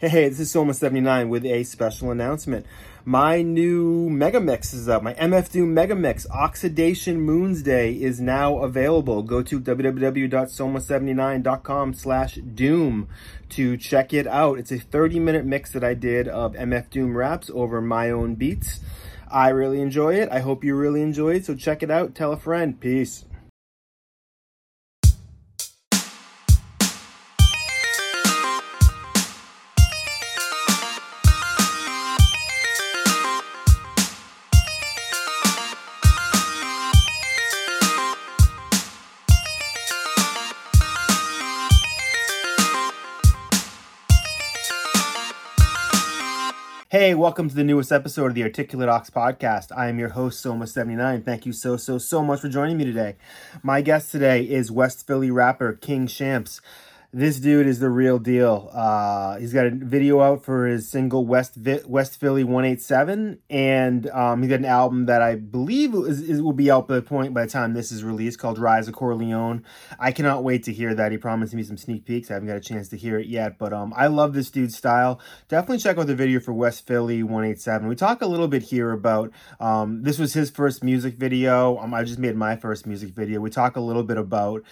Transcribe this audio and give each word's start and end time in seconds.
Hey, 0.00 0.08
hey, 0.08 0.28
this 0.30 0.40
is 0.40 0.50
Soma79 0.50 1.28
with 1.28 1.44
a 1.44 1.62
special 1.62 2.10
announcement. 2.10 2.64
My 3.04 3.42
new 3.42 4.08
Mega 4.08 4.40
Mix 4.40 4.72
is 4.72 4.88
up. 4.88 5.02
My 5.02 5.12
MF 5.12 5.52
Doom 5.52 5.74
Mega 5.74 5.94
Mix 5.94 6.26
Oxidation 6.30 7.20
Moons 7.20 7.62
Day 7.62 7.92
is 7.92 8.18
now 8.18 8.60
available. 8.60 9.22
Go 9.22 9.42
to 9.42 9.60
www.soma79.com 9.60 11.92
slash 11.92 12.36
doom 12.36 13.08
to 13.50 13.76
check 13.76 14.14
it 14.14 14.26
out. 14.26 14.58
It's 14.58 14.72
a 14.72 14.78
30 14.78 15.20
minute 15.20 15.44
mix 15.44 15.70
that 15.72 15.84
I 15.84 15.92
did 15.92 16.28
of 16.28 16.54
MF 16.54 16.88
Doom 16.88 17.14
raps 17.14 17.50
over 17.52 17.82
my 17.82 18.08
own 18.08 18.36
beats. 18.36 18.80
I 19.30 19.50
really 19.50 19.82
enjoy 19.82 20.14
it. 20.14 20.30
I 20.32 20.40
hope 20.40 20.64
you 20.64 20.76
really 20.76 21.02
enjoy 21.02 21.34
it. 21.34 21.44
So 21.44 21.54
check 21.54 21.82
it 21.82 21.90
out. 21.90 22.14
Tell 22.14 22.32
a 22.32 22.38
friend. 22.38 22.80
Peace. 22.80 23.26
Welcome 47.20 47.50
to 47.50 47.54
the 47.54 47.64
newest 47.64 47.92
episode 47.92 48.28
of 48.28 48.34
the 48.34 48.44
Articulate 48.44 48.88
Ox 48.88 49.10
podcast. 49.10 49.76
I 49.76 49.88
am 49.88 49.98
your 49.98 50.08
host, 50.08 50.42
Soma79. 50.42 51.22
Thank 51.22 51.44
you 51.44 51.52
so, 51.52 51.76
so, 51.76 51.98
so 51.98 52.24
much 52.24 52.40
for 52.40 52.48
joining 52.48 52.78
me 52.78 52.86
today. 52.86 53.16
My 53.62 53.82
guest 53.82 54.10
today 54.10 54.42
is 54.42 54.72
West 54.72 55.06
Philly 55.06 55.30
rapper 55.30 55.74
King 55.74 56.06
Shampz 56.06 56.62
this 57.12 57.40
dude 57.40 57.66
is 57.66 57.80
the 57.80 57.90
real 57.90 58.20
deal. 58.20 58.70
Uh, 58.72 59.36
he's 59.38 59.52
got 59.52 59.66
a 59.66 59.70
video 59.70 60.20
out 60.20 60.44
for 60.44 60.66
his 60.66 60.88
single 60.88 61.26
West 61.26 61.56
Vi- 61.56 61.80
West 61.84 62.20
Philly 62.20 62.44
187, 62.44 63.40
and 63.50 64.08
um, 64.10 64.42
he's 64.42 64.50
got 64.50 64.60
an 64.60 64.64
album 64.64 65.06
that 65.06 65.20
I 65.20 65.34
believe 65.34 65.92
is, 65.92 66.20
is, 66.20 66.40
will 66.40 66.52
be 66.52 66.70
out 66.70 66.86
by 66.86 66.94
the 66.96 67.02
point 67.02 67.34
by 67.34 67.46
the 67.46 67.50
time 67.50 67.74
this 67.74 67.90
is 67.90 68.04
released 68.04 68.38
called 68.38 68.60
Rise 68.60 68.86
of 68.86 68.94
Corleone. 68.94 69.64
I 69.98 70.12
cannot 70.12 70.44
wait 70.44 70.62
to 70.64 70.72
hear 70.72 70.94
that. 70.94 71.10
He 71.10 71.18
promised 71.18 71.52
me 71.52 71.64
some 71.64 71.76
sneak 71.76 72.04
peeks. 72.04 72.30
I 72.30 72.34
haven't 72.34 72.48
got 72.48 72.56
a 72.56 72.60
chance 72.60 72.88
to 72.90 72.96
hear 72.96 73.18
it 73.18 73.26
yet, 73.26 73.58
but 73.58 73.72
um, 73.72 73.92
I 73.96 74.06
love 74.06 74.32
this 74.32 74.48
dude's 74.48 74.76
style. 74.76 75.20
Definitely 75.48 75.78
check 75.78 75.98
out 75.98 76.06
the 76.06 76.14
video 76.14 76.38
for 76.38 76.52
West 76.52 76.86
Philly 76.86 77.24
187. 77.24 77.88
We 77.88 77.96
talk 77.96 78.22
a 78.22 78.26
little 78.26 78.48
bit 78.48 78.62
here 78.62 78.92
about 78.92 79.32
um, 79.58 80.04
this 80.04 80.20
was 80.20 80.32
his 80.34 80.48
first 80.48 80.84
music 80.84 81.16
video. 81.16 81.76
Um, 81.78 81.92
I 81.92 82.04
just 82.04 82.20
made 82.20 82.36
my 82.36 82.54
first 82.54 82.86
music 82.86 83.10
video. 83.10 83.40
We 83.40 83.50
talk 83.50 83.74
a 83.74 83.80
little 83.80 84.04
bit 84.04 84.16
about 84.16 84.62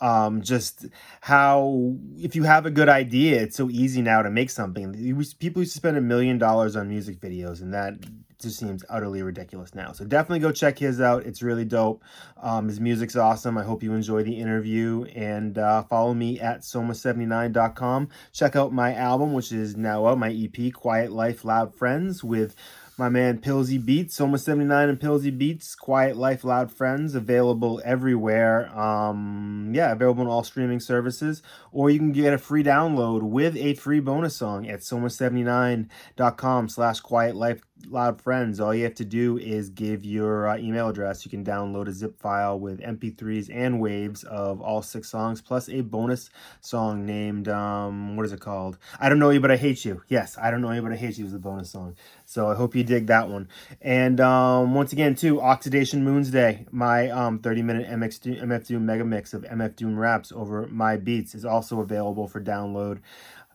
um, 0.00 0.42
just 0.42 0.86
how 1.22 1.87
if 2.16 2.34
you 2.36 2.42
have 2.44 2.66
a 2.66 2.70
good 2.70 2.88
idea, 2.88 3.40
it's 3.42 3.56
so 3.56 3.70
easy 3.70 4.02
now 4.02 4.22
to 4.22 4.30
make 4.30 4.50
something. 4.50 4.92
People 5.38 5.62
used 5.62 5.72
to 5.72 5.78
spend 5.78 5.96
a 5.96 6.00
million 6.00 6.38
dollars 6.38 6.76
on 6.76 6.88
music 6.88 7.20
videos, 7.20 7.60
and 7.60 7.72
that 7.74 7.94
just 8.40 8.58
seems 8.58 8.84
utterly 8.88 9.22
ridiculous 9.22 9.74
now. 9.74 9.92
So 9.92 10.04
definitely 10.04 10.38
go 10.38 10.52
check 10.52 10.78
his 10.78 11.00
out. 11.00 11.26
It's 11.26 11.42
really 11.42 11.64
dope. 11.64 12.04
Um, 12.40 12.68
his 12.68 12.80
music's 12.80 13.16
awesome. 13.16 13.58
I 13.58 13.64
hope 13.64 13.82
you 13.82 13.94
enjoy 13.94 14.22
the 14.22 14.38
interview 14.38 15.04
and 15.14 15.58
uh, 15.58 15.82
follow 15.82 16.14
me 16.14 16.38
at 16.38 16.60
soma79.com. 16.60 18.08
Check 18.32 18.54
out 18.54 18.72
my 18.72 18.94
album, 18.94 19.32
which 19.32 19.50
is 19.50 19.76
now 19.76 20.06
out, 20.06 20.18
my 20.18 20.30
EP, 20.32 20.72
Quiet 20.72 21.10
Life, 21.10 21.44
Loud 21.44 21.74
Friends, 21.74 22.22
with 22.22 22.54
my 22.98 23.08
man 23.08 23.38
Pillsy 23.38 23.84
Beats, 23.84 24.16
Soma 24.16 24.38
79 24.38 24.88
and 24.88 24.98
Pillsy 24.98 25.36
Beats, 25.36 25.74
Quiet 25.74 26.16
Life 26.16 26.42
Loud 26.42 26.72
Friends, 26.72 27.14
available 27.14 27.80
everywhere. 27.84 28.76
Um, 28.76 29.70
yeah, 29.74 29.92
available 29.92 30.22
on 30.22 30.28
all 30.28 30.42
streaming 30.42 30.80
services. 30.80 31.42
Or 31.70 31.90
you 31.90 31.98
can 31.98 32.12
get 32.12 32.32
a 32.34 32.38
free 32.38 32.64
download 32.64 33.22
with 33.22 33.56
a 33.56 33.74
free 33.74 34.00
bonus 34.00 34.34
song 34.36 34.68
at 34.68 34.80
soma79.com 34.80 36.68
slash 36.68 37.00
quiet 37.00 37.36
life 37.36 37.62
loud 37.86 38.20
friends. 38.20 38.60
All 38.60 38.74
you 38.74 38.84
have 38.84 38.94
to 38.96 39.04
do 39.04 39.38
is 39.38 39.70
give 39.70 40.04
your 40.04 40.48
uh, 40.48 40.56
email 40.58 40.88
address. 40.88 41.24
You 41.24 41.30
can 41.30 41.44
download 41.44 41.88
a 41.88 41.92
zip 41.92 42.18
file 42.18 42.58
with 42.58 42.80
MP3s 42.80 43.50
and 43.52 43.80
waves 43.80 44.24
of 44.24 44.60
all 44.60 44.82
six 44.82 45.08
songs, 45.08 45.40
plus 45.40 45.68
a 45.68 45.80
bonus 45.80 46.30
song 46.60 47.06
named, 47.06 47.48
um, 47.48 48.16
what 48.16 48.26
is 48.26 48.32
it 48.32 48.40
called? 48.40 48.78
I 49.00 49.08
Don't 49.08 49.18
Know 49.18 49.30
You 49.30 49.40
But 49.40 49.50
I 49.50 49.56
Hate 49.56 49.84
You. 49.84 50.02
Yes, 50.08 50.36
I 50.38 50.50
Don't 50.50 50.60
Know 50.60 50.72
You 50.72 50.82
But 50.82 50.92
I 50.92 50.96
Hate 50.96 51.18
You 51.18 51.26
is 51.26 51.32
the 51.32 51.38
bonus 51.38 51.70
song. 51.70 51.96
So 52.24 52.50
I 52.50 52.54
hope 52.54 52.74
you 52.74 52.84
dig 52.84 53.06
that 53.06 53.28
one. 53.28 53.48
And 53.80 54.20
um, 54.20 54.74
once 54.74 54.92
again, 54.92 55.14
too, 55.14 55.40
Oxidation 55.40 56.04
Moons 56.04 56.30
Day, 56.30 56.66
my 56.70 57.08
um, 57.10 57.38
30 57.38 57.62
minute 57.62 57.88
MX 57.88 58.40
MF 58.42 58.66
Doom 58.66 58.86
mega 58.86 59.04
mix 59.04 59.34
of 59.34 59.42
MF 59.42 59.76
Doom 59.76 59.98
raps 59.98 60.32
over 60.32 60.66
my 60.66 60.96
beats 60.96 61.34
is 61.34 61.44
also 61.44 61.80
available 61.80 62.28
for 62.28 62.40
download 62.40 63.00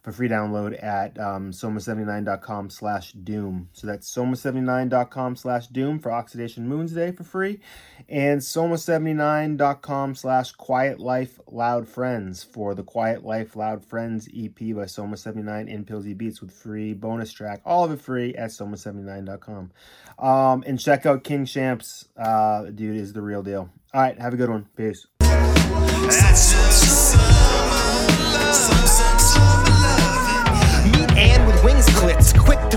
for 0.04 0.12
free 0.12 0.28
download 0.28 0.82
at 0.84 1.18
um, 1.18 1.52
soma79.com 1.52 2.70
slash 2.70 3.14
doom. 3.14 3.70
So 3.72 3.88
that's 3.88 4.14
soma79.com 4.14 5.38
slash 5.38 5.68
doom 5.68 6.00
for 6.00 6.12
Oxidation 6.12 6.68
Moons 6.68 6.92
Day 6.92 7.14
for 7.14 7.24
free, 7.24 7.62
and 8.10 8.42
soma79.com 8.42 10.16
slash 10.16 10.52
quiet 10.52 11.00
life 11.00 11.40
loud 11.48 11.88
friends 11.88 12.44
for 12.44 12.76
the 12.76 12.84
Quiet 12.84 13.24
Life 13.24 13.56
Loud 13.56 13.86
Friends 13.86 14.28
EP 14.36 14.58
by 14.58 14.86
Soma79 14.86 15.74
and 15.74 15.88
Pillsy 15.88 16.16
Beats 16.18 16.42
with 16.42 16.52
free 16.52 16.94
bonus 16.94 17.32
track. 17.32 17.62
All 17.66 17.86
of 17.86 17.92
it 17.92 18.02
free 18.02 18.36
at 18.36 18.50
soma79.com. 18.50 19.72
Um, 20.20 20.64
and 20.68 20.80
check 20.80 21.06
out 21.06 21.24
King 21.24 21.46
Shampz. 21.46 22.08
Uh, 22.18 22.66
dude 22.72 22.98
is 22.98 23.14
the 23.14 23.22
real 23.22 23.42
deal. 23.42 23.70
All 23.94 24.02
right, 24.02 24.20
have 24.20 24.34
a 24.34 24.38
good 24.38 24.50
one. 24.50 24.68
Peace. 24.76 25.08
Wings. 31.46 31.62
Quick 31.62 31.73
to 31.73 31.73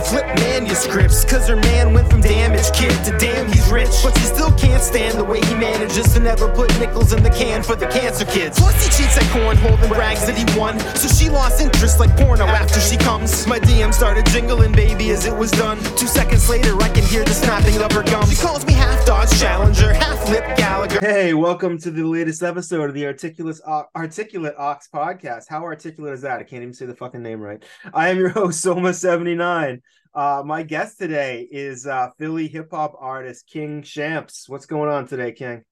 flip 0.07 0.27
manuscripts, 0.37 1.25
cause 1.25 1.49
her 1.49 1.57
man 1.57 1.93
went 1.93 2.09
from 2.09 2.21
damaged 2.21 2.73
kid 2.75 2.93
to 3.05 3.17
damn 3.19 3.47
he's 3.51 3.69
rich. 3.71 3.91
But 4.03 4.17
she 4.17 4.25
still 4.25 4.53
can't 4.53 4.83
stand 4.83 5.19
the 5.19 5.25
way 5.25 5.41
he 5.41 5.55
manages 5.55 6.15
to 6.15 6.21
never 6.21 6.49
put 6.49 6.71
nickels 6.79 7.13
in 7.13 7.23
the 7.23 7.31
can 7.31 7.63
for 7.63 7.75
the 7.75 7.87
cancer 7.89 8.25
kids. 8.25 8.59
Plus 8.59 8.75
he 8.85 8.91
cheats 8.91 9.17
at 9.17 9.25
cornhole 9.35 9.81
and 9.81 9.89
brags 9.93 10.25
that 10.27 10.37
he 10.39 10.45
won. 10.59 10.79
So 10.97 11.09
she 11.09 11.29
lost 11.29 11.61
interest 11.61 11.99
like 11.99 12.17
porno 12.17 12.47
after 12.47 12.81
she 12.81 12.97
comes. 12.97 13.47
My 13.47 13.59
DM 13.59 13.93
started 13.93 14.27
jingling, 14.27 14.73
baby, 14.73 15.11
as 15.11 15.27
it 15.27 15.35
was 15.35 15.51
done. 15.51 15.79
Two 15.97 16.07
seconds 16.07 16.49
later, 16.49 16.75
I 16.81 16.89
can 16.89 17.05
hear 17.05 17.25
the 17.25 17.35
snapping 17.35 17.81
of 17.83 17.91
her 17.93 18.03
gums. 18.03 18.31
She 18.31 18.37
calls 18.37 18.65
me 18.65 18.75
half 18.75 19.05
Dodge 19.07 19.39
Challenger, 19.41 19.93
half 19.93 20.29
Lip 20.31 20.45
Gallagher. 20.57 21.01
Hey, 21.01 21.35
welcome 21.35 21.79
to 21.79 21.91
the 21.91 22.05
latest 22.05 22.43
episode 22.43 22.89
of 22.89 22.95
the 22.95 23.07
Articulate, 23.07 23.61
Articulate 23.97 24.55
Ox 24.57 24.89
podcast. 24.93 25.49
How 25.49 25.65
articulate 25.65 26.15
is 26.15 26.23
that? 26.23 26.39
I 26.39 26.45
can't 26.45 26.63
even 26.63 26.75
say 26.75 26.87
the 26.87 26.95
fucking 26.95 27.23
name 27.23 27.41
right. 27.41 27.63
I 27.93 28.09
am 28.09 28.19
your 28.19 28.29
host, 28.29 28.61
Soma 28.61 28.95
79. 28.95 29.83
Uh, 30.17 30.43
my 30.43 30.63
guest 30.63 30.99
today 30.99 31.47
is 31.51 31.87
uh, 31.87 32.09
Philly 32.19 32.49
hip 32.49 32.71
hop 32.71 32.95
artist 32.99 33.47
King 33.47 33.83
Shampz. 33.83 34.49
What's 34.49 34.65
going 34.65 34.89
on 34.89 35.07
today, 35.07 35.31
King? 35.31 35.63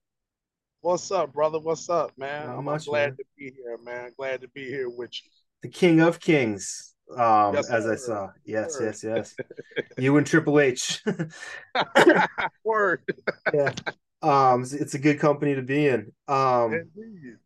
What's 0.83 1.11
up, 1.11 1.33
brother? 1.33 1.59
What's 1.59 1.89
up, 1.89 2.13
man? 2.19 2.49
Not 2.49 2.59
I'm 2.59 2.65
much, 2.67 2.85
glad 2.85 3.07
man. 3.07 3.17
to 3.17 3.25
be 3.39 3.53
here, 3.57 3.79
man. 3.83 4.11
Glad 4.19 4.43
to 4.43 4.49
be 4.49 4.67
here 4.67 4.91
with 4.91 5.13
you. 5.15 5.31
The 5.63 5.71
King 5.71 6.01
of 6.01 6.21
Kings, 6.21 6.95
um, 7.17 7.55
yes, 7.55 7.71
as 7.71 7.87
I 7.87 7.95
saw. 7.95 8.29
Yes, 8.45 8.77
yes, 8.79 9.03
yes. 9.03 9.35
you 9.97 10.15
and 10.19 10.27
Triple 10.27 10.61
H. 10.61 11.03
Word. 12.65 13.03
yeah. 13.55 13.73
Um, 14.21 14.63
it's 14.71 14.93
a 14.93 14.99
good 14.99 15.21
company 15.21 15.55
to 15.55 15.63
be 15.63 15.87
in. 15.87 16.13
Um, 16.29 16.75
Indeed. 16.75 17.37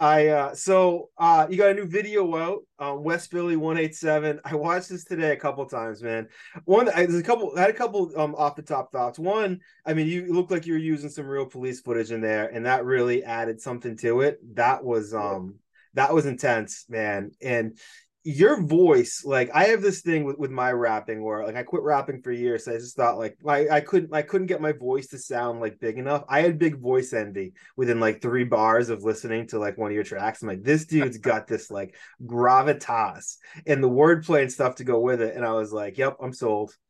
I 0.00 0.28
uh 0.28 0.54
so 0.54 1.10
uh 1.18 1.46
you 1.50 1.56
got 1.56 1.70
a 1.70 1.74
new 1.74 1.86
video 1.86 2.36
out 2.36 2.60
um 2.78 3.02
West 3.02 3.30
Philly 3.30 3.56
187. 3.56 4.40
I 4.44 4.54
watched 4.54 4.90
this 4.90 5.04
today 5.04 5.32
a 5.32 5.36
couple 5.36 5.66
times, 5.66 6.02
man. 6.02 6.28
One 6.64 6.88
I, 6.88 7.06
there's 7.06 7.16
a 7.18 7.22
couple 7.22 7.52
I 7.56 7.62
had 7.62 7.70
a 7.70 7.74
couple 7.74 8.12
um 8.16 8.34
off 8.36 8.54
the 8.54 8.62
top 8.62 8.92
thoughts. 8.92 9.18
One, 9.18 9.60
I 9.84 9.94
mean 9.94 10.06
you 10.06 10.32
look 10.32 10.50
like 10.50 10.66
you 10.66 10.74
were 10.74 10.78
using 10.78 11.10
some 11.10 11.26
real 11.26 11.46
police 11.46 11.80
footage 11.80 12.12
in 12.12 12.20
there 12.20 12.46
and 12.46 12.66
that 12.66 12.84
really 12.84 13.24
added 13.24 13.60
something 13.60 13.96
to 13.98 14.20
it. 14.20 14.38
That 14.54 14.84
was 14.84 15.14
um 15.14 15.56
that 15.94 16.14
was 16.14 16.26
intense, 16.26 16.84
man. 16.88 17.32
And 17.42 17.76
your 18.24 18.62
voice 18.62 19.22
like 19.24 19.48
i 19.54 19.64
have 19.64 19.80
this 19.80 20.02
thing 20.02 20.24
with, 20.24 20.36
with 20.38 20.50
my 20.50 20.70
rapping 20.72 21.22
where 21.22 21.46
like 21.46 21.56
i 21.56 21.62
quit 21.62 21.82
rapping 21.82 22.20
for 22.20 22.32
years 22.32 22.64
so 22.64 22.72
i 22.72 22.76
just 22.76 22.96
thought 22.96 23.16
like 23.16 23.38
I, 23.46 23.68
I 23.68 23.80
couldn't 23.80 24.12
i 24.12 24.22
couldn't 24.22 24.48
get 24.48 24.60
my 24.60 24.72
voice 24.72 25.06
to 25.08 25.18
sound 25.18 25.60
like 25.60 25.80
big 25.80 25.98
enough. 25.98 26.24
I 26.28 26.40
had 26.42 26.58
big 26.58 26.80
voice 26.80 27.12
envy 27.12 27.54
within 27.76 28.00
like 28.00 28.20
three 28.20 28.44
bars 28.44 28.88
of 28.88 29.04
listening 29.04 29.46
to 29.48 29.58
like 29.58 29.78
one 29.78 29.90
of 29.90 29.94
your 29.94 30.04
tracks. 30.04 30.42
I'm 30.42 30.48
like 30.48 30.62
this 30.62 30.86
dude's 30.86 31.18
got 31.30 31.46
this 31.46 31.70
like 31.70 31.94
gravitas 32.22 33.36
and 33.66 33.82
the 33.82 33.88
wordplay 33.88 34.42
and 34.42 34.52
stuff 34.52 34.76
to 34.76 34.84
go 34.84 35.00
with 35.00 35.22
it 35.22 35.36
and 35.36 35.44
i 35.44 35.52
was 35.52 35.72
like 35.72 35.96
yep 35.98 36.16
i'm 36.20 36.32
sold. 36.32 36.74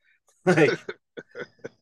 Like 0.47 0.79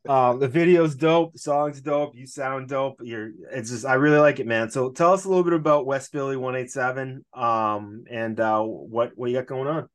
um 0.09 0.39
the 0.39 0.49
video's 0.49 0.95
dope 0.95 1.33
the 1.33 1.39
song's 1.39 1.81
dope 1.81 2.15
you 2.15 2.27
sound 2.27 2.69
dope 2.69 3.01
you're 3.03 3.31
it's 3.53 3.71
just 3.71 3.85
i 3.85 3.95
really 3.95 4.19
like 4.19 4.39
it 4.39 4.47
man. 4.47 4.71
So 4.71 4.91
tell 4.91 5.13
us 5.13 5.25
a 5.25 5.29
little 5.29 5.45
bit 5.45 5.53
about 5.53 5.87
west 5.87 6.13
philly 6.13 6.37
187 6.37 7.25
um 7.35 8.05
and 8.11 8.39
uh 8.39 8.63
what 8.63 9.13
what 9.17 9.31
you 9.31 9.37
got 9.37 9.47
going 9.47 9.69
on? 9.69 9.89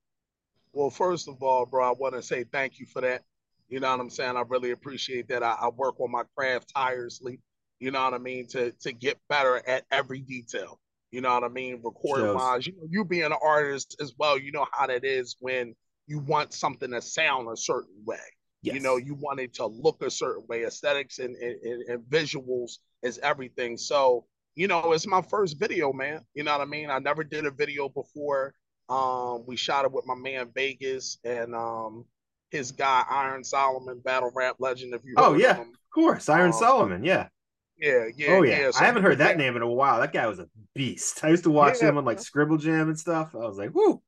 Well 0.73 0.89
first 0.89 1.27
of 1.27 1.41
all 1.41 1.65
bro 1.65 1.89
i 1.89 1.93
want 1.93 2.15
to 2.15 2.21
say 2.21 2.43
thank 2.43 2.79
you 2.79 2.85
for 2.85 3.01
that. 3.01 3.21
You 3.69 3.79
know 3.79 3.89
what 3.89 3.99
i'm 3.99 4.09
saying? 4.09 4.35
I 4.35 4.43
really 4.47 4.71
appreciate 4.71 5.27
that. 5.29 5.43
I, 5.43 5.55
I 5.61 5.69
work 5.69 5.99
on 5.99 6.11
my 6.11 6.23
craft 6.35 6.71
tirelessly 6.75 7.39
you 7.79 7.89
know 7.91 8.03
what 8.03 8.13
i 8.13 8.19
mean 8.19 8.47
to 8.47 8.71
to 8.81 8.91
get 8.91 9.17
better 9.29 9.61
at 9.67 9.85
every 9.91 10.21
detail. 10.21 10.79
You 11.11 11.21
know 11.21 11.33
what 11.33 11.43
i 11.43 11.49
mean? 11.49 11.81
Recording 11.83 12.33
wise 12.33 12.67
you 12.67 12.73
know 12.73 12.87
you 12.89 13.05
being 13.05 13.23
an 13.23 13.33
artist 13.41 13.95
as 14.01 14.13
well 14.17 14.37
you 14.37 14.51
know 14.51 14.65
how 14.71 14.87
that 14.87 15.05
is 15.05 15.35
when 15.39 15.73
you 16.07 16.19
want 16.19 16.53
something 16.53 16.91
to 16.91 17.01
sound 17.01 17.47
a 17.49 17.55
certain 17.55 17.95
way. 18.05 18.17
Yes. 18.61 18.75
You 18.75 18.79
know, 18.81 18.97
you 18.97 19.15
want 19.15 19.39
it 19.39 19.53
to 19.55 19.65
look 19.65 20.01
a 20.03 20.11
certain 20.11 20.45
way. 20.47 20.63
Aesthetics 20.63 21.19
and, 21.19 21.35
and, 21.35 21.81
and 21.87 22.03
visuals 22.03 22.77
is 23.01 23.17
everything. 23.19 23.77
So, 23.77 24.25
you 24.55 24.67
know, 24.67 24.91
it's 24.91 25.07
my 25.07 25.21
first 25.21 25.59
video, 25.59 25.91
man. 25.93 26.21
You 26.35 26.43
know 26.43 26.51
what 26.51 26.61
I 26.61 26.65
mean? 26.69 26.89
I 26.89 26.99
never 26.99 27.23
did 27.23 27.45
a 27.45 27.51
video 27.51 27.89
before. 27.89 28.53
Um, 28.89 29.45
we 29.47 29.55
shot 29.55 29.85
it 29.85 29.91
with 29.91 30.05
my 30.05 30.15
man 30.15 30.49
Vegas 30.53 31.17
and 31.23 31.55
um 31.55 32.05
his 32.51 32.71
guy 32.71 33.03
Iron 33.09 33.43
Solomon, 33.43 33.99
battle 34.03 34.31
rap 34.35 34.57
legend. 34.59 34.93
If 34.93 35.01
you 35.05 35.15
oh 35.17 35.33
yeah, 35.35 35.51
of, 35.51 35.59
of 35.59 35.65
course, 35.93 36.29
Iron 36.29 36.47
um, 36.47 36.53
Solomon, 36.53 37.03
yeah. 37.03 37.29
Yeah, 37.77 38.05
yeah. 38.15 38.27
Oh 38.33 38.41
yeah, 38.43 38.59
yeah. 38.59 38.71
So 38.71 38.83
I 38.83 38.85
haven't 38.85 39.03
heard 39.03 39.19
that 39.19 39.37
name 39.37 39.55
in 39.55 39.61
a 39.61 39.67
while. 39.67 39.99
That 39.99 40.13
guy 40.13 40.27
was 40.27 40.39
a 40.39 40.47
beast. 40.75 41.23
I 41.23 41.29
used 41.29 41.43
to 41.45 41.49
watch 41.51 41.81
Yeah, 41.81 41.89
him 41.89 41.97
on 41.97 42.05
like 42.05 42.19
Scribble 42.19 42.57
Jam 42.57 42.89
and 42.89 42.99
stuff. 42.99 43.33
I 43.33 43.39
was 43.39 43.57
like, 43.57 43.71
whoo. 43.71 44.01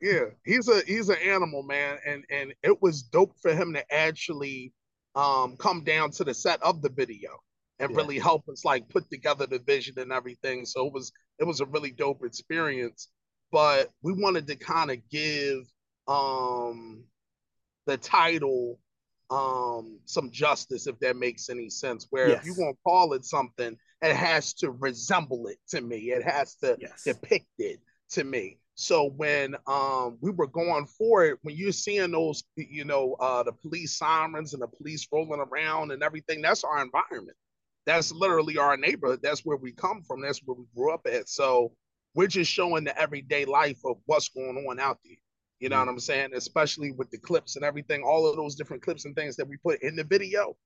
Yeah, 0.00 0.26
he's 0.44 0.68
a 0.68 0.80
he's 0.86 1.08
an 1.08 1.18
animal, 1.24 1.62
man, 1.62 1.98
and 2.06 2.24
and 2.30 2.54
it 2.62 2.80
was 2.80 3.02
dope 3.02 3.34
for 3.40 3.52
him 3.52 3.74
to 3.74 3.94
actually 3.94 4.72
um 5.16 5.56
come 5.56 5.82
down 5.82 6.10
to 6.12 6.24
the 6.24 6.34
set 6.34 6.62
of 6.62 6.82
the 6.82 6.88
video 6.90 7.30
and 7.80 7.90
Yeah. 7.90 7.96
really 7.96 8.18
help 8.18 8.48
us 8.48 8.64
like 8.64 8.88
put 8.88 9.10
together 9.10 9.46
the 9.46 9.58
vision 9.58 9.98
and 9.98 10.12
everything. 10.12 10.66
So 10.66 10.86
it 10.86 10.92
was 10.92 11.12
it 11.40 11.44
was 11.44 11.60
a 11.60 11.66
really 11.66 11.90
dope 11.90 12.24
experience. 12.24 13.08
But 13.50 13.90
we 14.02 14.12
wanted 14.12 14.46
to 14.48 14.56
kind 14.56 14.90
of 14.90 14.98
give 15.08 15.66
um 16.06 17.04
the 17.86 17.96
title 17.96 18.78
um 19.30 19.98
some 20.04 20.30
justice 20.30 20.86
if 20.86 20.98
that 21.00 21.16
makes 21.16 21.48
any 21.50 21.70
sense. 21.70 22.06
Where 22.10 22.32
if 22.32 22.44
you 22.44 22.54
want 22.54 22.76
to 22.76 22.82
call 22.84 23.14
it 23.14 23.24
something, 23.24 23.76
it 24.02 24.14
has 24.16 24.54
to 24.54 24.70
resemble 24.70 25.48
it 25.48 25.58
to 25.70 25.80
me. 25.80 26.12
It 26.12 26.22
has 26.22 26.54
to 26.56 26.78
Yes. 26.78 27.18
it 27.58 27.80
to 28.10 28.24
me. 28.24 28.58
So 28.80 29.10
when 29.16 29.56
um 29.66 30.18
we 30.20 30.30
were 30.30 30.46
going 30.46 30.86
for 30.86 31.24
it, 31.24 31.40
when 31.42 31.56
you're 31.56 31.72
seeing 31.72 32.12
those, 32.12 32.44
you 32.54 32.84
know, 32.84 33.16
uh 33.18 33.42
the 33.42 33.50
police 33.50 33.98
sirens 33.98 34.52
and 34.52 34.62
the 34.62 34.68
police 34.68 35.08
rolling 35.12 35.40
around 35.40 35.90
and 35.90 36.00
everything, 36.00 36.40
that's 36.42 36.62
our 36.62 36.80
environment. 36.80 37.36
That's 37.86 38.12
literally 38.12 38.56
our 38.56 38.76
neighborhood. 38.76 39.18
That's 39.20 39.44
where 39.44 39.56
we 39.56 39.72
come 39.72 40.02
from. 40.02 40.22
That's 40.22 40.40
where 40.44 40.56
we 40.56 40.64
grew 40.76 40.92
up 40.94 41.08
at. 41.12 41.28
So 41.28 41.72
we're 42.14 42.28
just 42.28 42.52
showing 42.52 42.84
the 42.84 42.96
everyday 42.96 43.44
life 43.46 43.80
of 43.84 43.96
what's 44.06 44.28
going 44.28 44.64
on 44.70 44.78
out 44.78 44.98
there. 45.04 45.16
You 45.58 45.70
know 45.70 45.80
what 45.80 45.88
I'm 45.88 45.98
saying? 45.98 46.30
Especially 46.34 46.92
with 46.92 47.10
the 47.10 47.18
clips 47.18 47.56
and 47.56 47.64
everything, 47.64 48.04
all 48.04 48.28
of 48.30 48.36
those 48.36 48.54
different 48.54 48.84
clips 48.84 49.06
and 49.06 49.16
things 49.16 49.34
that 49.36 49.48
we 49.48 49.56
put 49.56 49.82
in 49.82 49.96
the 49.96 50.04
video. 50.04 50.56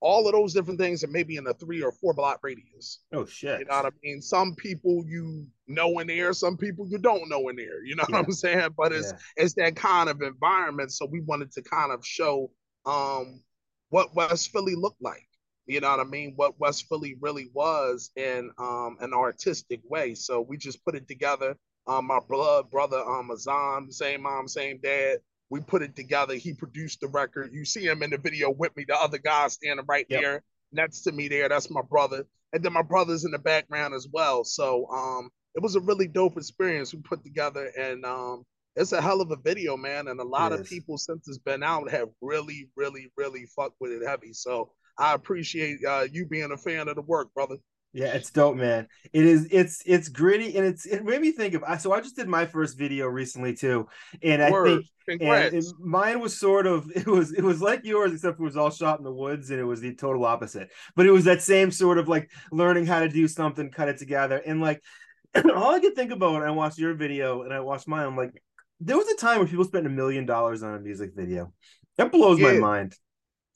All 0.00 0.26
of 0.26 0.32
those 0.32 0.52
different 0.52 0.78
things 0.78 1.02
and 1.02 1.12
maybe 1.12 1.36
in 1.36 1.46
a 1.46 1.54
three 1.54 1.82
or 1.82 1.90
four 1.92 2.12
block 2.14 2.40
radius. 2.42 3.00
Oh 3.12 3.24
shit. 3.24 3.60
You 3.60 3.64
know 3.66 3.76
what 3.76 3.86
I 3.86 3.96
mean? 4.02 4.20
Some 4.20 4.54
people 4.54 5.04
you 5.06 5.46
know 5.66 5.98
in 6.00 6.06
there, 6.06 6.32
some 6.32 6.56
people 6.56 6.86
you 6.88 6.98
don't 6.98 7.28
know 7.28 7.48
in 7.48 7.56
there. 7.56 7.82
You 7.84 7.96
know 7.96 8.04
Yeah. 8.08 8.16
what 8.16 8.26
I'm 8.26 8.32
saying? 8.32 8.68
But 8.76 8.92
it's 8.92 9.12
Yeah. 9.12 9.18
it's 9.44 9.54
that 9.54 9.76
kind 9.76 10.08
of 10.08 10.20
environment. 10.22 10.92
So 10.92 11.06
we 11.06 11.20
wanted 11.20 11.50
to 11.52 11.62
kind 11.62 11.92
of 11.92 12.04
show 12.04 12.50
um 12.84 13.42
what 13.88 14.14
West 14.14 14.50
Philly 14.50 14.74
looked 14.74 15.00
like. 15.02 15.26
You 15.66 15.80
know 15.80 15.90
what 15.90 16.00
I 16.00 16.04
mean? 16.04 16.34
What 16.36 16.60
West 16.60 16.86
Philly 16.88 17.16
really 17.20 17.50
was 17.54 18.10
in 18.16 18.50
um 18.58 18.98
an 19.00 19.14
artistic 19.14 19.80
way. 19.88 20.14
So 20.14 20.40
we 20.40 20.56
just 20.58 20.84
put 20.84 20.94
it 20.94 21.08
together. 21.08 21.56
Um 21.86 22.06
my 22.06 22.20
blood 22.28 22.70
brother 22.70 22.98
um 23.00 23.30
Azam, 23.30 23.92
same 23.92 24.22
mom, 24.22 24.46
same 24.46 24.78
dad. 24.82 25.18
We 25.50 25.60
put 25.60 25.82
it 25.82 25.96
together. 25.96 26.34
He 26.34 26.54
produced 26.54 27.00
the 27.00 27.08
record. 27.08 27.50
You 27.52 27.64
see 27.64 27.84
him 27.84 28.02
in 28.02 28.10
the 28.10 28.18
video 28.18 28.50
with 28.50 28.76
me, 28.76 28.84
the 28.86 28.96
other 28.96 29.18
guy 29.18 29.48
standing 29.48 29.86
right 29.88 30.06
Yep. 30.08 30.20
there 30.20 30.42
next 30.72 31.02
to 31.02 31.12
me 31.12 31.28
there. 31.28 31.48
That's 31.48 31.70
my 31.70 31.82
brother 31.82 32.26
and 32.52 32.64
then 32.64 32.72
my 32.72 32.82
brother's 32.82 33.24
in 33.24 33.30
the 33.32 33.38
background 33.38 33.94
as 33.94 34.08
well. 34.10 34.44
So 34.44 34.86
um, 34.88 35.28
it 35.54 35.62
was 35.62 35.76
a 35.76 35.80
really 35.80 36.08
dope 36.08 36.36
experience 36.36 36.94
we 36.94 37.00
put 37.00 37.22
together, 37.22 37.70
and 37.78 38.04
um, 38.04 38.44
it's 38.76 38.92
a 38.92 39.02
hell 39.02 39.20
of 39.20 39.30
a 39.30 39.36
video, 39.36 39.76
man. 39.76 40.08
And 40.08 40.20
a 40.20 40.24
lot 40.24 40.52
of 40.52 40.64
people 40.66 40.98
since 40.98 41.28
it's 41.28 41.38
been 41.38 41.62
out 41.62 41.90
have 41.90 42.08
really, 42.22 42.70
really, 42.76 43.10
really 43.16 43.46
fucked 43.54 43.76
with 43.80 43.92
it 43.92 44.06
heavy. 44.06 44.32
So 44.32 44.70
I 44.98 45.14
appreciate 45.14 45.84
uh, 45.86 46.06
you 46.10 46.26
being 46.26 46.52
a 46.52 46.56
fan 46.56 46.88
of 46.88 46.96
the 46.96 47.02
work, 47.02 47.32
brother. 47.34 47.56
Yeah, 47.96 48.08
it's 48.08 48.30
dope, 48.30 48.56
man. 48.56 48.88
It 49.14 49.24
is. 49.24 49.48
It's 49.50 49.82
it's 49.86 50.10
gritty, 50.10 50.54
and 50.54 50.66
it's 50.66 50.84
it 50.84 51.02
made 51.02 51.18
me 51.18 51.32
think 51.32 51.54
of. 51.54 51.64
I 51.64 51.78
So 51.78 51.92
I 51.94 52.02
just 52.02 52.14
did 52.14 52.28
my 52.28 52.44
first 52.44 52.76
video 52.76 53.06
recently 53.06 53.54
too, 53.54 53.88
and 54.22 54.42
I 54.42 54.50
Word. 54.50 54.82
think 55.06 55.22
and 55.22 55.54
it- 55.54 55.64
mine 55.80 56.20
was 56.20 56.38
sort 56.38 56.66
of 56.66 56.90
it 56.94 57.06
was 57.06 57.32
it 57.32 57.42
was 57.42 57.62
like 57.62 57.86
yours, 57.86 58.12
except 58.12 58.38
it 58.38 58.42
was 58.42 58.54
all 58.54 58.70
shot 58.70 58.98
in 58.98 59.04
the 59.04 59.10
woods, 59.12 59.50
and 59.50 59.58
it 59.58 59.64
was 59.64 59.80
the 59.80 59.94
total 59.94 60.26
opposite. 60.26 60.68
But 60.94 61.06
it 61.06 61.10
was 61.10 61.24
that 61.24 61.40
same 61.40 61.70
sort 61.70 61.96
of 61.96 62.06
like 62.06 62.30
learning 62.52 62.84
how 62.84 63.00
to 63.00 63.08
do 63.08 63.26
something, 63.26 63.70
cut 63.70 63.88
it 63.88 63.96
together, 63.96 64.42
and 64.44 64.60
like 64.60 64.82
all 65.34 65.74
I 65.74 65.80
could 65.80 65.94
think 65.94 66.12
about 66.12 66.34
when 66.34 66.42
I 66.42 66.50
watched 66.50 66.76
your 66.78 66.92
video 66.92 67.44
and 67.44 67.52
I 67.54 67.60
watched 67.60 67.88
mine, 67.88 68.06
I'm 68.06 68.16
like, 68.16 68.42
there 68.78 68.98
was 68.98 69.08
a 69.08 69.16
time 69.16 69.38
where 69.38 69.48
people 69.48 69.64
spent 69.64 69.86
a 69.86 69.90
million 69.90 70.26
dollars 70.26 70.62
on 70.62 70.74
a 70.74 70.80
music 70.80 71.12
video. 71.16 71.54
That 71.96 72.12
blows 72.12 72.40
my 72.40 72.52
mind. 72.52 72.94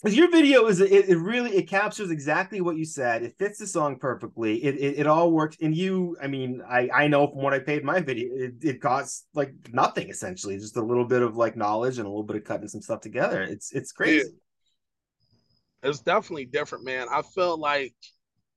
Your 0.05 0.31
video 0.31 0.67
is 0.67 0.81
it, 0.81 1.11
it 1.11 1.19
really 1.19 1.51
it 1.51 1.69
captures 1.69 2.11
exactly 2.11 2.63
what 2.63 2.77
you 2.77 2.87
said. 2.87 3.23
It 3.23 3.35
fits 3.39 3.59
the 3.59 3.67
song 3.67 3.99
perfectly. 3.99 4.65
It 4.65 4.77
it, 4.77 5.01
it 5.01 5.07
all 5.07 5.31
works. 5.31 5.59
And 5.61 5.77
you, 5.77 6.17
I 6.23 6.27
mean, 6.27 6.63
I 6.67 6.89
I 6.93 7.09
know 7.09 7.27
from 7.27 7.43
what 7.43 7.53
I 7.53 7.59
paid 7.59 7.85
my 7.85 8.01
video, 8.01 8.35
it, 8.35 8.55
it 8.63 8.81
costs 8.81 9.27
like 9.35 9.53
nothing 9.73 10.09
essentially, 10.09 10.57
just 10.57 10.79
a 10.79 10.83
little 10.83 11.05
bit 11.05 11.21
of 11.21 11.37
like 11.37 11.55
knowledge 11.55 11.99
and 11.99 12.07
a 12.07 12.09
little 12.09 12.25
bit 12.25 12.37
of 12.37 12.45
cutting 12.45 12.69
some 12.69 12.81
stuff 12.81 13.03
together. 13.03 13.43
It's 13.43 13.73
it's 13.73 13.93
crazy. 13.93 14.31
it's 15.83 16.01
definitely 16.01 16.47
different, 16.47 16.85
man. 16.85 17.07
I 17.13 17.21
feel 17.21 17.59
like 17.59 17.95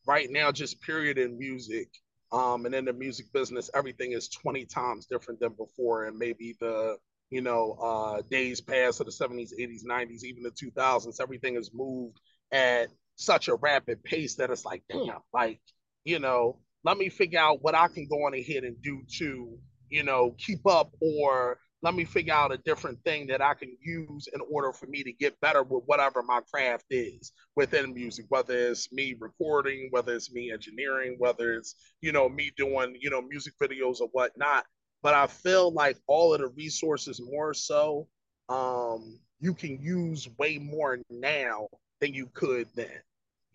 right 0.08 0.30
now, 0.30 0.50
just 0.50 0.82
period 0.82 1.18
in 1.18 1.38
music, 1.38 1.90
um, 2.32 2.66
and 2.66 2.74
in 2.74 2.86
the 2.86 2.94
music 2.94 3.32
business, 3.34 3.70
everything 3.76 4.14
is 4.14 4.28
20 4.30 4.66
times 4.66 5.06
different 5.06 5.40
than 5.40 5.54
before. 5.54 6.06
And 6.06 6.18
maybe 6.18 6.56
the, 6.60 6.98
you 7.34 7.42
know, 7.42 7.76
uh, 7.82 8.22
days 8.30 8.62
past 8.62 9.00
of 9.00 9.08
the 9.08 9.12
70s, 9.12 9.54
80s, 9.60 9.84
90s, 9.84 10.24
even 10.24 10.44
the 10.44 10.52
2000s, 10.52 11.20
everything 11.20 11.56
has 11.56 11.72
moved 11.74 12.20
at 12.52 12.90
such 13.16 13.48
a 13.48 13.56
rapid 13.56 14.04
pace 14.04 14.36
that 14.36 14.52
it's 14.52 14.66
like, 14.66 14.84
damn, 14.88 15.18
like, 15.34 15.60
you 16.04 16.20
know, 16.20 16.60
let 16.84 16.96
me 16.96 17.10
figure 17.10 17.40
out 17.40 17.64
what 17.64 17.74
I 17.74 17.88
can 17.88 18.08
go 18.08 18.28
on 18.28 18.36
ahead 18.36 18.64
and 18.64 18.80
do 18.84 19.02
to, 19.18 19.58
you 19.90 20.04
know, 20.04 20.36
keep 20.38 20.68
up 20.68 20.92
or 21.02 21.58
let 21.82 21.96
me 21.96 22.06
figure 22.06 22.34
out 22.34 22.54
a 22.54 22.58
different 22.60 23.04
thing 23.04 23.28
that 23.28 23.42
I 23.42 23.56
can 23.56 23.76
use 23.82 24.28
in 24.32 24.40
order 24.52 24.72
for 24.72 24.86
me 24.86 25.04
to 25.04 25.12
get 25.12 25.40
better 25.42 25.64
with 25.64 25.84
whatever 25.86 26.22
my 26.22 26.40
craft 26.54 26.86
is 26.92 27.32
within 27.56 27.96
music, 27.96 28.26
whether 28.30 28.56
it's 28.70 28.92
me 28.94 29.16
recording, 29.20 29.88
whether 29.90 30.14
it's 30.14 30.32
me 30.32 30.52
engineering, 30.52 31.16
whether 31.18 31.56
it's, 31.56 31.76
you 32.00 32.12
know, 32.12 32.30
me 32.30 32.52
doing, 32.56 32.96
you 33.02 33.10
know, 33.10 33.22
music 33.22 33.54
videos 33.62 34.02
or 34.02 34.08
whatnot. 34.12 34.66
But 35.04 35.16
I 35.16 35.28
feel 35.28 35.72
like 35.74 35.98
all 36.08 36.34
of 36.34 36.42
the 36.42 36.50
resources 36.50 37.22
more 37.22 37.54
so, 37.54 38.10
um, 38.50 39.20
you 39.42 39.56
can 39.56 39.82
use 39.82 40.30
way 40.40 40.60
more 40.60 41.00
now 41.12 41.70
than 42.02 42.16
you 42.16 42.28
could 42.34 42.70
then. 42.76 43.02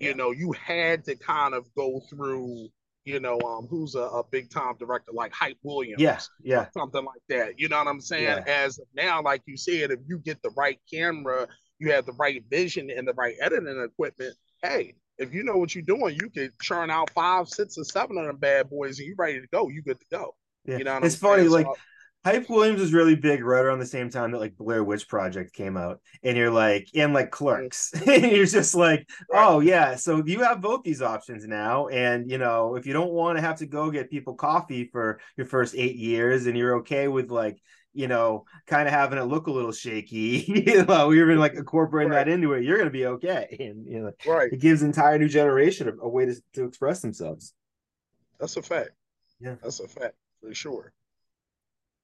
You 0.00 0.10
Yeah. 0.10 0.14
know, 0.14 0.32
you 0.32 0.52
had 0.52 1.04
to 1.06 1.16
kind 1.16 1.54
of 1.54 1.74
go 1.74 2.00
through, 2.00 2.70
you 3.06 3.20
know, 3.20 3.40
um, 3.42 3.68
who's 3.68 3.96
a, 3.96 4.00
a 4.02 4.24
big 4.24 4.50
time 4.50 4.76
director 4.78 5.12
like 5.14 5.32
Hype 5.34 5.58
Williams 5.64 6.02
Yeah, 6.02 6.20
yeah, 6.44 6.70
something 6.74 7.04
like 7.04 7.22
that. 7.30 7.58
You 7.58 7.68
know 7.68 7.78
what 7.78 7.88
I'm 7.88 8.00
saying? 8.00 8.38
Yeah. 8.38 8.44
As 8.46 8.78
of 8.78 8.86
now, 8.94 9.22
like 9.22 9.42
you 9.46 9.56
said, 9.56 9.90
if 9.92 10.00
you 10.06 10.18
get 10.18 10.42
the 10.42 10.50
right 10.56 10.80
camera, 10.92 11.48
you 11.78 11.92
have 11.92 12.06
the 12.06 12.12
right 12.14 12.44
vision 12.50 12.90
and 12.90 13.08
the 13.08 13.14
right 13.14 13.36
editing 13.40 13.82
equipment. 13.82 14.36
Hey, 14.62 14.96
if 15.18 15.34
you 15.34 15.44
know 15.44 15.56
what 15.56 15.74
you're 15.74 15.82
doing, 15.84 16.16
you 16.16 16.30
could 16.30 16.52
churn 16.60 16.90
out 16.90 17.10
five, 17.14 17.48
six, 17.48 17.78
or 17.78 17.84
seven 17.84 18.18
of 18.18 18.26
them 18.26 18.38
bad 18.38 18.70
boys, 18.70 18.98
and 18.98 19.08
you're 19.08 19.16
ready 19.16 19.40
to 19.40 19.48
go. 19.52 19.68
You 19.68 19.82
good 19.82 20.00
to 20.00 20.06
go. 20.12 20.36
Yeah. 20.68 20.78
You 20.78 20.84
know 20.84 20.98
it's 21.02 21.16
funny, 21.16 21.42
saying? 21.42 21.50
like 21.50 21.66
So, 21.66 21.74
Hype 22.24 22.50
Williams 22.50 22.80
was 22.80 22.92
really 22.92 23.14
big 23.14 23.42
right 23.44 23.64
around 23.64 23.78
the 23.78 23.86
same 23.86 24.10
time 24.10 24.32
that 24.32 24.40
like 24.40 24.56
Blair 24.56 24.82
Witch 24.82 25.08
Project 25.08 25.54
came 25.54 25.76
out, 25.76 26.00
and 26.22 26.36
you're 26.36 26.50
like, 26.50 26.88
and 26.94 27.14
like 27.14 27.30
Clerks, 27.30 27.92
mm. 27.94 28.22
and 28.22 28.32
you're 28.32 28.44
just 28.44 28.74
like, 28.74 29.08
oh 29.32 29.60
yeah, 29.60 29.94
so 29.94 30.22
you 30.26 30.42
have 30.42 30.60
both 30.60 30.82
these 30.82 31.00
options 31.00 31.46
now, 31.46 31.88
and 31.88 32.30
you 32.30 32.36
know 32.36 32.76
if 32.76 32.86
you 32.86 32.92
don't 32.92 33.12
want 33.12 33.38
to 33.38 33.42
have 33.42 33.58
to 33.58 33.66
go 33.66 33.90
get 33.90 34.10
people 34.10 34.34
coffee 34.34 34.88
for 34.92 35.20
your 35.36 35.46
first 35.46 35.74
eight 35.76 35.96
years, 35.96 36.46
and 36.46 36.56
you're 36.56 36.76
okay 36.78 37.08
with 37.08 37.30
like 37.30 37.62
you 37.94 38.08
know 38.08 38.44
kind 38.66 38.86
of 38.86 38.92
having 38.92 39.18
it 39.18 39.22
look 39.22 39.46
a 39.46 39.52
little 39.52 39.72
shaky, 39.72 40.44
you 40.66 40.84
know, 40.84 41.12
even 41.14 41.38
like 41.38 41.54
incorporating 41.54 42.12
Right. 42.12 42.26
that 42.26 42.30
into 42.30 42.52
it, 42.52 42.62
you're 42.64 42.78
gonna 42.78 42.90
be 42.90 43.06
okay, 43.06 43.56
and 43.60 43.86
you 43.86 44.00
know 44.00 44.12
right. 44.26 44.52
it 44.52 44.60
gives 44.60 44.82
entire 44.82 45.18
new 45.18 45.28
generation 45.28 45.88
a, 45.88 45.92
a 46.04 46.08
way 46.08 46.26
to 46.26 46.34
to 46.54 46.64
express 46.64 47.00
themselves. 47.00 47.54
That's 48.40 48.56
a 48.56 48.62
fact. 48.62 48.90
Yeah. 49.40 49.54
That's 49.62 49.80
a 49.80 49.88
fact 49.88 50.14
for 50.40 50.54
sure. 50.54 50.92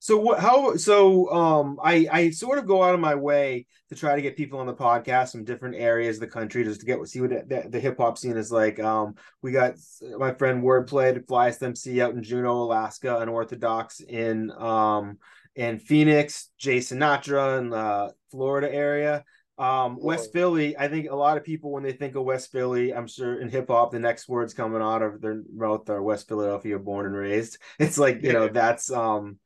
So 0.05 0.19
what? 0.19 0.39
How? 0.39 0.77
So 0.77 1.33
um, 1.33 1.81
I 1.83 2.07
I 2.13 2.31
sort 2.31 2.59
of 2.59 2.67
go 2.67 2.83
out 2.83 2.93
of 2.93 3.01
my 3.01 3.15
way 3.15 3.65
to 3.89 3.95
try 3.95 4.15
to 4.15 4.21
get 4.21 4.37
people 4.37 4.59
on 4.59 4.67
the 4.67 4.75
podcast 4.75 5.33
from 5.33 5.45
different 5.45 5.77
areas 5.77 6.17
of 6.17 6.21
the 6.21 6.27
country 6.27 6.63
just 6.63 6.81
to 6.81 6.87
get 6.87 7.03
see 7.09 7.23
what 7.23 7.31
the, 7.31 7.65
the 7.71 7.81
hip 7.81 7.97
hop 7.97 8.19
scene 8.19 8.37
is 8.37 8.53
like. 8.53 8.79
Um, 8.79 9.15
we 9.41 9.51
got 9.51 9.77
my 10.19 10.35
friend 10.35 10.63
Wordplay 10.63 11.17
at 11.17 11.27
Flyest 11.27 11.63
MC 11.63 12.03
out 12.03 12.13
in 12.13 12.23
Juneau, 12.23 12.65
Alaska, 12.65 13.19
Unorthodox 13.21 14.01
in 14.01 14.51
um 14.51 15.17
in 15.57 15.79
Phoenix, 15.79 16.51
Jay 16.59 16.81
Sinatra 16.81 17.59
in 17.59 17.71
the 17.71 18.13
Florida 18.31 18.71
area. 18.71 19.25
Um, 19.57 19.99
West 20.01 20.33
Philly. 20.33 20.77
I 20.77 20.89
think 20.89 21.11
a 21.11 21.15
lot 21.15 21.37
of 21.37 21.45
people 21.45 21.71
when 21.71 21.85
they 21.85 21.93
think 21.93 22.17
of 22.17 22.25
West 22.25 22.51
Philly, 22.51 22.93
I'm 22.93 23.07
sure 23.07 23.41
in 23.41 23.49
hip 23.49 23.69
hop, 23.69 23.93
the 23.93 24.01
next 24.01 24.29
words 24.29 24.53
coming 24.53 24.83
out 24.83 25.03
of 25.03 25.21
their 25.21 25.43
mouth 25.55 25.89
are 25.91 26.03
West 26.03 26.29
Philadelphia, 26.29 26.79
born 26.79 27.07
and 27.07 27.15
raised. 27.15 27.59
It's 27.79 27.99
like 27.99 28.23
you 28.23 28.33
know 28.33 28.49
that's 28.49 28.91
um 28.91 29.39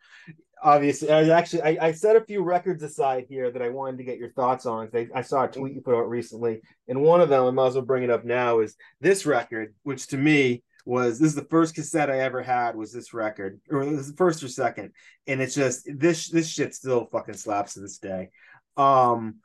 obviously, 0.62 1.11
I 1.11 1.29
actually 1.29 1.62
I, 1.62 1.88
I 1.88 1.93
set 1.93 2.17
a 2.17 2.25
few 2.25 2.43
records 2.43 2.83
aside 2.83 3.27
here 3.29 3.50
that 3.50 3.62
I 3.62 3.69
wanted 3.69 3.99
to 3.99 4.05
get 4.05 4.19
your 4.19 4.33
thoughts 4.33 4.67
on. 4.67 4.88
I, 4.95 5.09
I 5.15 5.23
saw 5.23 5.45
a 5.45 5.49
tweet 5.49 5.75
you 5.75 5.81
put 5.81 5.95
out 5.95 6.09
recently, 6.09 6.62
and 6.88 7.03
one 7.03 7.21
of 7.21 7.29
them 7.29 7.45
I 7.45 7.50
might 7.50 7.69
as 7.69 7.75
well 7.75 7.85
bring 7.85 8.03
it 8.03 8.11
up 8.11 8.25
now 8.25 8.61
is 8.61 8.77
this 9.00 9.27
record, 9.27 9.75
which 9.83 10.09
to 10.09 10.17
me 10.17 10.62
was 10.85 11.19
this 11.19 11.29
is 11.29 11.35
the 11.35 11.45
first 11.45 11.75
cassette 11.75 12.11
I 12.11 12.21
ever 12.21 12.43
had 12.43 12.75
was 12.75 12.93
this 12.93 13.12
record, 13.12 13.61
or 13.71 13.85
this 13.85 14.00
is 14.00 14.11
the 14.11 14.17
first 14.17 14.43
or 14.43 14.49
second, 14.49 14.93
and 15.27 15.41
it's 15.41 15.55
just 15.55 15.88
this 15.95 16.29
this 16.29 16.49
shit 16.49 16.75
still 16.75 17.09
fucking 17.12 17.35
slaps 17.35 17.75
to 17.75 17.81
this 17.81 17.99
day. 17.99 18.31
Um, 18.77 19.37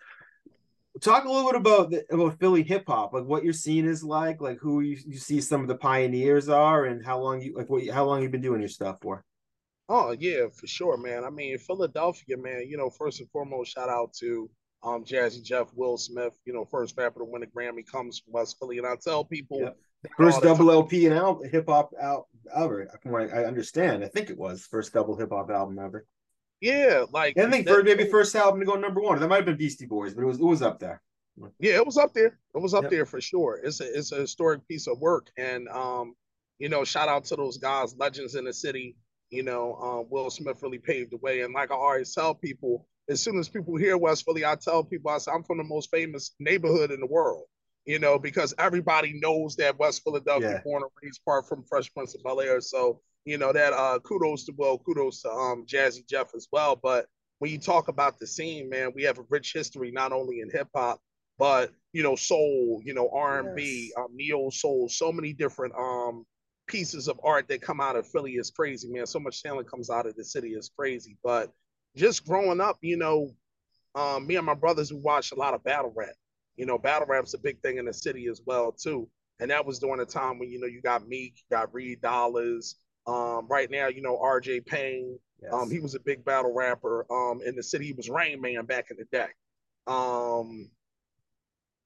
talk 1.01 1.25
a 1.25 1.29
little 1.29 1.51
bit 1.51 1.59
about 1.59 1.89
the, 1.91 2.05
about 2.12 2.39
Philly 2.39 2.63
hip 2.63 2.83
hop, 2.88 3.13
like 3.13 3.25
what 3.25 3.43
your 3.43 3.53
scene 3.53 3.88
is 3.88 4.03
like, 4.03 4.41
like 4.41 4.59
who 4.59 4.81
you, 4.81 4.97
you 5.05 5.17
see 5.17 5.41
some 5.41 5.62
of 5.62 5.67
the 5.67 5.75
pioneers 5.75 6.50
are, 6.50 6.85
and 6.85 7.03
how 7.03 7.19
long 7.19 7.41
you 7.41 7.55
like 7.55 7.69
what 7.69 7.88
how 7.89 8.05
long 8.05 8.21
you've 8.21 8.31
been 8.31 8.41
doing 8.41 8.62
your 8.62 8.69
stuff 8.69 8.97
for. 9.01 9.23
Oh 9.89 10.12
yeah, 10.12 10.47
for 10.53 10.67
sure, 10.67 10.97
man. 10.97 11.23
I 11.23 11.29
mean, 11.29 11.57
Philadelphia, 11.57 12.38
man. 12.38 12.65
You 12.67 12.77
know, 12.77 12.89
first 12.89 13.19
and 13.19 13.29
foremost, 13.31 13.73
shout 13.73 13.89
out 13.89 14.13
to 14.19 14.50
um 14.83 15.03
Jazzy 15.03 15.43
Jeff, 15.43 15.73
Will 15.75 15.97
Smith. 15.97 16.33
You 16.45 16.53
know, 16.53 16.65
first 16.65 16.95
rapper 16.97 17.19
to 17.19 17.25
win 17.25 17.43
a 17.43 17.47
Grammy 17.47 17.85
comes 17.85 18.19
from 18.19 18.33
West 18.33 18.57
Philly, 18.59 18.77
and 18.77 18.88
I 18.88 18.95
tell 18.95 19.25
people. 19.25 19.62
Yep. 19.62 19.77
First 20.17 20.41
double 20.41 20.67
time, 20.67 20.75
LP 20.75 21.05
and 21.05 21.15
al- 21.15 21.41
hip 21.43 21.69
hop 21.69 21.93
out 22.01 22.25
ever. 22.53 22.89
What 23.03 23.33
I 23.33 23.45
understand, 23.45 24.03
I 24.03 24.09
think 24.09 24.29
it 24.29 24.38
was 24.38 24.65
first 24.65 24.91
double 24.93 25.15
hip 25.17 25.29
hop 25.31 25.50
album 25.50 25.79
ever. 25.79 26.05
Yeah, 26.63 27.03
like 27.12 27.38
I 27.38 27.50
think 27.50 27.67
first, 27.67 27.84
maybe 27.84 28.10
first 28.10 28.34
album 28.38 28.62
to 28.62 28.65
go 28.65 28.75
number 28.75 29.01
one. 29.01 29.20
That 29.20 29.27
might 29.27 29.36
have 29.36 29.46
been 29.46 29.58
Beastie 29.58 29.86
Boys, 29.86 30.13
but 30.13 30.22
it 30.22 30.25
was 30.25 30.39
it 30.39 30.46
was 30.46 30.62
up 30.62 30.79
there. 30.79 31.01
Yeah, 31.60 31.74
it 31.74 31.86
was 31.86 31.98
up 31.98 32.13
there. 32.13 32.39
It 32.55 32.62
was 32.62 32.74
up 32.74 32.84
yep. 32.84 32.91
there 32.91 33.05
for 33.05 33.20
sure. 33.20 33.60
It's 33.62 33.82
a 33.82 33.98
it's 33.98 34.13
a 34.13 34.15
historic 34.15 34.65
piece 34.70 34.88
of 34.88 34.98
work, 35.01 35.29
and 35.38 35.67
um, 35.67 36.15
you 36.60 36.70
know, 36.70 36.86
shout 36.86 37.10
out 37.10 37.25
to 37.25 37.36
those 37.36 37.58
guys, 37.58 37.98
legends 37.98 38.36
in 38.36 38.46
the 38.46 38.53
city. 38.53 38.96
You 39.29 39.43
know, 39.43 39.75
um, 39.75 40.05
Will 40.10 40.29
Smith 40.29 40.63
really 40.63 40.77
paved 40.77 41.12
the 41.12 41.17
way, 41.17 41.41
and 41.41 41.53
like 41.53 41.70
I 41.70 41.75
always 41.75 42.15
tell 42.15 42.34
people, 42.34 42.88
as 43.10 43.22
soon 43.22 43.38
as 43.39 43.50
people 43.50 43.75
hear 43.75 43.98
West 43.98 44.24
Philly, 44.24 44.46
I 44.46 44.55
tell 44.55 44.86
people 44.86 45.12
I 45.12 45.17
say 45.17 45.34
I'm 45.34 45.43
from 45.43 45.58
the 45.58 45.65
most 45.65 45.91
famous 45.91 46.34
neighborhood 46.39 46.91
in 46.91 47.01
the 47.01 47.08
world. 47.08 47.43
You 47.84 48.00
know, 48.00 48.17
because 48.17 48.53
everybody 48.58 49.20
knows 49.22 49.58
that 49.58 49.77
West 49.77 50.01
Philadelphia, 50.05 50.50
yeah. 50.50 50.62
born 50.63 50.84
and 50.84 50.91
raised, 51.03 51.20
part 51.25 51.46
from 51.46 51.65
Fresh 51.65 51.93
Prince 51.93 52.15
of 52.15 52.24
Bel 52.24 52.39
Air. 52.39 52.62
So 52.62 53.01
you 53.25 53.37
know 53.37 53.53
that 53.53 53.73
uh, 53.73 53.99
kudos 53.99 54.45
to 54.45 54.53
well 54.57 54.77
kudos 54.77 55.21
to 55.21 55.29
um, 55.29 55.65
Jazzy 55.65 56.07
Jeff 56.07 56.35
as 56.35 56.47
well. 56.51 56.79
But 56.81 57.07
when 57.39 57.51
you 57.51 57.57
talk 57.57 57.87
about 57.87 58.19
the 58.19 58.27
scene, 58.27 58.69
man, 58.69 58.91
we 58.95 59.03
have 59.03 59.19
a 59.19 59.25
rich 59.29 59.53
history 59.53 59.91
not 59.91 60.11
only 60.11 60.39
in 60.39 60.49
hip 60.49 60.69
hop 60.75 60.99
but 61.37 61.71
you 61.91 62.03
know 62.03 62.15
soul, 62.15 62.81
you 62.83 62.93
know 62.93 63.09
R 63.13 63.39
and 63.39 63.55
B, 63.55 63.91
um, 63.97 64.07
neo 64.13 64.49
soul, 64.49 64.89
so 64.89 65.11
many 65.11 65.33
different 65.33 65.73
um 65.75 66.25
pieces 66.67 67.07
of 67.07 67.19
art 67.23 67.47
that 67.49 67.61
come 67.61 67.81
out 67.81 67.95
of 67.95 68.07
Philly 68.07 68.33
is 68.33 68.49
crazy, 68.49 68.89
man. 68.89 69.05
So 69.05 69.19
much 69.19 69.43
talent 69.43 69.69
comes 69.69 69.89
out 69.89 70.05
of 70.05 70.15
the 70.15 70.23
city 70.23 70.49
is 70.49 70.71
crazy. 70.77 71.17
But 71.23 71.51
just 71.95 72.25
growing 72.25 72.61
up, 72.61 72.77
you 72.81 72.97
know, 72.97 73.31
um, 73.95 74.25
me 74.25 74.37
and 74.37 74.45
my 74.45 74.53
brothers 74.53 74.93
we 74.93 74.99
watched 74.99 75.33
a 75.33 75.39
lot 75.39 75.53
of 75.53 75.63
battle 75.63 75.93
rap. 75.95 76.15
You 76.55 76.65
know, 76.65 76.77
battle 76.77 77.07
rap's 77.07 77.33
a 77.33 77.39
big 77.39 77.59
thing 77.61 77.77
in 77.77 77.85
the 77.85 77.93
city 77.93 78.27
as 78.27 78.41
well 78.45 78.71
too. 78.71 79.09
And 79.39 79.51
that 79.51 79.65
was 79.65 79.79
during 79.79 79.99
a 79.99 80.05
time 80.05 80.39
when 80.39 80.49
you 80.49 80.59
know 80.59 80.67
you 80.67 80.81
got 80.81 81.07
Meek, 81.07 81.33
you 81.37 81.57
got 81.57 81.73
Reed 81.73 82.01
Dollaz. 82.01 82.75
Um, 83.05 83.48
right 83.50 83.69
now, 83.69 83.88
you 83.88 84.01
know 84.01 84.17
R.J. 84.17 84.62
Payne. 84.62 85.17
Yes. 85.41 85.53
Um, 85.53 85.69
he 85.69 85.79
was 85.79 85.95
a 85.95 86.00
big 86.00 86.24
battle 86.24 86.53
rapper. 86.53 87.05
Um, 87.12 87.41
in 87.45 87.55
the 87.55 87.63
city, 87.63 87.86
he 87.88 87.93
was 87.93 88.10
Rain 88.10 88.39
Man 88.39 88.65
back 88.65 88.88
in 88.91 88.98
the 88.98 89.05
day. 89.12 89.27
Um, 89.88 90.69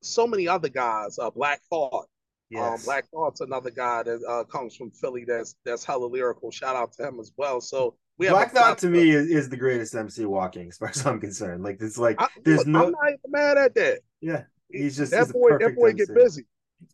so 0.02 0.28
many 0.28 0.48
other 0.48 0.70
guys. 0.70 1.18
Uh, 1.20 1.30
Black 1.32 1.62
Thought. 1.70 2.08
Um, 2.56 2.62
yes. 2.62 2.80
Um, 2.80 2.86
Black 2.86 3.06
Thought's 3.10 3.42
another 3.42 3.72
guy 3.72 4.04
that 4.04 4.24
uh, 4.28 4.44
comes 4.46 4.76
from 4.76 4.92
Philly. 4.92 5.26
That's 5.26 5.56
that's 5.66 5.84
hella 5.84 6.06
lyrical. 6.06 6.52
Shout 6.52 6.76
out 6.76 6.94
to 6.94 7.08
him 7.08 7.20
as 7.20 7.32
well. 7.38 7.62
So 7.62 7.96
we 8.18 8.30
Black 8.30 8.52
Thought 8.52 8.78
to 8.80 8.88
me 8.88 9.12
is, 9.12 9.30
is 9.30 9.50
the 9.50 9.58
greatest 9.58 9.96
MC 9.96 10.26
walking, 10.26 10.68
as 10.70 10.78
far 10.78 10.90
as 10.90 11.06
I'm 11.06 11.20
concerned. 11.20 11.64
Like 11.64 11.78
it's 11.82 11.98
like 11.98 12.22
I, 12.22 12.28
there's 12.44 12.60
look, 12.60 12.68
no. 12.68 12.86
I'm 12.86 12.92
not 12.92 13.08
even 13.08 13.32
mad 13.32 13.58
at 13.58 13.76
that. 13.76 14.00
Yeah, 14.22 14.44
he's 14.72 14.98
just 14.98 15.12
that 15.12 15.26
he's 15.26 15.34
boy. 15.34 15.58
That 15.60 15.76
boy 15.76 15.90
MC. 15.90 16.06
get 16.06 16.16
busy. 16.16 16.46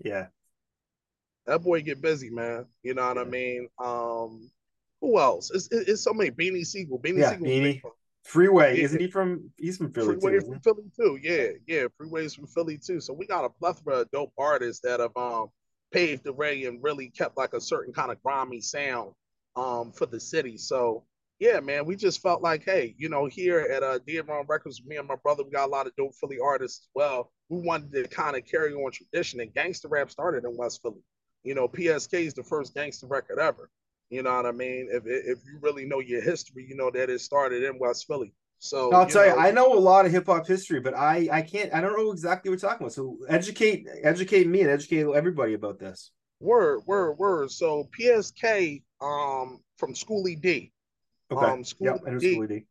Yeah, 0.03 0.27
that 1.45 1.63
boy 1.63 1.81
get 1.81 2.01
busy, 2.01 2.29
man. 2.29 2.65
You 2.83 2.93
know 2.93 3.07
what. 3.07 3.17
I 3.17 3.23
mean? 3.23 3.67
Um, 3.79 4.49
who 5.01 5.19
else? 5.19 5.51
It's, 5.51 5.67
it's, 5.71 6.01
so 6.01 6.13
many. 6.13 6.31
Beanie 6.31 6.65
Sigel. 6.65 6.99
Beanie 6.99 7.19
yeah, 7.19 7.29
Sigel. 7.31 7.45
Beanie. 7.45 7.81
Freeway, 8.23 8.77
yeah. 8.77 8.85
isn't 8.85 9.01
he 9.01 9.07
from? 9.07 9.49
He's 9.57 9.77
from 9.77 9.91
Philly 9.91 10.17
Freeway 10.17 10.39
too. 10.39 10.45
from 10.45 10.59
Philly 10.61 10.91
too. 10.95 11.19
Yeah, 11.21 11.47
yeah. 11.67 11.87
Freeway's 11.97 12.33
from 12.33 12.47
Philly 12.47 12.77
too. 12.77 13.01
So 13.01 13.13
we 13.13 13.27
got 13.27 13.43
a 13.43 13.49
plethora 13.49 14.01
of 14.01 14.11
dope 14.11 14.31
artists 14.37 14.81
that 14.83 15.01
have 15.01 15.15
um 15.17 15.49
paved 15.91 16.23
the 16.23 16.31
way 16.31 16.63
and 16.63 16.81
really 16.81 17.09
kept 17.09 17.37
like 17.37 17.53
a 17.53 17.59
certain 17.59 17.93
kind 17.93 18.11
of 18.11 18.23
grimy 18.23 18.61
sound 18.61 19.11
um 19.57 19.91
for 19.91 20.05
the 20.05 20.21
city. 20.21 20.57
So 20.57 21.03
yeah, 21.39 21.59
man, 21.59 21.85
we 21.85 21.97
just 21.97 22.21
felt 22.21 22.41
like, 22.41 22.63
hey, 22.63 22.95
you 22.97 23.09
know, 23.09 23.25
here 23.25 23.59
at 23.59 23.83
uh 23.83 23.99
DMR 24.07 24.47
Records, 24.47 24.81
me 24.85 24.95
and 24.95 25.07
my 25.07 25.17
brother, 25.21 25.43
we 25.43 25.51
got 25.51 25.67
a 25.67 25.71
lot 25.71 25.87
of 25.87 25.95
dope 25.97 26.15
Philly 26.15 26.37
artists 26.41 26.85
as 26.85 26.89
well. 26.95 27.33
We 27.49 27.59
wanted 27.59 27.91
to 27.91 28.07
kind 28.07 28.37
of 28.37 28.45
carry 28.45 28.73
on 28.73 28.91
tradition, 28.91 29.41
and 29.41 29.53
gangster 29.53 29.89
rap 29.89 30.09
started 30.09 30.45
in 30.45 30.55
West 30.55 30.81
Philly. 30.81 31.03
You 31.43 31.55
know, 31.55 31.67
PSK 31.67 32.13
is 32.13 32.33
the 32.33 32.43
first 32.43 32.73
gangster 32.73 33.07
record 33.07 33.39
ever. 33.39 33.69
You 34.09 34.23
know 34.23 34.35
what 34.35 34.45
I 34.45 34.51
mean? 34.51 34.89
If 34.91 35.03
if 35.05 35.39
you 35.45 35.57
really 35.61 35.85
know 35.85 35.99
your 35.99 36.21
history, 36.21 36.65
you 36.67 36.75
know 36.75 36.91
that 36.91 37.09
it 37.09 37.19
started 37.19 37.63
in 37.63 37.79
West 37.79 38.05
Philly. 38.07 38.33
So 38.59 38.91
I'll 38.91 39.07
you 39.07 39.13
tell 39.13 39.27
know, 39.27 39.35
you, 39.35 39.41
I 39.41 39.51
know 39.51 39.73
a 39.73 39.79
lot 39.79 40.05
of 40.05 40.11
hip 40.11 40.27
hop 40.27 40.47
history, 40.47 40.79
but 40.79 40.93
I 40.93 41.27
I 41.31 41.41
can't 41.41 41.73
I 41.73 41.81
don't 41.81 41.97
know 41.97 42.11
exactly 42.11 42.49
what 42.49 42.61
we're 42.61 42.69
talking 42.69 42.85
about. 42.85 42.93
So 42.93 43.17
educate 43.27 43.87
educate 44.03 44.47
me 44.47 44.61
and 44.61 44.69
educate 44.69 45.05
everybody 45.05 45.53
about 45.53 45.79
this. 45.79 46.11
Word, 46.39 46.81
word, 46.85 47.13
word. 47.13 47.51
So 47.51 47.89
PSK 47.97 48.83
um 49.01 49.59
from 49.77 49.93
Schoolie 49.93 50.39
D. 50.39 50.71
Okay. 51.31 51.45
Um 51.45 51.63
Schoolie 51.63 52.05
yep, 52.05 52.19
D. 52.19 52.37
Schoolie 52.37 52.47
D. 52.49 52.65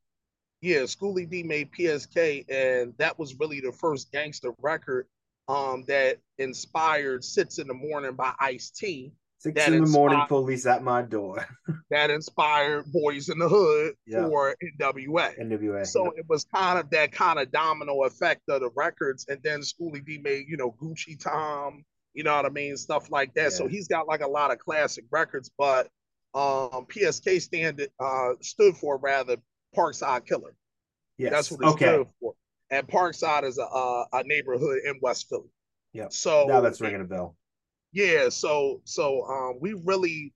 Yeah, 0.62 0.82
Schoolie 0.82 1.28
D 1.28 1.42
made 1.42 1.72
PSK, 1.72 2.44
and 2.48 2.94
that 2.98 3.18
was 3.18 3.38
really 3.38 3.60
the 3.60 3.72
first 3.72 4.12
gangster 4.12 4.52
record 4.62 5.08
um 5.52 5.84
that 5.88 6.18
inspired 6.38 7.24
Six 7.24 7.58
in 7.58 7.68
the 7.68 7.74
Morning 7.74 8.14
by 8.14 8.32
Ice 8.40 8.70
T 8.70 9.12
Six 9.42 9.66
in 9.66 9.82
the 9.82 9.90
morning, 9.90 10.22
police 10.28 10.66
at 10.66 10.84
my 10.84 11.02
door. 11.02 11.44
that 11.90 12.10
inspired 12.10 12.84
Boys 12.92 13.28
in 13.28 13.40
the 13.40 13.48
Hood 13.48 13.94
yeah. 14.06 14.22
for 14.22 14.54
NWA. 14.78 15.36
NWA. 15.36 15.84
So 15.84 16.04
yeah. 16.04 16.20
it 16.20 16.26
was 16.28 16.44
kind 16.54 16.78
of 16.78 16.88
that 16.90 17.10
kind 17.10 17.40
of 17.40 17.50
domino 17.50 18.04
effect 18.04 18.42
of 18.48 18.60
the 18.60 18.70
records. 18.76 19.26
And 19.28 19.40
then 19.42 19.62
Schoolie 19.62 20.04
D 20.04 20.18
made, 20.18 20.44
you 20.46 20.56
know, 20.56 20.76
Gucci 20.80 21.18
Time, 21.18 21.84
you 22.14 22.22
know 22.22 22.36
what 22.36 22.46
I 22.46 22.50
mean? 22.50 22.76
Stuff 22.76 23.10
like 23.10 23.34
that. 23.34 23.42
Yeah. 23.42 23.48
So 23.48 23.66
he's 23.66 23.88
got 23.88 24.06
like 24.06 24.20
a 24.20 24.28
lot 24.28 24.52
of 24.52 24.60
classic 24.60 25.06
records, 25.10 25.50
but 25.58 25.88
um 26.34 26.86
PSK 26.86 27.42
stand 27.42 27.84
uh 27.98 28.34
stood 28.42 28.76
for 28.76 28.96
rather 28.96 29.38
Parkside 29.76 30.24
Killer. 30.24 30.54
Yes. 31.18 31.32
That's 31.32 31.50
what 31.50 31.62
it 31.62 31.72
okay. 31.72 31.86
stood 31.86 32.06
for. 32.20 32.34
And 32.72 32.88
Parkside 32.88 33.44
is 33.44 33.58
a, 33.58 33.62
a, 33.62 34.06
a 34.14 34.22
neighborhood 34.24 34.78
in 34.84 34.98
West 35.00 35.28
Philly. 35.28 35.50
Yeah. 35.92 36.06
So 36.10 36.46
now 36.48 36.60
that's 36.60 36.80
ringing 36.80 37.02
a 37.02 37.04
bell 37.04 37.36
yeah, 37.92 38.30
so 38.30 38.80
so 38.84 39.24
um, 39.26 39.58
we 39.60 39.74
really 39.84 40.32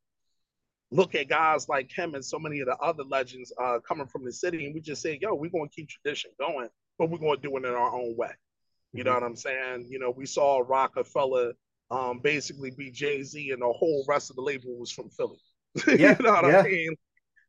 look 0.93 1.15
at 1.15 1.29
guys 1.29 1.69
like 1.69 1.91
him 1.91 2.15
and 2.15 2.25
so 2.25 2.39
many 2.39 2.61
of 2.61 2.67
the 2.67 2.77
other 2.77 3.03
legends 3.03 3.53
uh, 3.61 3.79
coming 3.87 4.07
from 4.07 4.25
the 4.25 4.33
city, 4.33 4.67
and 4.67 4.75
we 4.75 4.81
just 4.81 5.03
say, 5.03 5.19
"Yo, 5.21 5.35
we're 5.35 5.51
going 5.51 5.69
to 5.69 5.75
keep 5.75 5.89
tradition 5.89 6.31
going, 6.39 6.69
but 6.99 7.11
we're 7.11 7.19
going 7.19 7.37
to 7.37 7.43
do 7.43 7.57
it 7.57 7.65
in 7.65 7.75
our 7.75 7.95
own 7.95 8.15
way." 8.17 8.29
You 8.93 9.01
mm-hmm. 9.01 9.09
know 9.09 9.15
what 9.15 9.23
I'm 9.23 9.37
saying? 9.37 9.89
You 9.91 9.99
know, 9.99 10.11
we 10.11 10.27
saw 10.27 10.63
Roc-A-Fella 10.67 11.53
um, 11.91 12.21
basically 12.21 12.71
be 12.71 12.91
Jay 12.91 13.23
Z, 13.23 13.51
and 13.51 13.63
the 13.63 13.73
whole 13.73 14.05
rest 14.07 14.29
of 14.29 14.37
the 14.37 14.43
label 14.43 14.79
was 14.79 14.93
from 14.93 15.09
Philly. 15.09 15.39
Yeah, 15.87 16.17
you 16.19 16.25
know 16.25 16.33
what 16.33 16.47
yeah. 16.47 16.61
I 16.61 16.63
mean? 16.63 16.95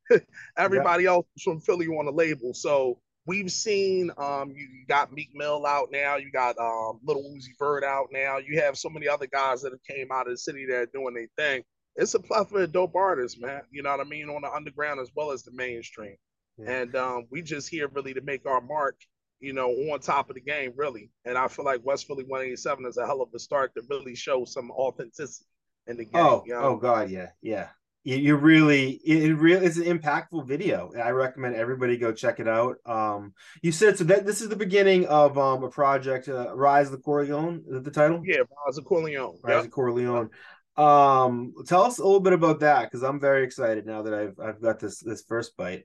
Everybody 0.58 1.04
yeah. 1.04 1.12
else 1.12 1.28
was 1.36 1.44
from 1.44 1.60
Philly 1.60 1.88
on 1.88 2.06
the 2.06 2.12
label, 2.12 2.54
so 2.54 3.00
we've 3.28 3.52
seen 3.52 4.10
um, 4.18 4.52
you 4.52 4.68
got 4.88 5.12
Meek 5.12 5.30
Mill 5.36 5.66
out 5.66 5.90
now, 5.92 6.16
you 6.16 6.32
got 6.32 6.58
um, 6.58 7.00
Lil 7.04 7.22
Uzi 7.22 7.50
Vert 7.60 7.84
out 7.84 8.08
now. 8.12 8.38
You 8.38 8.62
have 8.62 8.78
so 8.78 8.90
many 8.90 9.08
other 9.08 9.28
guys 9.28 9.62
that 9.62 9.74
have 9.74 9.84
came 9.84 10.12
out 10.12 10.28
of 10.28 10.34
the 10.34 10.38
city 10.38 10.66
that 10.66 10.76
are 10.76 10.86
doing 10.88 11.14
their 11.14 11.28
thing. 11.38 11.64
It's 11.98 12.14
a 12.14 12.20
plethora 12.20 12.64
of 12.64 12.72
dope 12.72 12.96
artists, 12.96 13.40
man. 13.40 13.62
You 13.70 13.84
know 13.84 13.92
what 13.92 14.06
I 14.06 14.10
mean, 14.10 14.30
on 14.30 14.42
the 14.42 14.52
underground 14.52 15.00
as 15.00 15.12
well 15.16 15.32
as 15.32 15.44
the 15.44 15.52
mainstream. 15.52 16.16
Yeah. 16.58 16.72
And 16.72 16.96
um, 16.96 17.28
we 17.30 17.42
just 17.42 17.70
here 17.70 17.88
really 17.90 18.14
to 18.14 18.22
make 18.22 18.46
our 18.46 18.62
mark, 18.62 18.96
you 19.40 19.54
know, 19.54 19.70
on 19.70 20.00
top 20.00 20.30
of 20.30 20.36
the 20.36 20.42
game, 20.42 20.74
really. 20.76 21.12
And 21.26 21.38
I 21.38 21.48
feel 21.48 21.66
like 21.66 21.82
West 21.84 22.08
Philly 22.08 22.24
187 22.24 22.86
is 22.86 22.98
a 22.98 23.06
hell 23.06 23.22
of 23.22 23.30
a 23.36 23.40
start 23.40 23.74
to 23.76 23.84
really 23.90 24.16
show 24.16 24.46
some 24.46 24.72
authenticity 24.72 25.46
in 25.88 25.98
the 25.98 26.06
game. 26.06 26.16
Oh, 26.16 26.44
you 26.46 26.54
know? 26.54 26.62
oh 26.62 26.76
God, 26.78 27.10
yeah, 27.10 27.30
yeah 27.42 27.70
you 28.16 28.38
really 28.38 28.92
it 29.04 29.38
really 29.38 29.66
is 29.66 29.78
an 29.78 30.00
impactful 30.00 30.48
video 30.48 30.90
i 31.04 31.10
recommend 31.10 31.56
everybody 31.56 31.98
go 31.98 32.14
check 32.14 32.40
it 32.40 32.48
out 32.48 32.78
um 32.86 33.34
you 33.62 33.72
said 33.72 33.98
so 33.98 34.04
that 34.06 34.26
this 34.26 34.42
is 34.42 34.48
the 34.48 34.56
beginning 34.56 35.06
of 35.08 35.38
um 35.38 35.64
a 35.64 35.70
project 35.70 36.30
uh, 36.30 36.56
rise 36.56 36.88
of 36.88 36.94
the 36.94 36.98
corleone 37.00 37.62
is 37.68 37.74
that 37.74 37.84
the 37.84 37.92
title 37.92 38.22
yeah 38.24 38.38
rise 38.66 38.78
of 38.78 38.86
corleone 38.86 39.38
rise 39.44 39.56
yep. 39.56 39.66
of 39.66 39.72
corleone 39.72 40.30
um 40.78 41.54
tell 41.66 41.84
us 41.84 41.98
a 41.98 42.04
little 42.04 42.22
bit 42.22 42.34
about 42.34 42.62
that 42.62 42.84
because 42.84 43.04
i'm 43.04 43.20
very 43.20 43.44
excited 43.44 43.86
now 43.86 44.02
that 44.02 44.14
i've 44.14 44.40
i've 44.40 44.62
got 44.62 44.80
this 44.80 45.00
this 45.00 45.24
first 45.24 45.58
bite 45.58 45.84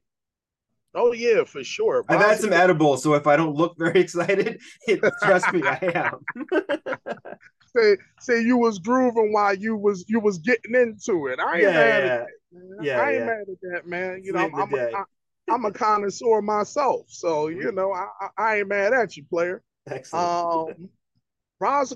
Oh 0.95 1.12
yeah, 1.12 1.45
for 1.45 1.64
sure. 1.64 2.05
I've 2.09 2.21
had 2.21 2.38
some 2.38 2.52
edibles, 2.52 3.02
so 3.02 3.14
if 3.14 3.26
I 3.26 3.37
don't 3.37 3.55
look 3.55 3.79
very 3.79 4.00
excited, 4.02 4.61
it, 4.87 5.00
trust 5.23 5.50
me, 5.52 5.62
I 5.64 5.79
am. 5.95 6.19
say 7.76 7.97
say 8.21 8.43
you 8.43 8.57
was 8.57 8.79
grooving 8.79 9.33
while 9.33 9.55
you 9.55 9.76
was 9.76 10.05
you 10.09 10.21
was 10.21 10.38
getting 10.38 10.75
into 10.75 11.26
it. 11.29 11.38
I 11.38 11.55
ain't 11.55 11.62
yeah, 11.62 11.73
mad 11.73 12.05
at 12.05 12.21
that. 12.21 12.29
Yeah, 12.83 13.00
I 13.00 13.11
ain't 13.11 13.19
yeah. 13.21 13.26
mad 13.26 13.41
at 13.41 13.73
that, 13.73 13.87
man. 13.87 14.23
You 14.25 14.33
know, 14.33 14.41
I'm, 14.41 14.55
I'm 14.55 14.75
a, 14.75 14.91
I, 14.93 15.05
I'm 15.50 15.64
a 15.64 15.73
connoisseur 15.73 16.43
myself, 16.43 17.07
so 17.09 17.49
you 17.49 17.73
know 17.73 17.93
I, 17.93 18.29
I 18.37 18.57
ain't 18.59 18.69
mad 18.69 18.93
at 18.93 19.17
you, 19.17 19.25
player. 19.25 19.62
Excellent. 19.88 20.79
Um, 20.81 20.88
Roz 21.61 21.95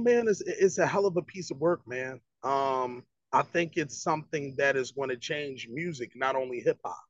man, 0.00 0.28
is 0.28 0.42
is 0.42 0.78
a 0.78 0.86
hell 0.86 1.06
of 1.06 1.16
a 1.16 1.22
piece 1.22 1.50
of 1.50 1.58
work, 1.58 1.80
man. 1.86 2.20
Um, 2.42 3.02
I 3.32 3.42
think 3.42 3.72
it's 3.76 4.02
something 4.02 4.54
that 4.58 4.76
is 4.76 4.92
going 4.92 5.08
to 5.08 5.16
change 5.16 5.68
music, 5.70 6.12
not 6.14 6.36
only 6.36 6.60
hip 6.60 6.78
hop, 6.84 7.04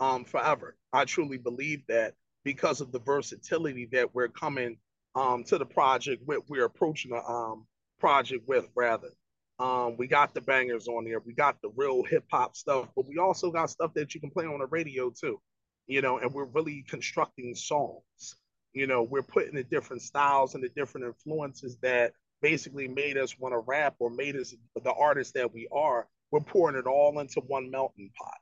um, 0.00 0.24
forever. 0.24 0.76
I 0.92 1.04
truly 1.04 1.38
believe 1.38 1.82
that 1.88 2.14
because 2.44 2.80
of 2.80 2.92
the 2.92 3.00
versatility 3.00 3.88
that 3.92 4.14
we're 4.14 4.28
coming 4.28 4.76
um 5.16 5.42
to 5.44 5.58
the 5.58 5.66
project 5.66 6.22
with, 6.26 6.42
we're 6.48 6.66
approaching 6.66 7.10
the 7.10 7.24
um 7.24 7.66
project 7.98 8.46
with 8.46 8.68
rather. 8.76 9.10
Um, 9.58 9.96
we 9.96 10.06
got 10.06 10.34
the 10.34 10.42
bangers 10.42 10.86
on 10.86 11.04
there. 11.04 11.20
We 11.20 11.32
got 11.32 11.60
the 11.62 11.70
real 11.76 12.02
hip 12.02 12.24
hop 12.30 12.56
stuff, 12.56 12.88
but 12.94 13.08
we 13.08 13.16
also 13.16 13.50
got 13.50 13.70
stuff 13.70 13.94
that 13.94 14.14
you 14.14 14.20
can 14.20 14.30
play 14.30 14.44
on 14.44 14.58
the 14.58 14.66
radio 14.66 15.10
too, 15.10 15.40
you 15.86 16.02
know. 16.02 16.18
And 16.18 16.32
we're 16.32 16.44
really 16.44 16.84
constructing 16.88 17.54
songs. 17.54 18.36
You 18.74 18.86
know, 18.86 19.02
we're 19.02 19.22
putting 19.22 19.54
the 19.54 19.64
different 19.64 20.02
styles 20.02 20.54
and 20.54 20.62
the 20.62 20.68
different 20.68 21.06
influences 21.06 21.78
that 21.80 22.12
basically 22.42 22.86
made 22.86 23.16
us 23.16 23.38
want 23.38 23.54
to 23.54 23.62
rap 23.66 23.94
or 23.98 24.10
made 24.10 24.36
us 24.36 24.54
the 24.74 24.92
artists 24.92 25.32
that 25.32 25.54
we 25.54 25.66
are. 25.72 26.06
We're 26.30 26.40
pouring 26.40 26.76
it 26.76 26.86
all 26.86 27.18
into 27.20 27.40
one 27.46 27.70
melting 27.70 28.10
pot. 28.18 28.34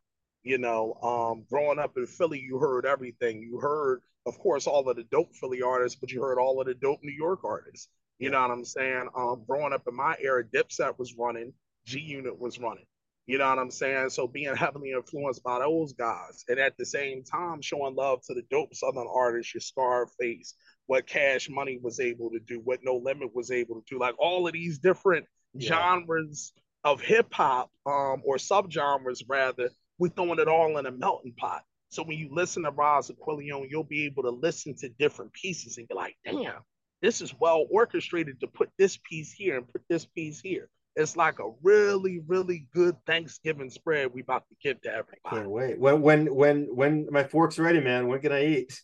You 0.45 0.59
know, 0.59 0.95
um, 1.03 1.45
growing 1.51 1.79
up 1.79 1.97
in 1.97 2.07
Philly, 2.07 2.39
you 2.39 2.59
heard 2.59 2.85
everything. 2.85 3.41
You 3.41 3.59
heard, 3.59 4.03
of 4.27 4.39
course, 4.39 4.67
all 4.67 4.89
of 4.89 4.97
the 4.97 5.05
dope 5.05 5.35
Philly 5.35 5.63
artists, 5.63 5.99
but 5.99 6.13
you 6.13 6.23
heard 6.23 6.39
all 6.39 6.61
of 6.61 6.67
the 6.67 6.75
dope 6.75 7.01
New 7.03 7.13
York 7.13 7.41
artists. 7.45 7.89
You 8.19 8.31
know 8.31 8.41
what 8.43 8.51
I'm 8.51 8.65
saying? 8.65 9.09
Um, 9.17 9.45
growing 9.49 9.73
up 9.73 9.83
in 9.89 9.97
my 9.97 10.17
era, 10.21 10.45
Dipset 10.45 10.99
was 10.99 11.15
running, 11.19 11.53
G 11.87 11.99
Unit 11.99 12.39
was 12.39 12.61
running. 12.61 12.85
You 13.27 13.39
know 13.39 13.49
what 13.49 13.59
I'm 13.59 13.71
saying? 13.71 14.11
So 14.11 14.27
being 14.27 14.55
heavily 14.55 14.93
influenced 14.93 15.43
by 15.43 15.61
those 15.61 15.95
guys, 15.95 16.45
and 16.49 16.59
at 16.59 16.77
the 16.77 16.85
same 16.85 17.25
time 17.25 17.63
showing 17.63 17.95
love 17.95 18.21
to 18.27 18.35
the 18.35 18.43
dope 18.51 18.75
Southern 18.75 19.07
artists, 19.13 19.55
your 19.55 19.63
Scarface, 19.63 20.55
what 20.87 21.07
Cash 21.07 21.49
Money 21.49 21.79
was 21.83 22.01
able 22.01 22.31
to 22.31 22.39
do, 22.39 22.61
what 22.63 22.81
No 22.83 22.97
Limit 22.97 23.35
was 23.35 23.51
able 23.51 23.77
to 23.77 23.85
do, 23.89 23.99
like 23.99 24.15
all 24.19 24.47
of 24.47 24.53
these 24.53 24.79
different 24.79 25.25
yeah. 25.55 25.69
genres 25.69 26.53
of 26.85 27.01
hip 27.01 27.33
hop, 27.33 27.71
um, 27.87 28.21
or 28.25 28.37
subgenres 28.37 29.23
rather, 29.27 29.71
we're 29.99 30.09
throwing 30.09 30.39
it 30.39 30.49
all 30.49 30.79
in 30.79 30.87
a 30.87 30.91
melting 30.91 31.35
pot. 31.37 31.63
So 31.89 32.03
when 32.03 32.19
you 32.19 32.29
listen 32.33 32.65
to 32.65 32.71
Rise 32.71 33.11
of 33.11 33.19
Corleone, 33.21 33.69
you'll 33.71 33.85
be 33.85 34.07
able 34.07 34.25
to 34.25 34.31
listen 34.31 34.75
to 34.79 34.89
different 34.89 35.33
pieces 35.33 35.79
and 35.79 35.87
be 35.87 35.95
like, 35.95 36.17
damn, 36.25 36.63
this 37.03 37.21
is 37.21 37.35
well 37.39 37.67
orchestrated 37.71 38.41
to 38.41 38.47
put 38.49 38.71
this 38.79 38.99
piece 39.09 39.33
here 39.33 39.57
and 39.57 39.69
put 39.69 39.83
this 39.89 40.05
piece 40.05 40.41
here. 40.41 40.69
It's 40.97 41.17
like 41.17 41.39
a 41.39 41.51
really, 41.63 42.21
really 42.27 42.69
good 42.73 42.97
Thanksgiving 43.07 43.71
spread 43.71 44.13
we 44.13 44.23
about 44.23 44.45
to 44.49 44.55
give 44.63 44.81
to 44.83 44.91
everybody. 44.91 45.19
Can't 45.31 45.51
wait. 45.51 45.79
When 45.79 46.03
when 46.03 46.35
when 46.35 46.69
when 46.75 47.09
my 47.11 47.25
fork's 47.25 47.59
ready, 47.59 47.81
man. 47.81 48.07
When 48.07 48.21
can 48.21 48.33
I 48.33 48.45
eat? 48.45 48.81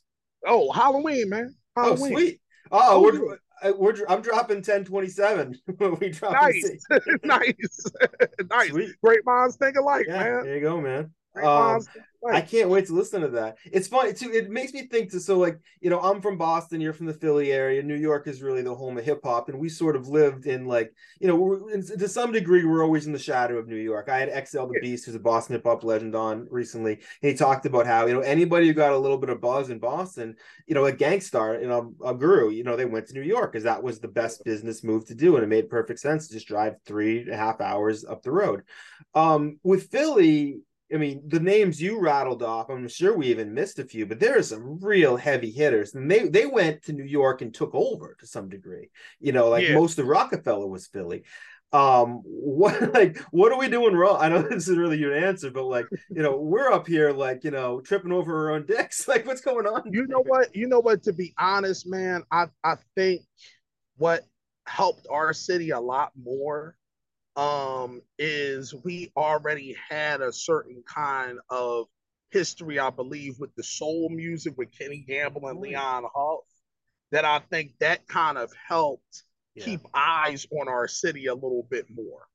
Oh, 0.46 0.72
Halloween, 0.72 1.28
man. 1.28 1.54
Oh, 1.76 1.82
Halloween. 1.82 2.12
Oh, 2.12 2.16
sweet. 2.16 2.40
Oh, 2.72 2.80
oh 2.82 3.02
we're, 3.02 3.38
we're 3.76 3.94
I'm 4.08 4.22
dropping 4.22 4.58
1027. 4.58 5.58
we 6.00 6.10
drop 6.10 6.32
nice, 6.32 6.70
nice, 7.24 7.52
nice. 8.50 8.68
Sweet. 8.68 8.90
Great 9.02 9.24
minds 9.24 9.56
think 9.56 9.76
alike, 9.76 10.06
yeah, 10.08 10.22
man. 10.22 10.44
There 10.44 10.54
you 10.56 10.60
go, 10.60 10.80
man. 10.80 11.10
Um, 11.42 11.80
I 12.28 12.42
can't 12.42 12.68
wait 12.68 12.86
to 12.86 12.92
listen 12.92 13.22
to 13.22 13.28
that. 13.28 13.56
It's 13.64 13.88
funny 13.88 14.12
too. 14.12 14.30
It 14.30 14.50
makes 14.50 14.74
me 14.74 14.86
think 14.86 15.10
to 15.10 15.20
so 15.20 15.38
like 15.38 15.58
you 15.80 15.88
know 15.88 16.00
I'm 16.00 16.20
from 16.20 16.36
Boston. 16.36 16.80
You're 16.80 16.92
from 16.92 17.06
the 17.06 17.14
Philly 17.14 17.50
area. 17.50 17.82
New 17.82 17.94
York 17.96 18.26
is 18.26 18.42
really 18.42 18.62
the 18.62 18.74
home 18.74 18.98
of 18.98 19.04
hip 19.04 19.20
hop, 19.24 19.48
and 19.48 19.58
we 19.58 19.68
sort 19.68 19.96
of 19.96 20.08
lived 20.08 20.46
in 20.46 20.66
like 20.66 20.92
you 21.18 21.28
know 21.28 21.80
to 21.82 22.08
some 22.08 22.32
degree 22.32 22.64
we're 22.64 22.84
always 22.84 23.06
in 23.06 23.12
the 23.12 23.18
shadow 23.18 23.56
of 23.56 23.68
New 23.68 23.76
York. 23.76 24.08
I 24.08 24.18
had 24.18 24.48
XL 24.48 24.66
the 24.66 24.80
Beast, 24.80 25.06
who's 25.06 25.14
a 25.14 25.20
Boston 25.20 25.54
hip 25.54 25.64
hop 25.64 25.82
legend, 25.82 26.14
on 26.14 26.46
recently. 26.50 26.94
And 26.94 27.30
he 27.30 27.34
talked 27.34 27.64
about 27.64 27.86
how 27.86 28.06
you 28.06 28.12
know 28.12 28.20
anybody 28.20 28.66
who 28.66 28.74
got 28.74 28.92
a 28.92 28.98
little 28.98 29.18
bit 29.18 29.30
of 29.30 29.40
buzz 29.40 29.70
in 29.70 29.78
Boston, 29.78 30.36
you 30.66 30.74
know, 30.74 30.84
a 30.84 30.92
Gang 30.92 31.20
Starr, 31.20 31.58
you 31.60 31.68
know, 31.68 31.94
a 32.04 32.14
Guru, 32.14 32.50
you 32.50 32.64
know, 32.64 32.76
they 32.76 32.84
went 32.84 33.06
to 33.08 33.14
New 33.14 33.22
York 33.22 33.52
because 33.52 33.64
that 33.64 33.82
was 33.82 33.98
the 33.98 34.08
best 34.08 34.44
business 34.44 34.84
move 34.84 35.06
to 35.06 35.14
do, 35.14 35.36
and 35.36 35.44
it 35.44 35.48
made 35.48 35.70
perfect 35.70 36.00
sense 36.00 36.28
to 36.28 36.34
just 36.34 36.48
drive 36.48 36.76
three 36.84 37.20
and 37.20 37.30
a 37.30 37.36
half 37.36 37.60
hours 37.60 38.04
up 38.04 38.22
the 38.22 38.30
road. 38.30 38.62
Um, 39.14 39.58
with 39.62 39.90
Philly, 39.90 40.60
I 40.92 40.96
mean, 40.96 41.22
the 41.26 41.40
names 41.40 41.80
you 41.80 42.00
rattled 42.00 42.42
off, 42.42 42.68
I'm 42.68 42.88
sure 42.88 43.16
we 43.16 43.28
even 43.28 43.54
missed 43.54 43.78
a 43.78 43.84
few, 43.84 44.06
but 44.06 44.18
there 44.18 44.38
are 44.38 44.42
some 44.42 44.80
real 44.80 45.16
heavy 45.16 45.50
hitters. 45.50 45.94
And 45.94 46.10
they 46.10 46.28
they 46.28 46.46
went 46.46 46.82
to 46.84 46.92
New 46.92 47.04
York 47.04 47.42
and 47.42 47.54
took 47.54 47.74
over 47.74 48.16
to 48.18 48.26
some 48.26 48.48
degree. 48.48 48.90
You 49.20 49.32
know, 49.32 49.48
like 49.48 49.68
yeah. 49.68 49.74
most 49.74 49.98
of 49.98 50.06
Roc-A-Fella 50.06 50.66
was 50.66 50.88
Philly. 50.88 51.24
Um, 51.72 52.22
what 52.24 52.92
like 52.94 53.18
what 53.30 53.52
are 53.52 53.58
we 53.58 53.68
doing 53.68 53.94
wrong? 53.94 54.16
I 54.20 54.28
know 54.28 54.42
this 54.50 54.68
is 54.68 54.76
really 54.76 54.98
your 54.98 55.14
answer, 55.14 55.50
but 55.50 55.64
like, 55.64 55.86
you 56.10 56.22
know, 56.22 56.36
we're 56.36 56.72
up 56.72 56.86
here 56.86 57.12
like, 57.12 57.44
you 57.44 57.52
know, 57.52 57.80
tripping 57.80 58.12
over 58.12 58.48
our 58.48 58.56
own 58.56 58.66
dicks. 58.66 59.06
Like, 59.08 59.26
what's 59.26 59.40
going 59.40 59.66
on? 59.66 59.92
You 59.92 60.06
know 60.06 60.22
what? 60.24 60.54
You 60.54 60.68
know 60.68 60.80
what, 60.80 61.02
to 61.04 61.12
be 61.12 61.34
honest, 61.38 61.86
man, 61.86 62.22
I 62.30 62.46
I 62.64 62.76
think 62.96 63.22
what 63.96 64.24
helped 64.66 65.06
our 65.10 65.32
city 65.32 65.70
a 65.70 65.80
lot 65.80 66.12
more 66.20 66.76
um, 67.40 68.02
is 68.18 68.74
we 68.84 69.10
already 69.16 69.74
had 69.88 70.20
a 70.20 70.30
certain 70.30 70.82
kind 70.86 71.38
of 71.48 71.86
history, 72.30 72.78
I 72.78 72.90
believe, 72.90 73.36
with 73.38 73.54
the 73.54 73.62
soul 73.62 74.10
music 74.10 74.58
with 74.58 74.76
Kenny 74.76 75.04
Gamble 75.08 75.48
and 75.48 75.58
Leon 75.58 76.04
Huff, 76.14 76.44
that 77.12 77.24
I 77.24 77.38
think 77.38 77.72
that 77.80 78.06
kind 78.06 78.36
of 78.36 78.52
helped 78.68 79.22
yeah. 79.54 79.64
keep 79.64 79.80
eyes 79.94 80.46
on 80.60 80.68
our 80.68 80.86
city 80.86 81.26
a 81.26 81.34
little 81.34 81.66
bit 81.70 81.86
more. 81.88 82.26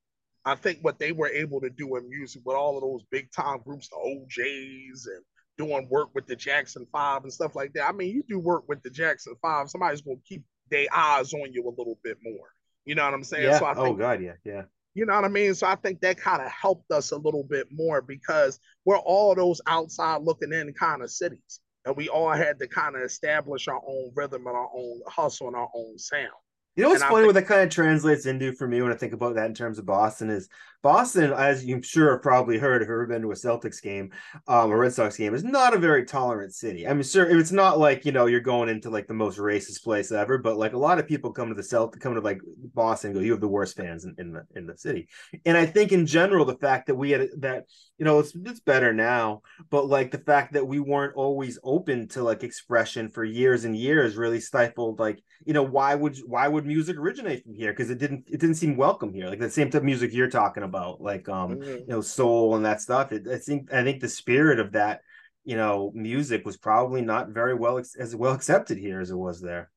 I 0.44 0.56
think 0.56 0.80
what 0.82 0.98
they 0.98 1.12
were 1.12 1.30
able 1.30 1.62
to 1.62 1.70
do 1.70 1.98
in 1.98 2.10
music 2.10 2.42
with 2.44 2.58
all 2.58 2.76
of 2.76 2.82
those 2.82 3.04
big 3.12 3.32
time 3.32 3.60
groups, 3.64 3.90
the 3.90 3.98
O'Jays 3.98 5.08
and 5.08 5.24
doing 5.58 5.88
work 5.90 6.10
with 6.16 6.26
the 6.26 6.36
Jackson 6.36 6.88
Five 6.92 7.24
and 7.24 7.34
stuff 7.34 7.56
like 7.56 7.74
that. 7.74 7.88
I 7.88 7.92
mean, 7.92 8.10
you 8.10 8.24
do 8.28 8.40
work 8.40 8.64
with 8.68 8.82
the 8.82 8.90
Jackson 8.90 9.36
Five, 9.40 9.70
somebody's 9.70 10.02
gonna 10.02 10.18
keep 10.28 10.44
their 10.72 10.88
eyes 10.92 11.32
on 11.34 11.54
you 11.54 11.68
a 11.68 11.78
little 11.78 12.00
bit 12.04 12.18
more. 12.24 12.48
You 12.86 12.96
know 12.96 13.06
what 13.06 13.14
I'm 13.14 13.24
saying? 13.24 13.44
Yeah. 13.44 13.60
So 13.60 13.66
I 13.66 13.72
oh, 13.72 13.84
think, 13.84 13.96
oh 13.96 14.00
God, 14.00 14.22
yeah, 14.22 14.34
yeah. 14.44 14.64
You 14.96 15.06
know 15.06 15.14
what 15.14 15.26
I 15.26 15.28
mean? 15.28 15.54
So 15.54 15.68
I 15.68 15.76
think 15.76 16.00
that 16.02 16.18
kind 16.18 16.42
of 16.42 16.50
helped 16.50 16.90
us 16.90 17.12
a 17.12 17.18
little 17.18 17.44
bit 17.44 17.68
more 17.70 18.02
because 18.02 18.60
we're 18.86 18.98
all 18.98 19.36
those 19.36 19.62
outside 19.68 20.22
looking 20.22 20.54
in 20.54 20.74
kind 20.74 21.04
of 21.04 21.12
cities. 21.12 21.60
And 21.86 21.96
we 21.96 22.08
all 22.10 22.32
had 22.32 22.58
to 22.60 22.68
kind 22.68 22.96
of 22.96 23.02
establish 23.04 23.68
our 23.68 23.82
own 23.86 24.12
rhythm 24.16 24.48
and 24.48 24.56
our 24.56 24.70
own 24.74 25.02
hustle 25.06 25.48
and 25.48 25.56
our 25.56 25.70
own 25.76 26.00
sound. 26.00 26.30
You 26.76 26.84
know 26.84 26.90
what's 26.90 27.02
and 27.02 27.10
funny? 27.10 27.24
Think, 27.24 27.36
what 27.36 27.42
that 27.42 27.48
kind 27.48 27.62
of 27.62 27.70
translates 27.70 28.26
into 28.26 28.54
for 28.54 28.68
me 28.68 28.82
when 28.82 28.92
I 28.92 28.96
think 28.96 29.14
about 29.14 29.36
that 29.36 29.46
in 29.46 29.54
terms 29.54 29.80
of 29.80 29.86
Boston 29.86 30.30
is 30.30 30.50
Boston, 30.86 31.34
as 31.34 31.66
you 31.66 31.82
sure 31.82 32.12
have 32.12 32.22
probably 32.22 32.60
heard 32.60 32.84
if 32.84 32.86
you've 32.86 32.94
ever 32.94 33.08
been 33.08 33.24
to 33.24 33.32
a 33.32 33.34
Celtics 33.34 33.82
game, 33.82 34.12
um, 34.48 34.70
a 34.70 34.78
Red 34.78 34.94
Sox 34.94 35.18
game, 35.18 35.34
is 35.34 35.44
not 35.44 35.74
a 35.74 35.80
very 35.80 36.06
tolerant 36.06 36.54
city. 36.54 36.88
I 36.88 36.94
mean, 36.94 37.02
sure 37.02 37.26
it's 37.26 37.52
not 37.52 37.80
like 37.80 38.06
you 38.06 38.12
know 38.12 38.28
you're 38.28 38.40
going 38.40 38.70
into 38.70 38.92
like 38.92 39.08
the 39.08 39.16
most 39.16 39.40
racist 39.40 39.84
place 39.84 40.12
ever, 40.12 40.38
but 40.38 40.58
like 40.58 40.74
a 40.74 40.78
lot 40.78 41.00
of 41.00 41.08
people 41.08 41.34
come 41.34 41.50
to 41.50 41.56
the 41.56 41.64
Celtic, 41.64 42.00
come 42.02 42.14
to 42.14 42.22
like 42.22 42.40
Boston, 42.76 43.14
go, 43.14 43.20
you 43.20 43.32
have 43.32 43.42
the 43.42 43.48
worst 43.48 43.76
fans 43.76 44.06
in, 44.06 44.14
in 44.20 44.32
the 44.32 44.46
in 44.56 44.68
the 44.68 44.78
city. 44.78 45.08
And 45.44 45.58
I 45.58 45.66
think 45.66 45.92
in 45.92 46.06
general, 46.06 46.46
the 46.46 46.58
fact 46.58 46.86
that 46.86 46.96
we 46.96 47.10
had 47.10 47.30
that 47.40 47.66
you 47.98 48.06
know 48.06 48.20
it's 48.20 48.36
it's 48.46 48.60
better 48.60 48.94
now, 48.94 49.42
but 49.72 49.88
like 49.88 50.12
the 50.12 50.20
fact 50.20 50.54
that 50.54 50.68
we 50.68 50.80
weren't 50.80 51.16
always 51.16 51.58
open 51.64 52.10
to 52.10 52.22
like 52.22 52.44
expression 52.44 53.10
for 53.10 53.24
years 53.24 53.66
and 53.66 53.76
years 53.76 54.18
really 54.18 54.40
stifled 54.40 55.00
like 55.00 55.24
you 55.46 55.54
know 55.54 55.64
why 55.64 55.96
would 55.96 56.18
why 56.28 56.48
would 56.48 56.66
music 56.66 56.98
originate 56.98 57.44
from 57.44 57.56
here 57.56 57.72
because 57.72 57.90
it 57.90 57.98
didn't 57.98 58.26
it 58.28 58.40
didn't 58.40 58.56
seem 58.56 58.78
welcome 58.78 59.14
here 59.14 59.28
like 59.28 59.40
the 59.40 59.50
same 59.50 59.70
type 59.70 59.82
of 59.82 59.86
music 59.86 60.14
you're 60.14 60.30
talking 60.30 60.64
about 60.64 60.75
about, 60.76 61.02
like 61.02 61.30
um, 61.30 61.58
mm-hmm. 61.58 61.70
you 61.70 61.86
know, 61.88 62.02
soul 62.02 62.56
and 62.56 62.66
that 62.66 62.82
stuff. 62.82 63.12
It, 63.12 63.28
I 63.28 63.38
think 63.38 63.74
I 63.74 63.84
think 63.84 64.02
the 64.02 64.10
spirit 64.10 64.60
of 64.60 64.74
that, 64.74 65.02
you 65.44 65.56
know, 65.56 65.92
music 65.96 66.46
was 66.46 66.58
probably 66.58 67.02
not 67.02 67.30
very 67.30 67.54
well 67.54 67.78
as 67.78 68.16
well 68.16 68.34
accepted 68.34 68.78
here 68.78 69.00
as 69.00 69.12
it 69.12 69.16
was 69.16 69.42
there. 69.42 69.72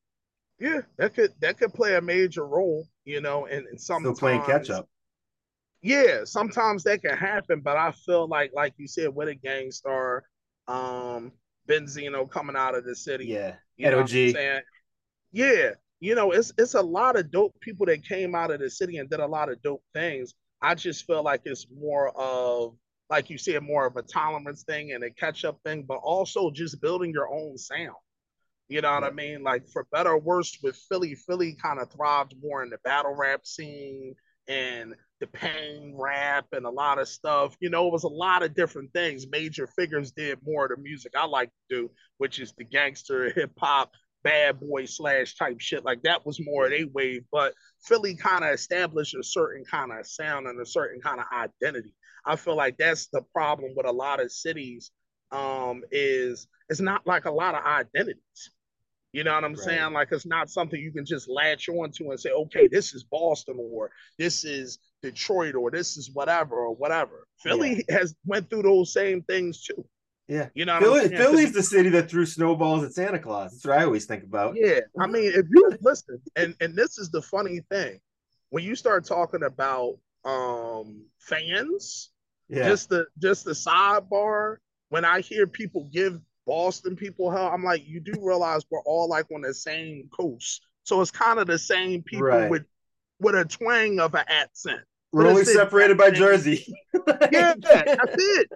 Yeah, 0.59 0.81
that 0.97 1.13
could 1.13 1.31
that 1.39 1.57
could 1.57 1.73
play 1.73 1.95
a 1.95 2.01
major 2.01 2.45
role, 2.45 2.85
you 3.05 3.21
know, 3.21 3.45
and, 3.45 3.65
and 3.67 3.79
sometimes 3.79 4.17
still 4.17 4.27
playing 4.27 4.43
catch 4.43 4.69
up. 4.69 4.89
Yeah, 5.81 6.25
sometimes 6.25 6.83
that 6.83 7.01
can 7.01 7.17
happen, 7.17 7.61
but 7.61 7.77
I 7.77 7.91
feel 7.91 8.27
like, 8.27 8.51
like 8.53 8.73
you 8.75 8.85
said, 8.85 9.15
with 9.15 9.29
a 9.29 9.35
Gang 9.35 9.71
Starr, 9.71 10.25
um, 10.67 11.31
Benzino 11.69 12.29
coming 12.29 12.57
out 12.57 12.75
of 12.75 12.83
the 12.83 12.93
city, 12.93 13.27
yeah, 13.27 13.55
you 13.77 13.89
know 13.89 14.05
yeah, 15.31 15.69
you 15.99 16.15
know, 16.15 16.31
it's 16.31 16.51
it's 16.57 16.73
a 16.73 16.81
lot 16.81 17.17
of 17.17 17.31
dope 17.31 17.59
people 17.61 17.85
that 17.85 18.05
came 18.05 18.35
out 18.35 18.51
of 18.51 18.59
the 18.59 18.69
city 18.69 18.97
and 18.97 19.09
did 19.09 19.19
a 19.19 19.27
lot 19.27 19.49
of 19.49 19.61
dope 19.61 19.83
things. 19.93 20.33
I 20.61 20.75
just 20.75 21.05
feel 21.05 21.23
like 21.23 21.41
it's 21.45 21.67
more 21.71 22.09
of 22.17 22.75
like 23.09 23.29
you 23.29 23.37
said, 23.37 23.63
more 23.63 23.87
of 23.87 23.97
a 23.97 24.03
tolerance 24.03 24.63
thing 24.63 24.91
and 24.91 25.03
a 25.03 25.09
catch 25.09 25.43
up 25.43 25.59
thing, 25.65 25.83
but 25.83 25.97
also 25.97 26.51
just 26.51 26.81
building 26.81 27.11
your 27.11 27.31
own 27.33 27.57
sound. 27.57 27.95
You 28.67 28.81
know 28.81 28.93
what 28.93 29.03
I 29.03 29.09
mean? 29.09 29.41
Like 29.41 29.67
for 29.67 29.87
better 29.91 30.11
or 30.11 30.19
worse, 30.19 30.55
with 30.61 30.75
Philly, 30.89 31.15
Philly 31.15 31.57
kind 31.59 31.79
of 31.79 31.91
thrived 31.91 32.35
more 32.41 32.61
in 32.61 32.69
the 32.69 32.77
battle 32.83 33.15
rap 33.15 33.47
scene 33.47 34.13
and 34.47 34.93
the 35.19 35.27
pain 35.27 35.95
rap 35.97 36.45
and 36.51 36.67
a 36.67 36.69
lot 36.69 36.99
of 36.99 37.07
stuff. 37.07 37.55
You 37.59 37.71
know, 37.71 37.87
it 37.87 37.91
was 37.91 38.03
a 38.03 38.07
lot 38.09 38.43
of 38.43 38.53
different 38.53 38.93
things. 38.93 39.25
Major 39.27 39.67
Figgas 39.67 40.13
did 40.13 40.37
more 40.45 40.65
of 40.65 40.71
the 40.71 40.77
music 40.77 41.13
I 41.17 41.25
like 41.25 41.49
to 41.49 41.75
do, 41.75 41.91
which 42.19 42.39
is 42.39 42.53
the 42.57 42.63
gangster 42.63 43.31
hip 43.31 43.51
hop 43.57 43.91
bad 44.23 44.59
boy 44.59 44.85
slash 44.85 45.35
type 45.35 45.59
shit. 45.59 45.85
Like 45.85 46.01
that 46.03 46.25
was 46.25 46.39
more 46.43 46.67
of 46.67 46.73
a 46.73 46.85
wave, 46.85 47.23
but 47.31 47.53
Philly 47.83 48.15
kind 48.15 48.43
of 48.43 48.51
established 48.51 49.15
a 49.15 49.23
certain 49.23 49.63
kind 49.65 49.91
of 49.91 50.05
sound 50.05 50.47
and 50.47 50.59
a 50.59 50.65
certain 50.65 51.01
kind 51.01 51.19
of 51.19 51.25
identity. 51.33 51.93
I 52.25 52.35
feel 52.35 52.55
like 52.55 52.77
that's 52.77 53.07
the 53.07 53.21
problem 53.33 53.73
with 53.75 53.85
a 53.85 53.91
lot 53.91 54.21
of 54.21 54.31
cities 54.31 54.91
um, 55.31 55.83
is 55.91 56.47
it's 56.69 56.81
not 56.81 57.05
like 57.07 57.25
a 57.25 57.31
lot 57.31 57.55
of 57.55 57.63
identities. 57.63 58.51
You 59.11 59.23
know 59.23 59.33
what 59.33 59.43
I'm 59.43 59.53
right. 59.53 59.63
saying? 59.63 59.93
Like 59.93 60.09
it's 60.11 60.25
not 60.25 60.51
something 60.51 60.79
you 60.79 60.91
can 60.91 61.05
just 61.05 61.27
latch 61.29 61.67
onto 61.67 62.11
and 62.11 62.19
say, 62.19 62.29
okay, 62.29 62.67
this 62.67 62.93
is 62.93 63.03
Boston 63.03 63.55
or 63.57 63.89
this 64.19 64.45
is 64.45 64.77
Detroit 65.01 65.55
or 65.55 65.71
this 65.71 65.97
is 65.97 66.11
whatever 66.13 66.55
or 66.55 66.75
whatever. 66.75 67.25
Philly 67.41 67.83
yeah. 67.89 67.99
has 67.99 68.15
went 68.25 68.49
through 68.49 68.63
those 68.63 68.93
same 68.93 69.23
things 69.23 69.63
too. 69.63 69.83
Yeah, 70.29 70.49
you 70.53 70.65
know, 70.65 70.79
Philly, 70.79 71.09
Philly's 71.09 71.53
the 71.53 71.63
city 71.63 71.89
that 71.89 72.07
threw 72.07 72.23
snowballs 72.23 72.83
at 72.83 72.93
Santa 72.93 73.17
Claus. 73.17 73.51
That's 73.51 73.65
what 73.65 73.79
I 73.79 73.83
always 73.83 74.05
think 74.05 74.23
about. 74.23 74.55
Yeah, 74.55 74.81
I 74.99 75.07
mean, 75.07 75.31
if 75.33 75.47
you 75.49 75.71
listen, 75.81 76.21
and 76.35 76.55
and 76.61 76.75
this 76.75 76.99
is 76.99 77.09
the 77.09 77.21
funny 77.21 77.61
thing, 77.71 77.99
when 78.51 78.63
you 78.63 78.75
start 78.75 79.05
talking 79.05 79.41
about 79.41 79.97
um 80.25 81.01
fans, 81.17 82.11
yeah. 82.47 82.69
just 82.69 82.89
the 82.89 83.07
just 83.17 83.43
the 83.43 83.53
sidebar. 83.53 84.57
When 84.89 85.03
I 85.03 85.21
hear 85.21 85.47
people 85.47 85.89
give 85.91 86.21
Boston 86.45 86.95
people 86.95 87.31
hell, 87.31 87.47
I'm 87.47 87.63
like, 87.63 87.87
you 87.87 87.99
do 87.99 88.13
realize 88.21 88.61
we're 88.69 88.83
all 88.83 89.09
like 89.09 89.25
on 89.33 89.41
the 89.41 89.53
same 89.53 90.09
coast, 90.15 90.61
so 90.83 91.01
it's 91.01 91.09
kind 91.09 91.39
of 91.39 91.47
the 91.47 91.57
same 91.57 92.03
people 92.03 92.27
right. 92.27 92.51
with 92.51 92.65
with 93.19 93.33
a 93.33 93.45
twang 93.45 93.99
of 93.99 94.13
an 94.13 94.25
accent. 94.27 94.81
We're 95.11 95.25
only 95.25 95.43
separated 95.43 95.97
by 95.97 96.11
Jersey. 96.11 96.71
yeah, 97.31 97.55
that's 97.59 98.15
it 98.15 98.51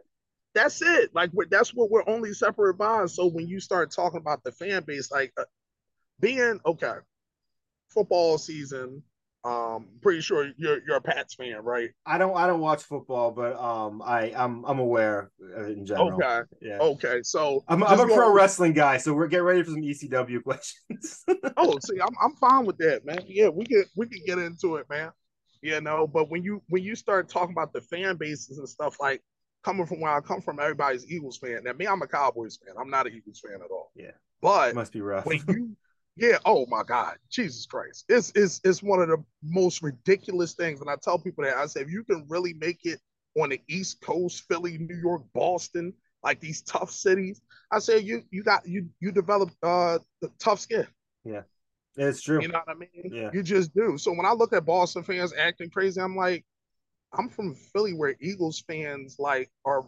that's 0.54 0.82
it. 0.82 1.12
Like 1.14 1.32
that's 1.50 1.74
what 1.74 1.90
we're 1.90 2.08
only 2.08 2.34
separate 2.34 2.76
by. 2.76 3.06
So 3.08 3.28
when 3.28 3.48
you 3.48 3.60
start 3.60 3.92
talking 3.92 4.20
about 4.20 4.44
the 4.44 4.52
fan 4.52 4.84
base, 4.84 5.12
like 5.12 5.34
uh, 5.38 5.44
being 6.20 6.60
okay, 6.66 6.96
football 7.94 8.38
season. 8.38 9.04
Um, 9.46 9.88
pretty 10.02 10.22
sure 10.22 10.50
you're 10.56 10.80
you're 10.88 10.96
a 10.96 11.02
Pats 11.02 11.34
fan, 11.36 11.58
right? 11.64 11.90
I 12.06 12.18
don't 12.18 12.38
I 12.38 12.48
don't 12.48 12.62
watch 12.62 12.84
football, 12.84 13.32
but 13.32 13.60
um, 13.60 14.02
I 14.02 14.34
I'm 14.34 14.64
I'm 14.64 14.80
aware 14.80 15.32
in 15.68 15.86
general. 15.86 16.14
Okay, 16.14 16.42
yeah. 16.62 16.78
Okay, 16.80 17.20
so 17.24 17.62
I'm, 17.68 17.84
I'm 17.84 18.00
a 18.00 18.06
pro 18.06 18.32
wrestling 18.32 18.72
guy, 18.72 18.96
so 18.96 19.14
we're 19.14 19.28
get 19.28 19.44
ready 19.44 19.62
for 19.62 19.72
some 19.72 19.82
ECW 19.82 20.42
questions. 20.44 21.26
oh, 21.58 21.78
see, 21.84 22.00
I'm 22.00 22.16
I'm 22.24 22.36
fine 22.36 22.66
with 22.66 22.78
that, 22.78 23.06
man. 23.06 23.20
Yeah, 23.28 23.50
we 23.50 23.66
can 23.66 23.84
we 23.98 24.08
can 24.08 24.22
get 24.26 24.38
into 24.38 24.78
it, 24.78 24.90
man. 24.90 25.12
You 25.62 25.82
know, 25.82 26.08
but 26.08 26.30
when 26.32 26.44
you 26.44 26.62
when 26.70 26.82
you 26.82 26.96
start 26.96 27.28
talking 27.28 27.52
about 27.52 27.74
the 27.74 27.82
fan 27.82 28.16
bases 28.16 28.60
and 28.60 28.70
stuff 28.70 28.96
like 29.02 29.22
coming 29.64 29.86
from 29.86 30.02
where 30.02 30.14
I 30.14 30.22
come 30.22 30.42
from, 30.42 30.60
everybody's 30.60 31.10
Eagles 31.10 31.38
fan. 31.38 31.64
Now, 31.64 31.74
me, 31.74 31.86
I'm 31.88 32.02
a 32.02 32.08
Cowboys 32.08 32.58
fan. 32.58 32.76
I'm 32.80 32.90
not 32.90 33.08
an 33.08 33.14
Eagles 33.14 33.40
fan 33.40 33.60
at 33.64 33.72
all. 33.72 33.92
Yeah, 33.96 34.12
but 34.42 34.70
it 34.70 34.76
must 34.76 34.94
be 34.94 35.02
rough. 35.02 35.26
when 35.26 35.42
you, 35.48 35.76
yeah, 36.16 36.38
oh 36.46 36.66
my 36.68 36.84
God, 36.84 37.16
Jesus 37.30 37.66
Christ, 37.66 38.06
it's 38.10 38.32
it's 38.36 38.62
it's 38.64 38.84
one 38.84 39.02
of 39.02 39.08
the 39.08 39.24
most 39.44 39.82
ridiculous 39.82 40.54
things. 40.54 40.82
And 40.82 40.90
I 40.90 40.96
tell 41.02 41.18
people 41.18 41.44
that 41.44 41.58
I 41.58 41.66
say, 41.66 41.82
if 41.82 41.90
you 41.90 42.04
can 42.04 42.26
really 42.28 42.54
make 42.54 42.80
it 42.84 43.00
on 43.40 43.50
the 43.50 43.62
East 43.68 44.02
Coast, 44.02 44.44
Philly, 44.48 44.78
New 44.78 44.98
York, 44.98 45.24
Boston, 45.34 45.94
like 46.24 46.40
these 46.40 46.62
tough 46.62 46.92
cities, 46.92 47.42
I 47.72 47.80
say 47.80 48.00
you 48.00 48.24
you 48.32 48.44
got 48.44 48.68
you 48.68 48.90
you 49.00 49.12
develop 49.12 49.52
uh 49.64 50.00
the 50.22 50.30
tough 50.40 50.60
skin. 50.60 50.88
Yeah. 51.24 51.42
It's 51.96 52.22
true. 52.22 52.42
You 52.42 52.48
know 52.48 52.62
what 52.66 52.76
I 52.76 52.80
mean? 52.80 53.12
Yeah. 53.12 53.30
You 53.34 53.44
just 53.44 53.74
do. 53.76 53.98
So 53.98 54.12
when 54.14 54.26
I 54.26 54.32
look 54.32 54.52
at 54.54 54.66
Boston 54.66 55.04
fans 55.04 55.32
acting 55.38 55.70
crazy, 55.70 56.02
I'm 56.02 56.16
like, 56.16 56.44
I'm 57.14 57.30
from 57.30 57.54
Philly 57.54 57.94
where 57.94 58.16
Eagles 58.20 58.64
fans 58.68 59.18
like 59.20 59.52
are 59.66 59.86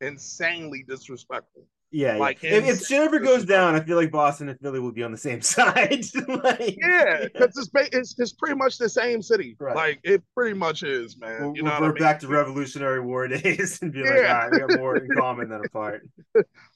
insanely 0.00 0.84
disrespectful. 0.86 1.66
Yeah, 1.92 2.16
like 2.16 2.42
yeah. 2.42 2.52
If, 2.52 2.68
if 2.68 2.86
shit 2.86 3.00
ever 3.00 3.18
goes 3.18 3.44
down, 3.44 3.74
I 3.74 3.80
feel 3.80 3.96
like 3.96 4.12
Boston 4.12 4.48
and 4.48 4.60
Philly 4.60 4.78
will 4.78 4.92
be 4.92 5.02
on 5.02 5.10
the 5.10 5.18
same 5.18 5.40
side. 5.42 6.04
like, 6.28 6.78
yeah, 6.80 7.24
because 7.24 7.56
it's, 7.56 7.70
it's 7.92 8.18
it's 8.18 8.32
pretty 8.32 8.54
much 8.54 8.78
the 8.78 8.88
same 8.88 9.22
city. 9.22 9.56
Right. 9.58 9.74
Like 9.74 10.00
it 10.04 10.22
pretty 10.36 10.54
much 10.54 10.84
is, 10.84 11.18
man. 11.18 11.42
We'll, 11.42 11.56
you 11.56 11.62
know 11.62 11.76
we'll 11.80 11.90
I 11.90 11.92
mean? 11.92 11.98
back 11.98 12.20
to 12.20 12.28
Revolutionary 12.28 13.00
War 13.00 13.26
days 13.28 13.80
and 13.82 13.92
be 13.92 14.00
yeah. 14.00 14.04
like, 14.04 14.18
all 14.18 14.22
right, 14.22 14.52
we 14.52 14.60
have 14.60 14.80
more 14.80 14.96
in 14.98 15.08
common 15.16 15.48
than 15.48 15.64
apart. 15.64 16.08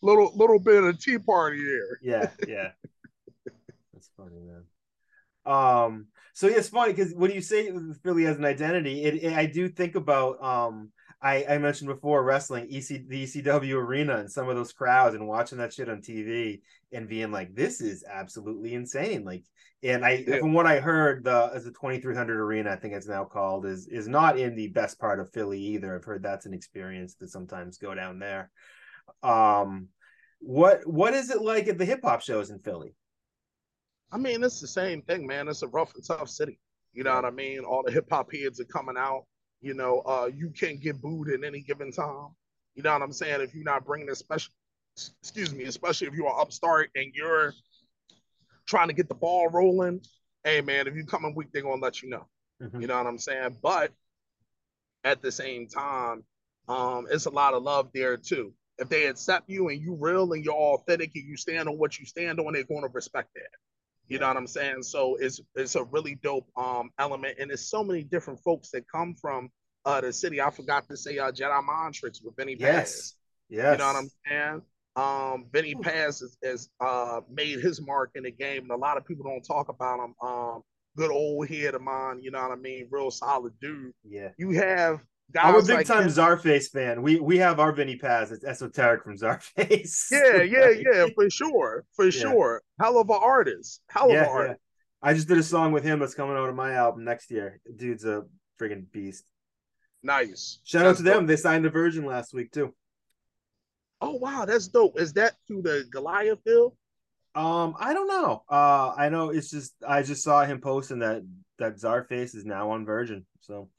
little 0.02 0.32
little 0.34 0.58
bit 0.58 0.82
of 0.82 0.98
tea 0.98 1.18
party 1.18 1.58
here. 1.58 2.00
Yeah, 2.02 2.30
yeah. 2.48 2.70
That's 3.92 4.10
funny, 4.16 4.40
man. 4.40 4.64
Um, 5.46 6.06
so 6.34 6.48
yeah, 6.48 6.56
it's 6.56 6.68
funny 6.68 6.92
because 6.92 7.14
when 7.14 7.30
you 7.30 7.40
say 7.40 7.70
Philly 8.02 8.24
has 8.24 8.36
an 8.36 8.44
identity, 8.44 9.04
it, 9.04 9.22
it, 9.22 9.32
I 9.32 9.46
do 9.46 9.68
think 9.68 9.94
about 9.94 10.42
um 10.42 10.90
I, 11.22 11.46
I 11.48 11.58
mentioned 11.58 11.88
before 11.88 12.22
wrestling 12.22 12.66
EC 12.70 13.08
the 13.08 13.22
ECW 13.24 13.74
arena 13.76 14.16
and 14.16 14.30
some 14.30 14.48
of 14.48 14.56
those 14.56 14.72
crowds 14.72 15.14
and 15.14 15.26
watching 15.26 15.58
that 15.58 15.72
shit 15.72 15.88
on 15.88 16.02
TV 16.02 16.60
and 16.92 17.08
being 17.08 17.30
like, 17.30 17.54
this 17.54 17.80
is 17.80 18.04
absolutely 18.04 18.74
insane. 18.74 19.24
Like, 19.24 19.44
and 19.82 20.04
I 20.04 20.24
yeah. 20.26 20.40
from 20.40 20.52
what 20.52 20.66
I 20.66 20.80
heard, 20.80 21.24
the 21.24 21.50
as 21.54 21.64
the 21.64 21.70
twenty 21.70 22.00
three 22.00 22.16
hundred 22.16 22.40
arena, 22.40 22.72
I 22.72 22.76
think 22.76 22.94
it's 22.94 23.08
now 23.08 23.24
called, 23.24 23.64
is 23.64 23.86
is 23.86 24.08
not 24.08 24.38
in 24.38 24.56
the 24.56 24.68
best 24.68 24.98
part 24.98 25.20
of 25.20 25.32
Philly 25.32 25.60
either. 25.60 25.94
I've 25.94 26.04
heard 26.04 26.22
that's 26.22 26.46
an 26.46 26.54
experience 26.54 27.14
to 27.16 27.28
sometimes 27.28 27.78
go 27.78 27.94
down 27.94 28.18
there. 28.18 28.50
Um, 29.22 29.88
what 30.40 30.86
what 30.86 31.14
is 31.14 31.30
it 31.30 31.40
like 31.40 31.68
at 31.68 31.78
the 31.78 31.84
hip 31.84 32.00
hop 32.02 32.22
shows 32.22 32.50
in 32.50 32.58
Philly? 32.58 32.94
I 34.14 34.16
mean, 34.16 34.44
it's 34.44 34.60
the 34.60 34.68
same 34.68 35.02
thing, 35.02 35.26
man. 35.26 35.48
It's 35.48 35.62
a 35.62 35.68
rough 35.68 35.92
and 35.96 36.04
tough 36.04 36.28
city. 36.28 36.60
You 36.92 37.02
know 37.02 37.16
what 37.16 37.24
I 37.24 37.30
mean? 37.30 37.64
All 37.64 37.82
the 37.84 37.90
hip 37.90 38.06
hop 38.08 38.32
heads 38.32 38.60
are 38.60 38.64
coming 38.64 38.96
out. 38.96 39.24
You 39.60 39.74
know, 39.74 40.02
uh, 40.06 40.30
you 40.32 40.50
can't 40.50 40.80
get 40.80 41.02
booed 41.02 41.30
at 41.30 41.42
any 41.42 41.62
given 41.62 41.90
time. 41.90 42.28
You 42.76 42.84
know 42.84 42.92
what 42.92 43.02
I'm 43.02 43.12
saying? 43.12 43.40
If 43.40 43.54
you're 43.54 43.64
not 43.64 43.84
bringing 43.84 44.08
a 44.08 44.14
special, 44.14 44.52
excuse 45.20 45.52
me, 45.52 45.64
especially 45.64 46.06
if 46.06 46.14
you're 46.14 46.28
an 46.28 46.36
upstart 46.38 46.90
and 46.94 47.12
you're 47.12 47.54
trying 48.66 48.86
to 48.86 48.94
get 48.94 49.08
the 49.08 49.16
ball 49.16 49.48
rolling, 49.48 50.00
hey 50.44 50.60
man, 50.60 50.86
if 50.86 50.94
you 50.94 51.04
come 51.04 51.24
in 51.24 51.34
weak, 51.34 51.48
they're 51.52 51.62
gonna 51.62 51.82
let 51.82 52.00
you 52.00 52.10
know. 52.10 52.26
Mm-hmm. 52.62 52.82
You 52.82 52.86
know 52.86 52.96
what 52.96 53.08
I'm 53.08 53.18
saying? 53.18 53.56
But 53.62 53.90
at 55.02 55.22
the 55.22 55.32
same 55.32 55.66
time, 55.66 56.22
um, 56.68 57.08
it's 57.10 57.26
a 57.26 57.30
lot 57.30 57.54
of 57.54 57.64
love 57.64 57.90
there 57.92 58.16
too. 58.16 58.54
If 58.78 58.88
they 58.88 59.06
accept 59.06 59.50
you 59.50 59.70
and 59.70 59.80
you 59.80 59.96
real 59.98 60.32
and 60.32 60.44
you're 60.44 60.54
authentic 60.54 61.10
and 61.16 61.24
you 61.24 61.36
stand 61.36 61.68
on 61.68 61.78
what 61.78 61.98
you 61.98 62.06
stand 62.06 62.38
on, 62.38 62.52
they're 62.52 62.62
gonna 62.62 62.88
respect 62.92 63.30
that. 63.34 63.50
You 64.08 64.18
know 64.18 64.28
what 64.28 64.36
I'm 64.36 64.46
saying? 64.46 64.82
So 64.82 65.16
it's 65.16 65.40
it's 65.54 65.74
a 65.76 65.84
really 65.84 66.16
dope 66.22 66.48
um 66.56 66.90
element, 66.98 67.36
and 67.38 67.50
there's 67.50 67.68
so 67.68 67.82
many 67.82 68.02
different 68.02 68.40
folks 68.40 68.70
that 68.70 68.84
come 68.90 69.14
from 69.14 69.50
uh 69.84 70.00
the 70.00 70.12
city. 70.12 70.40
I 70.40 70.50
forgot 70.50 70.88
to 70.88 70.96
say 70.96 71.18
uh 71.18 71.32
Jedi 71.32 71.64
Mind 71.64 71.94
Tricks 71.94 72.20
with 72.22 72.36
Vinnie 72.36 72.56
yes. 72.58 72.70
Paz. 72.70 73.14
Yes. 73.48 73.72
You 73.72 73.78
know 73.78 73.86
what 73.86 73.96
I'm 73.96 74.10
saying? 74.28 74.62
Um, 74.96 75.46
Vinnie 75.52 75.74
Paz 75.74 76.20
has, 76.20 76.36
has 76.44 76.68
uh 76.80 77.20
made 77.30 77.60
his 77.60 77.80
mark 77.80 78.10
in 78.14 78.24
the 78.24 78.30
game, 78.30 78.62
and 78.62 78.70
a 78.70 78.76
lot 78.76 78.96
of 78.96 79.06
people 79.06 79.24
don't 79.24 79.42
talk 79.42 79.68
about 79.68 80.00
him. 80.04 80.14
Um, 80.22 80.62
good 80.96 81.10
old 81.10 81.48
head 81.48 81.74
of 81.74 81.82
mine, 81.82 82.20
you 82.22 82.30
know 82.30 82.40
what 82.42 82.52
I 82.52 82.56
mean? 82.56 82.88
Real 82.90 83.10
solid 83.10 83.52
dude. 83.60 83.92
Yeah. 84.08 84.28
You 84.38 84.50
have 84.50 85.00
Guys 85.32 85.44
I'm 85.46 85.54
a 85.56 85.62
big 85.62 85.76
like 85.76 85.86
time 85.86 86.04
him. 86.04 86.10
Czarface 86.10 86.70
fan. 86.70 87.02
We 87.02 87.18
we 87.18 87.38
have 87.38 87.58
our 87.58 87.72
Vinnie 87.72 87.96
Paz. 87.96 88.30
It's 88.30 88.44
Esoteric 88.44 89.02
from 89.02 89.16
Czarface. 89.16 90.06
Yeah, 90.12 90.42
yeah, 90.42 90.70
yeah, 90.70 91.06
for 91.14 91.28
sure, 91.28 91.84
for 91.92 92.04
yeah. 92.04 92.10
sure. 92.10 92.62
Hell 92.78 92.98
of 92.98 93.10
an 93.10 93.18
artist. 93.20 93.80
Hell 93.88 94.10
yeah, 94.10 94.22
of 94.22 94.28
an 94.28 94.32
artist. 94.32 94.60
Yeah. 95.02 95.10
I 95.10 95.14
just 95.14 95.28
did 95.28 95.38
a 95.38 95.42
song 95.42 95.72
with 95.72 95.84
him 95.84 95.98
that's 95.98 96.14
coming 96.14 96.36
out 96.36 96.48
of 96.48 96.54
my 96.54 96.74
album 96.74 97.04
next 97.04 97.30
year. 97.30 97.60
Dude's 97.76 98.04
a 98.04 98.22
friggin' 98.60 98.90
beast. 98.92 99.24
Nice. 100.02 100.60
Shout 100.64 100.84
that's 100.84 101.00
out 101.00 101.04
to 101.04 101.10
them. 101.10 101.26
They 101.26 101.36
signed 101.36 101.66
a 101.66 101.70
version 101.70 102.04
last 102.06 102.32
week 102.32 102.52
too. 102.52 102.74
Oh 104.00 104.16
wow, 104.16 104.44
that's 104.44 104.68
dope. 104.68 105.00
Is 105.00 105.14
that 105.14 105.34
through 105.48 105.62
the 105.62 105.84
Goliath 105.90 106.44
deal? 106.44 106.76
Um, 107.34 107.74
I 107.80 107.94
don't 107.94 108.06
know. 108.06 108.44
Uh, 108.48 108.94
I 108.96 109.08
know 109.08 109.30
it's 109.30 109.50
just 109.50 109.74
I 109.86 110.02
just 110.02 110.22
saw 110.22 110.44
him 110.44 110.60
posting 110.60 111.00
that 111.00 111.22
that 111.58 111.76
Czarface 111.76 112.34
is 112.34 112.44
now 112.44 112.70
on 112.70 112.84
Virgin. 112.84 113.26
So 113.40 113.70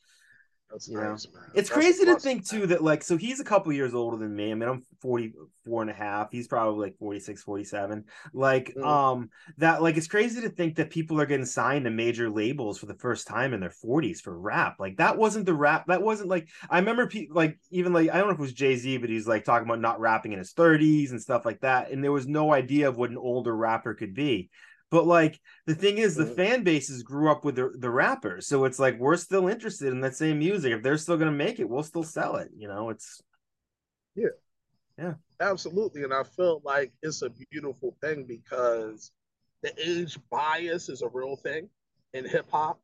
that's 0.76 0.90
nice, 0.90 1.28
man. 1.34 1.44
It's 1.54 1.70
That's 1.70 1.70
crazy 1.70 2.06
to 2.06 2.20
think 2.20 2.46
too 2.46 2.68
that 2.68 2.84
like 2.84 3.02
so 3.02 3.16
he's 3.16 3.40
a 3.40 3.46
couple 3.46 3.72
years 3.72 3.94
older 3.94 4.18
than 4.18 4.36
me. 4.36 4.52
I 4.52 4.56
mean, 4.56 4.68
I'm 4.68 4.84
44 5.00 5.84
and 5.84 5.92
a 5.92 5.94
half. 5.94 6.32
He's 6.32 6.50
probably 6.50 6.88
like 6.88 6.98
46, 6.98 7.44
47. 7.44 8.04
Like 8.34 8.74
mm. 8.76 8.86
um 8.86 9.30
that 9.58 9.82
like 9.82 9.96
it's 9.96 10.08
crazy 10.08 10.42
to 10.42 10.50
think 10.50 10.76
that 10.76 10.90
people 10.90 11.20
are 11.22 11.26
getting 11.26 11.46
signed 11.46 11.86
to 11.86 11.92
major 11.92 12.30
labels 12.30 12.78
for 12.78 12.88
the 12.88 12.96
first 12.96 13.26
time 13.26 13.54
in 13.54 13.62
their 13.62 13.70
40s 13.70 14.20
for 14.20 14.38
rap. 14.38 14.76
Like 14.78 14.98
that 14.98 15.18
wasn't 15.18 15.46
the 15.46 15.54
rap 15.54 15.86
that 15.88 16.02
wasn't 16.02 16.30
like 16.30 16.50
I 16.70 16.80
remember 16.80 17.08
people 17.08 17.38
like 17.38 17.58
even 17.72 17.94
like 17.94 18.10
I 18.10 18.18
don't 18.18 18.28
know 18.28 18.34
if 18.34 18.40
it 18.40 18.42
was 18.42 18.54
Jay-Z, 18.54 18.98
but 18.98 19.10
he's 19.10 19.28
like 19.28 19.46
talking 19.46 19.68
about 19.68 19.80
not 19.80 20.02
rapping 20.02 20.34
in 20.34 20.40
his 20.40 20.54
30s 20.54 21.12
and 21.12 21.22
stuff 21.22 21.46
like 21.46 21.62
that. 21.62 21.92
And 21.92 22.04
there 22.04 22.12
was 22.12 22.28
no 22.28 22.54
idea 22.54 22.90
of 22.90 22.98
what 22.98 23.12
an 23.12 23.18
older 23.18 23.56
rapper 23.56 23.94
could 23.94 24.14
be. 24.14 24.50
But 24.92 25.08
like 25.08 25.40
the 25.66 25.76
thing 25.76 25.98
is, 25.98 26.16
the 26.16 26.26
mm-hmm. 26.26 26.36
fan 26.36 26.64
bases 26.64 27.04
grew 27.04 27.30
up 27.30 27.44
with 27.44 27.56
the, 27.56 27.72
the 27.78 27.90
rappers, 27.90 28.48
so 28.48 28.66
it's 28.66 28.80
like 28.80 29.00
we're 29.00 29.18
still 29.18 29.48
interested 29.48 29.92
in 29.92 30.02
that 30.02 30.16
same 30.16 30.40
music. 30.40 30.72
If 30.72 30.84
they're 30.84 30.98
still 30.98 31.18
gonna 31.18 31.32
make 31.32 31.60
it, 31.60 31.68
we'll 31.68 31.84
still 31.84 32.04
sell 32.04 32.36
it. 32.36 32.50
You 32.56 32.68
know, 32.68 32.90
it's 32.90 33.22
yeah, 34.16 34.30
yeah, 34.98 35.14
absolutely. 35.40 36.04
And 36.04 36.14
I 36.14 36.24
feel 36.24 36.62
like 36.64 36.94
it's 37.02 37.24
a 37.24 37.32
beautiful 37.52 37.98
thing 38.02 38.26
because 38.26 39.12
the 39.64 39.74
age 39.78 40.20
bias 40.30 40.90
is 40.90 41.02
a 41.02 41.10
real 41.10 41.36
thing 41.36 41.68
in 42.14 42.28
hip 42.28 42.48
hop, 42.52 42.80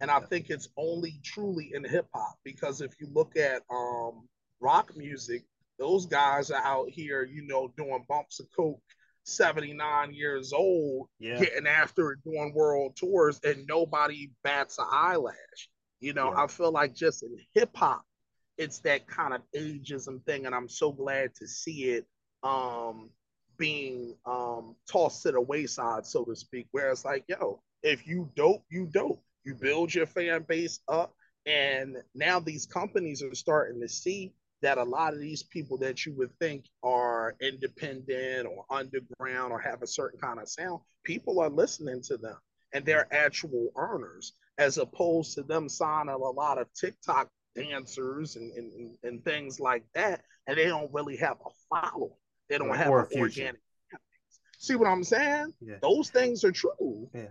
and 0.00 0.10
I 0.10 0.20
think 0.20 0.50
it's 0.50 0.68
only 0.76 1.20
truly 1.24 1.72
in 1.74 1.84
hip 1.84 2.06
hop 2.14 2.36
because 2.44 2.82
if 2.82 2.92
you 3.00 3.08
look 3.10 3.36
at 3.36 3.62
um 3.70 4.28
rock 4.60 4.94
music, 4.94 5.44
those 5.78 6.04
guys 6.04 6.50
are 6.50 6.62
out 6.62 6.90
here, 6.90 7.24
you 7.24 7.46
know, 7.46 7.72
doing 7.78 8.04
bumps 8.08 8.40
of 8.40 8.46
coke 8.54 8.82
79 9.26 10.14
years 10.14 10.52
old 10.52 11.08
yeah. 11.18 11.38
getting 11.40 11.66
after 11.66 12.12
it 12.12 12.18
doing 12.24 12.52
world 12.54 12.94
tours 12.94 13.40
and 13.44 13.66
nobody 13.66 14.30
bats 14.44 14.78
an 14.78 14.86
eyelash. 14.90 15.68
You 16.00 16.14
know, 16.14 16.32
yeah. 16.32 16.44
I 16.44 16.46
feel 16.46 16.70
like 16.70 16.94
just 16.94 17.24
in 17.24 17.36
hip 17.52 17.70
hop, 17.74 18.04
it's 18.56 18.78
that 18.80 19.06
kind 19.08 19.34
of 19.34 19.42
ageism 19.54 20.24
thing, 20.24 20.46
and 20.46 20.54
I'm 20.54 20.68
so 20.68 20.92
glad 20.92 21.34
to 21.36 21.48
see 21.48 21.90
it 21.90 22.06
um 22.42 23.10
being 23.58 24.14
um 24.26 24.76
tossed 24.90 25.22
to 25.24 25.32
the 25.32 25.40
wayside, 25.40 26.06
so 26.06 26.24
to 26.24 26.36
speak. 26.36 26.68
Where 26.70 26.90
it's 26.90 27.04
like, 27.04 27.24
yo, 27.28 27.60
if 27.82 28.06
you 28.06 28.30
dope, 28.36 28.64
you 28.70 28.86
dope. 28.86 29.22
You 29.44 29.54
build 29.54 29.94
your 29.94 30.06
fan 30.06 30.44
base 30.46 30.80
up, 30.88 31.14
and 31.46 31.96
now 32.14 32.40
these 32.40 32.66
companies 32.66 33.22
are 33.22 33.34
starting 33.34 33.80
to 33.80 33.88
see 33.88 34.34
that 34.62 34.78
a 34.78 34.82
lot 34.82 35.12
of 35.12 35.20
these 35.20 35.42
people 35.42 35.76
that 35.78 36.06
you 36.06 36.14
would 36.14 36.36
think 36.38 36.64
are 36.82 37.34
independent 37.40 38.46
or 38.46 38.64
underground 38.70 39.52
or 39.52 39.60
have 39.60 39.82
a 39.82 39.86
certain 39.86 40.18
kind 40.18 40.40
of 40.40 40.48
sound, 40.48 40.80
people 41.04 41.40
are 41.40 41.50
listening 41.50 42.02
to 42.02 42.16
them 42.16 42.36
and 42.72 42.84
they're 42.84 43.12
actual 43.12 43.70
earners, 43.76 44.32
as 44.58 44.78
opposed 44.78 45.34
to 45.34 45.42
them 45.42 45.68
signing 45.68 46.14
a 46.14 46.16
lot 46.16 46.58
of 46.58 46.66
TikTok 46.74 47.28
dancers 47.54 48.36
and, 48.36 48.52
and, 48.52 48.96
and 49.02 49.24
things 49.24 49.60
like 49.60 49.84
that, 49.94 50.22
and 50.46 50.58
they 50.58 50.66
don't 50.66 50.92
really 50.92 51.16
have 51.16 51.36
a 51.44 51.50
following. 51.68 52.12
They 52.48 52.58
don't 52.58 52.76
have 52.76 52.88
an 52.88 53.08
organic. 53.16 53.60
See 54.58 54.76
what 54.76 54.88
I'm 54.88 55.04
saying? 55.04 55.52
Yeah. 55.60 55.76
Those 55.82 56.10
things 56.10 56.44
are 56.44 56.52
true. 56.52 57.08
Yeah. 57.14 57.28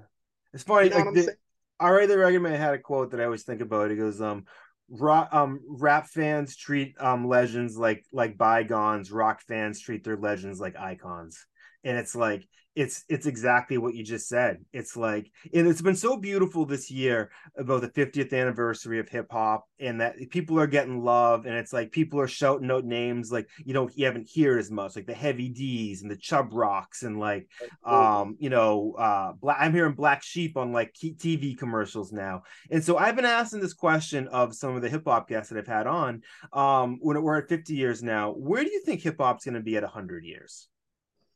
It's 0.54 0.64
funny. 0.64 0.90
You 0.90 0.94
know 0.94 1.12
like 1.12 1.14
the, 1.14 1.36
R.A. 1.80 2.08
the 2.08 2.18
Rugged 2.18 2.42
Man 2.42 2.60
had 2.60 2.74
a 2.74 2.80
quote 2.80 3.12
that 3.12 3.20
I 3.20 3.26
always 3.26 3.44
think 3.44 3.62
about. 3.62 3.92
He 3.92 3.98
goes, 3.98 4.22
um, 4.22 4.46
rock 4.90 5.30
um 5.32 5.60
rap 5.68 6.08
fans 6.08 6.56
treat 6.56 6.96
um 7.00 7.28
legends 7.28 7.78
like 7.78 8.06
like 8.12 8.38
bygones. 8.38 9.12
Rock 9.12 9.42
fans 9.42 9.80
treat 9.80 10.04
their 10.04 10.18
legends 10.18 10.60
like 10.60 10.76
icons. 10.78 11.46
And 11.84 11.98
it's 11.98 12.16
like 12.16 12.48
it's 12.76 13.06
it's 13.08 13.26
exactly 13.26 13.78
what 13.78 13.96
you 13.96 14.04
just 14.04 14.28
said. 14.28 14.64
It's 14.74 14.98
like 14.98 15.32
and 15.54 15.68
it's 15.68 15.82
been 15.82 15.96
so 15.96 16.18
beautiful 16.18 16.66
this 16.66 16.92
year 16.92 17.32
about 17.58 17.82
the 17.82 17.90
50th 17.90 18.34
anniversary 18.34 19.00
of 19.00 19.08
hip 19.08 19.28
hop 19.32 19.66
and 19.80 20.02
that 20.02 20.16
people 20.30 20.60
are 20.60 20.68
getting 20.68 21.02
love 21.02 21.46
and 21.46 21.56
it's 21.56 21.72
like 21.72 21.92
people 21.92 22.20
are 22.20 22.28
shouting 22.28 22.70
out 22.70 22.84
names 22.84 23.32
like 23.32 23.48
you 23.64 23.74
know 23.74 23.90
you 23.96 24.06
haven't 24.06 24.30
heard 24.36 24.60
as 24.60 24.70
much 24.70 24.96
like 24.96 25.06
the 25.06 25.14
Heavy 25.14 25.48
D's 25.48 26.02
and 26.02 26.12
the 26.12 26.18
Chubb 26.18 26.50
Rocks 26.52 27.04
and 27.04 27.18
like 27.18 27.48
um 27.86 28.36
you 28.40 28.50
know 28.50 28.94
uh 28.98 29.32
black 29.34 29.58
i'm 29.60 29.74
hearing 29.74 29.94
black 29.94 30.22
sheep 30.22 30.58
on 30.58 30.74
like 30.74 30.94
tv 30.94 31.58
commercials 31.58 32.12
now. 32.12 32.44
And 32.70 32.84
so 32.84 32.98
i've 32.98 33.16
been 33.16 33.26
asking 33.26 33.62
this 33.62 33.74
question 33.74 34.28
of 34.28 34.54
some 34.54 34.76
of 34.76 34.82
the 34.82 34.90
hip 34.90 35.04
hop 35.08 35.30
guests 35.30 35.50
that 35.50 35.60
i've 35.60 35.68
had 35.68 35.88
on 35.88 36.24
um 36.52 36.98
when 37.02 37.22
we're 37.22 37.38
at 37.38 37.50
50 37.50 37.74
years 37.74 38.04
now 38.04 38.32
where 38.32 38.64
do 38.64 38.72
you 38.72 38.82
think 38.82 39.02
hip 39.02 39.16
hop's 39.20 39.46
going 39.46 39.56
to 39.56 39.62
be 39.62 39.78
at 39.78 39.84
100 39.84 40.26
years 40.26 40.68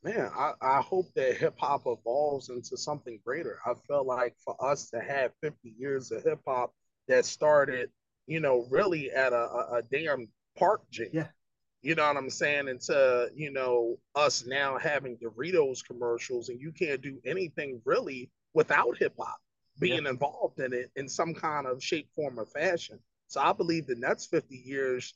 man, 0.04 0.30
I, 0.36 0.54
I 0.62 0.82
hope 0.82 1.08
that 1.16 1.38
hip 1.38 1.56
hop 1.58 1.84
evolves 1.86 2.50
into 2.50 2.78
something 2.78 3.20
greater. 3.26 3.60
I 3.66 3.74
feel 3.88 4.06
like 4.06 4.36
for 4.44 4.56
us 4.64 4.90
to 4.92 5.00
have 5.00 5.32
50 5.42 5.74
years 5.78 6.12
of 6.12 6.24
hip 6.24 6.40
hop 6.48 6.74
that 7.08 7.26
started, 7.26 7.90
you 8.28 8.40
know, 8.40 8.66
really 8.70 9.12
at 9.12 9.34
a, 9.34 9.36
a, 9.36 9.78
a 9.78 9.82
damn 9.92 10.30
park 10.58 10.82
jam. 10.92 11.10
Yeah. 11.12 11.28
You 11.82 11.96
know 11.96 12.08
what 12.08 12.18
I'm 12.18 12.30
saying? 12.30 12.68
And 12.68 12.82
to, 12.82 13.30
you 13.34 13.52
know, 13.52 13.98
us 14.16 14.46
now 14.46 14.78
having 14.78 15.18
Doritos 15.18 15.84
commercials 15.86 16.50
and 16.50 16.60
you 16.60 16.72
can't 16.72 17.02
do 17.02 17.20
anything 17.26 17.82
really 17.86 18.30
without 18.54 18.98
hip 18.98 19.14
hop 19.18 19.38
being 19.80 20.04
yeah. 20.04 20.10
involved 20.10 20.60
in 20.60 20.74
it 20.74 20.92
in 20.96 21.08
some 21.08 21.34
kind 21.34 21.66
of 21.66 21.82
shape, 21.82 22.10
form, 22.16 22.40
or 22.40 22.46
fashion. 22.46 23.00
So 23.28 23.40
I 23.40 23.54
believe 23.54 23.88
the 23.88 23.96
next 23.96 24.28
50 24.28 24.56
years 24.58 25.14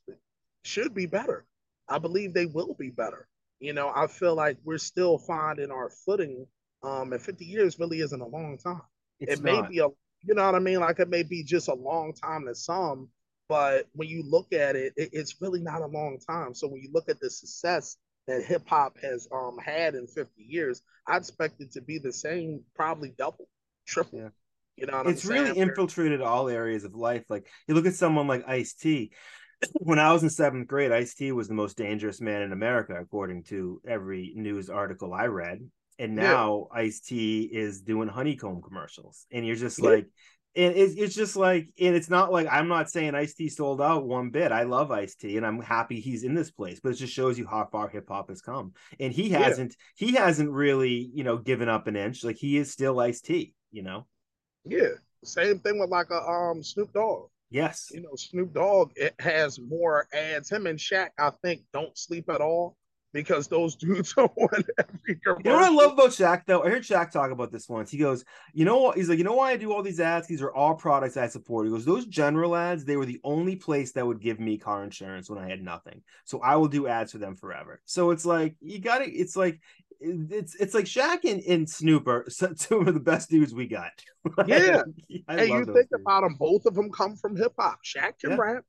should 0.64 0.94
be 0.94 1.06
better. 1.06 1.46
I 1.90 2.00
believe 2.00 2.34
they 2.34 2.46
will 2.46 2.74
be 2.76 2.90
better. 2.90 3.28
You 3.64 3.72
know, 3.72 3.94
I 3.96 4.08
feel 4.08 4.36
like 4.36 4.58
we're 4.66 4.78
still 4.78 5.18
finding 5.18 5.72
our 5.72 5.90
footing. 6.06 6.46
Um, 6.84 7.14
and 7.14 7.22
50 7.22 7.46
years 7.46 7.80
really 7.80 8.02
isn't 8.02 8.20
a 8.20 8.28
long 8.28 8.58
time. 8.58 8.82
It's 9.22 9.40
it 9.40 9.44
may 9.44 9.54
not. 9.62 9.70
be 9.70 9.80
a, 9.80 9.88
you 10.22 10.36
know 10.36 10.44
what 10.46 10.56
I 10.56 10.60
mean? 10.60 10.82
Like 10.82 11.00
it 11.00 11.08
may 11.08 11.24
be 11.24 11.46
just 11.46 11.70
a 11.70 11.74
long 11.74 12.14
time 12.14 12.46
to 12.48 12.56
some, 12.56 13.08
but 13.48 13.88
when 13.94 14.10
you 14.10 14.22
look 14.28 14.52
at 14.52 14.76
it, 14.76 14.92
it 14.98 15.12
it's 15.14 15.42
really 15.42 15.62
not 15.62 15.82
a 15.82 15.86
long 15.86 16.20
time. 16.20 16.54
So 16.54 16.68
when 16.68 16.82
you 16.82 16.90
look 16.92 17.08
at 17.08 17.22
the 17.22 17.30
success 17.30 17.96
that 18.28 18.44
hip 18.44 18.64
hop 18.68 18.98
has 19.02 19.30
um 19.34 19.58
had 19.64 19.96
in 19.96 20.08
50 20.08 20.30
years, 20.44 20.82
I 21.08 21.16
expect 21.16 21.62
it 21.62 21.72
to 21.72 21.82
be 21.82 22.00
the 22.00 22.12
same, 22.12 22.64
probably 22.76 23.14
double, 23.18 23.48
triple. 23.88 24.20
Yeah. 24.20 24.30
You 24.76 24.88
know, 24.88 25.02
it's 25.02 25.24
really 25.24 25.58
infiltrated 25.58 26.22
all 26.22 26.50
areas 26.50 26.84
of 26.84 26.96
life. 26.96 27.24
Like 27.30 27.48
you 27.68 27.76
look 27.76 27.86
at 27.86 27.94
someone 27.94 28.28
like 28.28 28.44
Ice 28.46 28.74
T 28.74 29.14
when 29.76 30.00
I 30.00 30.12
was 30.12 30.24
in 30.24 30.30
seventh 30.30 30.68
grade, 30.68 30.92
Ice 30.92 31.14
T 31.14 31.32
was 31.32 31.48
the 31.48 31.54
most 31.54 31.78
dangerous 31.78 32.22
man 32.22 32.42
in 32.42 32.52
America, 32.52 32.96
according 33.00 33.44
to 33.46 33.82
every 33.88 34.34
news 34.36 34.70
article 34.70 35.14
I 35.14 35.26
read. 35.26 35.60
And 36.00 36.16
now 36.16 36.68
yeah. 36.74 36.82
Ice 36.82 37.02
T 37.02 37.44
is 37.44 37.82
doing 37.82 38.08
honeycomb 38.08 38.62
commercials, 38.62 39.28
and 39.32 39.46
you're 39.46 39.56
just 39.56 39.80
yeah. 39.80 39.90
like, 39.90 40.08
and 40.56 40.76
it's, 40.76 40.96
it's 40.96 41.16
just 41.16 41.36
like, 41.36 41.70
and 41.80 41.96
it's 41.96 42.10
not 42.10 42.32
like 42.32 42.48
I'm 42.52 42.68
not 42.68 42.90
saying 42.90 43.14
Ice 43.14 43.36
T 43.36 43.48
sold 43.48 43.80
out 43.80 44.06
one 44.06 44.32
bit. 44.32 44.52
I 44.52 44.64
love 44.64 44.90
Ice 44.92 45.16
T, 45.16 45.38
and 45.38 45.46
I'm 45.46 45.62
happy 45.62 46.00
he's 46.00 46.24
in 46.24 46.34
this 46.34 46.50
place, 46.50 46.80
but 46.82 46.94
it 46.94 46.96
just 46.96 47.14
shows 47.14 47.38
you 47.38 47.46
how 47.46 47.68
far 47.72 47.90
hip 47.90 48.06
hop 48.08 48.30
has 48.30 48.42
come. 48.42 48.74
And 49.00 49.14
he 49.14 49.30
hasn't, 49.30 49.76
yeah. 49.98 50.08
he 50.08 50.14
hasn't 50.16 50.50
really, 50.50 51.12
you 51.14 51.24
know, 51.24 51.38
given 51.38 51.70
up 51.70 51.86
an 51.88 51.96
inch. 51.96 52.24
Like 52.24 52.38
he 52.38 52.58
is 52.58 52.72
still 52.72 53.00
Ice 53.00 53.22
T, 53.22 53.54
you 53.72 53.84
know. 53.84 54.08
Yeah, 54.66 54.90
same 55.24 55.60
thing 55.60 55.80
with 55.80 55.90
like 55.90 56.10
a 56.10 56.22
um 56.28 56.64
Snoop 56.64 56.92
Dogg. 56.94 57.30
Yes. 57.54 57.92
You 57.94 58.02
know, 58.02 58.16
Snoop 58.16 58.52
Dogg 58.52 58.94
it 58.96 59.14
has 59.20 59.60
more 59.60 60.08
ads. 60.12 60.52
Him 60.52 60.66
and 60.66 60.80
Shaq, 60.80 61.10
I 61.20 61.30
think, 61.44 61.62
don't 61.72 61.96
sleep 61.96 62.28
at 62.30 62.42
all 62.42 62.76
because 63.14 63.48
those 63.48 63.76
dudes 63.78 64.16
are 64.18 64.24
on 64.24 64.64
every 64.80 65.20
commercial. 65.24 65.42
You 65.46 65.52
know 65.52 65.56
what 65.58 65.64
I 65.64 65.70
love 65.70 65.92
about 65.94 66.10
Shaq 66.10 66.48
though? 66.48 66.64
I 66.64 66.70
heard 66.70 66.82
Shaq 66.82 67.12
talk 67.12 67.30
about 67.30 67.52
this 67.52 67.70
once. 67.70 67.92
He 67.92 68.00
goes, 68.00 68.26
you 68.54 68.66
know 68.66 68.80
what? 68.80 68.98
He's 68.98 69.08
like, 69.08 69.20
you 69.20 69.24
know 69.24 69.36
why 69.36 69.52
I 69.52 69.58
do 69.58 69.72
all 69.72 69.84
these 69.84 70.00
ads? 70.00 70.28
These 70.28 70.42
are 70.42 70.52
all 70.52 70.74
products 70.74 71.16
I 71.16 71.28
support. 71.28 71.68
He 71.68 71.72
goes, 71.72 71.86
those 71.86 72.08
general 72.08 72.56
ads, 72.56 72.86
they 72.86 72.98
were 72.98 73.06
the 73.06 73.22
only 73.24 73.56
place 73.56 73.92
that 73.92 74.08
would 74.08 74.20
give 74.20 74.40
me 74.40 74.58
car 74.58 74.84
insurance 74.84 75.30
when 75.30 75.38
I 75.38 75.48
had 75.48 75.62
nothing. 75.62 76.02
So 76.26 76.40
I 76.42 76.56
will 76.56 76.68
do 76.68 76.88
ads 76.88 77.12
for 77.12 77.20
them 77.20 77.36
forever. 77.36 77.82
So 77.86 78.10
it's 78.10 78.26
like 78.26 78.56
you 78.62 78.80
got 78.80 79.00
to. 79.00 79.12
It's 79.12 79.36
like 79.36 79.62
it's 80.04 80.56
it's 80.56 80.74
like 80.74 80.86
Shaq 80.86 81.30
and, 81.30 81.42
and 81.44 81.70
Snoop 81.70 82.08
are 82.08 82.26
two 82.60 82.80
of 82.80 82.94
the 82.94 83.00
best 83.00 83.30
dudes 83.30 83.54
we 83.54 83.68
got. 83.68 83.92
yeah, 84.48 84.84
and 85.28 85.50
you 85.50 85.66
think 85.66 85.90
dudes. 85.90 86.02
about 86.02 86.22
them, 86.22 86.36
both 86.38 86.66
of 86.66 86.76
them 86.76 86.92
come 86.92 87.16
from 87.16 87.36
hip 87.36 87.54
hop. 87.58 87.80
Shaq 87.84 88.20
can 88.20 88.32
yeah. 88.32 88.38
rap. 88.38 88.64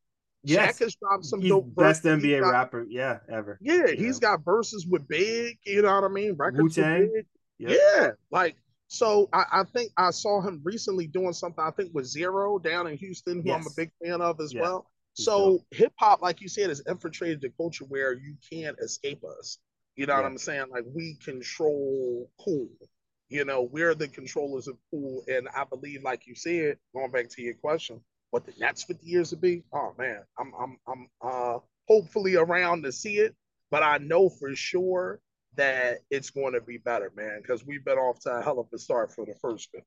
Yes. 0.45 0.77
Shaq 0.77 0.79
has 0.81 0.97
dropped 0.97 1.25
some 1.25 1.41
he's 1.41 1.51
dope 1.51 1.75
best 1.75 2.03
verses. 2.03 2.23
NBA 2.23 2.41
got, 2.43 2.51
rapper, 2.51 2.87
yeah, 2.89 3.19
ever. 3.31 3.59
Yeah, 3.63 3.89
he's 3.89 4.19
got 4.19 4.45
verses 4.45 4.87
with 4.87 5.09
Big. 5.09 5.59
You 5.65 5.83
know 5.83 5.95
what 5.95 6.05
I 6.05 6.09
mean? 6.09 6.35
Records 6.37 6.77
Wu-Tang. 6.77 7.01
with 7.01 7.13
Big. 7.13 7.27
Yep. 7.59 7.79
Yeah, 7.79 8.11
like 8.31 8.57
so. 8.89 9.29
I, 9.33 9.45
I, 9.53 9.65
think 9.65 9.93
I 9.97 10.11
saw 10.11 10.41
him 10.43 10.61
recently 10.63 11.07
doing 11.07 11.33
something. 11.33 11.65
I 11.65 11.71
think 11.71 11.95
with 11.95 12.07
Z-Ro 12.07 12.59
down 12.59 12.87
in 12.87 12.97
Houston, 12.99 13.41
who 13.43 13.49
yes. 13.49 13.61
I'm 13.61 13.67
a 13.67 13.75
big 13.77 13.91
fan 14.05 14.21
of 14.21 14.41
as 14.41 14.53
yeah. 14.53 14.61
well. 14.61 14.91
He's 15.15 15.25
so 15.25 15.65
hip 15.71 15.93
hop, 15.99 16.21
like 16.21 16.41
you 16.41 16.49
said, 16.49 16.69
has 16.69 16.83
infiltrated 16.89 17.41
the 17.41 17.51
culture 17.51 17.85
where 17.85 18.13
you 18.13 18.35
can't 18.51 18.77
escape 18.81 19.23
us. 19.25 19.59
You 19.97 20.07
know 20.07 20.15
yeah. 20.15 20.21
what 20.21 20.27
I'm 20.27 20.39
saying? 20.39 20.67
Like 20.71 20.85
we 20.93 21.17
control 21.25 22.31
cool. 22.41 22.69
You 23.29 23.45
know, 23.45 23.63
we're 23.63 23.95
the 23.95 24.09
controllers 24.09 24.69
of 24.69 24.77
cool. 24.91 25.25
And 25.29 25.49
I 25.57 25.65
believe, 25.65 26.03
like 26.03 26.27
you 26.27 26.35
said, 26.35 26.79
going 26.95 27.11
back 27.11 27.29
to 27.31 27.43
your 27.43 27.55
question, 27.55 28.01
what 28.31 28.45
the 28.45 28.53
next 28.59 28.85
50 28.85 29.07
years 29.07 29.31
to 29.31 29.37
be, 29.37 29.63
oh 29.73 29.95
man, 29.99 30.23
I'm 30.39 30.53
I'm 30.59 30.79
I'm 30.87 31.09
uh 31.23 31.59
hopefully 31.89 32.37
around 32.37 32.83
to 32.83 32.93
see 32.93 33.19
it, 33.19 33.35
but 33.71 33.83
I 33.83 33.99
know 33.99 34.29
for 34.29 34.55
sure 34.55 35.21
that 35.57 35.99
it's 36.11 36.31
going 36.31 36.55
to 36.55 36.61
be 36.61 36.79
better, 36.79 37.13
man, 37.17 37.41
because 37.41 37.65
we've 37.65 37.85
been 37.85 37.99
off 37.99 38.21
to 38.21 38.31
a 38.31 38.43
hell 38.43 38.59
of 38.59 38.67
a 38.75 38.79
start 38.79 39.13
for 39.15 39.25
the 39.25 39.35
first 39.41 39.71
50. 39.71 39.87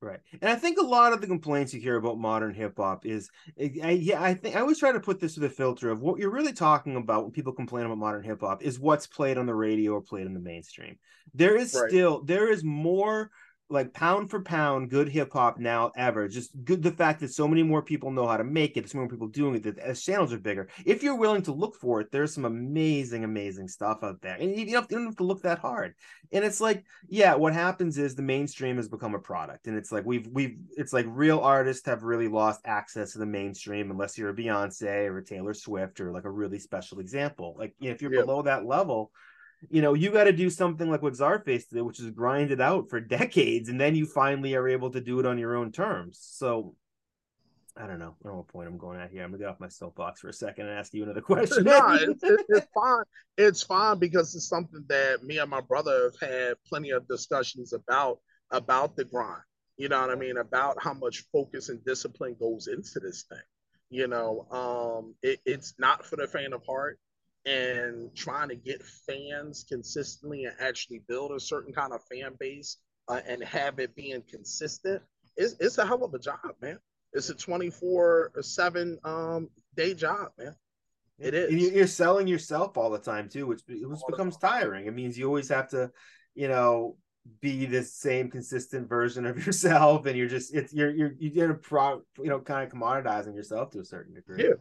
Right. 0.00 0.20
And 0.42 0.50
I 0.50 0.56
think 0.56 0.78
a 0.78 0.84
lot 0.84 1.14
of 1.14 1.20
the 1.20 1.26
complaints 1.26 1.72
you 1.72 1.80
hear 1.80 1.96
about 1.96 2.18
modern 2.18 2.54
hip 2.54 2.74
hop 2.76 3.06
is, 3.06 3.30
eh, 3.58 3.70
I, 3.82 3.90
yeah, 3.92 4.22
I 4.22 4.34
think 4.34 4.54
I 4.54 4.60
always 4.60 4.78
try 4.78 4.92
to 4.92 5.00
put 5.00 5.20
this 5.20 5.36
with 5.36 5.50
a 5.50 5.54
filter 5.54 5.90
of 5.90 6.02
what 6.02 6.18
you're 6.18 6.30
really 6.30 6.52
talking 6.52 6.96
about 6.96 7.22
when 7.22 7.32
people 7.32 7.52
complain 7.52 7.86
about 7.86 7.98
modern 7.98 8.22
hip 8.22 8.40
hop 8.40 8.62
is 8.62 8.78
what's 8.78 9.06
played 9.06 9.38
on 9.38 9.46
the 9.46 9.54
radio 9.54 9.92
or 9.92 10.02
played 10.02 10.26
in 10.26 10.34
the 10.34 10.40
mainstream. 10.40 10.98
There 11.34 11.56
is 11.56 11.74
right. 11.74 11.88
still, 11.88 12.22
there 12.22 12.50
is 12.50 12.62
more 12.62 13.30
like 13.68 13.92
pound 13.92 14.30
for 14.30 14.40
pound 14.42 14.90
good 14.90 15.08
hip 15.08 15.32
hop 15.32 15.58
now 15.58 15.90
ever. 15.96 16.28
Just 16.28 16.52
good 16.64 16.82
the 16.82 16.92
fact 16.92 17.20
that 17.20 17.32
so 17.32 17.48
many 17.48 17.62
more 17.62 17.82
people 17.82 18.10
know 18.10 18.26
how 18.26 18.36
to 18.36 18.44
make 18.44 18.76
it, 18.76 18.88
so 18.88 18.98
many 18.98 19.10
people 19.10 19.26
doing 19.26 19.56
it, 19.56 19.62
that 19.64 19.78
as 19.78 20.02
channels 20.02 20.32
are 20.32 20.38
bigger. 20.38 20.68
If 20.84 21.02
you're 21.02 21.16
willing 21.16 21.42
to 21.42 21.52
look 21.52 21.74
for 21.74 22.00
it, 22.00 22.12
there's 22.12 22.32
some 22.32 22.44
amazing, 22.44 23.24
amazing 23.24 23.68
stuff 23.68 23.98
out 24.02 24.20
there. 24.22 24.36
And 24.36 24.56
you 24.56 24.66
don't, 24.72 24.90
you 24.90 24.96
don't 24.98 25.06
have 25.06 25.16
to 25.16 25.24
look 25.24 25.42
that 25.42 25.58
hard. 25.58 25.94
And 26.32 26.44
it's 26.44 26.60
like, 26.60 26.84
yeah, 27.08 27.34
what 27.34 27.54
happens 27.54 27.98
is 27.98 28.14
the 28.14 28.22
mainstream 28.22 28.76
has 28.76 28.88
become 28.88 29.14
a 29.14 29.18
product. 29.18 29.66
And 29.66 29.76
it's 29.76 29.90
like 29.90 30.04
we've 30.04 30.28
we've 30.28 30.58
it's 30.76 30.92
like 30.92 31.06
real 31.08 31.40
artists 31.40 31.86
have 31.86 32.04
really 32.04 32.28
lost 32.28 32.60
access 32.64 33.12
to 33.12 33.18
the 33.18 33.26
mainstream 33.26 33.90
unless 33.90 34.16
you're 34.16 34.30
a 34.30 34.34
Beyonce 34.34 35.08
or 35.08 35.18
a 35.18 35.24
Taylor 35.24 35.54
Swift 35.54 36.00
or 36.00 36.12
like 36.12 36.24
a 36.24 36.30
really 36.30 36.58
special 36.58 37.00
example. 37.00 37.56
Like 37.58 37.74
you 37.80 37.88
know, 37.88 37.94
if 37.94 38.02
you're 38.02 38.14
yeah. 38.14 38.20
below 38.20 38.42
that 38.42 38.64
level, 38.64 39.10
you 39.70 39.82
know, 39.82 39.94
you 39.94 40.10
got 40.10 40.24
to 40.24 40.32
do 40.32 40.50
something 40.50 40.90
like 40.90 41.02
what 41.02 41.14
Czarface 41.14 41.68
did, 41.68 41.82
which 41.82 42.00
is 42.00 42.10
grind 42.10 42.50
it 42.50 42.60
out 42.60 42.88
for 42.88 43.00
decades, 43.18 43.68
and 43.68 43.80
then 43.80 43.94
you 43.94 44.06
finally 44.06 44.54
are 44.54 44.68
able 44.68 44.90
to 44.90 45.00
do 45.00 45.20
it 45.20 45.26
on 45.26 45.38
your 45.38 45.56
own 45.56 45.72
terms. 45.72 46.18
So, 46.20 46.74
I 47.76 47.86
don't 47.86 47.98
know. 47.98 48.14
I 48.20 48.24
don't 48.24 48.32
know 48.32 48.38
what 48.38 48.48
point 48.48 48.68
I'm 48.68 48.78
going 48.78 49.00
at 49.00 49.10
here. 49.10 49.22
I'm 49.22 49.30
gonna 49.30 49.42
get 49.42 49.48
off 49.48 49.60
my 49.60 49.68
soapbox 49.68 50.20
for 50.20 50.28
a 50.28 50.32
second 50.32 50.66
and 50.66 50.78
ask 50.78 50.94
you 50.94 51.02
another 51.02 51.20
question. 51.22 51.64
no, 51.64 51.94
it's, 52.00 52.22
it's 52.22 52.66
fine. 52.74 53.04
It's 53.36 53.62
fine 53.62 53.98
because 53.98 54.34
it's 54.34 54.48
something 54.48 54.84
that 54.88 55.22
me 55.22 55.38
and 55.38 55.50
my 55.50 55.60
brother 55.60 56.10
have 56.20 56.30
had 56.30 56.54
plenty 56.66 56.90
of 56.90 57.06
discussions 57.06 57.72
about 57.72 58.18
about 58.50 58.96
the 58.96 59.04
grind. 59.04 59.42
You 59.76 59.90
know 59.90 60.00
what 60.00 60.10
I 60.10 60.14
mean? 60.14 60.38
About 60.38 60.82
how 60.82 60.94
much 60.94 61.24
focus 61.30 61.68
and 61.68 61.84
discipline 61.84 62.36
goes 62.40 62.66
into 62.66 62.98
this 62.98 63.24
thing. 63.28 63.38
You 63.90 64.08
know, 64.08 64.46
um, 64.50 65.14
it, 65.22 65.40
it's 65.44 65.74
not 65.78 66.06
for 66.06 66.16
the 66.16 66.26
faint 66.26 66.54
of 66.54 66.62
heart 66.64 66.98
and 67.46 68.14
trying 68.14 68.48
to 68.48 68.56
get 68.56 68.82
fans 68.84 69.64
consistently 69.68 70.44
and 70.44 70.54
actually 70.60 71.00
build 71.08 71.32
a 71.32 71.40
certain 71.40 71.72
kind 71.72 71.92
of 71.92 72.02
fan 72.10 72.32
base 72.38 72.78
uh, 73.08 73.20
and 73.26 73.42
have 73.44 73.78
it 73.78 73.94
being 73.94 74.22
consistent, 74.28 75.00
it's, 75.36 75.54
it's 75.60 75.78
a 75.78 75.86
hell 75.86 76.04
of 76.04 76.12
a 76.12 76.18
job, 76.18 76.38
man. 76.60 76.78
It's 77.12 77.30
a 77.30 77.34
24 77.34 78.32
7 78.40 78.98
um, 79.04 79.48
day 79.76 79.94
job, 79.94 80.32
man. 80.38 80.54
It 81.18 81.32
is. 81.32 81.72
You're 81.72 81.86
selling 81.86 82.26
yourself 82.26 82.76
all 82.76 82.90
the 82.90 82.98
time 82.98 83.28
too, 83.28 83.46
which, 83.46 83.62
which 83.68 84.00
becomes 84.08 84.36
tiring. 84.36 84.86
It 84.86 84.94
means 84.94 85.16
you 85.16 85.26
always 85.26 85.48
have 85.48 85.68
to, 85.70 85.90
you 86.34 86.48
know, 86.48 86.96
be 87.40 87.64
the 87.64 87.82
same 87.82 88.30
consistent 88.30 88.88
version 88.88 89.24
of 89.24 89.36
yourself, 89.46 90.04
and 90.04 90.16
you're 90.16 90.28
just 90.28 90.54
it's 90.54 90.74
you're 90.74 90.90
you're 90.90 91.12
you 91.18 91.30
get 91.30 91.50
a 91.50 91.54
pro 91.54 92.02
you 92.18 92.28
know 92.28 92.38
kind 92.38 92.70
of 92.70 92.78
commoditizing 92.78 93.34
yourself 93.34 93.70
to 93.70 93.80
a 93.80 93.84
certain 93.84 94.14
degree. 94.14 94.44
Yeah. 94.44 94.54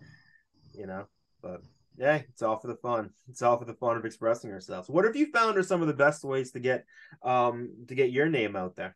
You 0.74 0.88
know, 0.88 1.08
but 1.42 1.62
yeah, 1.98 2.22
it's 2.30 2.42
all 2.42 2.60
for 2.60 2.68
the 2.68 2.76
fun. 2.76 3.12
It's 3.30 3.42
all 3.42 3.58
for 3.58 3.66
the 3.66 3.74
fun 3.74 3.98
of 3.98 4.06
expressing 4.06 4.52
ourselves. 4.52 4.90
What 4.90 5.06
have 5.06 5.16
you 5.16 5.32
found 5.32 5.58
are 5.58 5.64
some 5.64 5.82
of 5.82 5.88
the 5.88 5.94
best 5.94 6.24
ways 6.24 6.52
to 6.52 6.60
get 6.60 6.86
um 7.24 7.86
to 7.88 7.96
get 7.96 8.12
your 8.12 8.28
name 8.28 8.56
out 8.56 8.76
there? 8.76 8.96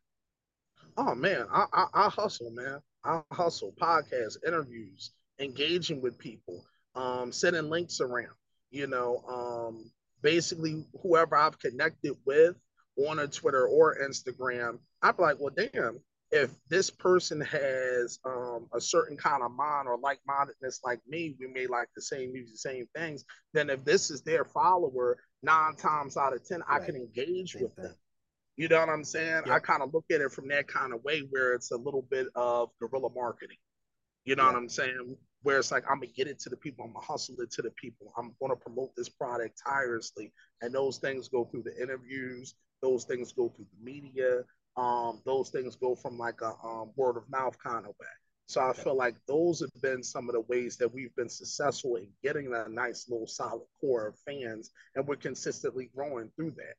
Oh 0.97 1.15
man, 1.15 1.45
I 1.51 1.65
I, 1.71 1.85
I 1.93 2.09
hustle, 2.09 2.51
man. 2.51 2.79
I 3.03 3.21
hustle 3.31 3.73
podcasts, 3.79 4.37
interviews, 4.45 5.11
engaging 5.39 6.01
with 6.01 6.17
people, 6.17 6.65
um, 6.95 7.31
sending 7.31 7.69
links 7.69 8.01
around. 8.01 8.35
You 8.71 8.87
know, 8.87 9.23
um, 9.27 9.91
basically 10.21 10.85
whoever 11.01 11.35
I've 11.35 11.59
connected 11.59 12.15
with 12.25 12.55
on 12.97 13.19
a 13.19 13.27
Twitter 13.27 13.65
or 13.65 13.97
Instagram, 14.01 14.79
I'm 15.01 15.15
like, 15.17 15.37
well, 15.39 15.53
damn, 15.55 15.99
if 16.31 16.51
this 16.69 16.89
person 16.89 17.41
has 17.41 18.19
um, 18.25 18.67
a 18.73 18.79
certain 18.79 19.17
kind 19.17 19.41
of 19.41 19.51
mind 19.51 19.87
or 19.87 19.97
like-mindedness 19.97 20.81
like 20.83 20.99
me, 21.07 21.35
we 21.39 21.47
may 21.47 21.65
like 21.65 21.87
the 21.95 22.01
same 22.01 22.31
music, 22.31 22.53
the 22.53 22.57
same 22.57 22.87
things. 22.95 23.25
Then 23.53 23.69
if 23.69 23.83
this 23.83 24.11
is 24.11 24.21
their 24.21 24.45
follower, 24.45 25.17
nine 25.41 25.75
times 25.75 26.17
out 26.17 26.33
of 26.33 26.45
ten, 26.45 26.59
right. 26.69 26.81
I 26.81 26.85
can 26.85 26.95
engage 26.95 27.53
same 27.53 27.63
with 27.63 27.75
thing. 27.75 27.85
them. 27.85 27.95
You 28.57 28.67
know 28.67 28.79
what 28.79 28.89
I'm 28.89 29.03
saying? 29.03 29.43
Yep. 29.45 29.55
I 29.55 29.59
kind 29.59 29.81
of 29.81 29.93
look 29.93 30.05
at 30.11 30.21
it 30.21 30.31
from 30.31 30.49
that 30.49 30.67
kind 30.67 30.93
of 30.93 31.03
way 31.03 31.21
where 31.29 31.53
it's 31.53 31.71
a 31.71 31.77
little 31.77 32.05
bit 32.11 32.27
of 32.35 32.69
guerrilla 32.79 33.09
marketing. 33.15 33.57
You 34.25 34.35
know 34.35 34.43
yep. 34.43 34.53
what 34.53 34.59
I'm 34.59 34.69
saying? 34.69 35.15
Where 35.43 35.59
it's 35.59 35.71
like 35.71 35.85
I'm 35.89 35.99
gonna 35.99 36.11
get 36.15 36.27
it 36.27 36.39
to 36.41 36.49
the 36.49 36.57
people, 36.57 36.85
I'm 36.85 36.93
gonna 36.93 37.05
hustle 37.05 37.35
it 37.39 37.51
to 37.51 37.61
the 37.61 37.71
people. 37.71 38.13
I'm 38.17 38.35
gonna 38.41 38.57
promote 38.57 38.95
this 38.95 39.09
product 39.09 39.59
tirelessly, 39.65 40.33
and 40.61 40.75
those 40.75 40.97
things 40.97 41.29
go 41.29 41.45
through 41.45 41.63
the 41.63 41.81
interviews, 41.81 42.53
those 42.81 43.05
things 43.05 43.31
go 43.31 43.49
through 43.49 43.67
the 43.71 43.83
media. 43.83 44.41
Um, 44.79 45.21
those 45.25 45.49
things 45.49 45.75
go 45.75 45.93
from 45.93 46.17
like 46.17 46.39
a 46.41 46.53
um, 46.65 46.91
word 46.95 47.17
of 47.17 47.29
mouth 47.29 47.57
kind 47.61 47.85
of 47.85 47.93
way. 47.99 48.07
So 48.47 48.61
I 48.61 48.71
feel 48.71 48.95
like 48.95 49.15
those 49.27 49.59
have 49.59 49.81
been 49.81 50.01
some 50.01 50.29
of 50.29 50.33
the 50.33 50.41
ways 50.41 50.77
that 50.77 50.91
we've 50.91 51.13
been 51.15 51.29
successful 51.29 51.97
in 51.97 52.07
getting 52.23 52.53
a 52.53 52.69
nice 52.69 53.09
little 53.09 53.27
solid 53.27 53.67
core 53.81 54.07
of 54.07 54.15
fans, 54.19 54.71
and 54.95 55.05
we're 55.05 55.17
consistently 55.17 55.89
growing 55.93 56.31
through 56.35 56.51
that. 56.51 56.75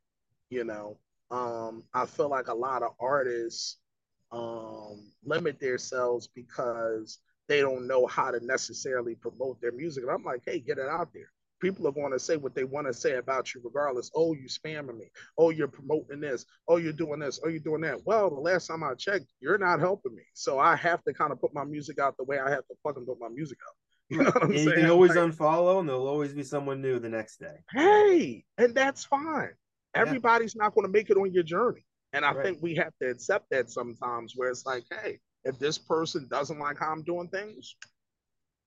You 0.49 0.65
know, 0.65 0.97
um, 1.31 1.85
I 1.93 2.07
feel 2.07 2.31
like 2.31 2.49
a 2.49 2.55
lot 2.55 2.83
of 2.83 2.93
artists 2.99 3.77
um, 4.33 5.13
limit 5.23 5.61
themselves 5.61 6.27
because 6.27 7.19
they 7.49 7.61
don't 7.61 7.87
know 7.87 8.07
how 8.07 8.31
to 8.31 8.45
necessarily 8.45 9.15
promote 9.15 9.61
their 9.61 9.73
music. 9.73 10.05
And 10.05 10.13
I'm 10.13 10.25
like, 10.25 10.43
hey, 10.47 10.59
get 10.59 10.79
it 10.79 10.89
out 10.89 11.13
there 11.13 11.31
people 11.61 11.87
are 11.87 11.93
going 11.93 12.13
to 12.13 12.19
say 12.19 12.37
what 12.37 12.55
they 12.55 12.65
want 12.65 12.87
to 12.87 12.95
say 12.95 13.17
about 13.17 13.55
you 13.55 13.61
regardless. 13.65 14.11
Oh, 14.15 14.35
you 14.35 14.49
spamming 14.49 14.99
me. 14.99 15.11
Oh, 15.39 15.51
you're 15.51 15.69
promoting 15.69 16.21
this. 16.21 16.45
Oh, 16.69 16.77
you're 16.77 16.93
doing 16.93 17.21
this. 17.21 17.41
Oh, 17.45 17.49
you're 17.49 17.61
doing 17.61 17.83
that. 17.83 18.01
Well, 18.05 18.31
the 18.31 18.41
last 18.41 18.67
time 18.67 18.83
I 18.83 18.95
checked, 18.95 19.27
you're 19.41 19.59
not 19.59 19.81
helping 19.81 20.15
me. 20.15 20.23
So 20.35 20.59
I 20.59 20.77
have 20.77 21.03
to 21.05 21.15
kind 21.15 21.33
of 21.33 21.41
put 21.41 21.55
my 21.55 21.65
music 21.65 21.99
out 21.99 22.17
the 22.17 22.25
way 22.25 22.39
I 22.39 22.51
have 22.51 22.67
to 22.67 22.75
fucking 22.83 23.07
put 23.07 23.21
my 23.21 23.29
music 23.29 23.59
out. 23.67 23.75
You 24.11 24.25
know 24.25 24.31
what 24.31 24.43
I'm 24.43 24.53
you 24.53 24.73
can 24.73 24.91
always 24.91 25.15
like, 25.15 25.31
unfollow, 25.31 25.79
and 25.79 25.89
there'll 25.89 26.09
always 26.09 26.33
be 26.33 26.43
someone 26.43 26.83
new 26.83 26.99
the 26.99 27.09
next 27.09 27.39
day. 27.39 27.55
Hey, 27.73 28.43
and 28.59 28.75
that's 28.75 29.05
fine. 29.05 29.53
Everybody's 29.95 30.57
yeah. 30.57 30.65
not 30.65 30.75
going 30.75 30.85
to 30.85 30.93
make 30.93 31.11
it 31.11 31.17
on 31.17 31.33
your 31.33 31.45
journey. 31.45 31.85
And 32.13 32.25
I 32.25 32.33
right. 32.33 32.45
think 32.45 32.59
we 32.61 32.75
have 32.75 32.93
to 33.01 33.09
accept 33.09 33.47
that 33.53 33.71
sometimes 33.71 34.33
where 34.35 34.51
it's 34.51 34.67
like, 34.67 34.83
hey, 34.91 35.21
if 35.45 35.61
this 35.61 35.79
person 35.79 36.27
doesn't 36.29 36.59
like 36.59 36.81
how 36.81 36.91
I'm 36.91 37.05
doing 37.05 37.29
things, 37.29 37.77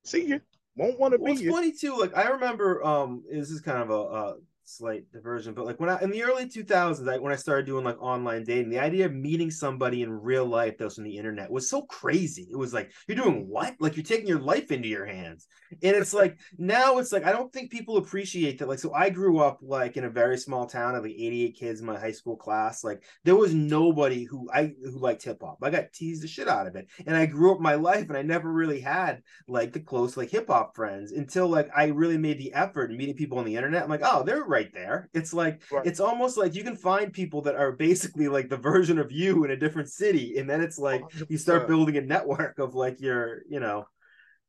see 0.06 0.27
you 0.27 0.39
won't 0.75 0.99
want 0.99 1.13
to 1.13 1.19
well, 1.19 1.36
be. 1.36 1.41
It's 1.41 1.53
funny 1.53 1.71
too. 1.71 1.97
Like 1.99 2.15
I 2.15 2.29
remember, 2.29 2.83
um, 2.83 3.23
this 3.31 3.49
is 3.49 3.62
kind 3.62 3.81
of 3.81 3.89
a, 3.89 3.93
a 3.93 4.36
slight 4.65 5.12
diversion, 5.12 5.54
but 5.54 5.65
like 5.65 5.80
when 5.80 5.89
I 5.89 6.02
in 6.02 6.10
the 6.10 6.23
early 6.23 6.45
2000s, 6.45 7.08
I, 7.08 7.17
when 7.17 7.34
I 7.34 7.38
started 7.38 7.65
doing 7.65 7.84
like 7.84 8.02
online 8.02 8.43
dating, 8.43 8.69
the 8.69 8.80
idea 8.80 9.06
of 9.06 9.13
meeting 9.13 9.52
somebody 9.52 10.02
in 10.02 10.12
real 10.12 10.45
life 10.45 10.78
that 10.78 10.86
was 10.86 10.97
on 10.97 11.04
the 11.04 11.17
internet 11.17 11.52
was 11.52 11.69
so 11.69 11.84
crazy. 11.84 12.47
It 12.52 12.56
was 12.56 12.73
like 12.73 12.91
you're 13.08 13.17
doing 13.17 13.47
what? 13.47 13.76
Like 13.80 13.95
you're 13.95 14.04
taking 14.04 14.28
your 14.28 14.39
life 14.39 14.71
into 14.71 14.88
your 14.88 15.06
hands, 15.06 15.47
and 15.82 15.95
it's 15.95 16.13
like 16.13 16.38
now 16.58 16.97
it's 16.97 17.12
like 17.12 17.26
I 17.26 17.32
don't 17.32 17.52
think 17.52 17.71
people 17.71 17.97
appreciate 17.97 18.60
that. 18.60 18.67
Like 18.67 18.80
so, 18.80 18.93
I 18.93 19.10
grew 19.10 19.39
up 19.39 19.60
like 19.62 19.97
in 19.97 20.06
a 20.06 20.10
very 20.10 20.38
small 20.38 20.65
town 20.65 20.95
of 20.95 21.04
like 21.04 21.12
88 21.12 21.56
kids 21.56 21.80
in 21.80 21.86
my 21.86 21.99
high 21.99 22.12
school 22.12 22.38
class. 22.38 22.84
Like 22.84 23.04
there 23.23 23.36
was 23.36 23.54
nobody 23.54 24.23
who 24.23 24.49
I 24.54 24.73
who 24.84 24.99
liked 24.99 25.23
hip 25.23 25.39
hop. 25.41 25.58
I 25.62 25.69
got 25.69 25.93
teased 25.93 26.23
the 26.23 26.28
shit 26.28 26.47
out 26.47 26.67
of 26.67 26.76
it, 26.76 26.88
and 27.06 27.15
I 27.15 27.26
grew 27.26 27.54
up 27.54 27.60
my 27.60 27.76
life, 27.76 28.08
and 28.10 28.17
I 28.17 28.21
never 28.21 28.52
really 28.52 28.80
had 28.80 29.21
like 29.47 29.73
the 29.73 29.80
close 29.80 30.15
like 30.15 30.30
hip 30.30 30.47
hop 30.47 30.76
friends 30.76 31.12
until 31.12 31.47
like 31.47 31.69
I 31.76 31.86
really 31.88 32.17
made 32.17 32.39
the 32.39 32.54
effort 32.54 32.89
and 32.89 32.97
meeting 32.97 33.15
people 33.15 33.39
on 33.39 33.45
the 33.45 33.56
internet. 33.56 33.84
I'm 33.84 33.89
like, 33.89 34.02
oh, 34.04 34.23
they're 34.23 34.52
right 34.53 34.73
there. 34.73 35.09
It's 35.13 35.33
like 35.33 35.61
right. 35.71 35.85
it's 35.85 35.99
almost 35.99 36.37
like 36.37 36.53
you 36.55 36.63
can 36.63 36.75
find 36.75 37.11
people 37.11 37.41
that 37.43 37.55
are 37.55 37.71
basically 37.71 38.27
like 38.27 38.49
the 38.49 38.57
version 38.71 38.99
of 38.99 39.11
you 39.11 39.43
in 39.43 39.51
a 39.51 39.57
different 39.57 39.89
city, 39.89 40.37
and 40.37 40.49
then 40.49 40.61
it's 40.61 40.77
like 40.77 41.01
100%. 41.01 41.29
you 41.29 41.37
start 41.37 41.67
building 41.67 41.97
a 41.97 42.01
network 42.01 42.59
of 42.59 42.75
like 42.75 43.01
your, 43.01 43.41
you 43.49 43.59
know, 43.59 43.85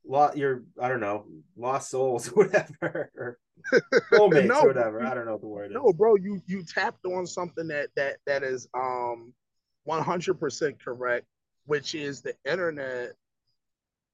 lot 0.07 0.37
your 0.37 0.63
I 0.79 0.87
don't 0.87 0.99
know, 0.99 1.25
lost 1.57 1.89
souls, 1.89 2.27
whatever, 2.33 3.11
or 3.15 3.39
soulmates, 4.13 4.47
no, 4.47 4.61
whatever. 4.61 5.03
I 5.03 5.13
don't 5.13 5.25
know 5.25 5.37
the 5.37 5.47
word. 5.47 5.71
No, 5.71 5.89
is. 5.89 5.95
bro, 5.95 6.15
you 6.15 6.41
you 6.45 6.63
tapped 6.63 7.05
on 7.05 7.25
something 7.25 7.67
that 7.67 7.89
that 7.95 8.17
that 8.27 8.43
is 8.43 8.67
um 8.73 9.33
100% 9.87 10.79
correct, 10.83 11.25
which 11.65 11.95
is 11.95 12.21
the 12.21 12.35
internet 12.45 13.13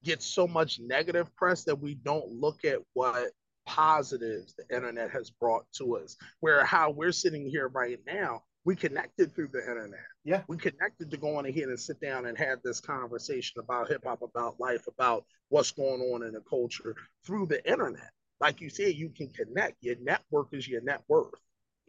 gets 0.04 0.25
so 0.25 0.47
much 0.47 0.80
negative 0.80 1.34
press 1.36 1.63
that 1.63 1.80
we 1.80 1.93
don't 1.95 2.27
look 2.32 2.65
at 2.65 2.80
what 2.93 3.32
positives 3.72 4.54
the 4.54 4.76
internet 4.76 5.10
has 5.12 5.30
brought 5.30 5.66
to 5.72 5.96
us. 5.96 6.18
Where 6.42 6.66
how 6.66 6.90
we're 6.92 7.14
sitting 7.14 7.48
here 7.48 7.70
right 7.70 8.00
now, 8.06 8.44
we 8.66 8.76
connected 8.76 9.34
through 9.34 9.48
the 9.54 9.62
internet. 9.62 10.02
Yeah. 10.26 10.42
We 10.50 10.58
connected 10.58 11.10
to 11.10 11.18
go 11.18 11.38
on 11.38 11.46
ahead 11.46 11.70
and 11.70 11.80
sit 11.80 12.02
down 12.02 12.26
and 12.26 12.38
have 12.38 12.60
this 12.64 12.82
conversation 12.82 13.62
about 13.62 13.88
hip 13.88 14.04
hop, 14.06 14.22
about 14.22 14.60
life, 14.60 14.88
about 14.88 15.24
what's 15.48 15.72
going 15.72 16.02
on 16.02 16.24
in 16.24 16.34
the 16.34 16.42
culture 16.42 16.96
through 17.26 17.46
the 17.46 17.66
internet. 17.70 18.12
Like 18.42 18.60
you 18.60 18.70
said, 18.70 18.96
you 18.96 19.10
can 19.10 19.30
connect. 19.30 19.78
Your 19.82 19.96
network 20.02 20.50
is 20.52 20.68
your 20.68 20.82
net 20.82 21.02
worth. 21.08 21.32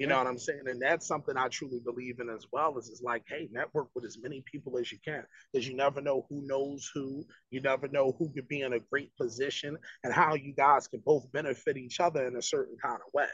You 0.03 0.09
know 0.09 0.19
what 0.19 0.27
I'm 0.27 0.37
saying? 0.39 0.65
And 0.67 0.83
that's 0.83 1.07
something 1.07 1.37
I 1.37 1.47
truly 1.47 1.79
believe 1.79 2.19
in 2.19 2.29
as 2.29 2.45
well. 2.51 2.77
Is 2.77 2.89
it's 2.89 3.03
like, 3.03 3.23
hey, 3.29 3.49
network 3.53 3.87
with 3.95 4.05
as 4.05 4.19
many 4.21 4.43
people 4.51 4.77
as 4.77 4.91
you 4.91 4.99
can, 5.05 5.23
because 5.53 5.69
you 5.69 5.77
never 5.77 6.01
know 6.01 6.27
who 6.29 6.43
knows 6.45 6.91
who. 6.93 7.25
You 7.53 7.61
never 7.61 7.87
know 7.87 8.13
who 8.19 8.29
could 8.35 8.49
be 8.49 8.63
in 8.63 8.73
a 8.73 8.81
great 8.91 9.15
position, 9.17 9.79
and 10.03 10.13
how 10.13 10.35
you 10.35 10.55
guys 10.55 10.89
can 10.89 11.03
both 11.07 11.31
benefit 11.31 11.77
each 11.77 12.01
other 12.01 12.27
in 12.27 12.35
a 12.35 12.43
certain 12.43 12.77
kind 12.83 12.97
of 12.97 13.15
way. 13.15 13.29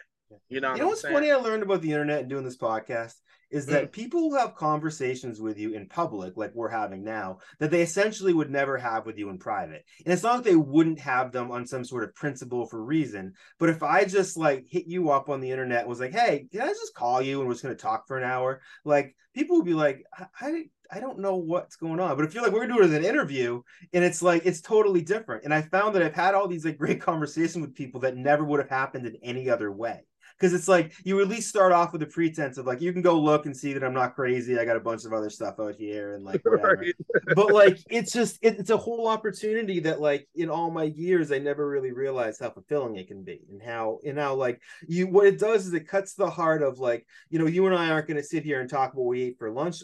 You 0.48 0.60
know, 0.60 0.74
you 0.74 0.80
know 0.80 0.88
what's 0.88 1.02
saying? 1.02 1.14
funny? 1.14 1.30
I 1.30 1.36
learned 1.36 1.62
about 1.62 1.82
the 1.82 1.92
internet 1.92 2.20
and 2.20 2.28
doing 2.28 2.44
this 2.44 2.56
podcast 2.56 3.14
is 3.50 3.66
that 3.66 3.86
mm. 3.86 3.92
people 3.92 4.20
who 4.20 4.36
have 4.36 4.54
conversations 4.54 5.40
with 5.40 5.58
you 5.58 5.72
in 5.72 5.88
public, 5.88 6.36
like 6.36 6.54
we're 6.54 6.68
having 6.68 7.02
now, 7.02 7.38
that 7.58 7.70
they 7.70 7.80
essentially 7.80 8.34
would 8.34 8.50
never 8.50 8.76
have 8.76 9.06
with 9.06 9.16
you 9.16 9.30
in 9.30 9.38
private. 9.38 9.84
And 10.04 10.12
it's 10.12 10.22
not 10.22 10.36
like 10.36 10.44
they 10.44 10.56
wouldn't 10.56 11.00
have 11.00 11.32
them 11.32 11.50
on 11.50 11.66
some 11.66 11.84
sort 11.84 12.04
of 12.04 12.14
principle 12.14 12.66
for 12.66 12.84
reason. 12.84 13.32
But 13.58 13.70
if 13.70 13.82
I 13.82 14.04
just 14.04 14.36
like 14.36 14.66
hit 14.68 14.86
you 14.86 15.10
up 15.10 15.28
on 15.28 15.40
the 15.40 15.50
internet 15.50 15.80
and 15.80 15.88
was 15.88 16.00
like, 16.00 16.12
hey, 16.12 16.46
can 16.52 16.62
I 16.62 16.68
just 16.68 16.94
call 16.94 17.22
you 17.22 17.40
and 17.40 17.48
we're 17.48 17.54
going 17.54 17.74
to 17.74 17.82
talk 17.82 18.06
for 18.06 18.18
an 18.18 18.24
hour? 18.24 18.60
Like 18.84 19.16
people 19.34 19.56
would 19.56 19.66
be 19.66 19.74
like, 19.74 20.04
I, 20.40 20.64
I 20.90 21.00
don't 21.00 21.20
know 21.20 21.36
what's 21.36 21.76
going 21.76 22.00
on. 22.00 22.16
But 22.16 22.24
if 22.24 22.34
you're 22.34 22.42
like, 22.42 22.52
we're 22.52 22.66
gonna 22.66 22.74
do 22.74 22.82
it 22.82 22.86
as 22.86 22.92
an 22.92 23.04
interview, 23.04 23.60
and 23.92 24.02
it's 24.02 24.22
like 24.22 24.46
it's 24.46 24.62
totally 24.62 25.02
different. 25.02 25.44
And 25.44 25.52
I 25.52 25.60
found 25.60 25.94
that 25.94 26.02
I've 26.02 26.14
had 26.14 26.34
all 26.34 26.48
these 26.48 26.64
like 26.64 26.78
great 26.78 27.00
conversations 27.02 27.60
with 27.60 27.74
people 27.74 28.00
that 28.00 28.16
never 28.16 28.42
would 28.42 28.60
have 28.60 28.70
happened 28.70 29.06
in 29.06 29.16
any 29.22 29.50
other 29.50 29.70
way 29.70 30.00
because 30.38 30.54
it's 30.54 30.68
like 30.68 30.92
you 31.04 31.20
at 31.20 31.28
least 31.28 31.48
start 31.48 31.72
off 31.72 31.92
with 31.92 32.02
a 32.02 32.06
pretense 32.06 32.58
of 32.58 32.66
like 32.66 32.80
you 32.80 32.92
can 32.92 33.02
go 33.02 33.18
look 33.18 33.46
and 33.46 33.56
see 33.56 33.72
that 33.72 33.82
I'm 33.82 33.94
not 33.94 34.14
crazy. 34.14 34.58
I 34.58 34.64
got 34.64 34.76
a 34.76 34.80
bunch 34.80 35.04
of 35.04 35.12
other 35.12 35.30
stuff 35.30 35.58
out 35.58 35.74
here 35.76 36.14
and 36.14 36.24
like 36.24 36.40
whatever. 36.44 36.76
right. 36.76 36.94
but 37.34 37.52
like 37.52 37.78
it's 37.90 38.12
just 38.12 38.38
it, 38.42 38.58
it's 38.58 38.70
a 38.70 38.76
whole 38.76 39.08
opportunity 39.08 39.80
that 39.80 40.00
like 40.00 40.28
in 40.34 40.48
all 40.48 40.70
my 40.70 40.84
years 40.84 41.32
I 41.32 41.38
never 41.38 41.68
really 41.68 41.92
realized 41.92 42.40
how 42.40 42.50
fulfilling 42.50 42.96
it 42.96 43.08
can 43.08 43.22
be 43.22 43.40
and 43.50 43.62
how 43.62 43.98
and 44.06 44.18
how 44.18 44.34
like 44.34 44.60
you 44.86 45.08
what 45.08 45.26
it 45.26 45.38
does 45.38 45.66
is 45.66 45.74
it 45.74 45.88
cuts 45.88 46.14
the 46.14 46.30
heart 46.30 46.62
of 46.62 46.78
like 46.78 47.06
you 47.30 47.38
know 47.38 47.46
you 47.46 47.66
and 47.66 47.74
I 47.74 47.90
aren't 47.90 48.06
going 48.06 48.16
to 48.16 48.22
sit 48.22 48.44
here 48.44 48.60
and 48.60 48.70
talk 48.70 48.92
about 48.92 49.02
what 49.02 49.10
we 49.10 49.22
ate 49.22 49.38
for 49.38 49.50
lunch 49.50 49.82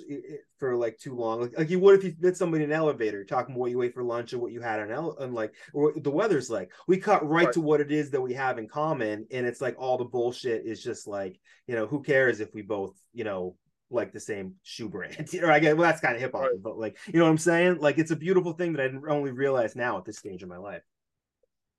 for 0.59 0.77
like 0.77 0.99
too 0.99 1.15
long. 1.15 1.41
Like, 1.41 1.59
like 1.59 1.71
you 1.71 1.79
would 1.81 1.99
if 1.99 2.05
you 2.05 2.15
met 2.21 2.37
somebody 2.37 2.65
in 2.65 2.71
an 2.71 2.77
elevator 2.77 3.25
talking 3.25 3.55
what 3.55 3.71
you 3.71 3.83
ate 3.83 3.95
for 3.95 4.03
lunch 4.03 4.33
and 4.33 4.41
what 4.41 4.53
you 4.53 4.61
had 4.61 4.81
on 4.81 4.91
el- 4.91 5.17
and 5.19 5.35
like 5.35 5.55
or 5.73 5.93
the 5.97 6.11
weather's 6.11 6.51
like. 6.51 6.73
We 6.87 6.99
cut 6.99 7.23
right, 7.23 7.47
right, 7.47 7.53
to 7.55 7.61
what 7.61 7.81
it 7.81 7.91
is 7.91 8.11
that 8.11 8.21
we 8.21 8.35
have 8.35 8.59
in 8.59 8.69
common, 8.69 9.27
and 9.31 9.47
it's 9.47 9.61
like 9.61 9.77
all 9.79 9.99
the 9.99 10.05
bullshit 10.05 10.65
is 10.65 10.83
just 10.83 11.07
like 11.07 11.41
you 11.67 11.75
know 11.75 11.87
who 11.87 12.03
cares 12.03 12.41
if 12.41 12.55
we 12.55 12.63
both 12.63 12.95
you 13.13 13.25
know 13.25 13.57
like 13.91 14.13
the 14.13 14.21
same 14.21 14.55
shoe 14.63 14.89
brand 14.89 15.29
or 15.43 15.51
I 15.51 15.59
get 15.59 15.77
well 15.77 15.89
that's 15.89 16.01
kind 16.01 16.15
of 16.15 16.21
hip 16.21 16.33
hop, 16.33 16.43
right. 16.43 16.51
but 16.63 16.79
like 16.79 16.97
you 17.07 17.19
know 17.19 17.25
what 17.25 17.31
I'm 17.31 17.39
saying. 17.39 17.79
Like 17.81 17.99
it's 17.99 18.11
a 18.11 18.17
beautiful 18.17 18.53
thing 18.53 18.73
that 18.73 18.83
I 18.83 18.89
didn't 18.89 19.09
only 19.09 19.33
realize 19.33 19.77
now 19.77 19.99
at 19.99 20.05
this 20.05 20.19
stage 20.19 20.43
of 20.43 20.49
my 20.49 20.59
life. 20.59 20.83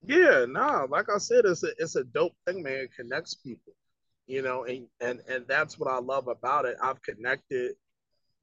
Yeah, 0.07 0.45
nah, 0.47 0.85
like 0.89 1.07
I 1.13 1.17
said, 1.17 1.45
it's 1.45 1.63
a 1.63 1.69
it's 1.79 1.95
a 1.95 2.03
dope 2.03 2.35
thing, 2.45 2.61
man. 2.61 2.73
It 2.73 2.95
connects 2.95 3.33
people, 3.33 3.73
you 4.27 4.41
know, 4.41 4.65
and 4.65 4.87
and 5.01 5.21
and 5.27 5.45
that's 5.47 5.79
what 5.79 5.89
I 5.89 5.99
love 5.99 6.27
about 6.27 6.65
it. 6.65 6.77
I've 6.81 7.01
connected 7.01 7.73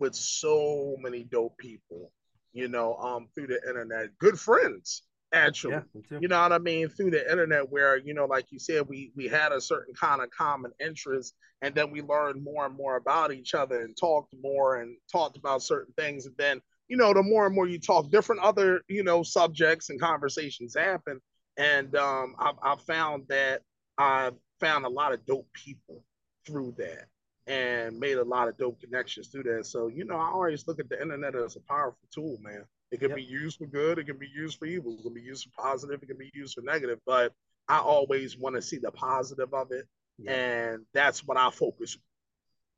with 0.03 0.17
so 0.17 0.97
many 0.99 1.23
dope 1.23 1.57
people, 1.59 2.11
you 2.53 2.67
know, 2.67 2.97
um, 2.97 3.29
through 3.33 3.47
the 3.47 3.61
internet. 3.69 4.09
Good 4.19 4.37
friends, 4.37 5.05
actually. 5.33 5.75
Yeah, 6.11 6.19
you 6.19 6.27
know 6.27 6.43
what 6.43 6.53
I 6.53 6.59
mean? 6.59 6.89
Through 6.89 7.13
the 7.13 7.31
internet, 7.31 7.71
where 7.71 7.97
you 7.97 8.13
know, 8.13 8.25
like 8.25 8.47
you 8.51 8.59
said, 8.59 8.89
we 8.89 9.13
we 9.15 9.29
had 9.29 9.53
a 9.53 9.61
certain 9.61 9.95
kind 9.95 10.21
of 10.21 10.29
common 10.37 10.73
interest, 10.81 11.37
and 11.63 11.73
then 11.73 11.93
we 11.93 12.03
learned 12.03 12.43
more 12.43 12.67
and 12.67 12.77
more 12.77 12.97
about 12.97 13.33
each 13.33 13.55
other 13.55 13.81
and 13.83 13.97
talked 13.97 14.35
more 14.43 14.81
and 14.81 14.97
talked 15.11 15.37
about 15.37 15.63
certain 15.63 15.95
things, 15.97 16.27
and 16.27 16.37
then 16.37 16.61
you 16.89 16.97
know, 16.97 17.15
the 17.15 17.23
more 17.23 17.47
and 17.47 17.55
more 17.55 17.69
you 17.69 17.79
talk, 17.79 18.11
different 18.11 18.43
other 18.43 18.83
you 18.89 19.05
know 19.05 19.23
subjects 19.23 19.89
and 19.89 20.01
conversations 20.01 20.75
happen, 20.77 21.21
and 21.57 21.95
um, 21.95 22.35
I've, 22.41 22.57
I've 22.61 22.83
found 22.83 23.27
that 23.29 23.63
I've 23.97 24.35
found 24.59 24.85
a 24.85 24.91
lot 24.91 25.13
of 25.13 25.25
dope 25.27 25.47
people 25.53 26.03
through 26.45 26.75
that 26.79 27.07
and 27.47 27.99
made 27.99 28.19
a 28.19 28.25
lot 28.25 28.49
of 28.49 28.57
dope 28.57 28.81
connections 28.81 29.29
through 29.29 29.43
that. 29.45 29.67
So, 29.67 29.89
you 29.89 30.05
know, 30.05 30.17
I 30.17 30.31
always 30.31 30.67
look 30.67 30.79
at 30.79 30.89
the 30.89 31.01
internet 31.01 31.35
as 31.35 31.57
a 31.57 31.61
powerful 31.61 32.09
tool, 32.15 32.39
man. 32.41 32.65
It 32.91 33.01
can 33.01 33.11
yep. 33.11 33.17
be 33.17 33.25
used 33.25 33.59
for 33.59 33.67
good, 33.67 33.99
it 33.99 34.07
can 34.07 34.19
be 34.19 34.29
used 34.29 34.59
for 34.59 34.67
evil, 34.67 34.97
it 34.99 35.03
can 35.03 35.15
be 35.15 35.23
used 35.23 35.45
for 35.45 35.63
positive, 35.63 36.03
it 36.03 36.07
can 36.07 36.19
be 36.19 36.31
used 36.35 36.55
for 36.55 36.63
negative, 36.63 36.99
but 37.07 37.33
I 37.69 37.79
always 37.79 38.37
want 38.37 38.55
to 38.57 38.63
see 38.63 38.79
the 38.79 38.91
positive 38.91 39.53
of 39.55 39.73
it. 39.73 39.87
Yep. 40.19 40.37
And 40.37 40.87
that's 40.93 41.27
what 41.27 41.39
I 41.39 41.51
focus 41.51 41.97
on 41.97 42.03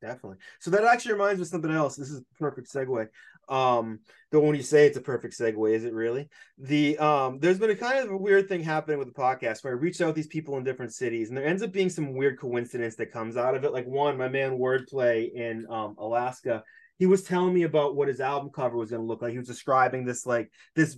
definitely. 0.01 0.37
So 0.59 0.71
that 0.71 0.83
actually 0.83 1.13
reminds 1.13 1.39
me 1.39 1.43
of 1.43 1.47
something 1.47 1.71
else. 1.71 1.95
This 1.95 2.09
is 2.09 2.19
a 2.19 2.23
perfect 2.39 2.71
segue. 2.71 3.07
Um, 3.49 3.99
though 4.31 4.39
when 4.41 4.55
you 4.55 4.63
say 4.63 4.85
it's 4.85 4.97
a 4.97 5.01
perfect 5.01 5.37
segue, 5.37 5.73
is 5.73 5.85
it 5.85 5.93
really? 5.93 6.29
The 6.57 6.97
um, 6.97 7.39
there's 7.39 7.59
been 7.59 7.69
a 7.69 7.75
kind 7.75 7.99
of 7.99 8.11
a 8.11 8.17
weird 8.17 8.47
thing 8.47 8.63
happening 8.63 8.99
with 8.99 9.07
the 9.07 9.19
podcast 9.19 9.63
where 9.63 9.73
I 9.73 9.77
reach 9.77 10.01
out 10.01 10.07
to 10.07 10.13
these 10.13 10.27
people 10.27 10.57
in 10.57 10.63
different 10.63 10.93
cities, 10.93 11.29
and 11.29 11.37
there 11.37 11.45
ends 11.45 11.63
up 11.63 11.71
being 11.71 11.89
some 11.89 12.13
weird 12.13 12.39
coincidence 12.39 12.95
that 12.95 13.11
comes 13.11 13.37
out 13.37 13.55
of 13.55 13.63
it. 13.63 13.73
Like 13.73 13.85
one, 13.85 14.17
my 14.17 14.29
man 14.29 14.57
Wordplay 14.57 15.31
in 15.33 15.65
um, 15.69 15.95
Alaska, 15.97 16.63
he 16.97 17.05
was 17.05 17.23
telling 17.23 17.53
me 17.53 17.63
about 17.63 17.95
what 17.95 18.07
his 18.07 18.21
album 18.21 18.49
cover 18.49 18.77
was 18.77 18.89
going 18.89 19.01
to 19.01 19.07
look 19.07 19.21
like. 19.21 19.31
He 19.31 19.37
was 19.37 19.47
describing 19.47 20.05
this 20.05 20.25
like 20.25 20.51
this 20.75 20.97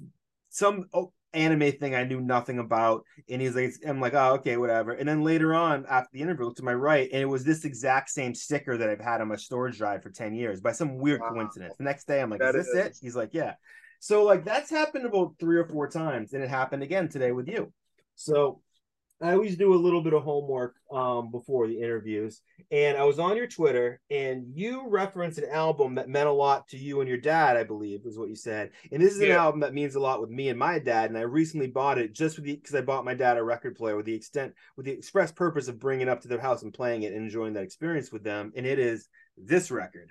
some 0.49 0.85
oh, 0.93 1.11
anime 1.37 1.71
thing 1.73 1.95
I 1.95 2.03
knew 2.03 2.19
nothing 2.19 2.59
about. 2.59 3.05
And 3.29 3.41
he's 3.41 3.55
like, 3.55 3.73
I'm 3.87 4.01
like, 4.01 4.13
oh, 4.13 4.33
okay, 4.35 4.57
whatever. 4.57 4.91
And 4.93 5.07
then 5.07 5.23
later 5.23 5.53
on, 5.53 5.85
after 5.89 6.09
the 6.13 6.21
interview, 6.21 6.53
to 6.53 6.63
my 6.63 6.73
right, 6.73 7.09
and 7.11 7.21
it 7.21 7.25
was 7.25 7.43
this 7.43 7.65
exact 7.65 8.09
same 8.09 8.33
sticker 8.33 8.77
that 8.77 8.89
I've 8.89 8.99
had 8.99 9.21
on 9.21 9.27
my 9.27 9.35
storage 9.35 9.77
drive 9.77 10.03
for 10.03 10.09
10 10.09 10.33
years 10.33 10.61
by 10.61 10.71
some 10.71 10.97
weird 10.97 11.21
wow. 11.21 11.29
coincidence. 11.29 11.75
The 11.77 11.83
next 11.83 12.07
day, 12.07 12.21
I'm 12.21 12.29
like, 12.29 12.39
that 12.39 12.55
is 12.55 12.65
this 12.65 12.75
is. 12.75 12.85
it? 12.85 12.97
He's 13.01 13.15
like, 13.15 13.33
yeah. 13.33 13.53
So, 13.99 14.23
like, 14.23 14.43
that's 14.45 14.69
happened 14.69 15.05
about 15.05 15.35
three 15.39 15.57
or 15.57 15.65
four 15.65 15.87
times. 15.89 16.33
And 16.33 16.43
it 16.43 16.49
happened 16.49 16.83
again 16.83 17.09
today 17.09 17.31
with 17.31 17.47
you. 17.47 17.71
So, 18.15 18.61
I 19.19 19.31
always 19.31 19.55
do 19.55 19.73
a 19.73 19.75
little 19.75 20.01
bit 20.01 20.13
of 20.13 20.23
homework 20.23 20.75
um, 20.91 21.31
before 21.31 21.67
the 21.67 21.81
interviews. 21.81 22.41
And 22.71 22.97
I 22.97 23.03
was 23.03 23.17
on 23.17 23.35
your 23.35 23.47
Twitter, 23.47 23.99
and 24.11 24.45
you 24.53 24.87
referenced 24.87 25.39
an 25.39 25.49
album 25.49 25.95
that 25.95 26.07
meant 26.07 26.27
a 26.27 26.31
lot 26.31 26.67
to 26.69 26.77
you 26.77 26.99
and 26.99 27.09
your 27.09 27.17
dad, 27.17 27.57
I 27.57 27.63
believe, 27.63 28.01
is 28.05 28.17
what 28.17 28.29
you 28.29 28.35
said. 28.35 28.71
And 28.91 29.01
this 29.01 29.15
is 29.15 29.21
yeah. 29.21 29.29
an 29.29 29.37
album 29.37 29.59
that 29.61 29.73
means 29.73 29.95
a 29.95 29.99
lot 29.99 30.21
with 30.21 30.29
me 30.29 30.49
and 30.49 30.59
my 30.59 30.77
dad. 30.77 31.09
And 31.09 31.17
I 31.17 31.21
recently 31.21 31.67
bought 31.67 31.97
it 31.97 32.13
just 32.13 32.41
because 32.43 32.75
I 32.75 32.81
bought 32.81 33.05
my 33.05 33.15
dad 33.15 33.37
a 33.37 33.43
record 33.43 33.75
player 33.75 33.95
with 33.95 34.05
the 34.05 34.13
extent, 34.13 34.53
with 34.75 34.85
the 34.85 34.91
express 34.91 35.31
purpose 35.31 35.67
of 35.67 35.79
bringing 35.79 36.07
it 36.07 36.11
up 36.11 36.21
to 36.21 36.27
their 36.27 36.39
house 36.39 36.61
and 36.61 36.73
playing 36.73 37.01
it 37.03 37.13
and 37.13 37.23
enjoying 37.23 37.53
that 37.53 37.63
experience 37.63 38.11
with 38.11 38.23
them. 38.23 38.53
And 38.55 38.67
it 38.67 38.77
is 38.77 39.07
this 39.35 39.71
record. 39.71 40.09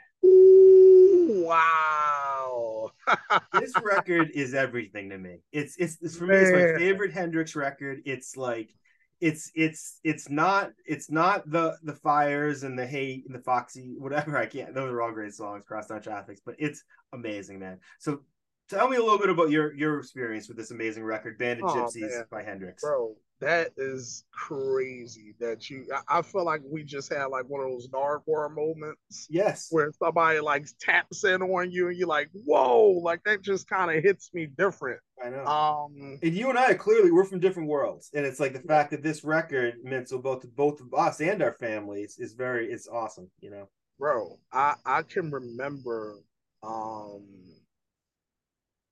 Wow. 1.47 2.91
this 3.61 3.73
record 3.83 4.31
is 4.35 4.55
everything 4.55 5.11
to 5.11 5.19
me. 5.19 5.39
It's 5.53 5.77
it's, 5.77 5.99
it's 6.03 6.17
for 6.17 6.27
me, 6.27 6.37
it's 6.37 6.51
my 6.51 6.79
favorite 6.79 7.13
Hendrix 7.13 7.55
record. 7.55 8.03
It's 8.05 8.37
like 8.37 8.75
it's 9.21 9.51
it's 9.55 10.01
it's 10.05 10.29
not 10.29 10.71
it's 10.85 11.11
not 11.11 11.49
the 11.51 11.77
the 11.83 11.95
fires 11.95 12.63
and 12.63 12.79
the 12.79 12.87
hate 12.87 13.25
and 13.27 13.35
the 13.35 13.41
foxy 13.41 13.95
whatever. 13.99 14.37
I 14.39 14.47
can't 14.47 14.75
those 14.75 14.93
are 14.93 15.03
all 15.03 15.13
great 15.13 15.35
songs 15.35 15.65
crosstown 15.67 16.03
traffics 16.03 16.41
but 16.45 16.57
it's 16.59 16.85
amazing 17.13 17.59
man. 17.59 17.79
So 17.99 18.21
tell 18.69 18.89
me 18.89 18.97
a 18.97 19.03
little 19.03 19.19
bit 19.19 19.31
about 19.31 19.51
your 19.51 19.75
your 19.75 19.99
experience 19.99 20.49
with 20.49 20.57
this 20.57 20.71
amazing 20.71 21.05
record 21.05 21.39
banded 21.39 21.65
oh, 21.65 21.75
gypsies 21.75 22.11
man. 22.11 22.25
by 22.31 22.43
hendrix. 22.43 22.83
Bro 22.83 23.17
that 23.41 23.71
is 23.77 24.25
crazy 24.33 25.35
that 25.41 25.69
you 25.69 25.87
I, 25.93 26.19
I 26.19 26.23
feel 26.23 26.45
like 26.45 26.63
we 26.65 26.83
just 26.83 27.13
had 27.13 27.27
like 27.27 27.45
one 27.49 27.63
of 27.63 27.71
those 27.71 27.89
Nardwuar 27.89 28.55
moments 28.55 29.27
yes 29.29 29.69
where 29.71 29.93
somebody 29.93 30.41
like 30.41 30.67
taps 30.81 31.25
in 31.25 31.43
on 31.43 31.71
you 31.71 31.89
and 31.89 31.97
you're 31.97 32.09
like 32.09 32.31
whoa 32.33 33.01
like 33.03 33.23
that 33.25 33.43
just 33.43 33.69
kind 33.69 33.97
of 33.97 34.03
hits 34.03 34.31
me 34.33 34.47
different 34.47 35.01
I 35.25 35.31
know. 35.31 35.47
Um, 35.47 36.19
and 36.23 36.35
you 36.35 36.51
and 36.51 36.59
I 36.59 36.75
clearly 36.75 37.11
we're 37.11 37.25
from 37.25 37.41
different 37.41 37.69
worlds, 37.69 38.11
and 38.15 38.27
it's 38.27 38.39
like 38.39 38.53
the 38.53 38.61
fact 38.61 38.91
that 38.91 39.03
this 39.03 39.25
record 39.25 39.77
meant 39.83 40.09
so 40.09 40.19
both 40.19 40.43
to 40.43 40.49
both 40.49 40.81
of 40.81 40.93
us 40.93 41.21
and 41.21 41.43
our 41.43 41.55
families 41.55 42.19
is 42.19 42.35
very 42.35 42.71
it's 42.71 42.87
awesome, 42.87 43.31
you 43.41 43.51
know. 43.51 43.69
Bro, 43.99 44.39
I 44.53 44.75
I 44.85 45.03
can 45.03 45.31
remember 45.31 46.19
um 46.63 47.25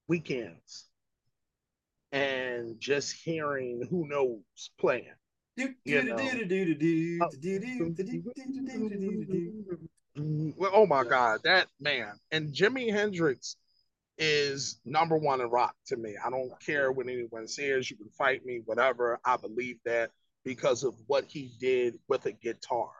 weekends 0.08 0.86
and 2.14 2.78
just 2.78 3.12
hearing 3.12 3.86
who 3.90 4.06
knows 4.08 4.70
playing. 4.78 5.10
Well, 10.16 10.70
Oh 10.72 10.86
my 10.86 11.02
God, 11.02 11.40
that 11.42 11.66
man 11.80 12.12
and 12.30 12.54
Jimi 12.54 12.92
Hendrix 12.92 13.56
is 14.16 14.80
number 14.84 15.16
one 15.16 15.40
in 15.40 15.48
rock 15.48 15.74
to 15.86 15.96
me. 15.96 16.14
I 16.24 16.30
don't 16.30 16.52
care 16.64 16.92
what 16.92 17.08
anyone 17.08 17.48
says. 17.48 17.90
You 17.90 17.96
can 17.96 18.10
fight 18.10 18.46
me, 18.46 18.62
whatever. 18.64 19.18
I 19.24 19.36
believe 19.36 19.78
that 19.84 20.12
because 20.44 20.84
of 20.84 20.94
what 21.08 21.24
he 21.24 21.50
did 21.58 21.98
with 22.06 22.26
a 22.26 22.32
guitar. 22.32 22.90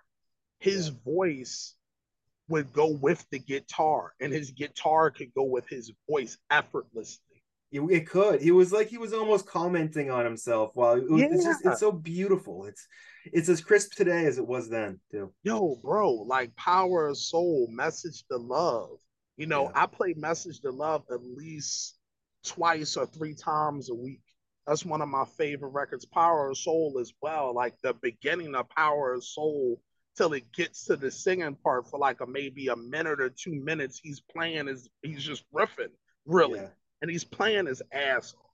His 0.59 0.89
yeah. 0.89 0.95
voice 1.05 1.77
would 2.49 2.73
go 2.73 2.89
with 2.89 3.25
the 3.31 3.39
guitar, 3.39 4.13
and 4.21 4.33
his 4.33 4.51
guitar 4.51 5.13
could 5.13 5.33
go 5.35 5.45
with 5.45 5.69
his 5.69 5.93
voice 6.11 6.37
effortlessly. 6.51 7.24
It, 7.75 8.09
could. 8.09 8.41
He 8.41 8.53
was 8.53 8.73
like 8.73 8.89
he 8.89 8.99
was 8.99 9.13
almost 9.13 9.47
commenting 9.47 10.11
on 10.11 10.25
himself 10.25 10.71
while 10.75 10.95
it 10.95 11.11
was, 11.11 11.21
yeah. 11.21 11.29
it's 11.33 11.45
just 11.45 11.67
it's 11.67 11.81
so 11.81 11.93
beautiful. 11.93 12.67
It's 12.67 12.87
it's 13.33 13.49
as 13.49 13.61
crisp 13.61 13.95
today 13.95 14.27
as 14.27 14.39
it 14.39 14.47
was 14.47 14.69
then 14.69 15.01
too. 15.11 15.33
Yo, 15.43 15.77
bro, 15.83 16.13
like 16.13 16.55
Power 16.57 17.09
of 17.09 17.19
Soul, 17.19 17.69
Message 17.71 18.25
to 18.31 18.37
Love 18.37 18.99
you 19.37 19.47
know, 19.47 19.65
yeah. 19.65 19.83
I 19.83 19.87
play 19.87 20.15
Message 20.17 20.61
to 20.61 20.71
Love 20.71 21.05
at 21.11 21.25
least 21.25 21.99
twice 22.45 22.97
or 22.97 23.07
three 23.07 23.35
times 23.35 23.91
a 23.91 23.95
week. 23.95 24.23
That's 24.67 24.85
one 24.85 25.03
of 25.03 25.09
my 25.09 25.25
favorite 25.37 25.71
records. 25.71 26.07
Power 26.07 26.51
of 26.51 26.57
Soul 26.57 26.99
as 27.01 27.13
well. 27.21 27.55
Like 27.55 27.75
the 27.83 27.95
beginning 27.95 28.55
of 28.55 28.69
Power 28.71 29.15
of 29.15 29.25
Soul 29.25 29.81
till 30.17 30.33
it 30.33 30.53
gets 30.53 30.85
to 30.87 30.97
the 30.97 31.11
singing 31.11 31.57
part 31.57 31.89
for 31.91 31.99
like 31.99 32.21
a 32.21 32.27
maybe 32.27 32.69
a 32.69 32.77
minute 32.77 33.21
or 33.21 33.29
two 33.29 33.55
minutes. 33.55 34.01
He's 34.03 34.21
playing 34.21 34.69
his 34.69 34.89
he's 35.03 35.25
just 35.25 35.45
riffing, 35.53 35.93
really. 36.25 36.61
Yeah. 36.61 36.69
And 37.05 37.11
he's 37.11 37.23
playing 37.23 37.67
his 37.67 37.83
ass 37.93 38.33
off. 38.33 38.51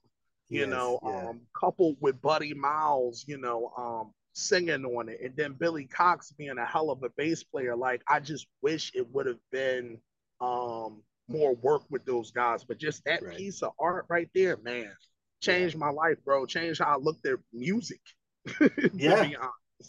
You 0.49 0.59
yes, 0.59 0.69
know, 0.69 0.99
yeah. 1.01 1.29
um, 1.29 1.39
coupled 1.57 1.95
with 2.01 2.21
Buddy 2.21 2.53
Miles, 2.53 3.23
you 3.25 3.37
know, 3.37 3.71
um, 3.77 4.11
singing 4.33 4.83
on 4.83 5.07
it. 5.07 5.21
And 5.23 5.33
then 5.37 5.53
Billy 5.53 5.85
Cox 5.85 6.33
being 6.33 6.57
a 6.57 6.65
hell 6.65 6.89
of 6.89 7.01
a 7.03 7.09
bass 7.15 7.41
player. 7.41 7.73
Like 7.73 8.01
I 8.09 8.19
just 8.19 8.47
wish 8.61 8.91
it 8.93 9.07
would 9.13 9.27
have 9.27 9.39
been 9.53 9.97
um, 10.41 11.01
more 11.29 11.55
work 11.55 11.83
with 11.89 12.03
those 12.03 12.31
guys. 12.31 12.65
But 12.65 12.79
just 12.79 13.05
that 13.05 13.23
right. 13.23 13.37
piece 13.37 13.61
of 13.61 13.71
art 13.79 14.07
right 14.09 14.27
there, 14.35 14.57
man, 14.57 14.91
changed 15.39 15.75
yeah. 15.75 15.79
my 15.79 15.91
life, 15.91 16.17
bro. 16.25 16.45
Changed 16.45 16.81
how 16.81 16.95
I 16.95 16.97
looked 16.97 17.25
at 17.25 17.39
music. 17.53 18.01
yeah. 18.93 19.29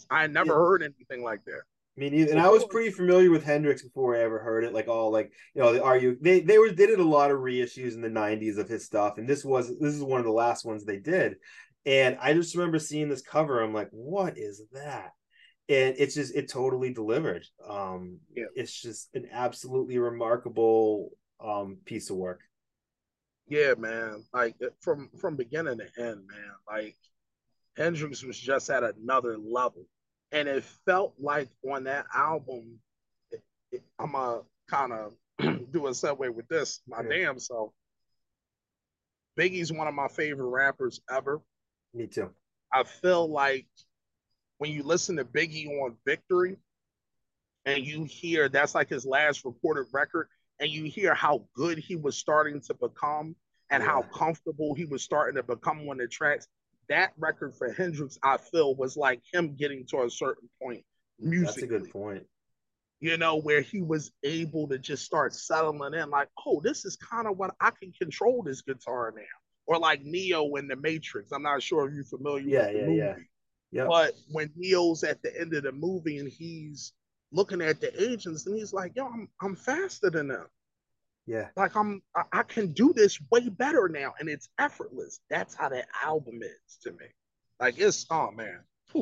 I 0.09 0.27
never 0.27 0.53
yeah. 0.53 0.55
heard 0.55 0.83
anything 0.83 1.25
like 1.25 1.43
that. 1.43 1.63
I 1.95 1.99
mean, 1.99 2.29
and 2.29 2.39
I 2.39 2.49
was 2.49 2.65
pretty 2.65 2.89
familiar 2.89 3.29
with 3.29 3.43
Hendrix 3.43 3.83
before 3.83 4.15
I 4.15 4.21
ever 4.21 4.39
heard 4.39 4.63
it. 4.63 4.73
Like 4.73 4.87
all 4.87 5.11
like 5.11 5.31
you 5.53 5.61
know, 5.61 5.73
the 5.73 6.01
you 6.01 6.17
they 6.19 6.39
they 6.39 6.57
were 6.57 6.71
they 6.71 6.87
did 6.87 6.99
a 6.99 7.03
lot 7.03 7.29
of 7.29 7.37
reissues 7.37 7.93
in 7.93 8.01
the 8.01 8.09
'90s 8.09 8.57
of 8.57 8.67
his 8.67 8.83
stuff, 8.83 9.19
and 9.19 9.27
this 9.27 9.45
was 9.45 9.67
this 9.79 9.93
is 9.93 10.03
one 10.03 10.19
of 10.19 10.25
the 10.25 10.31
last 10.31 10.65
ones 10.65 10.83
they 10.83 10.97
did. 10.97 11.35
And 11.85 12.17
I 12.19 12.33
just 12.33 12.55
remember 12.55 12.79
seeing 12.79 13.09
this 13.09 13.21
cover. 13.21 13.61
I'm 13.61 13.73
like, 13.73 13.89
what 13.91 14.37
is 14.37 14.63
that? 14.71 15.11
and 15.69 15.95
it's 15.97 16.15
just 16.15 16.35
it 16.35 16.49
totally 16.49 16.93
delivered 16.93 17.45
um 17.67 18.19
yeah. 18.35 18.45
it's 18.55 18.81
just 18.81 19.09
an 19.13 19.27
absolutely 19.31 19.97
remarkable 19.97 21.11
um 21.43 21.77
piece 21.85 22.09
of 22.09 22.17
work 22.17 22.41
yeah 23.47 23.73
man 23.77 24.23
like 24.33 24.55
uh, 24.63 24.67
from 24.81 25.09
from 25.19 25.35
beginning 25.35 25.77
to 25.77 25.85
end 25.97 26.21
man 26.27 26.53
like 26.69 26.97
hendrix 27.77 28.23
was 28.23 28.37
just 28.37 28.69
at 28.69 28.83
another 28.83 29.37
level 29.37 29.85
and 30.33 30.47
it 30.49 30.63
felt 30.85 31.13
like 31.19 31.47
on 31.71 31.85
that 31.85 32.05
album 32.13 32.79
it, 33.31 33.41
it, 33.71 33.83
i'm 33.99 34.15
a 34.15 34.41
kind 34.69 34.91
of 34.91 35.13
do 35.71 35.87
a 35.87 35.91
segue 35.91 36.33
with 36.33 36.47
this 36.49 36.81
my 36.87 37.01
yeah. 37.01 37.25
damn 37.25 37.39
self 37.39 37.71
biggie's 39.39 39.71
one 39.71 39.87
of 39.87 39.93
my 39.93 40.07
favorite 40.07 40.49
rappers 40.49 40.99
ever 41.09 41.41
me 41.93 42.07
too 42.07 42.29
i 42.73 42.83
feel 42.83 43.27
like 43.27 43.67
when 44.63 44.71
you 44.71 44.83
listen 44.83 45.17
to 45.17 45.25
Biggie 45.25 45.67
on 45.81 45.97
Victory 46.05 46.55
and 47.65 47.85
you 47.85 48.05
hear 48.05 48.47
that's 48.47 48.75
like 48.75 48.89
his 48.89 49.05
last 49.05 49.43
recorded 49.43 49.87
record 49.91 50.27
and 50.59 50.69
you 50.69 50.85
hear 50.85 51.13
how 51.13 51.45
good 51.53 51.77
he 51.77 51.95
was 51.95 52.17
starting 52.17 52.61
to 52.61 52.73
become 52.73 53.35
and 53.71 53.83
yeah. 53.83 53.89
how 53.89 54.03
comfortable 54.03 54.73
he 54.73 54.85
was 54.85 55.03
starting 55.03 55.35
to 55.35 55.43
become 55.43 55.87
on 55.89 55.97
the 55.97 56.07
tracks, 56.07 56.47
that 56.89 57.13
record 57.17 57.55
for 57.55 57.71
Hendrix, 57.71 58.17
I 58.23 58.37
feel, 58.37 58.75
was 58.75 58.97
like 58.97 59.21
him 59.31 59.55
getting 59.55 59.85
to 59.87 60.03
a 60.03 60.09
certain 60.09 60.49
point 60.61 60.83
musically. 61.19 61.45
That's 61.45 61.57
a 61.63 61.67
good 61.67 61.91
point. 61.91 62.27
You 62.99 63.17
know, 63.17 63.37
where 63.37 63.61
he 63.61 63.81
was 63.81 64.11
able 64.23 64.67
to 64.69 64.77
just 64.77 65.05
start 65.05 65.33
settling 65.33 65.93
in, 65.93 66.09
like, 66.09 66.29
oh, 66.45 66.61
this 66.61 66.85
is 66.85 66.95
kind 66.95 67.27
of 67.27 67.37
what 67.37 67.53
I 67.59 67.71
can 67.71 67.91
control 67.91 68.43
this 68.43 68.61
guitar 68.61 69.13
now. 69.15 69.23
Or 69.65 69.77
like 69.77 70.03
Neo 70.03 70.55
in 70.55 70.67
the 70.67 70.75
Matrix. 70.75 71.31
I'm 71.31 71.43
not 71.43 71.61
sure 71.61 71.87
if 71.87 71.93
you're 71.93 72.03
familiar 72.03 72.47
Yeah, 72.47 72.65
with 72.67 72.73
the 72.73 72.79
yeah, 72.79 72.85
movie. 72.85 72.97
yeah. 72.97 73.15
Yep. 73.71 73.87
But 73.87 74.13
when 74.31 74.51
Neo's 74.55 75.03
at 75.03 75.21
the 75.23 75.39
end 75.39 75.53
of 75.53 75.63
the 75.63 75.71
movie 75.71 76.19
and 76.19 76.29
he's 76.29 76.93
looking 77.31 77.61
at 77.61 77.81
the 77.81 77.91
agents 78.01 78.45
and 78.45 78.55
he's 78.55 78.71
like, 78.73 78.91
yo, 78.95 79.07
I'm 79.07 79.27
I'm 79.41 79.55
faster 79.55 80.09
than 80.09 80.27
them. 80.27 80.45
Yeah. 81.25 81.47
Like 81.55 81.75
I'm 81.75 82.01
I, 82.31 82.43
can 82.43 82.73
do 82.73 82.93
this 82.93 83.19
way 83.31 83.47
better 83.49 83.87
now. 83.89 84.13
And 84.19 84.27
it's 84.29 84.49
effortless. 84.59 85.19
That's 85.29 85.55
how 85.55 85.69
that 85.69 85.87
album 86.03 86.39
is 86.41 86.77
to 86.83 86.91
me. 86.91 87.05
Like 87.59 87.75
it's 87.77 88.05
oh 88.09 88.31
man. 88.31 88.59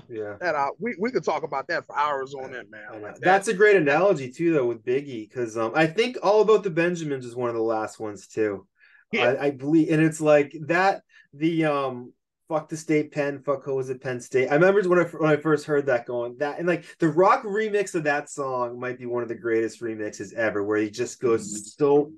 Yeah. 0.07 0.35
That 0.39 0.55
uh, 0.55 0.69
we, 0.79 0.95
we 0.99 1.11
could 1.11 1.23
talk 1.23 1.43
about 1.43 1.67
that 1.67 1.85
for 1.85 1.97
hours 1.97 2.33
on 2.33 2.55
end, 2.55 2.69
man. 2.69 3.01
Like 3.01 3.15
that- 3.15 3.21
That's 3.21 3.47
a 3.49 3.53
great 3.53 3.75
analogy 3.75 4.31
too, 4.31 4.53
though, 4.53 4.67
with 4.67 4.85
Biggie, 4.85 5.27
because 5.27 5.57
um, 5.57 5.73
I 5.75 5.87
think 5.87 6.17
All 6.23 6.41
About 6.41 6.63
the 6.63 6.69
Benjamins 6.69 7.25
is 7.25 7.35
one 7.35 7.49
of 7.49 7.55
the 7.55 7.61
last 7.61 7.99
ones 7.99 8.27
too. 8.27 8.67
Yeah. 9.11 9.31
I, 9.31 9.47
I 9.47 9.51
believe, 9.51 9.91
and 9.91 10.01
it's 10.01 10.21
like 10.21 10.55
that. 10.67 11.01
The 11.33 11.65
um, 11.65 12.13
fuck 12.51 12.67
the 12.67 12.75
state 12.75 13.13
pen, 13.13 13.41
fuck 13.41 13.63
who 13.63 13.75
was 13.75 13.89
at 13.89 14.01
Penn 14.01 14.19
State. 14.19 14.49
I 14.49 14.55
remember 14.55 14.81
when 14.89 14.99
I 14.99 15.03
when 15.03 15.29
I 15.29 15.37
first 15.37 15.65
heard 15.65 15.85
that 15.85 16.05
going 16.05 16.35
that, 16.39 16.59
and 16.59 16.67
like 16.67 16.83
the 16.99 17.07
rock 17.07 17.43
remix 17.43 17.95
of 17.95 18.03
that 18.03 18.29
song 18.29 18.77
might 18.77 18.99
be 18.99 19.05
one 19.05 19.23
of 19.23 19.29
the 19.29 19.35
greatest 19.35 19.79
remixes 19.81 20.33
ever, 20.33 20.61
where 20.61 20.77
he 20.77 20.89
just 20.89 21.21
goes 21.21 21.73
so 21.77 22.11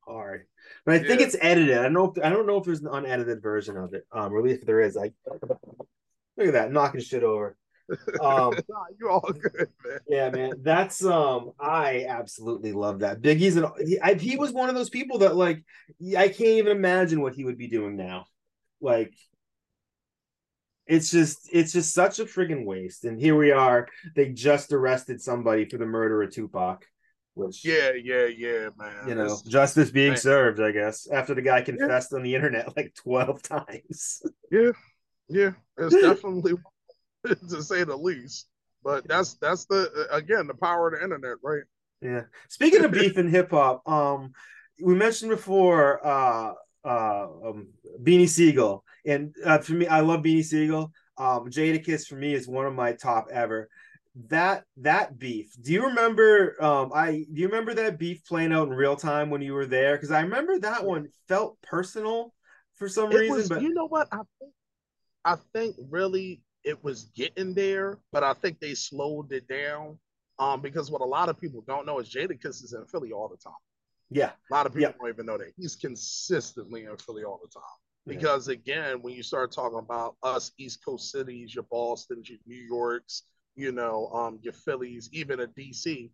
hard. 0.00 0.46
But 0.84 0.96
I 0.96 0.98
think 0.98 1.10
Mm-hmm. 1.10 1.20
Yeah. 1.20 1.26
it's 1.26 1.36
edited. 1.40 1.78
I 1.78 1.82
don't 1.84 1.92
know. 1.92 2.12
If, 2.16 2.24
I 2.24 2.28
don't 2.30 2.46
know 2.46 2.56
if 2.58 2.64
there's 2.64 2.80
an 2.80 2.88
unedited 2.88 3.40
version 3.40 3.76
of 3.76 3.94
it. 3.94 4.04
Um, 4.12 4.32
or 4.32 4.44
if 4.48 4.66
there 4.66 4.80
is, 4.80 4.96
like, 4.96 5.12
look 5.30 6.48
at 6.48 6.52
that 6.54 6.72
knocking 6.72 7.00
shit 7.00 7.22
over. 7.22 7.56
Um, 8.20 8.54
Nah, 8.68 8.84
you 8.98 9.08
all 9.08 9.20
good, 9.32 9.68
man. 9.84 9.98
yeah, 10.08 10.30
man, 10.30 10.52
that's 10.62 11.04
um, 11.04 11.52
I 11.60 12.04
absolutely 12.08 12.72
love 12.72 12.98
that. 13.00 13.22
Biggie's 13.22 13.56
an 13.56 13.66
he, 13.86 14.00
I, 14.00 14.14
he 14.14 14.36
was 14.36 14.52
one 14.52 14.68
of 14.68 14.74
those 14.74 14.90
people 14.90 15.18
that 15.18 15.36
like 15.36 15.62
I 16.16 16.28
can't 16.28 16.40
even 16.58 16.76
imagine 16.76 17.20
what 17.20 17.34
he 17.34 17.44
would 17.44 17.58
be 17.58 17.68
doing 17.68 17.96
now. 17.96 18.26
Like, 18.80 19.14
it's 20.88 21.10
just 21.10 21.48
it's 21.52 21.72
just 21.72 21.92
such 21.94 22.18
a 22.18 22.24
friggin' 22.24 22.64
waste. 22.64 23.04
And 23.04 23.20
here 23.20 23.36
we 23.36 23.52
are. 23.52 23.86
They 24.16 24.30
just 24.30 24.72
arrested 24.72 25.20
somebody 25.20 25.66
for 25.66 25.76
the 25.76 25.86
murder 25.86 26.22
of 26.22 26.32
Tupac, 26.32 26.84
which 27.34 27.64
Yeah, 27.64 27.92
yeah, 27.92 28.26
yeah, 28.26 28.70
man. 28.76 29.08
you 29.08 29.14
know, 29.14 29.38
justice 29.46 29.90
being 29.90 30.10
man. 30.12 30.16
served, 30.16 30.60
I 30.60 30.72
guess, 30.72 31.06
after 31.10 31.34
the 31.34 31.42
guy 31.42 31.60
confessed 31.60 32.12
on 32.14 32.22
the 32.22 32.34
internet 32.34 32.74
like 32.76 32.94
twelve 32.94 33.42
times. 33.42 34.22
Yeah, 34.50 34.72
yeah, 35.28 35.50
it's 35.76 35.94
definitely 36.00 36.54
to 37.26 37.62
say 37.62 37.84
the 37.84 37.96
least. 37.96 38.48
But 38.82 39.06
that's 39.06 39.34
that's 39.34 39.66
the 39.66 40.08
again 40.10 40.46
the 40.46 40.54
power 40.54 40.88
of 40.88 40.94
the 40.98 41.04
internet, 41.04 41.36
right? 41.42 41.64
Yeah. 42.00 42.22
Speaking 42.48 42.84
of 42.84 42.92
beef 42.92 43.16
and 43.16 43.28
hip 43.28 43.50
hop, 43.50 43.86
um, 43.88 44.32
we 44.82 44.94
mentioned 44.94 45.30
before 45.30 46.04
uh 46.06 46.52
uh 46.84 47.26
um, 47.46 47.68
Beanie 48.02 48.28
Sigel, 48.28 48.84
and 49.06 49.34
uh, 49.44 49.58
for 49.58 49.72
me, 49.72 49.86
I 49.86 50.00
love 50.00 50.22
Beanie 50.22 50.44
Sigel. 50.44 50.92
Um, 51.16 51.50
Jadakiss 51.50 52.06
for 52.06 52.16
me 52.16 52.34
is 52.34 52.46
one 52.46 52.66
of 52.66 52.74
my 52.74 52.92
top 52.92 53.28
ever. 53.32 53.68
That 54.28 54.64
that 54.78 55.18
beef. 55.18 55.52
Do 55.60 55.72
you 55.72 55.86
remember? 55.86 56.60
Um, 56.62 56.90
I 56.94 57.26
do 57.32 57.40
you 57.40 57.46
remember 57.46 57.74
that 57.74 57.98
beef 57.98 58.24
playing 58.24 58.52
out 58.52 58.68
in 58.68 58.74
real 58.74 58.96
time 58.96 59.30
when 59.30 59.42
you 59.42 59.52
were 59.52 59.66
there? 59.66 59.96
Because 59.96 60.10
I 60.10 60.20
remember 60.20 60.58
that 60.60 60.84
one 60.84 61.08
felt 61.28 61.60
personal 61.62 62.32
for 62.76 62.88
some 62.88 63.10
It 63.12 63.16
reason, 63.16 63.36
was, 63.36 63.48
but 63.48 63.62
you 63.62 63.74
know 63.74 63.86
what? 63.86 64.08
I 64.12 64.20
think 64.38 64.52
I 65.24 65.36
think 65.52 65.76
really 65.90 66.40
it 66.64 66.82
was 66.82 67.04
getting 67.14 67.54
there, 67.54 67.98
but 68.12 68.24
I 68.24 68.34
think 68.34 68.60
they 68.60 68.74
slowed 68.74 69.32
it 69.32 69.46
down. 69.48 69.98
Um, 70.40 70.60
because 70.60 70.88
what 70.88 71.00
a 71.00 71.04
lot 71.04 71.28
of 71.28 71.40
people 71.40 71.64
don't 71.66 71.84
know 71.84 71.98
is 71.98 72.08
Jadakiss 72.08 72.62
is 72.62 72.72
in 72.72 72.86
Philly 72.86 73.10
all 73.10 73.28
the 73.28 73.36
time. 73.36 73.52
Yeah, 74.10 74.32
A 74.50 74.54
lot 74.54 74.66
of 74.66 74.72
people 74.72 74.90
Yeah. 74.90 74.94
don't 74.98 75.08
even 75.08 75.26
know 75.26 75.38
that 75.38 75.52
he's 75.56 75.76
consistently 75.76 76.84
in 76.84 76.96
Philly 76.96 77.24
all 77.24 77.40
the 77.42 77.48
time. 77.48 77.62
Yeah. 78.06 78.14
Because 78.14 78.48
again, 78.48 79.02
when 79.02 79.14
you 79.14 79.22
start 79.22 79.52
talking 79.52 79.78
about 79.78 80.16
us 80.22 80.52
East 80.58 80.84
Coast 80.84 81.10
cities, 81.10 81.54
your 81.54 81.64
Boston's, 81.64 82.28
your 82.28 82.38
New 82.46 82.56
York's, 82.56 83.24
you 83.54 83.72
know, 83.72 84.08
um, 84.08 84.38
your 84.42 84.54
Phillies, 84.54 85.10
even 85.12 85.40
a 85.40 85.46
DC, 85.46 86.10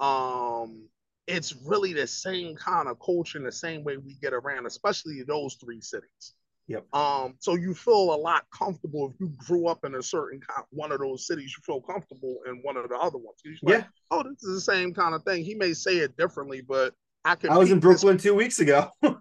um, 0.00 0.88
it's 1.26 1.54
really 1.66 1.92
the 1.92 2.06
same 2.06 2.56
kind 2.56 2.88
of 2.88 2.98
culture 3.00 3.38
and 3.38 3.46
the 3.46 3.52
same 3.52 3.84
way 3.84 3.96
we 3.96 4.14
get 4.20 4.32
around, 4.32 4.66
especially 4.66 5.22
those 5.22 5.54
three 5.54 5.80
cities. 5.80 6.34
Yep. 6.68 6.86
Um, 6.94 7.34
so 7.38 7.54
you 7.54 7.72
feel 7.74 8.14
a 8.14 8.16
lot 8.16 8.44
comfortable 8.50 9.10
if 9.10 9.18
you 9.20 9.32
grew 9.38 9.68
up 9.68 9.84
in 9.86 9.94
a 9.94 10.02
certain 10.02 10.40
kind, 10.40 10.66
one 10.70 10.92
of 10.92 11.00
those 11.00 11.26
cities. 11.26 11.54
You 11.56 11.62
feel 11.64 11.80
comfortable 11.80 12.40
in 12.46 12.56
one 12.62 12.76
of 12.76 12.88
the 12.90 12.96
other 12.96 13.16
ones. 13.16 13.38
You're 13.42 13.54
like, 13.62 13.80
yeah. 13.80 13.86
oh, 14.10 14.22
this 14.22 14.42
is 14.42 14.54
the 14.54 14.72
same 14.72 14.92
kind 14.92 15.14
of 15.14 15.22
thing. 15.22 15.44
He 15.44 15.54
may 15.54 15.72
say 15.72 15.96
it 15.98 16.16
differently, 16.18 16.60
but 16.60 16.94
I 17.28 17.34
can. 17.36 17.50
I 17.50 17.58
was 17.58 17.70
in 17.70 17.78
this- 17.78 17.82
Brooklyn 17.84 18.18
two 18.18 18.34
weeks 18.34 18.58
ago. 18.60 18.90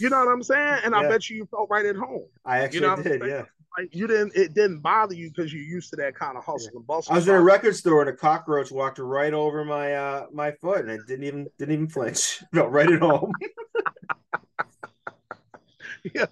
You 0.00 0.10
know 0.10 0.18
what 0.18 0.26
I'm 0.32 0.42
saying? 0.42 0.80
And 0.84 0.92
I 0.92 1.02
Yeah. 1.02 1.08
bet 1.08 1.30
you 1.30 1.36
you 1.36 1.46
felt 1.46 1.70
right 1.70 1.86
at 1.86 1.94
home. 1.94 2.26
I 2.44 2.58
actually 2.58 2.80
know 2.80 2.96
did. 3.00 3.22
Yeah. 3.24 3.44
Like 3.78 3.94
you 3.94 4.08
didn't. 4.08 4.34
It 4.34 4.54
didn't 4.54 4.80
bother 4.80 5.14
you 5.14 5.30
because 5.30 5.52
you're 5.52 5.62
used 5.62 5.90
to 5.90 5.96
that 5.96 6.16
kind 6.16 6.36
of 6.36 6.44
hustle 6.44 6.72
and 6.74 6.84
bustle. 6.84 7.12
I 7.12 7.16
was 7.16 7.28
in 7.28 7.34
a 7.36 7.40
record 7.40 7.76
store 7.76 8.00
and 8.00 8.10
a 8.10 8.12
cockroach 8.12 8.72
walked 8.72 8.98
right 8.98 9.32
over 9.32 9.64
my 9.64 9.94
uh 9.94 10.26
my 10.32 10.50
foot 10.60 10.80
and 10.80 10.90
it 10.90 11.06
didn't 11.06 11.24
even 11.26 11.46
didn't 11.60 11.74
even 11.74 11.88
flinch. 11.88 12.42
Felt 12.54 12.72
right 12.72 12.90
at 12.90 13.00
home. 13.00 13.30
yeah. 16.14 16.26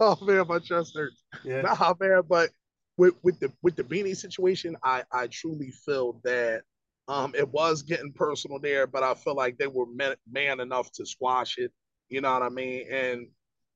Oh 0.00 0.16
man, 0.22 0.46
my 0.48 0.58
chest 0.58 0.94
hurts. 0.96 1.22
Yeah. 1.44 1.60
Nah, 1.60 1.94
man. 2.00 2.22
But 2.26 2.50
with 2.96 3.14
with 3.22 3.38
the 3.40 3.52
with 3.62 3.76
the 3.76 3.84
beanie 3.84 4.16
situation, 4.16 4.74
I 4.82 5.04
I 5.12 5.26
truly 5.26 5.70
feel 5.70 6.18
that 6.24 6.62
um 7.10 7.34
it 7.36 7.48
was 7.50 7.82
getting 7.82 8.12
personal 8.12 8.60
there, 8.60 8.86
but 8.86 9.04
I 9.04 9.14
feel 9.14 9.36
like 9.36 9.58
they 9.58 9.68
were 9.68 9.86
man, 9.86 10.16
man 10.30 10.60
enough 10.60 10.92
to 10.94 11.06
squash 11.06 11.58
it. 11.58 11.72
You 12.10 12.22
know 12.22 12.32
what 12.32 12.42
I 12.44 12.50
mean? 12.50 12.86
And 12.92 13.28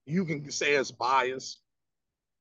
you 0.07 0.25
can 0.27 0.51
say 0.53 0.75
it's 0.75 0.93
biased, 0.93 1.61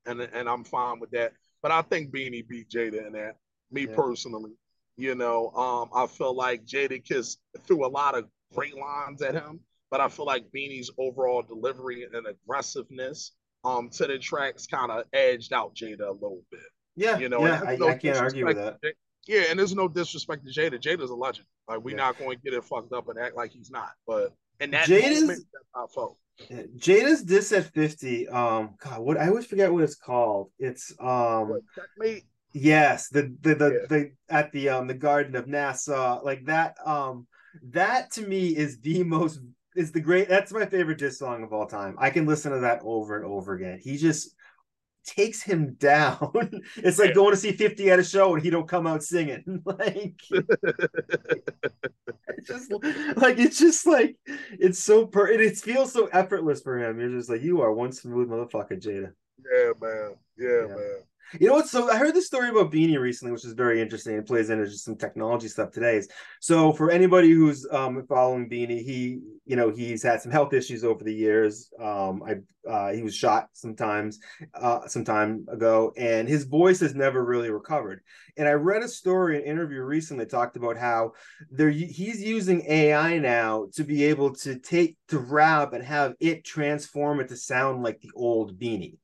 and 0.05 0.21
and 0.21 0.49
I'm 0.49 0.63
fine 0.63 0.99
with 0.99 1.11
that. 1.11 1.33
But 1.61 1.71
I 1.71 1.81
think 1.81 2.13
Beanie 2.13 2.47
beat 2.47 2.69
Jada 2.69 3.05
in 3.07 3.13
that. 3.13 3.37
Me 3.71 3.87
Yeah. 3.87 3.95
personally, 3.95 4.53
you 4.97 5.15
know, 5.15 5.49
um, 5.51 5.89
I 5.95 6.07
feel 6.07 6.35
like 6.35 6.65
Jadakiss 6.65 7.37
threw 7.65 7.85
a 7.85 7.87
lot 7.89 8.17
of 8.17 8.29
great 8.53 8.75
lines 8.75 9.21
at 9.21 9.35
him, 9.35 9.61
but 9.89 10.01
I 10.01 10.09
feel 10.09 10.25
like 10.25 10.51
Beanie's 10.51 10.91
overall 10.97 11.41
delivery 11.41 12.03
and 12.03 12.27
aggressiveness 12.27 13.33
um 13.65 13.89
to 13.91 14.07
the 14.07 14.19
tracks 14.19 14.67
kind 14.67 14.91
of 14.91 15.05
edged 15.13 15.53
out 15.53 15.75
Jada 15.75 16.09
a 16.09 16.11
little 16.11 16.43
bit. 16.51 16.61
Yeah. 16.95 17.17
You 17.17 17.29
know, 17.29 17.45
yeah, 17.45 17.61
I, 17.67 17.75
no 17.77 17.87
I 17.89 17.95
can't 17.95 18.17
argue 18.17 18.45
with 18.45 18.57
that. 18.57 18.79
Disrespect 19.25 19.27
to 19.27 19.31
Ja- 19.33 19.39
Yeah, 19.43 19.49
and 19.51 19.59
there's 19.59 19.75
no 19.75 19.87
disrespect 19.87 20.45
to 20.45 20.51
Jada. 20.51 20.79
Jada's 20.81 21.09
a 21.09 21.15
legend. 21.15 21.47
Like 21.67 21.79
we're 21.83 21.91
Yeah. 21.91 21.97
not 21.97 22.17
going 22.19 22.37
to 22.37 22.43
get 22.43 22.53
it 22.53 22.63
fucked 22.63 22.93
up 22.93 23.09
and 23.09 23.19
act 23.19 23.35
like 23.35 23.51
he's 23.51 23.71
not. 23.71 23.91
But 24.07 24.33
and 24.59 24.73
that 24.73 24.87
Jada's- 24.87 25.21
moment, 25.21 25.45
that's 25.53 25.65
how 25.73 25.85
I 25.85 25.87
felt. 25.93 26.17
Yeah, 26.49 26.63
Jada's 26.77 27.23
diss 27.23 27.51
at 27.51 27.65
50. 27.73 28.27
Um 28.29 28.75
God, 28.83 29.01
what 29.01 29.17
I 29.17 29.27
always 29.27 29.45
forget 29.45 29.71
what 29.71 29.83
it's 29.83 29.95
called. 29.95 30.51
It's 30.59 30.91
um 30.99 31.59
checkmate, 31.75 32.23
yes, 32.53 33.09
the 33.09 33.35
the 33.41 33.55
the, 33.55 33.71
Yeah. 33.71 33.85
the 33.89 34.11
at 34.29 34.51
the 34.51 34.69
um 34.69 34.87
the 34.87 34.93
Garden 34.95 35.35
of 35.35 35.47
Nassau. 35.47 36.21
Like 36.23 36.45
that 36.45 36.75
um 36.85 37.27
that 37.69 38.09
to 38.13 38.25
me 38.27 38.47
is 38.57 38.79
the 38.79 39.03
most 39.03 39.41
is 39.75 39.91
the 39.91 40.01
great 40.01 40.27
that's 40.27 40.51
my 40.51 40.65
favorite 40.65 40.97
diss 40.97 41.19
song 41.19 41.43
of 41.43 41.53
all 41.53 41.67
time. 41.67 41.95
I 41.99 42.09
can 42.09 42.25
listen 42.25 42.51
to 42.51 42.59
that 42.61 42.81
over 42.83 43.15
and 43.17 43.25
over 43.25 43.53
again. 43.53 43.79
He 43.79 43.97
just 43.97 44.35
takes 45.05 45.41
him 45.41 45.73
down. 45.79 46.31
it's 46.77 46.99
like 46.99 47.09
Yeah. 47.09 47.15
going 47.15 47.31
to 47.31 47.37
see 47.37 47.51
50 47.51 47.89
at 47.91 47.99
a 47.99 48.03
show 48.03 48.33
and 48.35 48.43
he 48.43 48.49
don't 48.49 48.67
come 48.67 48.87
out 48.87 49.03
singing. 49.03 49.61
like 49.65 50.19
it's 52.27 52.47
just 52.47 52.71
like 53.17 53.37
it's 53.39 53.59
just 53.59 53.85
like 53.87 54.15
it's 54.59 54.79
so 54.79 55.05
per 55.05 55.31
and 55.31 55.41
it 55.41 55.57
feels 55.57 55.91
so 55.91 56.07
effortless 56.07 56.61
for 56.61 56.77
him. 56.79 56.99
You're 56.99 57.09
just 57.09 57.29
like 57.29 57.41
you 57.41 57.61
are 57.61 57.71
one 57.73 57.91
smooth 57.91 58.29
motherfucker, 58.29 58.81
Jada. 58.81 59.11
yeah, 59.51 59.71
man, 59.81 60.15
yeah, 60.37 60.67
Yeah. 60.67 60.75
man. 60.75 60.97
You 61.39 61.47
know 61.47 61.53
what? 61.53 61.67
So 61.67 61.89
I 61.89 61.97
heard 61.97 62.13
this 62.13 62.27
story 62.27 62.49
about 62.49 62.71
Beanie 62.71 62.99
recently, 62.99 63.31
which 63.31 63.45
is 63.45 63.53
very 63.53 63.81
interesting. 63.81 64.15
It 64.15 64.27
plays 64.27 64.49
into 64.49 64.65
just 64.65 64.85
some 64.85 64.95
technology 64.95 65.47
stuff 65.47 65.71
today. 65.71 66.01
So 66.39 66.73
for 66.73 66.91
anybody 66.91 67.31
who's 67.31 67.65
um 67.71 68.05
following 68.07 68.49
Beanie, 68.49 68.83
he 68.83 69.19
you 69.45 69.55
know 69.55 69.69
he's 69.69 70.03
had 70.03 70.21
some 70.21 70.31
health 70.31 70.53
issues 70.53 70.83
over 70.83 71.03
the 71.03 71.13
years. 71.13 71.71
Um, 71.79 72.23
I 72.23 72.35
uh, 72.69 72.93
he 72.93 73.01
was 73.01 73.15
shot 73.15 73.49
sometimes 73.53 74.19
uh 74.53 74.87
some 74.87 75.03
time 75.03 75.45
ago, 75.51 75.91
and 75.97 76.27
his 76.27 76.43
voice 76.43 76.79
has 76.81 76.93
never 76.93 77.25
really 77.25 77.49
recovered. 77.49 78.01
And 78.37 78.47
I 78.47 78.51
read 78.51 78.83
a 78.83 78.87
story, 78.87 79.37
an 79.37 79.43
interview 79.43 79.81
recently 79.81 80.25
talked 80.25 80.55
about 80.55 80.77
how 80.77 81.13
they're 81.49 81.71
he's 81.71 82.21
using 82.21 82.63
AI 82.67 83.17
now 83.17 83.67
to 83.73 83.83
be 83.83 84.03
able 84.05 84.35
to 84.35 84.59
take 84.59 84.97
to 85.07 85.17
rap 85.17 85.73
and 85.73 85.83
have 85.83 86.13
it 86.19 86.45
transform 86.45 87.19
it 87.19 87.29
to 87.29 87.37
sound 87.37 87.81
like 87.81 88.01
the 88.01 88.11
old 88.15 88.59
Beanie, 88.59 88.97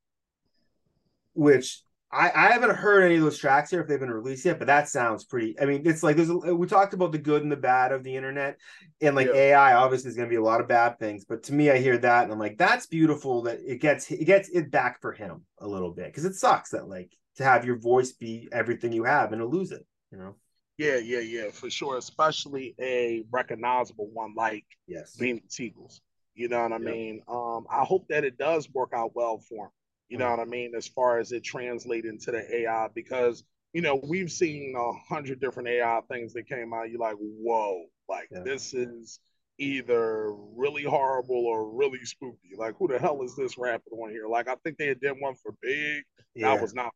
which 1.33 1.81
I, 2.11 2.31
I 2.33 2.51
haven't 2.51 2.75
heard 2.75 3.03
any 3.03 3.17
of 3.17 3.21
those 3.21 3.37
tracks 3.37 3.69
here 3.69 3.81
if 3.81 3.87
they've 3.87 3.99
been 3.99 4.09
released 4.09 4.43
yet, 4.43 4.57
but 4.57 4.65
that 4.65 4.89
sounds 4.89 5.25
pretty. 5.25 5.59
I 5.59 5.65
mean, 5.65 5.83
it's 5.85 6.01
like 6.01 6.15
there's 6.15 6.29
a, 6.29 6.35
we 6.35 6.65
talked 6.65 6.95
about 6.95 7.11
the 7.11 7.19
good 7.19 7.43
and 7.43 7.51
the 7.51 7.57
bad 7.57 7.91
of 7.91 8.03
the 8.03 8.15
internet, 8.15 8.57
and 8.99 9.15
like 9.15 9.27
yeah. 9.27 9.33
AI 9.33 9.73
obviously 9.75 10.09
is 10.09 10.15
going 10.15 10.27
to 10.27 10.33
be 10.33 10.37
a 10.37 10.43
lot 10.43 10.59
of 10.59 10.67
bad 10.67 10.97
things. 10.97 11.25
But 11.25 11.43
to 11.43 11.53
me, 11.53 11.69
I 11.69 11.77
hear 11.77 11.97
that 11.99 12.23
and 12.23 12.31
I'm 12.31 12.39
like, 12.39 12.57
that's 12.57 12.87
beautiful 12.87 13.43
that 13.43 13.59
it 13.63 13.79
gets 13.79 14.09
it 14.09 14.25
gets 14.25 14.49
it 14.49 14.71
back 14.71 15.01
for 15.01 15.11
him 15.11 15.43
a 15.59 15.67
little 15.67 15.91
bit 15.91 16.07
because 16.07 16.25
it 16.25 16.33
sucks 16.33 16.71
that 16.71 16.87
like 16.87 17.15
to 17.35 17.43
have 17.43 17.63
your 17.63 17.77
voice 17.77 18.11
be 18.11 18.49
everything 18.51 18.91
you 18.91 19.03
have 19.03 19.31
and 19.31 19.41
to 19.41 19.45
lose 19.45 19.71
it, 19.71 19.85
you 20.11 20.17
know. 20.17 20.35
Yeah, 20.79 20.97
yeah, 20.97 21.19
yeah, 21.19 21.51
for 21.51 21.69
sure. 21.69 21.97
Especially 21.97 22.73
a 22.79 23.23
recognizable 23.31 24.09
one 24.13 24.33
like 24.35 24.65
yes, 24.87 25.15
Beanie 25.19 25.43
Sigels. 25.47 26.01
You 26.33 26.47
know 26.47 26.63
what 26.63 26.71
I 26.71 26.77
yep. 26.77 26.85
mean? 26.85 27.21
Um, 27.27 27.67
I 27.69 27.83
hope 27.83 28.07
that 28.07 28.23
it 28.23 28.37
does 28.37 28.69
work 28.73 28.93
out 28.95 29.11
well 29.13 29.39
for 29.39 29.65
him. 29.65 29.71
You 30.09 30.17
know 30.17 30.29
what 30.29 30.39
I 30.39 30.45
mean? 30.45 30.73
As 30.75 30.87
far 30.87 31.19
as 31.19 31.31
it 31.31 31.43
translate 31.43 32.05
into 32.05 32.31
the 32.31 32.61
AI, 32.61 32.87
because 32.93 33.43
you 33.73 33.81
know 33.81 34.01
we've 34.07 34.31
seen 34.31 34.73
a 34.75 35.13
hundred 35.13 35.39
different 35.39 35.69
AI 35.69 36.01
things 36.11 36.33
that 36.33 36.47
came 36.47 36.73
out. 36.73 36.89
You're 36.89 36.99
like, 36.99 37.17
whoa, 37.19 37.85
like 38.09 38.27
yeah. 38.31 38.41
this 38.43 38.73
is 38.73 39.19
either 39.59 40.33
really 40.55 40.83
horrible 40.83 41.45
or 41.45 41.69
really 41.69 42.03
spooky. 42.03 42.55
Like, 42.57 42.75
who 42.79 42.87
the 42.87 42.97
hell 42.97 43.21
is 43.23 43.35
this 43.35 43.57
rapping 43.57 43.93
on 43.93 44.09
here? 44.09 44.27
Like, 44.27 44.47
I 44.47 44.55
think 44.63 44.77
they 44.77 44.93
did 44.93 45.13
one 45.19 45.35
for 45.35 45.53
Big. 45.61 46.03
Yeah. 46.33 46.55
That 46.55 46.61
was 46.61 46.73
not 46.73 46.91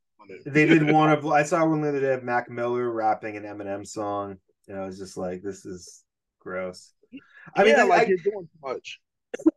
They 0.46 0.66
did 0.66 0.90
one 0.92 1.12
of. 1.12 1.26
I 1.28 1.44
saw 1.44 1.66
one 1.66 1.82
the 1.82 1.90
other 1.90 2.00
day 2.00 2.14
of 2.14 2.24
Mac 2.24 2.50
Miller 2.50 2.90
rapping 2.90 3.38
an 3.38 3.44
Eminem 3.44 3.86
song. 3.86 4.38
and 4.68 4.78
I 4.78 4.86
was 4.86 4.98
just 4.98 5.18
like, 5.18 5.44
this 5.44 5.66
is 5.66 6.04
gross. 6.40 6.94
I 7.56 7.66
yeah, 7.66 7.78
mean, 7.78 7.90
like 7.90 8.08
I, 8.08 8.10
you're 8.10 8.18
doing 8.18 8.48
too 8.52 8.68
much. 8.68 9.00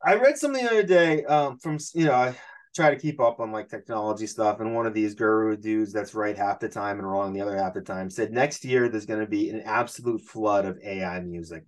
I 0.04 0.14
read 0.14 0.36
something 0.36 0.64
the 0.64 0.70
other 0.70 0.82
day 0.82 1.24
um, 1.24 1.58
from 1.58 1.78
you 1.94 2.06
know 2.06 2.34
try 2.76 2.90
to 2.90 3.00
keep 3.00 3.20
up 3.20 3.40
on 3.40 3.50
like 3.50 3.68
technology 3.68 4.26
stuff. 4.26 4.60
And 4.60 4.74
one 4.74 4.86
of 4.86 4.94
these 4.94 5.14
guru 5.14 5.56
dudes 5.56 5.92
that's 5.92 6.14
right 6.14 6.36
half 6.36 6.60
the 6.60 6.68
time 6.68 6.98
and 6.98 7.10
wrong 7.10 7.32
the 7.32 7.40
other 7.40 7.56
half 7.56 7.74
the 7.74 7.80
time 7.80 8.10
said 8.10 8.32
next 8.32 8.64
year 8.64 8.88
there's 8.88 9.06
going 9.06 9.20
to 9.20 9.26
be 9.26 9.50
an 9.50 9.62
absolute 9.62 10.20
flood 10.20 10.66
of 10.66 10.78
AI 10.84 11.20
music. 11.20 11.64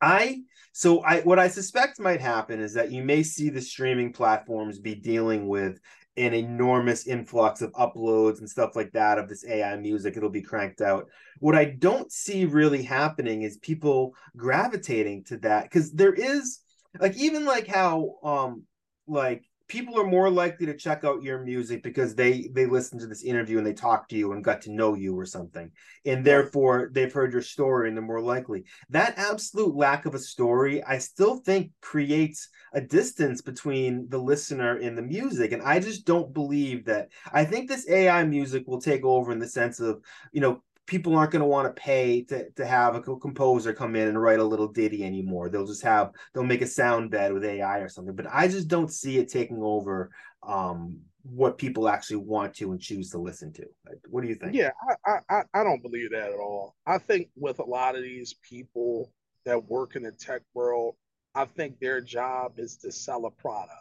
I 0.00 0.42
so 0.72 1.02
I 1.04 1.20
what 1.20 1.38
I 1.38 1.48
suspect 1.48 2.00
might 2.00 2.20
happen 2.20 2.60
is 2.60 2.74
that 2.74 2.90
you 2.90 3.04
may 3.04 3.22
see 3.22 3.50
the 3.50 3.60
streaming 3.60 4.12
platforms 4.12 4.78
be 4.78 4.94
dealing 4.94 5.46
with 5.46 5.78
an 6.16 6.32
enormous 6.32 7.06
influx 7.06 7.60
of 7.60 7.72
uploads 7.72 8.38
and 8.38 8.48
stuff 8.48 8.76
like 8.76 8.92
that 8.92 9.18
of 9.18 9.28
this 9.28 9.44
AI 9.44 9.76
music. 9.76 10.16
It'll 10.16 10.30
be 10.30 10.42
cranked 10.42 10.80
out. 10.80 11.06
What 11.40 11.56
I 11.56 11.64
don't 11.64 12.10
see 12.10 12.44
really 12.44 12.82
happening 12.82 13.42
is 13.42 13.56
people 13.58 14.14
gravitating 14.36 15.24
to 15.24 15.38
that 15.38 15.64
because 15.64 15.92
there 15.92 16.14
is 16.14 16.60
like 16.98 17.16
even 17.16 17.44
like 17.44 17.66
how 17.66 18.14
um 18.22 18.62
like 19.06 19.44
people 19.66 19.98
are 19.98 20.06
more 20.06 20.30
likely 20.30 20.66
to 20.66 20.76
check 20.76 21.04
out 21.04 21.22
your 21.22 21.40
music 21.42 21.82
because 21.82 22.14
they 22.14 22.48
they 22.52 22.66
listen 22.66 22.98
to 22.98 23.06
this 23.06 23.22
interview 23.22 23.58
and 23.58 23.66
they 23.66 23.72
talk 23.72 24.08
to 24.08 24.16
you 24.16 24.32
and 24.32 24.44
got 24.44 24.60
to 24.62 24.72
know 24.72 24.94
you 24.94 25.18
or 25.18 25.24
something. 25.24 25.70
And 26.04 26.24
therefore 26.24 26.90
they've 26.92 27.12
heard 27.12 27.32
your 27.32 27.42
story 27.42 27.88
and 27.88 27.96
they're 27.96 28.04
more 28.04 28.20
likely. 28.20 28.64
That 28.90 29.14
absolute 29.16 29.74
lack 29.74 30.06
of 30.06 30.14
a 30.14 30.18
story 30.18 30.82
i 30.84 30.98
still 30.98 31.38
think 31.38 31.70
creates 31.80 32.48
a 32.72 32.80
distance 32.80 33.40
between 33.40 34.08
the 34.08 34.18
listener 34.18 34.76
and 34.76 34.98
the 34.98 35.02
music. 35.02 35.52
And 35.52 35.62
i 35.62 35.80
just 35.80 36.04
don't 36.04 36.34
believe 36.34 36.84
that. 36.86 37.08
I 37.32 37.44
think 37.44 37.68
this 37.68 37.88
ai 37.88 38.24
music 38.24 38.64
will 38.66 38.80
take 38.80 39.04
over 39.04 39.32
in 39.32 39.38
the 39.38 39.48
sense 39.48 39.80
of 39.80 40.02
you 40.32 40.40
know 40.40 40.62
people 40.86 41.16
aren't 41.16 41.32
going 41.32 41.40
to 41.40 41.46
want 41.46 41.74
to 41.74 41.80
pay 41.80 42.22
to, 42.22 42.50
to 42.50 42.66
have 42.66 42.94
a 42.94 43.00
composer 43.00 43.72
come 43.72 43.96
in 43.96 44.08
and 44.08 44.20
write 44.20 44.38
a 44.38 44.44
little 44.44 44.68
ditty 44.68 45.04
anymore. 45.04 45.48
They'll 45.48 45.66
just 45.66 45.82
have 45.82 46.12
they'll 46.32 46.44
make 46.44 46.62
a 46.62 46.66
sound 46.66 47.10
bed 47.10 47.32
with 47.32 47.44
AI 47.44 47.78
or 47.78 47.88
something. 47.88 48.14
But 48.14 48.26
I 48.30 48.48
just 48.48 48.68
don't 48.68 48.92
see 48.92 49.18
it 49.18 49.30
taking 49.30 49.62
over 49.62 50.10
um, 50.46 51.00
what 51.22 51.56
people 51.56 51.88
actually 51.88 52.16
want 52.16 52.54
to 52.54 52.72
and 52.72 52.80
choose 52.80 53.10
to 53.10 53.18
listen 53.18 53.52
to. 53.54 53.64
What 54.08 54.22
do 54.22 54.28
you 54.28 54.34
think? 54.34 54.54
Yeah, 54.54 54.70
I, 55.06 55.18
I 55.30 55.42
I 55.54 55.64
don't 55.64 55.82
believe 55.82 56.10
that 56.10 56.32
at 56.32 56.38
all. 56.38 56.74
I 56.86 56.98
think 56.98 57.28
with 57.36 57.60
a 57.60 57.64
lot 57.64 57.96
of 57.96 58.02
these 58.02 58.34
people 58.48 59.10
that 59.46 59.68
work 59.68 59.96
in 59.96 60.02
the 60.02 60.12
tech 60.12 60.42
world, 60.52 60.96
I 61.34 61.46
think 61.46 61.78
their 61.80 62.00
job 62.00 62.58
is 62.58 62.76
to 62.78 62.92
sell 62.92 63.24
a 63.26 63.30
product. 63.30 63.72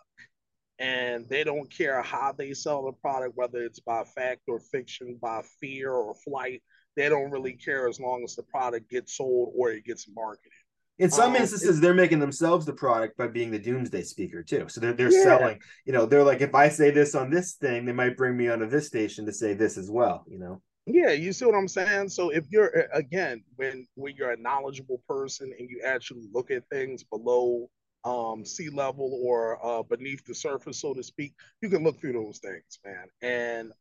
And 0.79 1.29
they 1.29 1.43
don't 1.43 1.71
care 1.71 2.01
how 2.01 2.33
they 2.35 2.53
sell 2.53 2.83
the 2.83 2.93
product, 2.93 3.37
whether 3.37 3.59
it's 3.59 3.79
by 3.79 4.03
fact 4.03 4.41
or 4.47 4.59
fiction, 4.59 5.17
by 5.21 5.43
fear 5.61 5.91
or 5.91 6.15
flight 6.15 6.63
they 6.95 7.09
don't 7.09 7.31
really 7.31 7.53
care 7.53 7.87
as 7.87 7.99
long 7.99 8.23
as 8.23 8.35
the 8.35 8.43
product 8.43 8.89
gets 8.89 9.17
sold 9.17 9.53
or 9.55 9.71
it 9.71 9.85
gets 9.85 10.07
marketed. 10.13 10.51
In 10.99 11.09
some 11.09 11.31
um, 11.31 11.35
instances, 11.37 11.81
they're 11.81 11.93
making 11.93 12.19
themselves 12.19 12.65
the 12.65 12.73
product 12.73 13.17
by 13.17 13.27
being 13.27 13.49
the 13.49 13.57
doomsday 13.57 14.03
speaker 14.03 14.43
too. 14.43 14.65
So 14.69 14.79
they're 14.79 14.93
they're 14.93 15.11
yeah. 15.11 15.23
selling. 15.23 15.59
You 15.85 15.93
know, 15.93 16.05
they're 16.05 16.23
like, 16.23 16.41
if 16.41 16.53
I 16.53 16.69
say 16.69 16.91
this 16.91 17.15
on 17.15 17.31
this 17.31 17.53
thing, 17.53 17.85
they 17.85 17.91
might 17.91 18.15
bring 18.15 18.37
me 18.37 18.47
onto 18.47 18.67
this 18.67 18.87
station 18.87 19.25
to 19.25 19.33
say 19.33 19.53
this 19.53 19.77
as 19.77 19.89
well. 19.89 20.23
You 20.27 20.39
know. 20.39 20.61
Yeah, 20.85 21.11
you 21.11 21.31
see 21.33 21.45
what 21.45 21.55
I'm 21.55 21.67
saying. 21.67 22.09
So 22.09 22.29
if 22.29 22.45
you're 22.51 22.87
again, 22.93 23.43
when 23.55 23.87
when 23.95 24.15
you're 24.15 24.31
a 24.31 24.37
knowledgeable 24.37 25.01
person 25.07 25.51
and 25.57 25.69
you 25.69 25.81
actually 25.83 26.27
look 26.31 26.51
at 26.51 26.67
things 26.69 27.03
below 27.03 27.69
um, 28.05 28.45
sea 28.45 28.69
level 28.69 29.21
or 29.23 29.65
uh, 29.65 29.81
beneath 29.83 30.23
the 30.25 30.35
surface, 30.35 30.81
so 30.81 30.93
to 30.93 31.01
speak, 31.01 31.33
you 31.61 31.69
can 31.69 31.83
look 31.83 31.99
through 31.99 32.13
those 32.13 32.39
things, 32.39 32.79
man. 32.85 33.07
And 33.21 33.71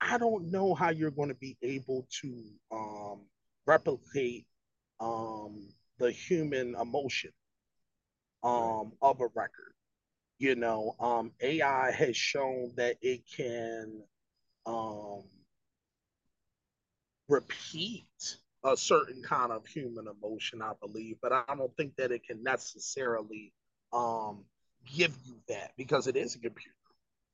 I 0.00 0.18
don't 0.18 0.50
know 0.50 0.74
how 0.74 0.90
you're 0.90 1.10
going 1.10 1.28
to 1.28 1.34
be 1.34 1.56
able 1.62 2.06
to 2.22 2.44
um, 2.70 3.20
replicate 3.66 4.46
um, 5.00 5.68
the 5.98 6.10
human 6.10 6.74
emotion 6.80 7.32
um, 8.42 8.92
of 9.02 9.20
a 9.20 9.26
record. 9.34 9.74
You 10.38 10.54
know, 10.54 10.94
um, 11.00 11.32
AI 11.40 11.90
has 11.90 12.16
shown 12.16 12.72
that 12.76 12.96
it 13.02 13.22
can 13.36 14.02
um, 14.66 15.24
repeat 17.28 18.36
a 18.64 18.76
certain 18.76 19.22
kind 19.22 19.52
of 19.52 19.66
human 19.66 20.06
emotion, 20.06 20.62
I 20.62 20.72
believe, 20.80 21.16
but 21.20 21.32
I 21.32 21.42
don't 21.56 21.76
think 21.76 21.96
that 21.96 22.12
it 22.12 22.24
can 22.24 22.42
necessarily 22.42 23.52
um, 23.92 24.44
give 24.86 25.16
you 25.24 25.36
that 25.48 25.72
because 25.76 26.06
it 26.06 26.16
is 26.16 26.36
a 26.36 26.38
computer. 26.38 26.77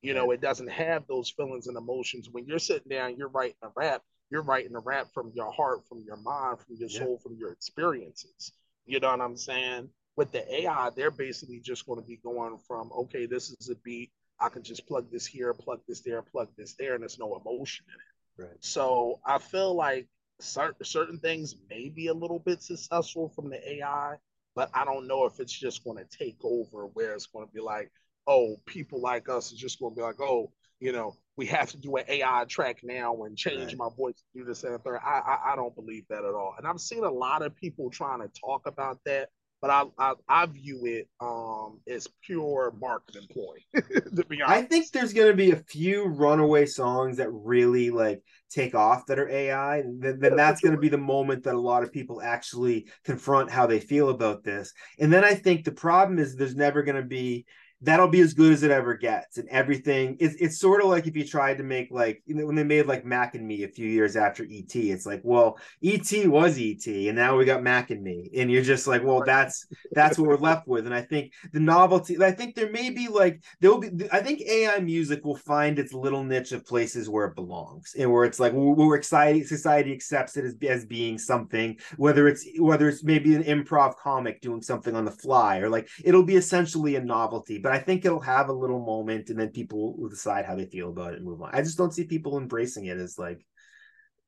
You 0.04 0.12
know, 0.12 0.32
it 0.32 0.42
doesn't 0.42 0.70
have 0.70 1.06
those 1.06 1.30
feelings 1.30 1.66
and 1.66 1.78
emotions. 1.78 2.28
When 2.30 2.44
you're 2.46 2.58
sitting 2.58 2.90
down, 2.90 3.16
you're 3.16 3.28
writing 3.28 3.56
a 3.62 3.68
rap, 3.74 4.02
you're 4.30 4.42
writing 4.42 4.74
a 4.74 4.80
rap 4.80 5.06
from 5.14 5.32
your 5.34 5.50
heart, 5.50 5.88
from 5.88 6.02
your 6.06 6.18
mind, 6.18 6.58
from 6.58 6.76
your 6.78 6.90
soul, 6.90 7.18
yeah. 7.18 7.22
from 7.22 7.38
your 7.38 7.52
experiences. 7.52 8.52
You 8.84 9.00
know 9.00 9.10
what 9.10 9.22
I'm 9.22 9.38
saying? 9.38 9.88
With 10.16 10.30
the 10.30 10.62
AI, 10.62 10.90
they're 10.94 11.10
basically 11.10 11.58
just 11.58 11.86
going 11.86 11.98
to 11.98 12.06
be 12.06 12.18
going 12.22 12.58
from, 12.68 12.90
okay, 12.92 13.24
this 13.24 13.48
is 13.48 13.70
a 13.70 13.76
beat. 13.76 14.12
I 14.38 14.50
can 14.50 14.62
just 14.62 14.86
plug 14.86 15.10
this 15.10 15.26
here, 15.26 15.54
plug 15.54 15.80
this 15.88 16.02
there, 16.02 16.20
plug 16.20 16.48
this 16.54 16.74
there, 16.74 16.92
and 16.92 17.02
there's 17.02 17.18
no 17.18 17.40
emotion 17.42 17.86
in 17.88 17.94
it. 17.94 18.48
Right. 18.48 18.56
So 18.60 19.20
I 19.24 19.38
feel 19.38 19.74
like 19.74 20.06
certain 20.38 20.84
certain 20.84 21.18
things 21.18 21.56
may 21.70 21.88
be 21.88 22.08
a 22.08 22.14
little 22.14 22.40
bit 22.40 22.62
successful 22.62 23.30
from 23.30 23.48
the 23.48 23.76
AI, 23.76 24.16
but 24.54 24.68
I 24.74 24.84
don't 24.84 25.06
know 25.06 25.24
if 25.24 25.40
it's 25.40 25.58
just 25.58 25.82
going 25.82 25.96
to 25.96 26.18
take 26.18 26.36
over 26.42 26.88
where 26.88 27.14
it's 27.14 27.26
going 27.26 27.46
to 27.46 27.52
be 27.52 27.62
like, 27.62 27.90
oh, 28.26 28.56
people 28.66 29.00
like 29.00 29.28
us 29.28 29.52
are 29.52 29.56
just 29.56 29.80
going 29.80 29.92
to 29.92 29.96
be 29.96 30.02
like, 30.02 30.20
oh, 30.20 30.50
you 30.80 30.92
know, 30.92 31.16
we 31.36 31.46
have 31.46 31.70
to 31.70 31.76
do 31.76 31.96
an 31.96 32.04
AI 32.08 32.44
track 32.48 32.78
now 32.82 33.24
and 33.24 33.36
change 33.36 33.72
right. 33.72 33.76
my 33.76 33.88
voice 33.96 34.14
to 34.14 34.38
do 34.40 34.44
this 34.44 34.64
and 34.64 34.80
third. 34.82 35.00
I, 35.04 35.18
I, 35.18 35.52
I 35.52 35.56
don't 35.56 35.74
believe 35.74 36.04
that 36.08 36.24
at 36.24 36.34
all. 36.34 36.54
And 36.58 36.66
I've 36.66 36.80
seen 36.80 37.04
a 37.04 37.10
lot 37.10 37.42
of 37.42 37.56
people 37.56 37.90
trying 37.90 38.20
to 38.20 38.30
talk 38.40 38.66
about 38.66 38.98
that, 39.06 39.30
but 39.60 39.70
I 39.70 39.84
I, 39.98 40.12
I 40.28 40.46
view 40.46 40.84
it 40.84 41.08
um 41.20 41.80
as 41.88 42.06
pure 42.22 42.72
marketing 42.78 43.26
ploy. 43.32 43.56
to 43.74 44.24
be 44.28 44.42
honest, 44.42 44.58
I 44.58 44.62
think 44.62 44.90
there's 44.92 45.12
going 45.12 45.30
to 45.30 45.36
be 45.36 45.50
a 45.50 45.56
few 45.56 46.06
runaway 46.06 46.66
songs 46.66 47.16
that 47.16 47.30
really 47.32 47.90
like 47.90 48.22
take 48.50 48.74
off 48.74 49.06
that 49.06 49.18
are 49.18 49.28
AI. 49.28 49.82
Then, 49.82 50.20
then 50.20 50.32
yeah, 50.32 50.36
that's 50.36 50.60
sure. 50.60 50.70
to 50.70 50.76
be 50.76 50.88
the 50.88 50.98
moment 50.98 51.44
that 51.44 51.54
a 51.54 51.60
lot 51.60 51.82
of 51.82 51.92
people 51.92 52.22
actually 52.22 52.88
confront 53.04 53.50
how 53.50 53.66
they 53.66 53.80
feel 53.80 54.10
about 54.10 54.44
this. 54.44 54.72
And 55.00 55.12
then 55.12 55.24
I 55.24 55.34
think 55.34 55.64
the 55.64 55.72
problem 55.72 56.18
is 56.18 56.36
there's 56.36 56.54
never 56.54 56.82
going 56.82 57.02
to 57.02 57.08
be 57.08 57.46
that'll 57.84 58.08
be 58.08 58.20
as 58.20 58.34
good 58.34 58.52
as 58.52 58.62
it 58.62 58.70
ever 58.70 58.94
gets 58.94 59.38
and 59.38 59.48
everything. 59.48 60.16
It's, 60.20 60.34
it's 60.36 60.58
sort 60.58 60.82
of 60.82 60.88
like 60.88 61.06
if 61.06 61.16
you 61.16 61.26
tried 61.26 61.58
to 61.58 61.64
make 61.64 61.90
like 61.90 62.22
you 62.26 62.34
know 62.34 62.46
when 62.46 62.56
they 62.56 62.64
made 62.64 62.86
like 62.86 63.04
mac 63.04 63.34
and 63.34 63.46
me 63.46 63.64
a 63.64 63.68
few 63.68 63.88
years 63.88 64.16
after 64.16 64.44
et 64.44 64.74
it's 64.74 65.06
like 65.06 65.20
well 65.22 65.58
et 65.82 66.10
was 66.26 66.58
et 66.58 66.86
and 66.86 67.16
now 67.16 67.36
we 67.36 67.44
got 67.44 67.62
mac 67.62 67.90
and 67.90 68.02
me. 68.02 68.30
And 68.36 68.50
you're 68.50 68.62
just 68.62 68.86
like 68.86 69.02
well 69.04 69.22
that's 69.24 69.66
that's 69.92 70.18
what 70.18 70.28
we're 70.28 70.36
left 70.36 70.66
with. 70.66 70.86
And 70.86 70.94
i 70.94 71.02
think 71.02 71.32
the 71.52 71.60
novelty 71.60 72.22
i 72.22 72.30
think 72.30 72.54
there 72.54 72.70
may 72.70 72.90
be 72.90 73.08
like 73.08 73.42
there'll 73.60 73.78
be 73.78 73.90
i 74.12 74.20
think 74.20 74.40
ai 74.42 74.78
music 74.80 75.24
will 75.24 75.36
find 75.36 75.78
its 75.78 75.92
little 75.92 76.24
niche 76.24 76.52
of 76.52 76.66
places 76.66 77.08
where 77.08 77.26
it 77.26 77.34
belongs 77.34 77.94
and 77.98 78.10
where 78.10 78.24
it's 78.24 78.40
like 78.40 78.52
we're 78.52 78.96
excited 78.96 79.46
society 79.46 79.92
accepts 79.92 80.36
it 80.36 80.44
as, 80.44 80.54
as 80.68 80.84
being 80.84 81.18
something 81.18 81.76
whether 81.96 82.28
it's 82.28 82.46
whether 82.58 82.88
it's 82.88 83.04
maybe 83.04 83.34
an 83.34 83.44
improv 83.44 83.96
comic 83.96 84.40
doing 84.40 84.62
something 84.62 84.94
on 84.94 85.04
the 85.04 85.10
fly 85.10 85.58
or 85.58 85.68
like 85.68 85.88
it'll 86.04 86.22
be 86.22 86.36
essentially 86.36 86.96
a 86.96 87.00
novelty. 87.00 87.58
But 87.58 87.72
I 87.74 87.78
think 87.78 88.04
it'll 88.04 88.20
have 88.20 88.48
a 88.48 88.52
little 88.52 88.78
moment 88.84 89.30
and 89.30 89.38
then 89.38 89.48
people 89.48 89.96
will 89.96 90.08
decide 90.08 90.44
how 90.44 90.54
they 90.54 90.66
feel 90.66 90.90
about 90.90 91.12
it 91.12 91.16
and 91.16 91.24
move 91.24 91.42
on. 91.42 91.50
I 91.52 91.62
just 91.62 91.76
don't 91.76 91.92
see 91.92 92.04
people 92.04 92.38
embracing 92.38 92.86
it 92.86 92.98
as 92.98 93.18
like, 93.18 93.44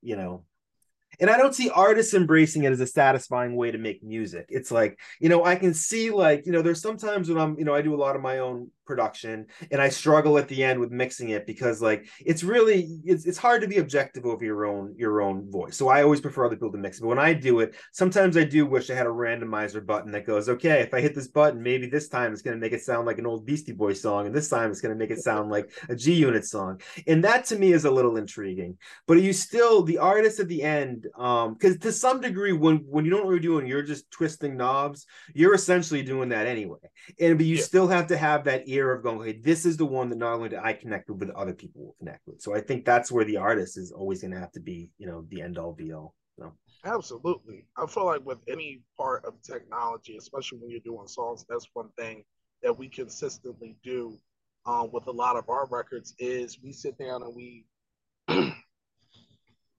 you 0.03 0.17
know, 0.17 0.45
and 1.21 1.31
I 1.31 1.39
don't 1.39 1.55
see 1.55 1.71
artists 1.71 2.13
embracing 2.13 2.65
it 2.65 2.73
as 2.73 2.81
a 2.81 2.87
satisfying 2.87 3.55
way 3.55 3.71
to 3.71 3.79
make 3.79 4.03
music. 4.03 4.47
It's 4.49 4.71
like, 4.73 4.99
you 5.21 5.29
know, 5.29 5.45
I 5.45 5.55
can 5.55 5.75
see 5.75 6.11
like, 6.11 6.45
you 6.45 6.53
know, 6.53 6.61
there's 6.61 6.83
sometimes 6.83 7.29
when 7.29 7.39
I'm, 7.39 7.57
you 7.57 7.65
know, 7.65 7.75
I 7.75 7.83
do 7.83 7.95
a 7.95 7.97
lot 7.97 8.17
of 8.17 8.23
my 8.23 8.39
own 8.39 8.71
production 8.87 9.47
and 9.71 9.81
I 9.81 9.89
struggle 9.89 10.39
at 10.39 10.49
the 10.49 10.63
end 10.63 10.81
with 10.81 10.91
mixing 10.91 11.31
it 11.31 11.47
because 11.47 11.83
like 11.83 12.09
it's 12.25 12.43
really 12.43 12.99
it's, 13.05 13.27
it's 13.27 13.39
hard 13.39 13.63
to 13.63 13.69
be 13.69 13.79
objective 13.79 14.25
over 14.25 14.45
your 14.45 14.67
own 14.67 14.95
your 14.97 15.21
own 15.21 15.51
voice. 15.51 15.77
So 15.77 15.89
I 15.89 16.03
always 16.03 16.21
prefer 16.21 16.47
other 16.47 16.57
people 16.57 16.73
to 16.73 16.79
mix 16.79 16.99
it. 16.99 17.03
But 17.03 17.09
when 17.09 17.19
I 17.19 17.33
do 17.33 17.61
it, 17.61 17.75
sometimes 17.93 18.37
I 18.37 18.45
do 18.45 18.67
wish 18.67 18.91
I 18.91 18.95
had 18.95 19.07
a 19.07 19.11
randomizer 19.11 19.85
button 19.85 20.13
that 20.13 20.27
goes, 20.27 20.49
okay, 20.49 20.81
if 20.81 20.95
I 20.95 21.01
hit 21.01 21.15
this 21.15 21.29
button, 21.29 21.63
maybe 21.63 21.87
this 21.87 22.09
time 22.09 22.33
it's 22.33 22.43
gonna 22.43 22.57
make 22.57 22.73
it 22.73 22.83
sound 22.83 23.07
like 23.07 23.19
an 23.19 23.27
old 23.27 23.47
Beastie 23.47 23.73
Boys 23.73 24.01
song, 24.01 24.27
and 24.27 24.35
this 24.35 24.49
time 24.49 24.71
it's 24.71 24.81
gonna 24.81 24.95
make 24.95 25.11
it 25.11 25.21
sound 25.21 25.51
like 25.51 25.71
a 25.89 25.97
G 25.97 26.15
Unit 26.15 26.45
song. 26.45 26.81
And 27.07 27.25
that 27.25 27.45
to 27.47 27.59
me 27.59 27.73
is 27.73 27.85
a 27.85 27.91
little 27.91 28.17
intriguing. 28.17 28.79
But 29.07 29.23
you 29.23 29.33
still 29.33 29.83
the 29.83 29.99
artist 29.99 30.41
at 30.41 30.49
the 30.49 30.63
end, 30.63 31.07
um, 31.17 31.55
because 31.55 31.79
to 31.79 31.93
some 31.93 32.21
degree, 32.21 32.53
when 32.53 32.79
when 32.89 33.05
you 33.05 33.11
don't 33.11 33.21
know 33.21 33.27
what 33.27 33.33
you're 33.33 33.41
doing, 33.41 33.67
you're 33.67 33.83
just 33.83 34.11
twisting 34.11 34.57
knobs, 34.57 35.07
you're 35.35 35.55
essentially 35.55 36.03
doing 36.03 36.29
that 36.31 36.47
anyway. 36.47 36.79
And 37.19 37.37
but 37.37 37.47
you 37.47 37.57
yeah. 37.57 37.63
still 37.63 37.89
have 37.89 38.07
to 38.09 38.17
have 38.17 38.45
that 38.45 38.69
ear 38.69 38.76
of 38.81 39.03
going, 39.03 39.27
hey, 39.27 39.41
this 39.43 39.65
is 39.65 39.77
the 39.77 39.87
one 39.87 40.09
that 40.11 40.19
not 40.19 40.35
only 40.35 40.49
do 40.49 40.59
I 40.63 40.73
connect 40.73 41.09
with, 41.09 41.19
but 41.19 41.31
other 41.31 41.55
people 41.55 41.85
will 41.85 41.97
connect 41.99 42.21
with. 42.27 42.41
So 42.41 42.55
I 42.55 42.61
think 42.61 42.85
that's 42.85 43.11
where 43.11 43.25
the 43.25 43.37
artist 43.37 43.77
is 43.79 43.93
always 43.93 44.21
going 44.21 44.33
to 44.33 44.41
have 44.41 44.53
to 44.53 44.61
be, 44.61 44.91
you 44.99 45.07
know, 45.07 45.25
the 45.31 45.43
end 45.43 45.59
all 45.59 45.73
be 45.73 45.93
all. 45.93 46.15
So. 46.39 46.53
Absolutely. 46.85 47.67
I 47.77 47.87
feel 47.87 48.07
like 48.07 48.25
with 48.25 48.39
any 48.49 48.83
part 48.97 49.25
of 49.25 49.41
technology, 49.43 50.17
especially 50.17 50.59
when 50.59 50.71
you're 50.71 50.81
doing 50.81 51.07
songs, 51.07 51.45
that's 51.49 51.69
one 51.73 51.89
thing 51.99 52.25
that 52.63 52.77
we 52.77 52.89
consistently 52.89 53.77
do 53.83 54.17
um, 54.67 54.91
with 54.93 55.07
a 55.07 55.13
lot 55.13 55.37
of 55.37 55.49
our 55.49 55.67
records 55.67 56.15
is 56.19 56.59
we 56.63 56.73
sit 56.73 56.99
down 56.99 57.23
and 57.23 57.35
we 57.35 57.65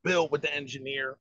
build 0.03 0.31
with 0.31 0.41
the 0.41 0.53
engineer. 0.53 1.17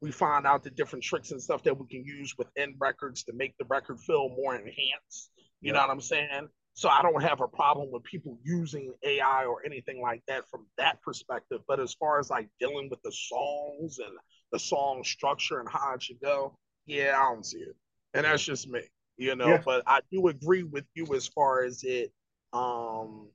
We 0.00 0.12
find 0.12 0.46
out 0.46 0.62
the 0.62 0.70
different 0.70 1.04
tricks 1.04 1.32
and 1.32 1.42
stuff 1.42 1.64
that 1.64 1.76
we 1.76 1.86
can 1.88 2.04
use 2.04 2.34
within 2.38 2.76
records 2.78 3.24
to 3.24 3.32
make 3.32 3.56
the 3.58 3.64
record 3.64 3.98
feel 4.00 4.28
more 4.28 4.54
enhanced. 4.54 5.30
You 5.60 5.68
yeah. 5.68 5.72
know 5.72 5.80
what 5.80 5.90
I'm 5.90 6.00
saying? 6.00 6.48
So 6.78 6.88
I 6.88 7.02
don't 7.02 7.24
have 7.24 7.40
a 7.40 7.48
problem 7.48 7.90
with 7.90 8.04
people 8.04 8.38
using 8.44 8.94
AI 9.02 9.46
or 9.46 9.66
anything 9.66 10.00
like 10.00 10.22
that 10.28 10.48
from 10.48 10.64
that 10.76 11.02
perspective. 11.02 11.58
But 11.66 11.80
as 11.80 11.92
far 11.94 12.20
as 12.20 12.30
like 12.30 12.48
dealing 12.60 12.88
with 12.88 13.02
the 13.02 13.10
songs 13.10 13.98
and 13.98 14.16
the 14.52 14.60
song 14.60 15.02
structure 15.02 15.58
and 15.58 15.68
how 15.68 15.94
it 15.94 16.04
should 16.04 16.20
go, 16.20 16.56
yeah, 16.86 17.16
I 17.18 17.34
don't 17.34 17.44
see 17.44 17.58
it. 17.58 17.74
And 18.14 18.24
that's 18.24 18.44
just 18.44 18.68
me, 18.68 18.82
you 19.16 19.34
know. 19.34 19.48
Yeah. 19.48 19.62
But 19.64 19.82
I 19.88 20.02
do 20.12 20.28
agree 20.28 20.62
with 20.62 20.84
you 20.94 21.04
as 21.16 21.26
far 21.26 21.64
as 21.64 21.82
it 21.82 22.12
um 22.52 23.28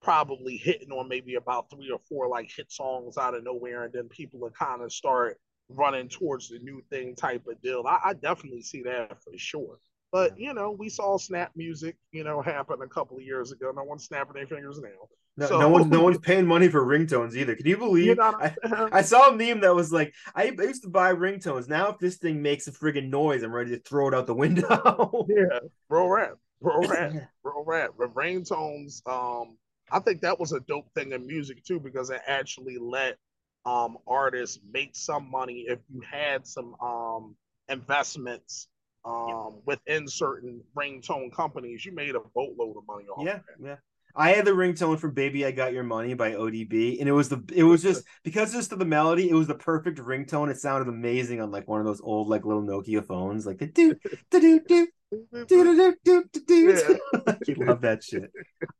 probably 0.00 0.58
hitting 0.58 0.92
on 0.92 1.08
maybe 1.08 1.34
about 1.34 1.70
three 1.70 1.90
or 1.90 1.98
four 2.08 2.28
like 2.28 2.48
hit 2.56 2.70
songs 2.70 3.18
out 3.18 3.34
of 3.34 3.42
nowhere, 3.42 3.82
and 3.82 3.92
then 3.92 4.08
people 4.08 4.38
will 4.38 4.50
kind 4.50 4.80
of 4.80 4.92
start 4.92 5.40
running 5.68 6.08
towards 6.08 6.50
the 6.50 6.60
new 6.60 6.80
thing 6.88 7.16
type 7.16 7.48
of 7.48 7.60
deal. 7.62 7.84
I, 7.84 7.98
I 8.04 8.12
definitely 8.14 8.62
see 8.62 8.84
that 8.84 9.20
for 9.24 9.32
sure. 9.36 9.80
But 10.16 10.40
you 10.40 10.54
know, 10.54 10.70
we 10.70 10.88
saw 10.88 11.18
snap 11.18 11.52
music, 11.56 11.98
you 12.10 12.24
know, 12.24 12.40
happen 12.40 12.78
a 12.80 12.88
couple 12.88 13.18
of 13.18 13.22
years 13.22 13.52
ago. 13.52 13.70
No 13.76 13.84
one's 13.84 14.06
snapping 14.06 14.32
their 14.32 14.46
fingers 14.46 14.80
now. 14.80 14.88
No, 15.36 15.46
so, 15.46 15.60
no 15.60 15.68
one's 15.68 15.88
no 15.88 16.00
one's 16.04 16.16
paying 16.16 16.46
money 16.46 16.68
for 16.68 16.86
ringtones 16.86 17.36
either. 17.36 17.54
Can 17.54 17.66
you 17.66 17.76
believe? 17.76 18.18
I, 18.18 18.54
I, 18.92 19.02
saw 19.02 19.28
a 19.28 19.36
meme 19.36 19.60
that 19.60 19.74
was 19.74 19.92
like, 19.92 20.14
I, 20.34 20.44
I, 20.58 20.62
used 20.62 20.84
to 20.84 20.88
buy 20.88 21.12
ringtones. 21.12 21.68
Now, 21.68 21.90
if 21.90 21.98
this 21.98 22.16
thing 22.16 22.40
makes 22.40 22.66
a 22.66 22.72
friggin' 22.72 23.10
noise, 23.10 23.42
I'm 23.42 23.52
ready 23.52 23.72
to 23.72 23.78
throw 23.78 24.08
it 24.08 24.14
out 24.14 24.26
the 24.26 24.32
window. 24.32 25.26
yeah, 25.28 25.58
bro, 25.90 26.08
rat, 26.08 26.30
bro, 26.62 26.80
rat, 26.88 27.12
bro, 27.42 27.62
rat. 27.62 27.90
But 27.98 28.14
ringtones, 28.14 29.06
um, 29.06 29.58
I 29.92 29.98
think 29.98 30.22
that 30.22 30.40
was 30.40 30.52
a 30.52 30.60
dope 30.60 30.88
thing 30.94 31.12
in 31.12 31.26
music 31.26 31.62
too 31.62 31.78
because 31.78 32.08
it 32.08 32.22
actually 32.26 32.78
let 32.80 33.18
um 33.66 33.98
artists 34.06 34.60
make 34.72 34.96
some 34.96 35.30
money 35.30 35.66
if 35.68 35.80
you 35.92 36.00
had 36.10 36.46
some 36.46 36.74
um 36.80 37.36
investments 37.68 38.68
um, 39.06 39.60
within 39.64 40.08
certain 40.08 40.60
ringtone 40.76 41.32
companies, 41.32 41.84
you 41.84 41.92
made 41.92 42.14
a 42.14 42.20
boatload 42.34 42.76
of 42.76 42.86
money 42.88 43.04
off. 43.06 43.24
Yeah, 43.24 43.38
yeah. 43.62 43.76
I 44.16 44.30
had 44.30 44.46
the 44.46 44.50
ringtone 44.50 44.98
for 44.98 45.10
"Baby 45.10 45.44
I 45.46 45.50
Got 45.52 45.74
Your 45.74 45.84
Money" 45.84 46.14
by 46.14 46.32
ODB, 46.32 46.98
and 46.98 47.08
it 47.08 47.12
was 47.12 47.28
the 47.28 47.42
it 47.54 47.62
was 47.62 47.82
just 47.82 48.04
because 48.24 48.52
just 48.52 48.72
of 48.72 48.78
the 48.78 48.84
melody, 48.84 49.30
it 49.30 49.34
was 49.34 49.46
the 49.46 49.54
perfect 49.54 49.98
ringtone. 49.98 50.50
It 50.50 50.58
sounded 50.58 50.88
amazing 50.88 51.40
on 51.40 51.50
like 51.50 51.68
one 51.68 51.80
of 51.80 51.86
those 51.86 52.00
old 52.00 52.28
like 52.28 52.44
little 52.44 52.62
Nokia 52.62 53.06
phones, 53.06 53.46
like 53.46 53.58
the 53.58 53.66
do 53.66 53.94
do 54.30 54.40
do 54.40 54.60
do. 54.66 54.88
Do, 55.32 55.46
do, 55.46 55.94
do, 56.04 56.24
do, 56.32 56.40
do. 56.46 56.98
you 57.46 57.54
love 57.64 57.82
that 57.82 58.02
shit. 58.02 58.28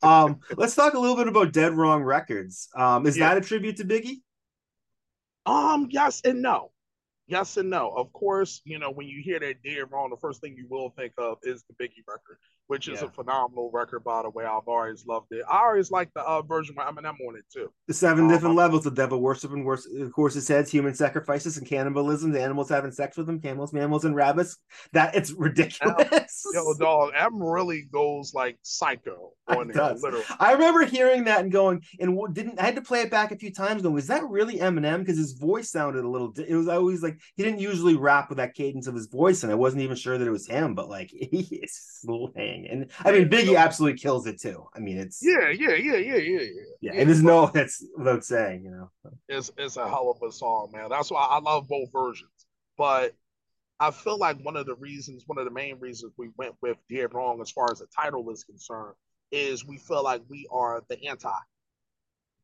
Um, 0.02 0.40
let's 0.56 0.74
talk 0.74 0.94
a 0.94 0.98
little 0.98 1.14
bit 1.14 1.28
about 1.28 1.52
Dead 1.52 1.72
Wrong 1.72 2.02
Records. 2.02 2.68
Um, 2.74 3.06
is 3.06 3.16
yeah. 3.16 3.28
that 3.28 3.44
a 3.44 3.46
tribute 3.46 3.76
to 3.76 3.84
Biggie? 3.84 4.22
Um, 5.46 5.86
yes 5.88 6.22
and 6.24 6.42
no 6.42 6.72
yes 7.26 7.56
and 7.56 7.70
no. 7.70 7.90
Of 7.90 8.12
course, 8.12 8.60
you 8.64 8.78
know, 8.78 8.90
when 8.90 9.08
you 9.08 9.22
hear 9.22 9.40
that 9.40 9.62
Dead 9.64 9.84
Wrong, 9.90 10.10
the 10.10 10.16
first 10.16 10.40
thing 10.40 10.54
you 10.56 10.66
will 10.68 10.90
think 10.90 11.12
of 11.18 11.38
is 11.42 11.64
the 11.64 11.74
Biggie 11.74 12.04
record, 12.08 12.38
which 12.68 12.88
is 12.88 13.00
yeah. 13.00 13.08
a 13.08 13.10
phenomenal 13.10 13.70
record, 13.72 14.04
by 14.04 14.22
the 14.22 14.30
way. 14.30 14.44
I've 14.44 14.66
always 14.66 15.06
loved 15.06 15.28
it. 15.30 15.44
I 15.48 15.64
always 15.64 15.90
like 15.90 16.12
the 16.14 16.22
uh, 16.22 16.42
version 16.42 16.74
with 16.76 16.86
Eminem 16.86 17.14
on 17.28 17.36
it 17.36 17.44
too. 17.52 17.70
The 17.86 17.94
seven 17.94 18.24
um, 18.24 18.30
different 18.30 18.56
levels 18.56 18.86
of 18.86 18.94
devil 18.94 19.20
worship 19.20 19.52
and 19.52 19.64
worse, 19.64 19.86
of 19.86 20.12
course, 20.12 20.36
it 20.36 20.42
says 20.42 20.70
human 20.70 20.94
sacrifices 20.94 21.56
and 21.58 21.66
cannibalism, 21.66 22.32
the 22.32 22.42
animals 22.42 22.68
having 22.68 22.92
sex 22.92 23.16
with 23.16 23.26
them, 23.26 23.40
camels, 23.40 23.72
mammals, 23.72 24.04
and 24.04 24.14
rabbits. 24.14 24.58
That 24.92 25.14
it's 25.14 25.32
ridiculous. 25.32 26.44
yo, 26.52 26.74
dog, 26.74 27.12
Em 27.16 27.42
really 27.42 27.88
goes 27.92 28.34
like 28.34 28.58
psycho 28.62 29.32
on 29.48 29.70
it, 29.70 29.76
it 29.76 29.98
literally. 30.02 30.24
I 30.38 30.52
remember 30.52 30.84
hearing 30.84 31.24
that 31.24 31.40
and 31.40 31.52
going, 31.52 31.82
and 32.00 32.18
didn't 32.34 32.58
I 32.58 32.64
had 32.64 32.76
to 32.76 32.82
play 32.82 33.02
it 33.02 33.10
back 33.10 33.32
a 33.32 33.36
few 33.36 33.52
times. 33.52 33.82
Going, 33.82 33.94
was 33.94 34.08
that 34.08 34.24
really 34.28 34.58
Eminem? 34.58 35.00
Because 35.00 35.18
his 35.18 35.32
voice 35.32 35.70
sounded 35.70 36.04
a 36.04 36.08
little. 36.08 36.32
It 36.36 36.54
was 36.54 36.68
always 36.68 37.02
like 37.02 37.20
he 37.36 37.42
didn't 37.42 37.60
usually 37.60 37.96
rap 37.96 38.28
with 38.28 38.38
that 38.38 38.54
cadence 38.54 38.86
of 38.86 38.94
his 38.94 39.06
voice, 39.06 39.42
and 39.42 39.52
I 39.52 39.56
wasn't 39.56 39.82
even 39.82 39.96
sure 39.96 40.18
that 40.18 40.26
it 40.26 40.30
was 40.30 40.46
him. 40.46 40.74
But 40.74 40.88
like 40.88 41.10
he 41.10 41.60
is 41.62 41.74
slaying, 42.00 42.55
and 42.64 42.86
I 43.04 43.12
mean 43.12 43.28
Biggie 43.28 43.58
absolutely 43.58 43.98
kills 43.98 44.26
it 44.26 44.40
too. 44.40 44.66
I 44.74 44.78
mean 44.80 44.96
it's 44.96 45.20
yeah, 45.22 45.50
yeah, 45.50 45.74
yeah, 45.74 45.96
yeah, 45.96 46.16
yeah, 46.16 46.40
yeah. 46.40 46.62
Yeah, 46.80 46.92
and 46.94 47.08
there's 47.08 47.22
no 47.22 47.46
that's 47.54 47.84
without 47.96 48.24
saying, 48.24 48.64
you 48.64 48.70
know. 48.70 48.90
It's 49.28 49.50
it's 49.58 49.76
a 49.76 49.88
hell 49.88 50.10
of 50.10 50.26
a 50.26 50.32
song, 50.32 50.70
man. 50.72 50.88
That's 50.88 51.10
why 51.10 51.22
I 51.22 51.40
love 51.40 51.68
both 51.68 51.90
versions. 51.92 52.30
But 52.78 53.14
I 53.78 53.90
feel 53.90 54.18
like 54.18 54.42
one 54.42 54.56
of 54.56 54.66
the 54.66 54.76
reasons, 54.76 55.24
one 55.26 55.38
of 55.38 55.44
the 55.44 55.50
main 55.50 55.78
reasons 55.78 56.12
we 56.16 56.30
went 56.38 56.54
with 56.62 56.78
Dead 56.90 57.12
Wrong 57.12 57.40
as 57.42 57.50
far 57.50 57.70
as 57.70 57.80
the 57.80 57.86
title 57.94 58.30
is 58.30 58.44
concerned, 58.44 58.94
is 59.32 59.66
we 59.66 59.76
feel 59.76 60.02
like 60.02 60.22
we 60.28 60.46
are 60.50 60.82
the 60.88 61.02
anti 61.04 61.28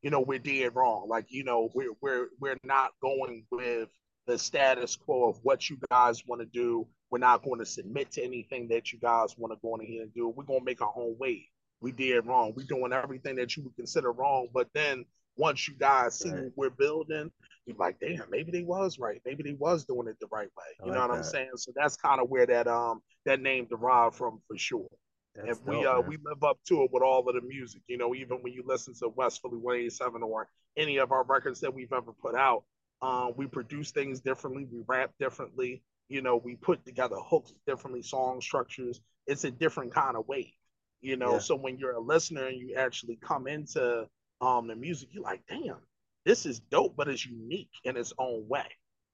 you 0.03 0.11
know 0.11 0.21
we're 0.21 0.37
dead 0.37 0.75
wrong 0.75 1.07
like 1.09 1.27
you 1.29 1.45
know 1.45 1.71
we're 1.75 1.93
we're 2.01 2.27
we're 2.41 2.59
not 2.65 2.91
going 3.01 3.45
with 3.53 3.89
the 4.27 4.39
status 4.39 4.97
quo 4.97 5.29
of 5.29 5.39
what 5.43 5.69
you 5.69 5.79
guys 5.91 6.27
want 6.27 6.41
to 6.41 6.47
do. 6.47 6.87
We're 7.13 7.19
not 7.19 7.45
going 7.45 7.59
to 7.59 7.67
submit 7.67 8.11
to 8.13 8.25
anything 8.25 8.69
that 8.69 8.91
you 8.91 8.99
guys 8.99 9.37
want 9.37 9.53
to 9.53 9.59
go 9.61 9.75
in 9.77 9.87
here 9.87 10.03
and 10.03 10.15
do. 10.15 10.29
We're 10.29 10.45
going 10.45 10.61
to 10.61 10.65
make 10.65 10.81
our 10.81 10.95
own 10.97 11.15
way. 11.19 11.47
We 11.83 11.93
did 11.93 12.27
wrong. 12.27 12.55
We're 12.57 12.65
doing 12.65 12.95
everything 12.95 13.37
that 13.37 13.55
you 13.55 13.65
would 13.65 13.77
consider 13.77 14.11
wrong. 14.13 14.49
But 14.55 14.69
then 14.73 15.05
once 15.37 15.69
you 15.69 15.75
guys 15.75 16.19
see 16.19 16.31
right. 16.31 16.45
what 16.45 16.53
we're 16.57 16.71
building, 16.71 17.31
you're 17.67 17.77
like, 17.77 18.01
damn, 18.01 18.25
maybe 18.31 18.51
they 18.51 18.63
was 18.63 18.99
right. 18.99 19.21
Maybe 19.27 19.43
they 19.43 19.53
was 19.53 19.85
doing 19.85 20.09
it 20.09 20.17
the 20.21 20.27
right 20.33 20.49
way. 20.57 20.65
You 20.81 20.87
like 20.87 20.95
know 20.95 21.01
what 21.03 21.11
that. 21.13 21.19
I'm 21.19 21.23
saying? 21.23 21.51
So 21.57 21.73
that's 21.77 21.97
kind 21.97 22.19
of 22.19 22.31
where 22.31 22.47
that 22.47 22.67
um 22.67 23.03
that 23.27 23.41
name 23.41 23.67
derived 23.67 24.15
from 24.15 24.41
for 24.49 24.57
sure. 24.57 24.89
That's 25.35 25.59
and 25.59 25.69
we 25.69 25.83
dope, 25.83 25.95
uh 25.95 26.01
man. 26.01 26.09
we 26.09 26.17
live 26.25 26.43
up 26.43 26.59
to 26.69 26.83
it 26.85 26.91
with 26.93 27.03
all 27.03 27.29
of 27.29 27.35
the 27.35 27.43
music. 27.43 27.83
You 27.89 27.99
know, 27.99 28.15
even 28.15 28.39
when 28.39 28.55
you 28.55 28.65
listen 28.67 28.95
to 29.01 29.11
West 29.11 29.43
Philly 29.43 29.59
187 29.59 30.23
or 30.23 30.49
any 30.79 30.97
of 30.97 31.13
our 31.13 31.25
records 31.25 31.61
that 31.61 31.75
we've 31.75 31.93
ever 31.93 32.13
put 32.13 32.35
out, 32.35 32.65
uh, 33.03 33.29
we 33.37 33.47
produce 33.47 33.91
things 33.91 34.21
differently. 34.21 34.67
We 34.73 34.83
rap 34.87 35.11
differently. 35.21 35.83
You 36.13 36.23
know, 36.23 36.37
we 36.37 36.57
put 36.57 36.85
together 36.85 37.17
hooks 37.17 37.55
differently, 37.67 38.03
song 38.03 38.41
structures. 38.41 39.01
It's 39.27 39.45
a 39.45 39.51
different 39.51 39.95
kind 39.95 40.17
of 40.17 40.29
wave. 40.29 40.53
You 41.01 41.17
know, 41.17 41.33
yeah. 41.33 41.39
so 41.39 41.57
when 41.57 41.79
you're 41.79 41.95
a 41.95 42.01
listener 42.01 42.47
and 42.47 42.59
you 42.59 42.77
actually 42.77 43.17
come 43.17 43.49
into 43.49 44.07
um, 44.41 44.69
the 44.69 44.77
music, 44.77 45.09
you're 45.13 45.25
like, 45.25 45.43
damn, 45.49 45.79
this 46.25 46.47
is 46.47 46.61
dope, 46.61 46.95
but 46.97 47.09
it's 47.09 47.27
unique 47.27 47.71
in 47.85 47.97
its 47.97 48.13
own 48.19 48.47
way. 48.47 48.67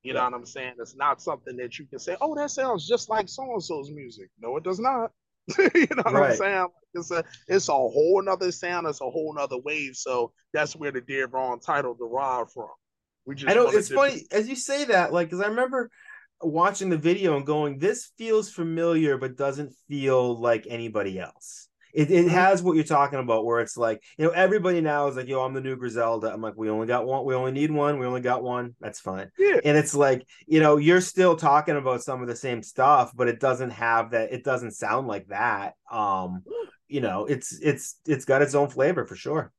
You 0.02 0.12
yeah. 0.12 0.20
know 0.20 0.24
what 0.24 0.34
I'm 0.34 0.46
saying? 0.46 0.74
It's 0.78 0.96
not 0.96 1.22
something 1.22 1.56
that 1.56 1.78
you 1.78 1.86
can 1.86 1.98
say, 1.98 2.16
oh, 2.20 2.34
that 2.34 2.50
sounds 2.50 2.86
just 2.86 3.08
like 3.08 3.28
so 3.28 3.44
and 3.44 3.62
so's 3.62 3.90
music. 3.90 4.28
No, 4.40 4.56
it 4.56 4.64
does 4.64 4.78
not. 4.78 5.12
you 5.58 5.86
know 5.96 6.02
what 6.04 6.14
right. 6.14 6.30
I'm 6.30 6.36
saying? 6.36 6.66
It's 6.94 7.10
a 7.10 7.24
it's 7.46 7.68
a 7.68 7.72
whole 7.72 8.22
nother 8.22 8.52
sound, 8.52 8.86
it's 8.86 9.00
a 9.00 9.08
whole 9.08 9.34
nother 9.34 9.58
wave. 9.58 9.96
So 9.96 10.32
that's 10.52 10.76
where 10.76 10.92
the 10.92 11.00
Dead 11.00 11.32
Wrong 11.32 11.58
title 11.60 11.94
derived 11.94 12.52
from. 12.52 12.68
We 13.24 13.34
just 13.34 13.50
I 13.50 13.54
know 13.54 13.68
it's 13.68 13.90
funny 13.90 14.26
as 14.30 14.48
you 14.48 14.56
say 14.56 14.84
that, 14.86 15.12
like, 15.12 15.28
because 15.28 15.44
I 15.44 15.48
remember 15.48 15.90
watching 16.40 16.88
the 16.90 16.98
video 16.98 17.36
and 17.36 17.46
going, 17.46 17.78
"This 17.78 18.10
feels 18.16 18.50
familiar, 18.50 19.18
but 19.18 19.36
doesn't 19.36 19.74
feel 19.88 20.38
like 20.38 20.66
anybody 20.68 21.18
else." 21.18 21.68
It, 21.94 22.10
it 22.10 22.26
mm-hmm. 22.26 22.28
has 22.28 22.62
what 22.62 22.74
you're 22.74 22.84
talking 22.84 23.18
about, 23.18 23.44
where 23.44 23.60
it's 23.60 23.76
like, 23.76 24.02
you 24.18 24.26
know, 24.26 24.30
everybody 24.30 24.80
now 24.80 25.08
is 25.08 25.16
like, 25.16 25.26
yo, 25.26 25.42
I'm 25.42 25.54
the 25.54 25.60
new 25.60 25.74
Griselda. 25.74 26.32
I'm 26.32 26.42
like, 26.42 26.54
we 26.56 26.68
only 26.68 26.86
got 26.86 27.06
one, 27.06 27.24
we 27.24 27.34
only 27.34 27.50
need 27.50 27.70
one, 27.70 27.98
we 27.98 28.06
only 28.06 28.20
got 28.20 28.42
one. 28.42 28.74
That's 28.80 29.00
fine. 29.00 29.30
Yeah. 29.38 29.58
And 29.64 29.76
it's 29.76 29.94
like, 29.94 30.26
you 30.46 30.60
know, 30.60 30.76
you're 30.76 31.00
still 31.00 31.34
talking 31.34 31.76
about 31.76 32.02
some 32.02 32.20
of 32.20 32.28
the 32.28 32.36
same 32.36 32.62
stuff, 32.62 33.12
but 33.14 33.26
it 33.28 33.40
doesn't 33.40 33.70
have 33.70 34.10
that, 34.10 34.32
it 34.32 34.44
doesn't 34.44 34.72
sound 34.72 35.08
like 35.08 35.28
that. 35.28 35.74
Um, 35.90 36.44
you 36.88 37.00
know, 37.00 37.26
it's 37.26 37.58
it's 37.60 37.96
it's 38.06 38.24
got 38.24 38.42
its 38.42 38.54
own 38.54 38.68
flavor 38.68 39.04
for 39.04 39.16
sure. 39.16 39.52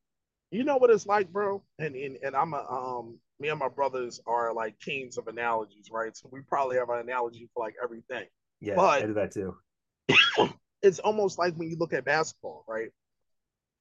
You 0.50 0.64
know 0.64 0.78
what 0.78 0.90
it's 0.90 1.06
like, 1.06 1.28
bro? 1.30 1.62
And 1.78 1.94
and, 1.94 2.16
and 2.22 2.34
I'm 2.34 2.54
a 2.54 2.64
um 2.70 3.18
me 3.40 3.48
and 3.48 3.58
my 3.58 3.68
brothers 3.68 4.20
are 4.26 4.52
like 4.52 4.78
kings 4.80 5.18
of 5.18 5.26
analogies, 5.26 5.88
right? 5.90 6.16
So 6.16 6.28
we 6.30 6.40
probably 6.42 6.76
have 6.76 6.90
an 6.90 6.98
analogy 7.00 7.48
for 7.54 7.64
like 7.64 7.74
everything. 7.82 8.26
Yeah, 8.60 8.74
but, 8.76 9.02
I 9.02 9.06
do 9.06 9.14
that 9.14 9.32
too. 9.32 9.56
it's 10.82 10.98
almost 10.98 11.38
like 11.38 11.54
when 11.54 11.70
you 11.70 11.76
look 11.76 11.92
at 11.92 12.04
basketball, 12.04 12.64
right? 12.68 12.90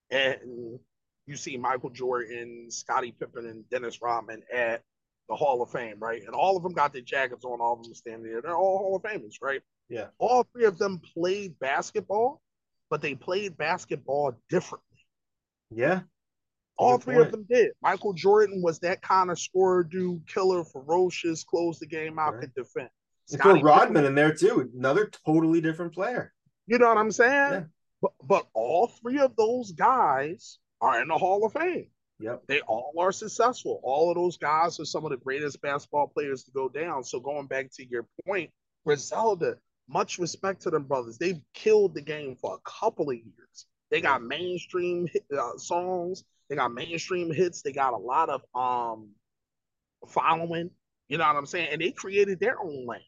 And 0.10 0.80
you 1.28 1.36
see 1.36 1.58
Michael 1.58 1.90
Jordan, 1.90 2.68
Scottie 2.70 3.14
Pippen, 3.18 3.46
and 3.46 3.70
Dennis 3.70 4.02
Rodman 4.02 4.42
at 4.52 4.82
the 5.28 5.36
Hall 5.36 5.62
of 5.62 5.70
Fame, 5.72 5.98
right? 6.00 6.22
And 6.26 6.34
all 6.34 6.58
of 6.58 6.64
them 6.64 6.74
got 6.74 6.92
their 6.92 7.04
jackets 7.04 7.46
on, 7.46 7.62
all 7.62 7.74
of 7.74 7.84
them 7.84 7.94
standing 7.94 8.32
there. 8.32 8.42
They're 8.42 8.56
all 8.56 8.80
Hall 8.80 8.96
of 8.96 9.04
Famers, 9.04 9.36
right? 9.42 9.62
Yeah. 9.88 10.08
All 10.18 10.44
three 10.52 10.66
of 10.66 10.78
them 10.78 11.00
played 11.14 11.60
basketball, 11.60 12.42
but 12.90 13.02
they 13.02 13.14
played 13.14 13.58
basketball 13.58 14.34
differently. 14.50 14.86
Yeah. 15.70 16.02
All 16.80 16.98
Good 16.98 17.04
three 17.04 17.14
point. 17.16 17.26
of 17.28 17.32
them 17.34 17.46
did. 17.50 17.72
Michael 17.82 18.14
Jordan 18.14 18.62
was 18.62 18.80
that 18.80 19.02
kind 19.02 19.30
of 19.30 19.38
scorer, 19.38 19.84
dude, 19.84 20.26
killer, 20.28 20.64
ferocious, 20.64 21.44
close 21.44 21.78
the 21.78 21.86
game 21.86 22.18
out, 22.18 22.34
Right. 22.36 22.42
could 22.42 22.54
defend. 22.56 22.90
Scottie 23.26 23.62
Rodman 23.62 23.90
Pippen- 24.04 24.06
in 24.06 24.16
there 24.16 24.34
too. 24.34 24.72
Another 24.74 25.08
totally 25.26 25.62
different 25.62 25.94
player. 25.94 26.34
You 26.68 26.78
know 26.80 26.88
what 26.88 26.98
I'm 26.98 27.12
saying? 27.12 27.52
Yeah. 27.52 27.64
But 28.02 28.12
but 28.24 28.48
all 28.54 28.88
three 28.88 29.20
of 29.20 29.36
those 29.36 29.74
guys 29.74 30.58
are 30.82 31.02
in 31.02 31.10
the 31.10 31.18
Hall 31.18 31.46
of 31.46 31.52
Fame. 31.54 31.90
Yep. 32.22 32.44
They 32.48 32.62
all 32.62 32.94
are 32.98 33.12
successful. 33.12 33.80
All 33.84 34.10
of 34.10 34.16
those 34.16 34.38
guys 34.38 34.80
are 34.80 34.86
some 34.86 35.04
of 35.06 35.12
the 35.12 35.18
greatest 35.18 35.62
basketball 35.62 36.08
players 36.08 36.44
to 36.46 36.52
go 36.52 36.70
down. 36.70 37.04
So 37.04 37.20
going 37.20 37.48
back 37.48 37.70
to 37.76 37.86
your 37.86 38.08
point, 38.26 38.52
Griselda, 38.86 39.58
much 39.88 40.18
respect 40.20 40.62
to 40.62 40.70
them 40.70 40.84
brothers. 40.84 41.18
They've 41.18 41.42
killed 41.54 41.94
the 41.94 42.02
game 42.02 42.36
for 42.36 42.56
a 42.56 42.70
couple 42.70 43.10
of 43.10 43.16
years. 43.16 43.66
They 43.92 44.02
got 44.02 44.22
mainstream 44.24 45.08
uh, 45.38 45.58
songs. 45.58 46.24
They 46.50 46.56
got 46.56 46.74
mainstream 46.74 47.32
hits. 47.32 47.62
They 47.62 47.72
got 47.72 47.94
a 47.94 47.98
lot 47.98 48.30
of 48.30 48.42
um 48.56 49.10
following. 50.08 50.72
You 51.08 51.18
know 51.18 51.28
what 51.28 51.36
I'm 51.36 51.46
saying? 51.46 51.70
And 51.72 51.82
they 51.82 51.92
created 51.92 52.40
their 52.40 52.60
own 52.62 52.86
lane. 52.86 53.02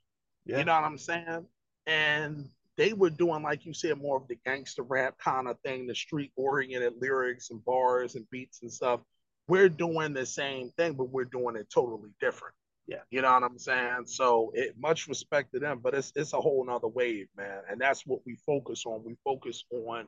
Yeah. 0.45 0.59
You 0.59 0.65
know 0.65 0.73
what 0.73 0.83
I'm 0.83 0.97
saying? 0.97 1.45
And 1.85 2.49
they 2.77 2.93
were 2.93 3.09
doing, 3.09 3.43
like 3.43 3.65
you 3.65 3.73
said, 3.73 4.01
more 4.01 4.17
of 4.17 4.27
the 4.27 4.37
gangster 4.45 4.83
rap 4.83 5.15
kind 5.19 5.47
of 5.47 5.59
thing, 5.59 5.87
the 5.87 5.95
street 5.95 6.31
oriented 6.35 6.93
lyrics 6.99 7.51
and 7.51 7.63
bars 7.63 8.15
and 8.15 8.29
beats 8.31 8.61
and 8.61 8.71
stuff. 8.71 9.01
We're 9.47 9.69
doing 9.69 10.13
the 10.13 10.25
same 10.25 10.71
thing, 10.77 10.93
but 10.93 11.09
we're 11.09 11.25
doing 11.25 11.55
it 11.55 11.67
totally 11.73 12.11
different. 12.19 12.55
Yeah. 12.87 13.01
You 13.09 13.21
know 13.21 13.31
what 13.31 13.43
I'm 13.43 13.59
saying? 13.59 14.05
So 14.05 14.51
it 14.55 14.75
much 14.79 15.07
respect 15.07 15.53
to 15.53 15.59
them, 15.59 15.79
but 15.83 15.93
it's 15.93 16.11
it's 16.15 16.33
a 16.33 16.41
whole 16.41 16.65
nother 16.65 16.87
wave, 16.87 17.27
man. 17.37 17.61
And 17.69 17.79
that's 17.79 18.05
what 18.05 18.21
we 18.25 18.35
focus 18.45 18.83
on. 18.85 19.03
We 19.05 19.15
focus 19.23 19.63
on 19.71 20.07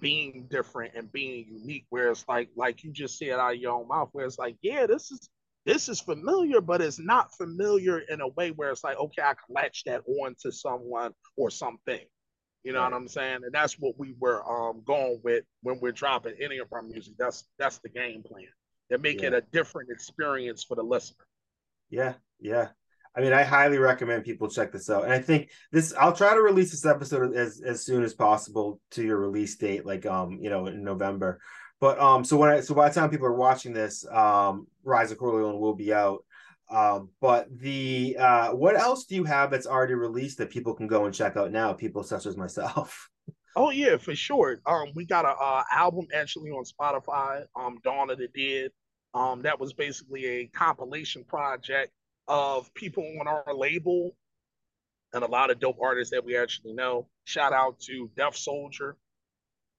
being 0.00 0.46
different 0.50 0.94
and 0.96 1.12
being 1.12 1.46
unique, 1.48 1.86
where 1.90 2.10
it's 2.10 2.26
like 2.28 2.50
like 2.56 2.84
you 2.84 2.92
just 2.92 3.18
said 3.18 3.32
out 3.38 3.54
of 3.54 3.60
your 3.60 3.72
own 3.72 3.88
mouth, 3.88 4.08
where 4.12 4.26
it's 4.26 4.38
like, 4.38 4.56
yeah, 4.62 4.86
this 4.86 5.10
is 5.10 5.28
this 5.64 5.88
is 5.88 6.00
familiar, 6.00 6.60
but 6.60 6.80
it's 6.82 6.98
not 6.98 7.34
familiar 7.36 8.00
in 8.00 8.20
a 8.20 8.28
way 8.28 8.50
where 8.50 8.70
it's 8.70 8.84
like, 8.84 8.98
okay, 8.98 9.22
I 9.22 9.34
can 9.34 9.54
latch 9.54 9.84
that 9.84 10.02
on 10.06 10.34
to 10.42 10.50
someone 10.52 11.12
or 11.36 11.50
something. 11.50 12.00
You 12.64 12.72
know 12.72 12.80
Right. 12.80 12.90
what 12.90 12.94
I'm 12.94 13.08
saying? 13.08 13.40
And 13.44 13.52
that's 13.52 13.78
what 13.78 13.98
we 13.98 14.14
were 14.20 14.42
um 14.50 14.82
going 14.84 15.20
with 15.24 15.44
when 15.62 15.80
we're 15.80 15.92
dropping 15.92 16.34
any 16.40 16.58
of 16.58 16.72
our 16.72 16.82
music. 16.82 17.14
That's 17.18 17.44
that's 17.58 17.78
the 17.78 17.88
game 17.88 18.22
plan. 18.22 18.46
To 18.90 18.98
make 18.98 19.22
it 19.22 19.32
a 19.32 19.40
different 19.40 19.90
experience 19.90 20.64
for 20.64 20.74
the 20.74 20.82
listener. 20.82 21.24
Yeah, 21.90 22.14
yeah. 22.40 22.68
I 23.14 23.20
mean, 23.20 23.32
I 23.32 23.42
highly 23.42 23.78
recommend 23.78 24.24
people 24.24 24.48
check 24.48 24.72
this 24.72 24.88
out. 24.88 25.04
And 25.04 25.12
I 25.12 25.18
think 25.18 25.50
this 25.70 25.92
I'll 25.98 26.14
try 26.14 26.34
to 26.34 26.40
release 26.40 26.70
this 26.70 26.86
episode 26.86 27.34
as 27.34 27.60
as 27.60 27.84
soon 27.84 28.02
as 28.04 28.14
possible 28.14 28.80
to 28.92 29.02
your 29.02 29.18
release 29.18 29.56
date, 29.56 29.84
like 29.84 30.06
um, 30.06 30.38
you 30.40 30.50
know, 30.50 30.66
in 30.66 30.82
November. 30.82 31.40
But 31.80 31.98
um, 31.98 32.24
so 32.24 32.36
when 32.36 32.50
I 32.50 32.60
so 32.60 32.74
by 32.74 32.88
the 32.88 32.94
time 32.94 33.10
people 33.10 33.26
are 33.26 33.34
watching 33.34 33.72
this, 33.72 34.06
um, 34.06 34.66
Rise 34.84 35.12
of 35.12 35.18
Corleone 35.18 35.60
will 35.60 35.74
be 35.74 35.92
out. 35.92 36.24
Um, 36.70 37.10
but 37.20 37.48
the 37.50 38.16
uh 38.18 38.50
what 38.52 38.76
else 38.76 39.04
do 39.04 39.14
you 39.14 39.24
have 39.24 39.50
that's 39.50 39.66
already 39.66 39.92
released 39.94 40.38
that 40.38 40.48
people 40.48 40.72
can 40.74 40.86
go 40.86 41.04
and 41.04 41.14
check 41.14 41.36
out 41.36 41.52
now, 41.52 41.72
people 41.74 42.02
such 42.02 42.26
as 42.26 42.36
myself? 42.36 43.08
Oh 43.54 43.68
yeah, 43.68 43.98
for 43.98 44.14
sure. 44.14 44.62
Um, 44.64 44.92
we 44.94 45.04
got 45.04 45.26
a 45.26 45.28
uh, 45.28 45.62
album 45.70 46.06
actually 46.14 46.50
on 46.50 46.64
Spotify. 46.64 47.44
Um, 47.54 47.78
Dawn 47.84 48.08
of 48.08 48.16
the 48.16 48.28
Dead. 48.28 48.70
Um, 49.12 49.42
that 49.42 49.60
was 49.60 49.74
basically 49.74 50.24
a 50.24 50.46
compilation 50.46 51.22
project 51.22 51.92
of 52.28 52.72
people 52.74 53.04
on 53.20 53.26
our 53.28 53.54
label 53.54 54.16
and 55.12 55.22
a 55.24 55.26
lot 55.26 55.50
of 55.50 55.60
dope 55.60 55.78
artists 55.82 56.12
that 56.12 56.24
we 56.24 56.36
actually 56.36 56.72
know. 56.72 57.06
Shout 57.24 57.52
out 57.52 57.78
to 57.80 58.10
Def 58.16 58.36
Soldier. 58.36 58.96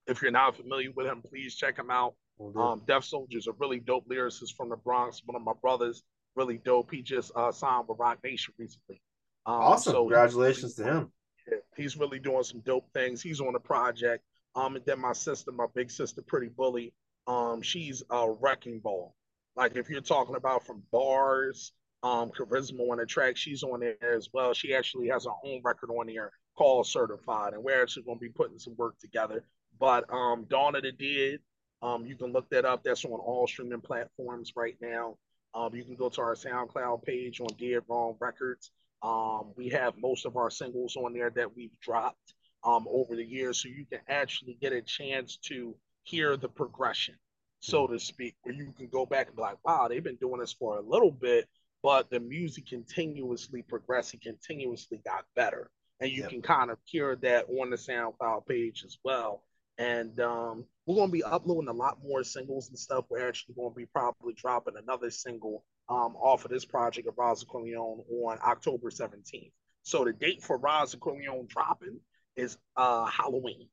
If 0.07 0.21
you're 0.21 0.31
not 0.31 0.55
familiar 0.57 0.91
with 0.91 1.07
him, 1.07 1.21
please 1.27 1.55
check 1.55 1.77
him 1.79 1.89
out. 1.89 2.13
Um, 2.55 2.81
Def 2.87 3.03
Soldier's 3.05 3.47
a 3.47 3.51
really 3.53 3.79
dope 3.79 4.07
lyricist 4.09 4.55
from 4.55 4.69
the 4.69 4.75
Bronx. 4.75 5.21
One 5.25 5.35
of 5.35 5.43
my 5.43 5.53
brothers, 5.61 6.03
really 6.35 6.57
dope. 6.57 6.91
He 6.91 7.01
just 7.01 7.31
uh, 7.35 7.51
signed 7.51 7.85
with 7.87 7.99
Roc 7.99 8.19
Nation 8.23 8.53
recently. 8.57 9.01
Um, 9.45 9.53
awesome. 9.55 9.93
so- 9.93 10.03
Congratulations 10.03 10.75
to 10.75 10.83
him. 10.83 11.11
yeah, 11.49 11.57
he's 11.77 11.95
really 11.97 12.19
doing 12.19 12.43
some 12.43 12.61
dope 12.61 12.87
things. 12.93 13.21
He's 13.21 13.39
on 13.39 13.55
a 13.55 13.59
project. 13.59 14.23
Um, 14.55 14.75
and 14.75 14.85
then 14.85 14.99
my 14.99 15.13
sister, 15.13 15.51
my 15.51 15.65
big 15.73 15.89
sister, 15.89 16.21
Pretty 16.21 16.47
Bully, 16.55 16.93
um, 17.27 17.61
she's 17.61 18.03
a 18.11 18.29
wrecking 18.29 18.79
ball. 18.79 19.15
Like 19.55 19.75
if 19.75 19.89
you're 19.89 20.01
talking 20.01 20.35
about 20.35 20.65
from 20.65 20.83
bars, 20.91 21.71
um, 22.03 22.29
charisma 22.29 22.91
on 22.91 22.97
the 22.97 23.05
track, 23.05 23.37
she's 23.37 23.63
on 23.63 23.79
there 23.79 24.15
as 24.15 24.29
well. 24.33 24.53
She 24.53 24.75
actually 24.75 25.07
has 25.07 25.25
her 25.25 25.31
own 25.43 25.61
record 25.63 25.89
on 25.89 26.07
there 26.07 26.31
called 26.55 26.85
Certified, 26.85 27.53
and 27.53 27.63
we're 27.63 27.81
actually 27.81 28.03
going 28.03 28.17
to 28.17 28.21
be 28.21 28.29
putting 28.29 28.59
some 28.59 28.75
work 28.77 28.99
together. 28.99 29.43
But 29.79 30.11
um, 30.13 30.45
Dawn 30.49 30.75
of 30.75 30.83
the 30.83 30.91
Dead, 30.91 31.39
um, 31.81 32.05
you 32.05 32.15
can 32.15 32.31
look 32.31 32.49
that 32.49 32.65
up. 32.65 32.83
That's 32.83 33.05
on 33.05 33.11
all 33.11 33.47
streaming 33.47 33.81
platforms 33.81 34.53
right 34.55 34.75
now. 34.81 35.17
Um, 35.55 35.73
you 35.73 35.83
can 35.83 35.95
go 35.95 36.09
to 36.09 36.21
our 36.21 36.35
SoundCloud 36.35 37.03
page 37.03 37.39
on 37.39 37.47
Dead 37.59 37.81
Wrong 37.87 38.15
Records. 38.19 38.71
Um, 39.01 39.51
we 39.55 39.69
have 39.69 39.93
most 39.97 40.25
of 40.25 40.37
our 40.37 40.49
singles 40.49 40.95
on 40.95 41.13
there 41.13 41.29
that 41.31 41.55
we've 41.55 41.77
dropped 41.81 42.33
um, 42.63 42.87
over 42.89 43.15
the 43.15 43.25
years, 43.25 43.61
so 43.61 43.67
you 43.67 43.85
can 43.85 43.99
actually 44.07 44.57
get 44.61 44.71
a 44.73 44.81
chance 44.81 45.37
to 45.45 45.75
hear 46.03 46.37
the 46.37 46.47
progression, 46.47 47.15
so 47.59 47.87
to 47.87 47.99
speak, 47.99 48.35
where 48.43 48.55
you 48.55 48.73
can 48.77 48.87
go 48.87 49.05
back 49.05 49.27
and 49.27 49.35
be 49.35 49.41
like, 49.41 49.57
wow, 49.65 49.87
they've 49.87 50.03
been 50.03 50.15
doing 50.15 50.39
this 50.39 50.53
for 50.53 50.77
a 50.77 50.81
little 50.81 51.11
bit, 51.11 51.47
but 51.83 52.09
the 52.09 52.19
music 52.19 52.67
continuously 52.67 53.61
progressed, 53.61 54.13
it 54.13 54.21
continuously 54.21 55.01
got 55.05 55.25
better. 55.35 55.69
And 55.99 56.09
you 56.11 56.21
Yep. 56.21 56.29
can 56.31 56.41
kind 56.41 56.71
of 56.71 56.79
hear 56.85 57.15
that 57.17 57.45
on 57.49 57.69
the 57.69 57.75
SoundCloud 57.75 58.47
page 58.47 58.83
as 58.85 58.97
well. 59.03 59.43
And 59.77 60.19
um, 60.19 60.65
we're 60.85 60.95
going 60.95 61.09
to 61.09 61.13
be 61.13 61.23
uploading 61.23 61.67
a 61.69 61.73
lot 61.73 61.97
more 62.03 62.23
singles 62.23 62.69
and 62.69 62.77
stuff. 62.77 63.05
We're 63.09 63.27
actually 63.27 63.55
going 63.55 63.71
to 63.73 63.75
be 63.75 63.85
probably 63.85 64.33
dropping 64.33 64.75
another 64.77 65.09
single 65.09 65.65
um, 65.89 66.15
off 66.15 66.45
of 66.45 66.51
this 66.51 66.65
project 66.65 67.07
of 67.07 67.15
Rise 67.17 67.41
of 67.41 67.47
Corleone 67.49 68.03
on 68.23 68.37
October 68.45 68.89
17th. 68.89 69.51
So 69.83 70.05
the 70.05 70.13
date 70.13 70.41
for 70.41 70.57
Rise 70.57 70.93
of 70.93 70.99
Corleone 70.99 71.47
dropping 71.47 71.99
is 72.35 72.57
uh, 72.77 73.05
Halloween. 73.05 73.67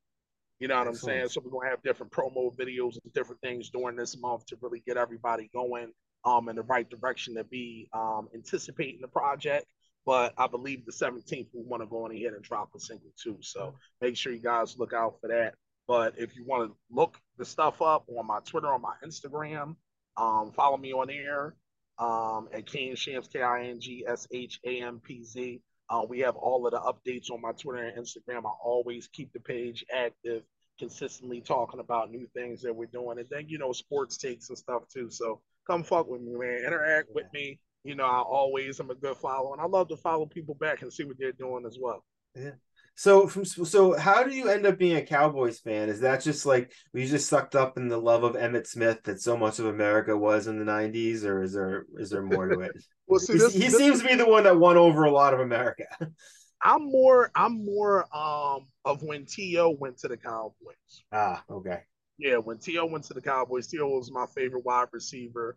You 0.58 0.68
know 0.68 0.78
what 0.78 0.88
I'm 0.88 0.94
saying? 0.94 1.28
So 1.28 1.40
we're 1.44 1.50
gonna 1.52 1.70
have 1.70 1.82
different 1.82 2.12
promo 2.12 2.54
videos 2.54 2.98
and 3.02 3.12
different 3.14 3.40
things 3.40 3.70
during 3.70 3.96
this 3.96 4.18
month 4.18 4.44
to 4.46 4.58
really 4.60 4.80
get 4.86 4.96
everybody 4.98 5.48
going 5.54 5.92
um 6.24 6.48
in 6.48 6.56
the 6.56 6.62
right 6.62 6.88
direction 6.88 7.34
to 7.34 7.44
be 7.44 7.88
um 7.92 8.28
anticipating 8.34 9.00
the 9.00 9.08
project. 9.08 9.66
But 10.06 10.32
I 10.38 10.46
believe 10.46 10.86
the 10.86 10.92
17th 10.92 11.48
we 11.52 11.62
want 11.62 11.82
to 11.82 11.86
go 11.86 12.04
on 12.04 12.12
ahead 12.12 12.32
and 12.32 12.42
drop 12.42 12.70
a 12.74 12.80
single 12.80 13.10
too. 13.22 13.36
So 13.40 13.74
make 14.00 14.16
sure 14.16 14.32
you 14.32 14.40
guys 14.40 14.78
look 14.78 14.92
out 14.92 15.16
for 15.20 15.28
that. 15.28 15.54
But 15.86 16.14
if 16.18 16.36
you 16.36 16.44
want 16.44 16.70
to 16.70 16.76
look 16.90 17.18
the 17.36 17.44
stuff 17.44 17.82
up 17.82 18.04
on 18.08 18.26
my 18.26 18.40
Twitter, 18.44 18.68
on 18.68 18.80
my 18.80 18.94
Instagram, 19.04 19.76
um, 20.16 20.52
follow 20.52 20.76
me 20.76 20.92
on 20.92 21.10
air 21.10 21.54
um, 21.98 22.48
at 22.52 22.66
King 22.66 22.94
Shampz, 22.94 23.30
K 23.30 23.42
I 23.42 23.64
N 23.64 23.80
G 23.80 24.04
S 24.06 24.26
H 24.32 24.60
A 24.64 24.82
M 24.82 25.00
P 25.04 25.22
Z. 25.22 25.60
Uh, 25.88 26.02
we 26.08 26.20
have 26.20 26.36
all 26.36 26.66
of 26.66 26.72
the 26.72 26.78
updates 26.78 27.30
on 27.30 27.40
my 27.40 27.52
Twitter 27.52 27.82
and 27.84 27.98
Instagram. 27.98 28.46
I 28.46 28.52
always 28.62 29.08
keep 29.08 29.32
the 29.32 29.40
page 29.40 29.84
active, 29.92 30.42
consistently 30.78 31.40
talking 31.40 31.80
about 31.80 32.10
new 32.10 32.26
things 32.34 32.62
that 32.62 32.74
we're 32.74 32.86
doing. 32.86 33.18
And 33.18 33.28
then, 33.28 33.48
you 33.48 33.58
know, 33.58 33.72
sports 33.72 34.16
takes 34.16 34.48
and 34.48 34.56
stuff 34.56 34.82
too. 34.92 35.10
So 35.10 35.40
come 35.70 35.84
fuck 35.84 36.08
with 36.08 36.20
me, 36.22 36.32
man. 36.36 36.64
Interact 36.66 37.08
with 37.14 37.26
me. 37.32 37.58
You 37.84 37.94
know, 37.94 38.04
I 38.04 38.18
always 38.20 38.80
am 38.80 38.90
a 38.90 38.94
good 38.94 39.16
follower. 39.16 39.54
And 39.54 39.62
I 39.62 39.66
love 39.66 39.88
to 39.88 39.96
follow 39.96 40.26
people 40.26 40.54
back 40.56 40.82
and 40.82 40.92
see 40.92 41.04
what 41.04 41.16
they're 41.18 41.32
doing 41.32 41.64
as 41.66 41.78
well. 41.80 42.04
Yeah. 42.34 42.50
So 42.96 43.26
from 43.26 43.44
so 43.46 43.96
how 43.96 44.24
do 44.24 44.34
you 44.34 44.48
end 44.48 44.66
up 44.66 44.76
being 44.78 44.96
a 44.96 45.02
Cowboys 45.02 45.58
fan? 45.60 45.88
Is 45.88 46.00
that 46.00 46.22
just 46.22 46.44
like 46.44 46.70
were 46.92 47.00
you 47.00 47.08
just 47.08 47.28
sucked 47.28 47.56
up 47.56 47.78
in 47.78 47.88
the 47.88 47.96
love 47.96 48.24
of 48.24 48.34
Emmitt 48.34 48.66
Smith 48.66 49.02
that 49.04 49.22
so 49.22 49.36
much 49.36 49.58
of 49.58 49.66
America 49.66 50.14
was 50.16 50.46
in 50.46 50.58
the 50.58 50.70
'90s, 50.70 51.24
or 51.24 51.42
is 51.42 51.54
there 51.54 51.86
is 51.98 52.10
there 52.10 52.22
more 52.22 52.48
to 52.48 52.60
it? 52.60 52.72
Well, 53.06 53.18
see, 53.18 53.32
he 53.32 53.38
this, 53.40 53.52
he 53.54 53.58
this- 53.60 53.76
seems 53.76 54.02
to 54.02 54.08
be 54.08 54.14
the 54.14 54.28
one 54.28 54.44
that 54.44 54.56
won 54.56 54.76
over 54.76 55.04
a 55.04 55.10
lot 55.10 55.34
of 55.34 55.40
America. 55.40 55.84
I'm 56.62 56.84
more, 56.84 57.30
I'm 57.34 57.64
more 57.64 58.04
um 58.14 58.66
of 58.84 59.02
when 59.02 59.24
T.O. 59.24 59.70
went 59.80 59.98
to 59.98 60.08
the 60.08 60.16
Cowboys. 60.16 61.02
ah, 61.10 61.42
okay. 61.50 61.80
Yeah, 62.20 62.36
when 62.36 62.58
T.O. 62.58 62.84
went 62.86 63.04
to 63.04 63.14
the 63.14 63.22
Cowboys, 63.22 63.66
T.O. 63.66 63.88
was 63.88 64.10
my 64.10 64.26
favorite 64.26 64.64
wide 64.64 64.88
receiver. 64.92 65.56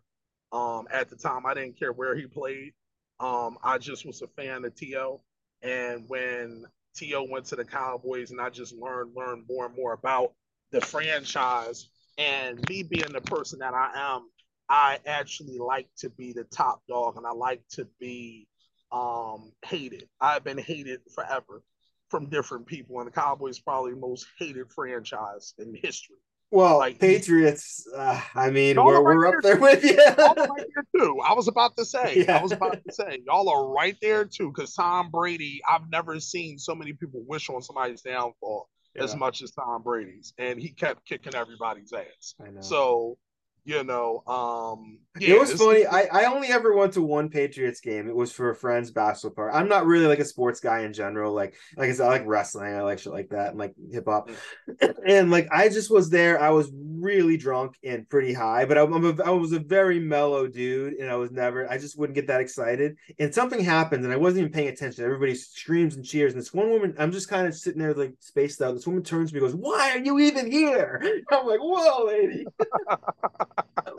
Um, 0.50 0.88
at 0.90 1.10
the 1.10 1.16
time, 1.16 1.44
I 1.44 1.52
didn't 1.54 1.78
care 1.78 1.92
where 1.92 2.16
he 2.16 2.26
played. 2.26 2.72
Um, 3.20 3.58
I 3.62 3.76
just 3.78 4.06
was 4.06 4.22
a 4.22 4.28
fan 4.28 4.64
of 4.64 4.74
T.O. 4.74 5.20
And 5.62 6.08
when 6.08 6.64
T.O. 6.96 7.24
went 7.24 7.46
to 7.46 7.56
the 7.56 7.64
Cowboys, 7.66 8.30
and 8.30 8.40
I 8.40 8.48
just 8.48 8.74
learned, 8.74 9.12
learned 9.14 9.44
more 9.48 9.66
and 9.66 9.76
more 9.76 9.92
about 9.92 10.32
the 10.72 10.80
franchise. 10.80 11.90
And 12.16 12.66
me 12.66 12.82
being 12.82 13.12
the 13.12 13.20
person 13.20 13.58
that 13.58 13.74
I 13.74 14.14
am, 14.14 14.30
I 14.68 15.00
actually 15.04 15.58
like 15.58 15.88
to 15.98 16.08
be 16.08 16.32
the 16.32 16.44
top 16.44 16.80
dog, 16.88 17.18
and 17.18 17.26
I 17.26 17.32
like 17.32 17.62
to 17.72 17.86
be 18.00 18.48
um, 18.90 19.52
hated. 19.66 20.08
I've 20.20 20.44
been 20.44 20.58
hated 20.58 21.00
forever 21.14 21.62
from 22.08 22.30
different 22.30 22.66
people, 22.66 23.00
and 23.00 23.06
the 23.08 23.12
Cowboys 23.12 23.58
probably 23.58 23.92
the 23.92 24.00
most 24.00 24.26
hated 24.38 24.70
franchise 24.72 25.52
in 25.58 25.74
history. 25.74 26.16
Well, 26.54 26.78
like, 26.78 27.00
Patriots. 27.00 27.84
Uh, 27.92 28.20
I 28.36 28.50
mean, 28.50 28.76
we're, 28.76 29.02
right 29.02 29.02
we're 29.02 29.26
up 29.26 29.42
there, 29.42 29.58
with 29.58 29.82
you. 29.82 29.96
right 29.96 30.36
there 30.46 30.86
too. 30.96 31.20
I 31.20 31.34
was 31.34 31.48
about 31.48 31.76
to 31.78 31.84
say. 31.84 32.24
Yeah. 32.24 32.38
I 32.38 32.42
was 32.42 32.52
about 32.52 32.78
to 32.86 32.92
say 32.92 33.22
y'all 33.26 33.48
are 33.48 33.72
right 33.72 33.96
there 34.00 34.24
too. 34.24 34.52
Because 34.54 34.72
Tom 34.72 35.10
Brady, 35.10 35.60
I've 35.68 35.90
never 35.90 36.20
seen 36.20 36.56
so 36.58 36.76
many 36.76 36.92
people 36.92 37.24
wish 37.26 37.50
on 37.50 37.60
somebody's 37.60 38.02
downfall 38.02 38.68
yeah. 38.94 39.02
as 39.02 39.16
much 39.16 39.42
as 39.42 39.50
Tom 39.50 39.82
Brady's, 39.82 40.32
and 40.38 40.60
he 40.60 40.68
kept 40.68 41.04
kicking 41.04 41.34
everybody's 41.34 41.92
ass. 41.92 42.36
So 42.60 43.18
you 43.64 43.82
know 43.82 44.22
um 44.26 44.98
yeah, 45.18 45.34
it 45.34 45.40
was 45.40 45.52
funny? 45.52 45.86
I, 45.86 46.08
I 46.12 46.24
only 46.24 46.48
ever 46.48 46.74
went 46.74 46.92
to 46.94 47.02
one 47.02 47.28
patriots 47.28 47.80
game. 47.80 48.08
It 48.08 48.16
was 48.16 48.32
for 48.32 48.50
a 48.50 48.54
friend's 48.54 48.90
bachelor 48.90 49.30
party 49.30 49.56
i'm 49.56 49.68
not 49.68 49.86
really 49.86 50.06
like 50.06 50.18
a 50.18 50.24
sports 50.24 50.60
guy 50.60 50.80
in 50.80 50.92
general. 50.92 51.32
Like 51.32 51.54
like 51.76 51.88
i 51.88 51.92
said 51.92 52.06
i 52.06 52.08
like 52.08 52.26
wrestling. 52.26 52.74
I 52.74 52.82
like 52.82 52.98
shit 52.98 53.12
like 53.12 53.28
that 53.30 53.50
and 53.50 53.58
like 53.58 53.74
hip-hop 53.92 54.30
mm. 54.68 54.94
and 55.06 55.30
like 55.30 55.48
i 55.52 55.68
just 55.68 55.90
was 55.90 56.10
there. 56.10 56.40
I 56.40 56.50
was 56.50 56.70
really 56.74 57.36
drunk 57.36 57.76
and 57.84 58.08
pretty 58.08 58.32
high 58.32 58.64
but 58.64 58.78
I, 58.78 58.82
I'm 58.82 59.04
a, 59.04 59.22
I 59.22 59.30
was 59.30 59.52
a 59.52 59.58
very 59.60 60.00
mellow 60.00 60.46
dude 60.46 60.94
and 60.94 61.10
i 61.10 61.16
was 61.16 61.30
never 61.30 61.70
i 61.70 61.76
just 61.76 61.98
wouldn't 61.98 62.14
get 62.14 62.26
that 62.26 62.40
excited. 62.40 62.96
And 63.18 63.34
something 63.34 63.62
happened 63.62 64.04
and 64.04 64.12
i 64.12 64.16
wasn't 64.16 64.40
even 64.40 64.52
paying 64.52 64.68
attention. 64.68 65.04
Everybody 65.04 65.34
screams 65.34 65.96
and 65.96 66.04
cheers. 66.04 66.32
And 66.32 66.40
this 66.40 66.52
one 66.52 66.70
woman 66.70 66.94
i'm 66.98 67.12
just 67.12 67.28
kind 67.28 67.46
of 67.46 67.54
sitting 67.54 67.80
there 67.80 67.94
like 67.94 68.14
spaced 68.20 68.60
out. 68.62 68.74
This 68.74 68.86
woman 68.86 69.02
turns 69.02 69.30
to 69.30 69.36
me 69.36 69.40
goes 69.40 69.54
why 69.54 69.92
are 69.92 69.98
you 69.98 70.18
even 70.18 70.50
here? 70.50 71.00
I'm 71.30 71.46
like 71.46 71.60
whoa 71.60 72.04
lady. 72.06 72.46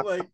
Like, 0.04 0.28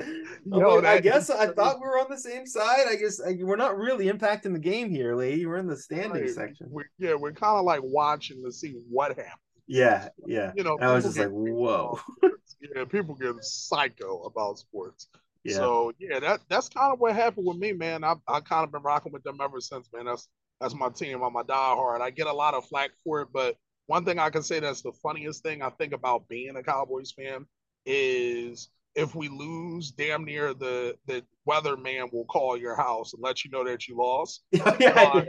Yo, 0.46 0.76
like 0.76 0.84
I 0.84 1.00
guess 1.00 1.30
I 1.30 1.48
thought 1.52 1.80
we 1.80 1.86
were 1.86 1.98
on 1.98 2.10
the 2.10 2.18
same 2.18 2.46
side. 2.46 2.86
I 2.88 2.96
guess 2.96 3.20
I, 3.20 3.36
we're 3.40 3.56
not 3.56 3.76
really 3.76 4.06
impacting 4.06 4.52
the 4.52 4.58
game 4.58 4.90
here, 4.90 5.14
lady. 5.14 5.46
We're 5.46 5.58
in 5.58 5.66
the 5.66 5.76
standing 5.76 6.22
right. 6.22 6.30
section. 6.30 6.66
We're, 6.70 6.90
yeah, 6.98 7.14
we're 7.14 7.32
kind 7.32 7.58
of 7.58 7.64
like 7.64 7.80
watching 7.82 8.42
to 8.44 8.52
see 8.52 8.76
what 8.88 9.10
happens. 9.10 9.34
Yeah, 9.66 10.08
yeah. 10.26 10.52
You 10.56 10.64
know, 10.64 10.78
I 10.80 10.92
was 10.92 11.04
just 11.04 11.18
like, 11.18 11.28
whoa. 11.28 12.00
yeah, 12.74 12.84
people 12.84 13.14
get 13.14 13.42
psycho 13.44 14.22
about 14.22 14.58
sports. 14.58 15.08
Yeah. 15.44 15.56
So 15.56 15.92
yeah, 15.98 16.20
that 16.20 16.40
that's 16.48 16.68
kind 16.68 16.92
of 16.92 17.00
what 17.00 17.14
happened 17.14 17.46
with 17.46 17.56
me, 17.56 17.72
man. 17.72 18.04
I 18.04 18.14
I 18.26 18.40
kind 18.40 18.64
of 18.64 18.72
been 18.72 18.82
rocking 18.82 19.12
with 19.12 19.22
them 19.22 19.38
ever 19.40 19.60
since, 19.60 19.88
man. 19.92 20.06
That's 20.06 20.28
that's 20.60 20.74
my 20.74 20.90
team. 20.90 21.22
I'm 21.22 21.36
a 21.36 21.44
diehard. 21.44 22.00
I 22.00 22.10
get 22.10 22.26
a 22.26 22.32
lot 22.32 22.54
of 22.54 22.66
flack 22.66 22.90
for 23.04 23.22
it, 23.22 23.28
but 23.32 23.56
one 23.86 24.04
thing 24.04 24.18
I 24.18 24.30
can 24.30 24.42
say 24.42 24.60
that's 24.60 24.82
the 24.82 24.92
funniest 24.92 25.42
thing 25.42 25.62
I 25.62 25.70
think 25.70 25.92
about 25.92 26.28
being 26.28 26.56
a 26.56 26.62
Cowboys 26.62 27.12
fan 27.12 27.46
is 27.86 28.68
if 28.94 29.14
we 29.14 29.28
lose, 29.28 29.92
damn 29.92 30.24
near 30.24 30.54
the 30.54 30.96
the 31.06 31.24
weatherman 31.48 32.12
will 32.12 32.24
call 32.24 32.56
your 32.56 32.74
house 32.74 33.12
and 33.12 33.22
let 33.22 33.44
you 33.44 33.50
know 33.50 33.64
that 33.64 33.86
you 33.86 33.96
lost. 33.96 34.42
yeah, 34.52 35.24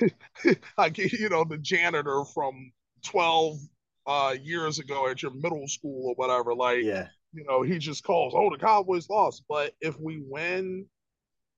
uh, 0.00 0.52
like 0.78 0.98
you 0.98 1.28
know 1.28 1.44
the 1.44 1.58
janitor 1.58 2.24
from 2.34 2.72
twelve 3.04 3.56
uh, 4.06 4.34
years 4.42 4.78
ago 4.78 5.08
at 5.08 5.22
your 5.22 5.32
middle 5.32 5.68
school 5.68 6.08
or 6.08 6.14
whatever. 6.14 6.54
Like, 6.54 6.82
yeah, 6.82 7.08
you 7.32 7.44
know, 7.44 7.62
he 7.62 7.78
just 7.78 8.04
calls, 8.04 8.34
"Oh, 8.36 8.50
the 8.50 8.58
Cowboys 8.58 9.08
lost." 9.08 9.44
But 9.48 9.72
if 9.80 9.98
we 9.98 10.22
win, 10.26 10.86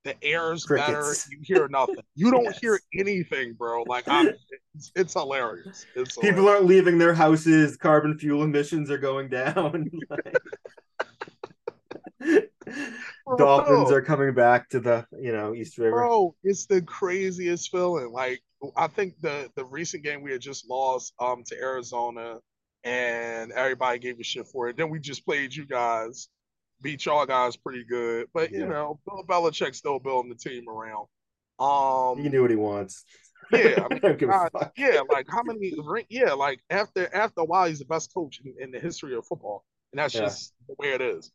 the 0.03 0.21
air's 0.23 0.65
Crickets. 0.65 0.87
better. 0.89 1.13
You 1.29 1.39
hear 1.43 1.67
nothing. 1.67 1.97
You 2.15 2.31
don't 2.31 2.43
yes. 2.45 2.59
hear 2.59 2.79
anything, 2.97 3.53
bro. 3.53 3.83
Like, 3.83 4.05
it's, 4.07 4.91
it's 4.95 5.13
hilarious. 5.13 5.85
It's 5.95 6.15
People 6.15 6.39
hilarious. 6.39 6.55
aren't 6.55 6.65
leaving 6.65 6.97
their 6.97 7.13
houses. 7.13 7.77
Carbon 7.77 8.17
fuel 8.17 8.43
emissions 8.43 8.89
are 8.89 8.97
going 8.97 9.29
down. 9.29 9.89
like... 10.09 10.35
Dolphins 13.37 13.91
are 13.91 14.01
coming 14.01 14.33
back 14.33 14.69
to 14.69 14.79
the 14.79 15.05
you 15.19 15.31
know 15.31 15.53
East 15.53 15.77
River. 15.77 15.97
Bro, 15.97 16.35
it's 16.43 16.65
the 16.65 16.81
craziest 16.81 17.71
feeling. 17.71 18.11
Like 18.11 18.41
I 18.75 18.87
think 18.87 19.15
the 19.21 19.49
the 19.55 19.65
recent 19.65 20.03
game 20.03 20.21
we 20.21 20.31
had 20.31 20.41
just 20.41 20.69
lost 20.69 21.13
um 21.19 21.43
to 21.47 21.55
Arizona, 21.55 22.37
and 22.83 23.51
everybody 23.51 23.99
gave 23.99 24.19
a 24.19 24.23
shit 24.23 24.47
for 24.47 24.69
it. 24.69 24.77
Then 24.77 24.89
we 24.89 24.99
just 24.99 25.25
played 25.25 25.55
you 25.55 25.65
guys, 25.65 26.27
beat 26.81 27.05
y'all 27.05 27.25
guys 27.25 27.55
pretty 27.55 27.83
good. 27.83 28.27
But 28.33 28.51
yeah. 28.51 28.59
you 28.59 28.65
know, 28.67 28.99
Bill 29.05 29.23
Belichick 29.27 29.75
still 29.75 29.99
building 29.99 30.29
the 30.29 30.49
team 30.49 30.67
around. 30.69 31.07
Um, 31.59 32.21
he 32.21 32.29
knew 32.29 32.41
what 32.41 32.51
he 32.51 32.57
wants. 32.57 33.05
Yeah, 33.51 33.85
I 33.89 33.93
mean, 33.93 34.17
God, 34.17 34.49
yeah, 34.77 35.01
like 35.09 35.27
how 35.29 35.43
many? 35.43 35.73
Yeah, 36.07 36.31
like 36.31 36.61
after 36.69 37.13
after 37.13 37.41
a 37.41 37.43
while, 37.43 37.67
he's 37.67 37.79
the 37.79 37.85
best 37.85 38.13
coach 38.13 38.39
in, 38.45 38.53
in 38.59 38.71
the 38.71 38.79
history 38.79 39.13
of 39.13 39.25
football, 39.25 39.65
and 39.91 39.99
that's 39.99 40.13
yeah. 40.13 40.21
just 40.21 40.53
the 40.69 40.75
way 40.79 40.93
it 40.93 41.01
is. 41.01 41.33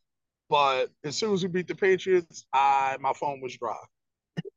But 0.49 0.89
as 1.03 1.17
soon 1.17 1.33
as 1.33 1.43
we 1.43 1.49
beat 1.49 1.67
the 1.67 1.75
Patriots, 1.75 2.45
I 2.53 2.97
my 2.99 3.13
phone 3.13 3.41
was 3.41 3.57
dry. 3.57 3.75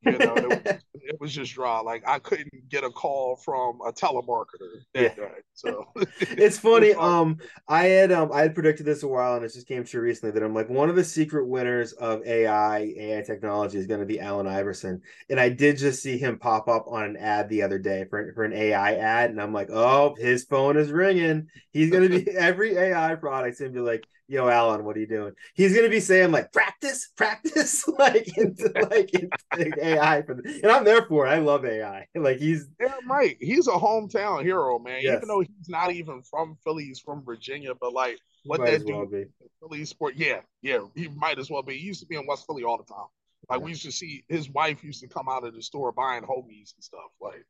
You 0.03 0.13
know, 0.13 0.35
it, 0.35 0.49
was, 0.49 0.61
it, 0.95 1.21
was, 1.21 1.35
just 1.35 1.55
dry. 1.55 1.81
Like 1.81 2.07
I 2.07 2.19
couldn't 2.19 2.69
get 2.69 2.85
a 2.85 2.91
call 2.91 3.37
from 3.37 3.81
a 3.87 3.93
telemarketer 3.93 4.83
that 4.95 5.17
yeah. 5.19 5.29
So 5.53 5.87
it's 6.21 6.59
funny. 6.59 6.95
um, 6.95 7.39
I 7.69 7.85
had 7.85 8.13
um 8.13 8.31
I 8.33 8.43
had 8.43 8.55
predicted 8.55 8.87
this 8.87 9.03
a 9.03 9.09
while, 9.09 9.37
and 9.37 9.45
it 9.45 9.53
just 9.53 9.69
came 9.69 9.85
true 9.85 10.01
recently 10.01 10.33
that 10.33 10.43
I'm 10.43 10.55
like 10.55 10.69
one 10.69 10.89
of 10.89 10.97
the 10.97 11.05
secret 11.05 11.47
winners 11.47 11.93
of 11.93 12.25
AI 12.25 12.95
AI 12.97 13.23
technology 13.23 13.79
is 13.79 13.87
going 13.87 14.01
to 14.01 14.07
be 14.07 14.21
Allen 14.21 14.47
Iverson, 14.47 15.03
and 15.29 15.39
I 15.39 15.49
did 15.49 15.77
just 15.77 16.03
see 16.03 16.19
him 16.19 16.39
pop 16.39 16.69
up 16.69 16.87
on 16.89 17.05
an 17.05 17.17
ad 17.17 17.49
the 17.49 17.63
other 17.63 17.79
day 17.79 18.07
for 18.09 18.33
for 18.35 18.45
an 18.45 18.53
AI 18.53 18.95
ad, 18.95 19.31
and 19.31 19.41
I'm 19.41 19.53
like, 19.53 19.71
oh, 19.71 20.15
his 20.19 20.45
phone 20.45 20.77
is 20.77 20.91
ringing. 20.91 21.49
He's 21.73 21.91
going 21.91 22.09
to 22.09 22.21
be 22.21 22.31
every 22.37 22.77
AI 22.77 23.17
product's 23.17 23.61
going 23.61 23.73
to 23.73 23.79
be 23.79 23.85
like 23.85 24.07
yo 24.31 24.49
Allen, 24.49 24.85
what 24.85 24.97
are 24.97 25.01
you 25.01 25.09
doing? 25.09 25.35
He's 25.55 25.75
gonna 25.75 25.89
be 25.89 26.01
saying 26.01 26.31
like 26.31 26.53
practice, 26.53 27.11
practice, 27.17 27.87
like 27.99 28.39
into 28.39 28.71
like 28.89 29.13
into 29.13 29.87
AI 29.87 30.23
for 30.23 30.35
the, 30.35 30.61
and 30.63 30.71
I'm 30.71 30.85
there 30.85 31.03
for 31.03 31.27
it. 31.27 31.31
I 31.31 31.39
love 31.39 31.65
AI. 31.65 32.07
Like 32.21 32.39
he's 32.39 32.69
yeah, 32.79 32.95
Mike, 33.05 33.39
He's 33.41 33.67
a 33.67 33.73
hometown 33.73 34.43
hero, 34.43 34.79
man. 34.79 35.01
Yes. 35.03 35.17
Even 35.17 35.29
though 35.29 35.41
he's 35.41 35.69
not 35.69 35.93
even 35.93 36.23
from 36.23 36.57
Philly, 36.63 36.85
he's 36.85 37.01
from 37.01 37.25
Virginia, 37.25 37.73
but 37.81 37.93
like 37.93 38.19
what 38.45 38.61
that 38.61 38.87
dude 38.87 39.31
Philly 39.61 39.85
sport, 39.85 40.15
yeah, 40.17 40.41
yeah, 40.63 40.81
he 40.95 41.09
might 41.09 41.39
as 41.39 41.51
well 41.51 41.63
be. 41.63 41.77
He 41.79 41.87
used 41.87 42.01
to 42.01 42.07
be 42.07 42.17
in 42.17 42.27
West 42.27 42.47
Philly 42.47 42.63
all 42.63 42.77
the 42.77 42.85
time. 42.85 43.07
Like 43.49 43.61
yeah. 43.61 43.65
we 43.65 43.71
used 43.71 43.85
to 43.85 43.93
see 43.93 44.25
his 44.29 44.51
wife 44.51 44.85
used 44.85 45.01
to 45.01 45.09
come 45.09 45.29
out 45.29 45.45
of 45.45 45.55
the 45.55 45.63
store 45.63 45.93
buying 45.93 46.23
hoagies 46.23 46.75
and 46.75 46.85
stuff. 46.85 47.11
Like 47.21 47.45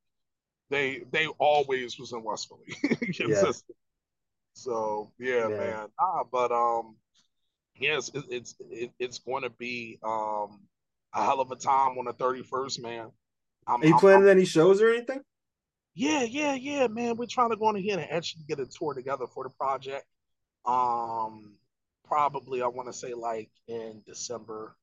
they 0.70 1.03
they 1.11 1.26
always 1.39 1.99
was 1.99 2.12
in 2.12 2.22
West 2.22 2.49
Philly. 2.49 2.97
yeah. 3.28 3.51
So 4.53 5.12
yeah, 5.18 5.48
yeah. 5.48 5.57
man. 5.57 5.86
Ah, 5.98 6.22
but 6.30 6.53
um, 6.53 6.96
yes, 7.76 8.11
it, 8.14 8.24
it's 8.28 8.55
it, 8.70 8.90
it's 8.98 9.18
going 9.18 9.42
to 9.42 9.51
be 9.51 9.98
um 10.03 10.61
a 11.14 11.24
hell 11.24 11.40
of 11.40 11.51
a 11.51 11.57
time 11.57 11.98
on 11.98 12.05
the 12.05 12.12
thirty 12.12 12.42
first, 12.42 12.80
man. 12.80 13.11
I'm, 13.66 13.82
Are 13.82 13.86
you 13.86 13.94
I'm, 13.94 14.01
planning 14.01 14.24
I'm, 14.24 14.36
any 14.36 14.44
shows 14.44 14.80
or 14.80 14.90
anything? 14.90 15.20
Yeah, 15.94 16.22
yeah, 16.22 16.55
yeah, 16.55 16.86
man. 16.86 17.16
We're 17.16 17.26
trying 17.26 17.51
to 17.51 17.57
go 17.57 17.68
in 17.70 17.76
here 17.76 17.98
and 17.98 18.11
actually 18.11 18.44
get 18.48 18.61
a 18.61 18.66
tour 18.66 18.94
together 18.94 19.26
for 19.26 19.44
the 19.44 19.51
project. 19.51 20.07
Um, 20.64 21.55
probably 22.05 22.62
I 22.62 22.66
want 22.66 22.88
to 22.88 22.92
say 22.92 23.14
like 23.14 23.51
in 23.66 24.03
December. 24.07 24.76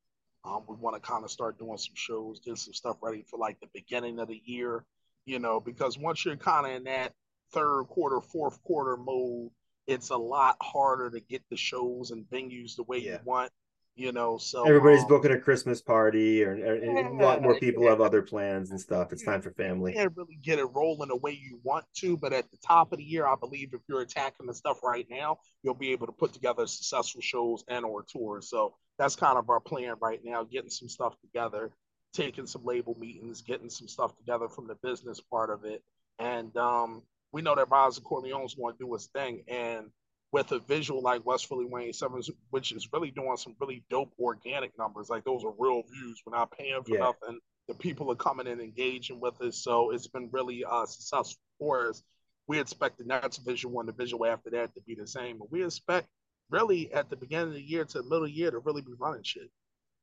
Um, 0.46 0.64
we 0.70 0.76
want 0.76 0.96
to 0.96 1.02
kind 1.02 1.26
of 1.26 1.32
start 1.32 1.60
doing 1.60 1.78
some 1.78 1.96
shows, 1.96 2.40
get 2.40 2.58
some 2.58 2.74
stuff 2.74 2.98
ready 3.02 3.22
for 3.30 3.38
like 3.38 3.60
the 3.60 3.68
beginning 3.74 4.18
of 4.20 4.30
the 4.30 4.42
year, 4.46 4.86
you 5.26 5.40
know, 5.40 5.60
because 5.60 5.98
once 5.98 6.24
you're 6.24 6.38
kind 6.38 6.66
of 6.66 6.72
in 6.72 6.84
that 6.86 7.12
third 7.52 7.86
quarter, 7.86 8.22
fourth 8.22 8.62
quarter 8.64 8.98
mode, 8.98 9.50
it's 9.88 10.10
a 10.10 10.18
lot 10.18 10.58
harder 10.62 11.10
to 11.10 11.20
get 11.20 11.42
the 11.50 11.58
shows 11.58 12.12
and 12.12 12.26
venues 12.26 12.76
the 12.76 12.84
way 12.84 12.98
yeah. 12.98 13.14
you 13.14 13.20
want 13.24 13.52
you 13.98 14.12
know 14.12 14.38
so 14.38 14.64
everybody's 14.64 15.02
um, 15.02 15.08
booking 15.08 15.32
a 15.32 15.40
christmas 15.40 15.82
party 15.82 16.44
or, 16.44 16.52
or 16.52 16.76
yeah, 16.78 17.10
a 17.10 17.12
lot 17.14 17.42
more 17.42 17.60
people 17.60 17.84
yeah. 17.84 17.90
have 17.90 18.00
other 18.00 18.22
plans 18.22 18.70
and 18.70 18.80
stuff 18.80 19.12
it's 19.12 19.24
time 19.24 19.42
for 19.42 19.52
family 19.52 19.92
you 19.92 19.98
can't 19.98 20.16
really 20.16 20.38
get 20.42 20.60
it 20.60 20.66
rolling 20.74 21.10
the 21.10 21.16
way 21.16 21.32
you 21.32 21.60
want 21.64 21.84
to 21.96 22.16
but 22.16 22.32
at 22.32 22.50
the 22.52 22.58
top 22.58 22.92
of 22.92 23.00
the 23.00 23.04
year 23.04 23.26
i 23.26 23.34
believe 23.36 23.74
if 23.74 23.82
you're 23.90 24.02
attacking 24.02 24.46
the 24.46 24.54
stuff 24.54 24.84
right 24.84 25.08
now 25.10 25.38
you'll 25.64 25.74
be 25.74 25.92
able 25.92 26.06
to 26.06 26.14
put 26.14 26.32
together 26.32 26.68
successful 26.68 27.22
shows 27.22 27.64
and 27.68 27.84
or 27.84 28.04
tours 28.04 28.50
so 28.50 28.76
that's 29.00 29.16
kind 29.16 29.38
of 29.38 29.50
our 29.50 29.60
plan 29.60 29.96
right 30.00 30.22
now 30.24 30.44
getting 30.44 30.70
some 30.70 30.88
stuff 30.88 31.20
together 31.22 31.72
taking 32.14 32.46
some 32.46 32.64
label 32.64 32.96
meetings 33.00 33.42
getting 33.42 33.70
some 33.70 33.88
stuff 33.88 34.16
together 34.16 34.48
from 34.48 34.68
the 34.68 34.76
business 34.76 35.20
part 35.20 35.50
of 35.50 35.66
it 35.66 35.84
and 36.20 36.56
um 36.56 37.02
we 37.32 37.42
know 37.42 37.56
that 37.56 37.72
of 37.72 38.04
Corleone's 38.04 38.56
going 38.56 38.74
to 38.74 38.86
do 38.86 38.94
his 38.94 39.08
thing. 39.08 39.44
And 39.48 39.88
with 40.32 40.52
a 40.52 40.60
visual 40.60 41.02
like 41.02 41.26
West 41.26 41.48
Philly 41.48 41.66
Wayne 41.66 41.94
Sevens, 41.94 42.30
which 42.50 42.72
is 42.72 42.90
really 42.92 43.12
doing 43.12 43.38
some 43.38 43.56
really 43.60 43.84
dope 43.90 44.14
organic 44.20 44.78
numbers, 44.78 45.10
like 45.10 45.24
those 45.24 45.44
are 45.44 45.54
real 45.58 45.84
views. 45.84 46.22
We're 46.26 46.38
not 46.38 46.52
paying 46.52 46.84
for 46.84 46.96
yeah. 46.96 47.00
nothing. 47.00 47.40
The 47.68 47.76
people 47.76 48.12
are 48.12 48.16
coming 48.16 48.48
and 48.48 48.62
engaging 48.62 49.20
with 49.20 49.42
us. 49.42 49.58
So 49.58 49.92
it's 49.92 50.08
been 50.08 50.30
really 50.32 50.64
uh, 50.64 50.86
successful 50.86 51.42
for 51.60 51.90
us. 51.90 52.04
We 52.48 52.60
expect 52.60 52.98
the 52.98 53.04
next 53.04 53.40
visual 53.40 53.80
and 53.80 53.90
the 53.90 53.94
visual 53.94 54.26
after 54.26 54.50
that 54.52 54.74
to 54.76 54.82
be 54.82 54.96
the 54.96 55.08
same. 55.08 55.38
But 55.38 55.52
we 55.52 55.66
expect 55.66 56.08
really 56.50 56.94
at 56.94 57.10
the 57.10 57.18
beginning 57.18 57.50
of 57.50 57.54
the 57.54 57.62
year 57.62 57.84
to 57.84 57.98
the 57.98 58.04
middle 58.04 58.24
of 58.24 58.30
the 58.30 58.36
year 58.36 58.52
to 58.52 58.60
really 58.60 58.82
be 58.82 58.94
running 58.98 59.24
shit. 59.24 59.50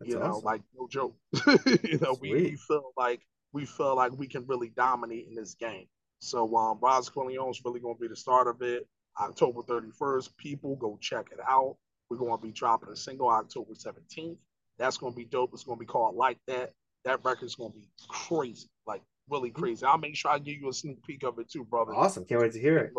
That's 0.00 0.12
you 0.12 0.18
know, 0.18 0.26
awesome. 0.26 0.44
like 0.44 0.62
no 0.76 0.88
joke. 0.88 1.16
you 1.82 1.98
know, 2.00 2.18
we, 2.20 2.32
we 2.32 2.56
feel 2.56 2.92
like 2.96 3.20
we 3.52 3.64
feel 3.64 3.96
like 3.96 4.12
we 4.12 4.26
can 4.26 4.46
really 4.46 4.68
dominate 4.68 5.26
in 5.28 5.34
this 5.34 5.54
game. 5.54 5.86
So 6.20 6.54
um, 6.56 6.78
Rise 6.80 7.08
Corleone 7.08 7.50
is 7.50 7.60
really 7.64 7.80
going 7.80 7.96
to 7.96 8.00
be 8.00 8.08
the 8.08 8.16
start 8.16 8.46
of 8.48 8.62
it. 8.62 8.86
October 9.20 9.60
31st, 9.62 10.36
people 10.36 10.76
go 10.76 10.98
check 11.00 11.28
it 11.32 11.38
out. 11.48 11.76
We're 12.10 12.16
going 12.16 12.36
to 12.36 12.42
be 12.42 12.52
dropping 12.52 12.90
a 12.90 12.96
single 12.96 13.28
October 13.28 13.74
17th. 13.74 14.36
That's 14.78 14.96
going 14.96 15.12
to 15.12 15.16
be 15.16 15.24
dope. 15.24 15.50
It's 15.52 15.64
going 15.64 15.78
to 15.78 15.80
be 15.80 15.86
called 15.86 16.16
Like 16.16 16.38
That. 16.48 16.72
That 17.04 17.20
record's 17.24 17.54
going 17.54 17.70
to 17.72 17.78
be 17.78 17.86
crazy, 18.08 18.68
like 18.86 19.02
really 19.28 19.50
crazy. 19.50 19.84
I'll 19.84 19.98
make 19.98 20.16
sure 20.16 20.30
I 20.30 20.38
give 20.38 20.56
you 20.58 20.70
a 20.70 20.72
sneak 20.72 21.02
peek 21.04 21.22
of 21.22 21.38
it 21.38 21.50
too, 21.50 21.64
brother. 21.64 21.94
Awesome. 21.94 22.24
Can't 22.24 22.40
wait 22.40 22.52
to 22.52 22.60
hear 22.60 22.78
it. 22.78 22.92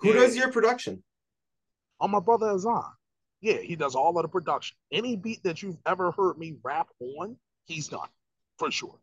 Who 0.00 0.08
Yeah. 0.08 0.12
does 0.14 0.36
your 0.36 0.52
production? 0.52 1.02
Oh, 1.98 2.08
my 2.08 2.20
brother 2.20 2.50
Azan. 2.50 2.82
Yeah, 3.40 3.56
he 3.56 3.74
does 3.74 3.94
all 3.94 4.16
of 4.18 4.22
the 4.22 4.28
production. 4.28 4.76
Any 4.92 5.16
beat 5.16 5.42
that 5.44 5.62
you've 5.62 5.78
ever 5.86 6.10
heard 6.12 6.38
me 6.38 6.56
rap 6.62 6.88
on, 7.00 7.36
he's 7.66 7.88
done 7.88 8.08
for 8.58 8.70
sure. 8.70 8.98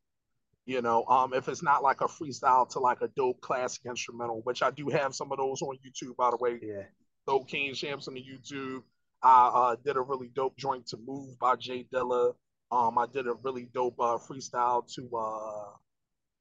You 0.66 0.82
know, 0.82 1.06
um, 1.06 1.34
if 1.34 1.48
it's 1.48 1.62
not 1.62 1.84
like 1.84 2.02
a 2.02 2.06
freestyle 2.06 2.68
to 2.70 2.80
like 2.80 3.02
a 3.02 3.08
dope 3.10 3.40
classic 3.42 3.84
instrumental, 3.86 4.42
which 4.44 4.64
I 4.64 4.72
do 4.72 4.90
have 4.90 5.14
some 5.14 5.32
of 5.32 5.38
those 5.38 5.62
on 5.62 5.78
YouTube, 5.86 6.16
by 6.16 6.32
the 6.32 6.38
way. 6.38 6.60
Yeah. 6.62 6.84
Dope 7.28 7.48
King 7.48 7.74
Shampz 7.74 8.08
on 8.08 8.16
the 8.16 8.24
YouTube. 8.24 8.82
I 9.22 9.48
uh, 9.48 9.76
did 9.84 9.96
a 9.96 10.02
really 10.02 10.30
dope 10.36 10.58
joint 10.58 10.88
to 10.88 10.98
Move 10.98 11.38
by 11.40 11.56
J 11.56 11.86
Dilla. 11.94 12.34
Um, 12.72 12.98
I 12.98 13.06
did 13.06 13.28
a 13.28 13.34
really 13.44 13.70
dope 13.74 14.00
uh, 14.00 14.18
freestyle 14.18 14.88
to 14.96 15.10
uh, 15.16 15.70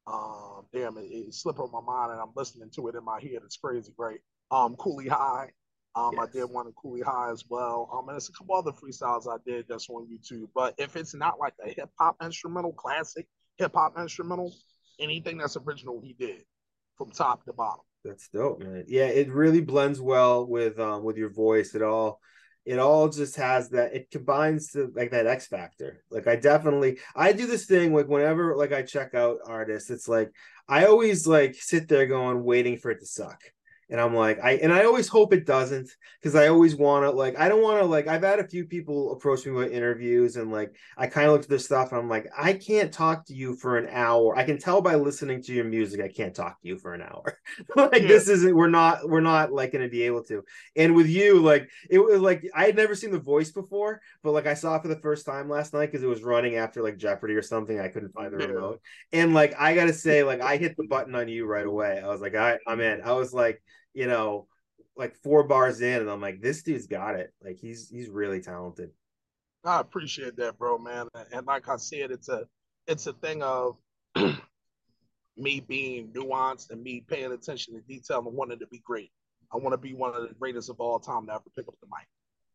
um, 0.06 0.66
damn 0.72 0.98
it, 0.98 1.06
it 1.10 1.34
slipped 1.34 1.58
on 1.58 1.70
my 1.72 1.80
mind 1.80 2.12
and 2.12 2.20
I'm 2.20 2.32
listening 2.36 2.70
to 2.76 2.88
it 2.88 2.94
in 2.94 3.04
my 3.04 3.20
head. 3.20 3.40
It's 3.44 3.56
crazy, 3.56 3.92
right? 3.98 4.20
Um, 4.50 4.76
Cooley 4.76 5.08
High. 5.08 5.50
Um, 5.96 6.18
I 6.18 6.26
did 6.26 6.44
one 6.46 6.66
in 6.66 6.72
Cooley 6.72 7.02
High 7.02 7.30
as 7.30 7.44
well. 7.48 7.88
Um, 7.92 8.08
and 8.08 8.16
there's 8.16 8.28
a 8.28 8.32
couple 8.32 8.56
other 8.56 8.72
freestyles 8.72 9.28
I 9.28 9.36
did 9.46 9.66
that's 9.68 9.88
on 9.88 10.08
YouTube. 10.08 10.48
But 10.54 10.74
if 10.76 10.96
it's 10.96 11.14
not 11.14 11.38
like 11.38 11.54
a 11.64 11.68
hip 11.68 11.88
hop 11.98 12.16
instrumental, 12.22 12.72
classic 12.72 13.28
hip 13.57 13.72
hop 13.74 13.98
instrumental, 13.98 14.55
anything 14.98 15.38
that's 15.38 15.57
original, 15.57 16.00
he 16.02 16.12
did 16.12 16.42
from 16.96 17.11
top 17.11 17.44
to 17.44 17.52
bottom. 17.52 17.84
That's 18.05 18.28
dope, 18.28 18.61
man. 18.61 18.84
Yeah, 18.86 19.07
it 19.07 19.32
really 19.32 19.61
blends 19.61 20.00
well 20.00 20.46
with 20.46 20.78
um 20.78 21.05
with 21.05 21.16
your 21.16 21.30
voice. 21.30 21.74
It 21.74 21.82
all 21.82 22.20
it 22.64 22.78
all 22.78 23.09
just 23.09 23.36
has 23.36 23.70
that 23.70 23.94
it 23.94 24.11
combines 24.11 24.72
to 24.72 24.90
like 24.94 25.11
that 25.11 25.26
X 25.26 25.46
factor. 25.46 26.02
Like 26.11 26.26
I 26.26 26.36
definitely 26.36 26.98
I 27.14 27.32
do 27.32 27.46
this 27.46 27.66
thing 27.66 27.94
like 27.94 28.09
whenever 28.09 28.57
like 28.57 28.72
I 28.72 28.82
check 28.82 29.14
out 29.14 29.38
artists, 29.46 29.90
it's 29.90 30.09
like 30.09 30.30
I 30.68 30.86
always 30.86 31.26
like 31.26 31.55
sit 31.55 31.88
there 31.88 32.07
going 32.07 32.44
waiting 32.44 32.78
for 32.78 32.90
it 32.90 33.00
to 33.00 33.07
suck. 33.07 33.40
And 33.91 34.01
I'm 34.01 34.14
like, 34.14 34.39
I 34.43 34.53
and 34.53 34.72
I 34.72 34.85
always 34.85 35.09
hope 35.09 35.32
it 35.32 35.47
doesn't 35.47 35.91
because 36.20 36.35
I 36.35 36.49
always 36.49 36.74
want 36.74 37.05
to 37.05 37.11
like 37.11 37.39
I 37.39 37.49
don't 37.49 37.62
want 37.62 37.80
to 37.80 37.85
like 37.87 38.07
I've 38.09 38.22
had 38.22 38.39
a 38.41 38.49
few 38.49 38.64
people 38.66 39.12
approach 39.12 39.45
me 39.47 39.53
with 39.53 39.72
interviews 39.72 40.37
and 40.37 40.51
like 40.51 40.74
I 40.97 41.07
kind 41.07 41.26
of 41.26 41.32
look 41.32 41.43
at 41.43 41.49
their 41.49 41.59
stuff 41.59 41.93
and 41.93 42.01
I'm 42.01 42.09
like, 42.09 42.28
I 42.37 42.55
can't 42.55 42.93
talk 42.93 43.26
to 43.26 43.35
you 43.35 43.57
for 43.57 43.76
an 43.78 43.89
hour. 43.91 44.37
I 44.37 44.45
can 44.45 44.59
tell 44.59 44.80
by 44.80 44.95
listening 44.95 45.43
to 45.43 45.53
your 45.53 45.64
music 45.64 46.01
I 46.01 46.09
can't 46.09 46.35
talk 46.35 46.61
to 46.62 46.68
you 46.68 46.78
for 46.78 46.95
an 46.95 47.03
hour. 47.03 47.39
like 47.76 48.07
Yeah. 48.07 48.09
this 48.09 48.28
isn't 48.28 48.55
we're 48.55 48.68
not 48.70 49.09
we're 49.09 49.20
not 49.20 49.53
like 49.53 49.72
going 49.72 49.85
to 49.85 49.91
be 49.91 50.03
able 50.03 50.22
to 50.24 50.43
and 50.76 50.95
with 50.95 51.07
you 51.09 51.41
like 51.41 51.68
it 51.91 51.99
was 51.99 52.20
like 52.20 52.45
i 52.55 52.64
had 52.64 52.76
never 52.76 52.95
seen 52.95 53.11
the 53.11 53.18
voice 53.18 53.51
before 53.51 54.01
but 54.22 54.32
like 54.32 54.47
i 54.47 54.55
saw 54.55 54.76
it 54.76 54.82
for 54.82 54.89
the 54.89 54.97
first 55.01 55.26
time 55.26 55.49
last 55.49 55.72
night 55.72 55.87
because 55.87 56.03
it 56.03 56.07
was 56.09 56.22
running 56.22 56.57
after 56.57 56.82
like 56.82 56.97
jeopardy 56.97 57.35
or 57.35 57.43
something 57.43 57.78
i 57.80 57.89
couldn't 57.89 58.12
find 58.12 58.32
the 58.32 58.39
Yeah. 58.39 58.47
remote 58.49 58.80
and 59.12 59.35
like 59.35 59.55
i 59.59 59.74
gotta 59.74 59.93
say 59.93 60.22
like 60.24 60.41
i 60.41 60.57
hit 60.57 60.76
the 60.76 60.87
button 60.89 61.14
on 61.14 61.28
you 61.28 61.47
right 61.47 61.66
away 61.66 62.01
i 62.03 62.09
was 62.09 62.20
like 62.20 62.35
I, 62.35 62.59
i'm 62.66 62.80
in 62.80 63.03
i 63.03 63.12
was 63.12 63.32
like 63.32 63.62
you 63.95 64.07
know 64.07 64.47
like 64.97 65.14
four 65.16 65.45
bars 65.45 65.80
in 65.80 66.01
and 66.01 66.11
i'm 66.11 66.20
like 66.20 66.40
this 66.40 66.62
dude's 66.62 66.86
got 66.86 67.14
it 67.14 67.32
like 67.42 67.59
he's 67.59 67.88
he's 67.88 68.09
really 68.09 68.40
talented 68.40 68.90
I 69.64 69.80
appreciate 69.80 70.36
that, 70.36 70.59
bro, 70.59 70.76
man. 70.78 71.09
And 71.32 71.47
like 71.47 71.68
I 71.68 71.76
said, 71.76 72.11
it's 72.11 72.28
a 72.28 72.47
it's 72.86 73.07
a 73.07 73.14
thing 73.14 73.42
of 73.42 73.76
me 75.36 75.61
being 75.61 76.12
nuanced 76.12 76.70
and 76.70 76.82
me 76.82 77.03
paying 77.07 77.32
attention 77.32 77.74
to 77.74 77.80
detail 77.80 78.18
and 78.26 78.36
wanting 78.36 78.59
to 78.59 78.66
be 78.66 78.80
great. 78.84 79.11
I 79.53 79.57
want 79.57 79.72
to 79.72 79.78
be 79.78 79.95
one 79.95 80.14
of 80.14 80.28
the 80.28 80.34
greatest 80.34 80.68
of 80.68 80.80
all 80.80 80.99
time 80.99 81.26
to 81.26 81.32
ever 81.32 81.45
pick 81.57 81.66
up 81.68 81.74
the 81.80 81.86
mic. 81.86 82.07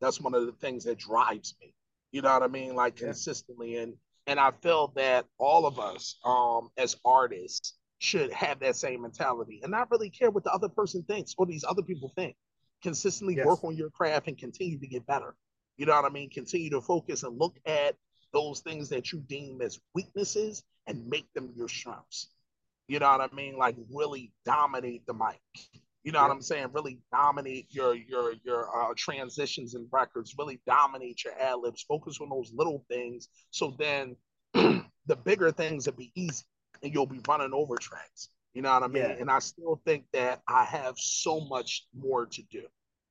That's 0.01 0.21
one 0.21 0.35
of 0.35 0.45
the 0.45 0.51
things 0.53 0.83
that 0.83 0.99
drives 0.99 1.55
me. 1.61 1.73
You 2.11 2.21
know 2.21 2.31
what 2.33 2.43
I 2.43 2.47
mean? 2.47 2.75
Like 2.75 2.99
Yeah. 2.99 3.07
consistently. 3.07 3.77
And 3.77 3.95
and 4.27 4.39
I 4.39 4.51
feel 4.61 4.89
that 4.95 5.25
all 5.39 5.65
of 5.65 5.79
us 5.79 6.19
um 6.23 6.69
as 6.77 6.95
artists 7.03 7.78
should 7.99 8.31
have 8.31 8.59
that 8.59 8.75
same 8.75 9.01
mentality 9.01 9.59
and 9.61 9.71
not 9.71 9.91
really 9.91 10.09
care 10.09 10.31
what 10.31 10.43
the 10.43 10.51
other 10.53 10.69
person 10.69 11.03
thinks 11.03 11.35
or 11.37 11.45
these 11.45 11.63
other 11.63 11.81
people 11.83 12.11
think. 12.15 12.35
Consistently 12.81 13.35
Yes. 13.35 13.45
work 13.45 13.63
on 13.63 13.75
your 13.75 13.89
craft 13.89 14.27
and 14.27 14.37
continue 14.37 14.79
to 14.79 14.87
get 14.87 15.05
better. 15.05 15.35
You 15.77 15.85
know 15.85 15.95
what 15.95 16.05
I 16.05 16.09
mean? 16.09 16.29
Continue 16.29 16.69
to 16.71 16.81
focus 16.81 17.23
and 17.23 17.37
look 17.37 17.57
at 17.65 17.95
those 18.33 18.61
things 18.61 18.89
that 18.89 19.11
you 19.11 19.19
deem 19.19 19.61
as 19.61 19.79
weaknesses 19.93 20.63
and 20.87 21.07
make 21.07 21.31
them 21.33 21.51
your 21.55 21.67
strengths. 21.67 22.29
You 22.87 22.99
know 22.99 23.11
what 23.11 23.31
I 23.31 23.35
mean? 23.35 23.57
Like 23.57 23.75
really 23.93 24.31
dominate 24.45 25.05
the 25.05 25.13
mic. 25.13 25.39
You 26.03 26.13
know 26.13 26.21
what 26.21 26.31
I'm 26.31 26.41
saying? 26.41 26.67
Really 26.73 26.99
dominate 27.11 27.67
your 27.69 27.93
your 27.93 28.33
your 28.43 28.69
uh, 28.91 28.93
transitions 28.95 29.75
and 29.75 29.87
records. 29.91 30.35
Really 30.37 30.59
dominate 30.65 31.23
your 31.25 31.33
ad 31.39 31.59
libs. 31.61 31.83
Focus 31.83 32.19
on 32.21 32.29
those 32.29 32.51
little 32.53 32.83
things. 32.89 33.27
So 33.51 33.75
then 33.77 34.15
the 34.53 35.15
bigger 35.23 35.51
things 35.51 35.85
will 35.85 35.93
be 35.93 36.11
easy, 36.15 36.45
and 36.83 36.93
you'll 36.93 37.05
be 37.05 37.21
running 37.27 37.53
over 37.53 37.75
tracks. 37.77 38.29
You 38.53 38.61
know 38.61 38.73
what 38.73 38.83
I 38.83 38.87
mean? 38.87 39.03
Yeah. 39.03 39.15
And 39.19 39.29
I 39.29 39.39
still 39.39 39.81
think 39.85 40.05
that 40.13 40.41
I 40.47 40.63
have 40.63 40.97
so 40.97 41.41
much 41.41 41.85
more 41.93 42.25
to 42.25 42.41
do. 42.51 42.63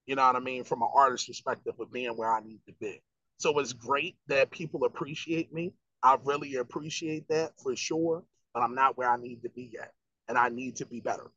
You 0.07 0.17
know 0.17 0.27
what 0.27 0.37
I 0.37 0.41
mean? 0.41 0.65
From 0.65 0.83
an 0.83 0.89
artist 0.95 1.27
perspective 1.29 1.75
of 1.79 1.93
being 1.93 2.17
where 2.17 2.33
I 2.33 2.41
need 2.41 2.61
to 2.67 2.75
be. 2.81 3.01
So 3.39 3.59
it's 3.59 3.73
great 3.73 4.17
that 4.27 4.51
people 4.51 4.85
appreciate 4.85 5.53
me. 5.53 5.73
I 6.03 6.17
really 6.25 6.57
appreciate 6.57 7.29
that 7.29 7.53
for 7.63 7.77
sure, 7.77 8.25
but 8.53 8.63
I'm 8.63 8.75
not 8.75 8.97
where 8.97 9.11
I 9.11 9.17
need 9.17 9.43
to 9.43 9.49
be 9.51 9.71
yet. 9.73 9.93
And 10.29 10.37
I 10.37 10.49
need 10.49 10.77
to 10.77 10.87
be 10.87 11.01
better. 11.01 11.31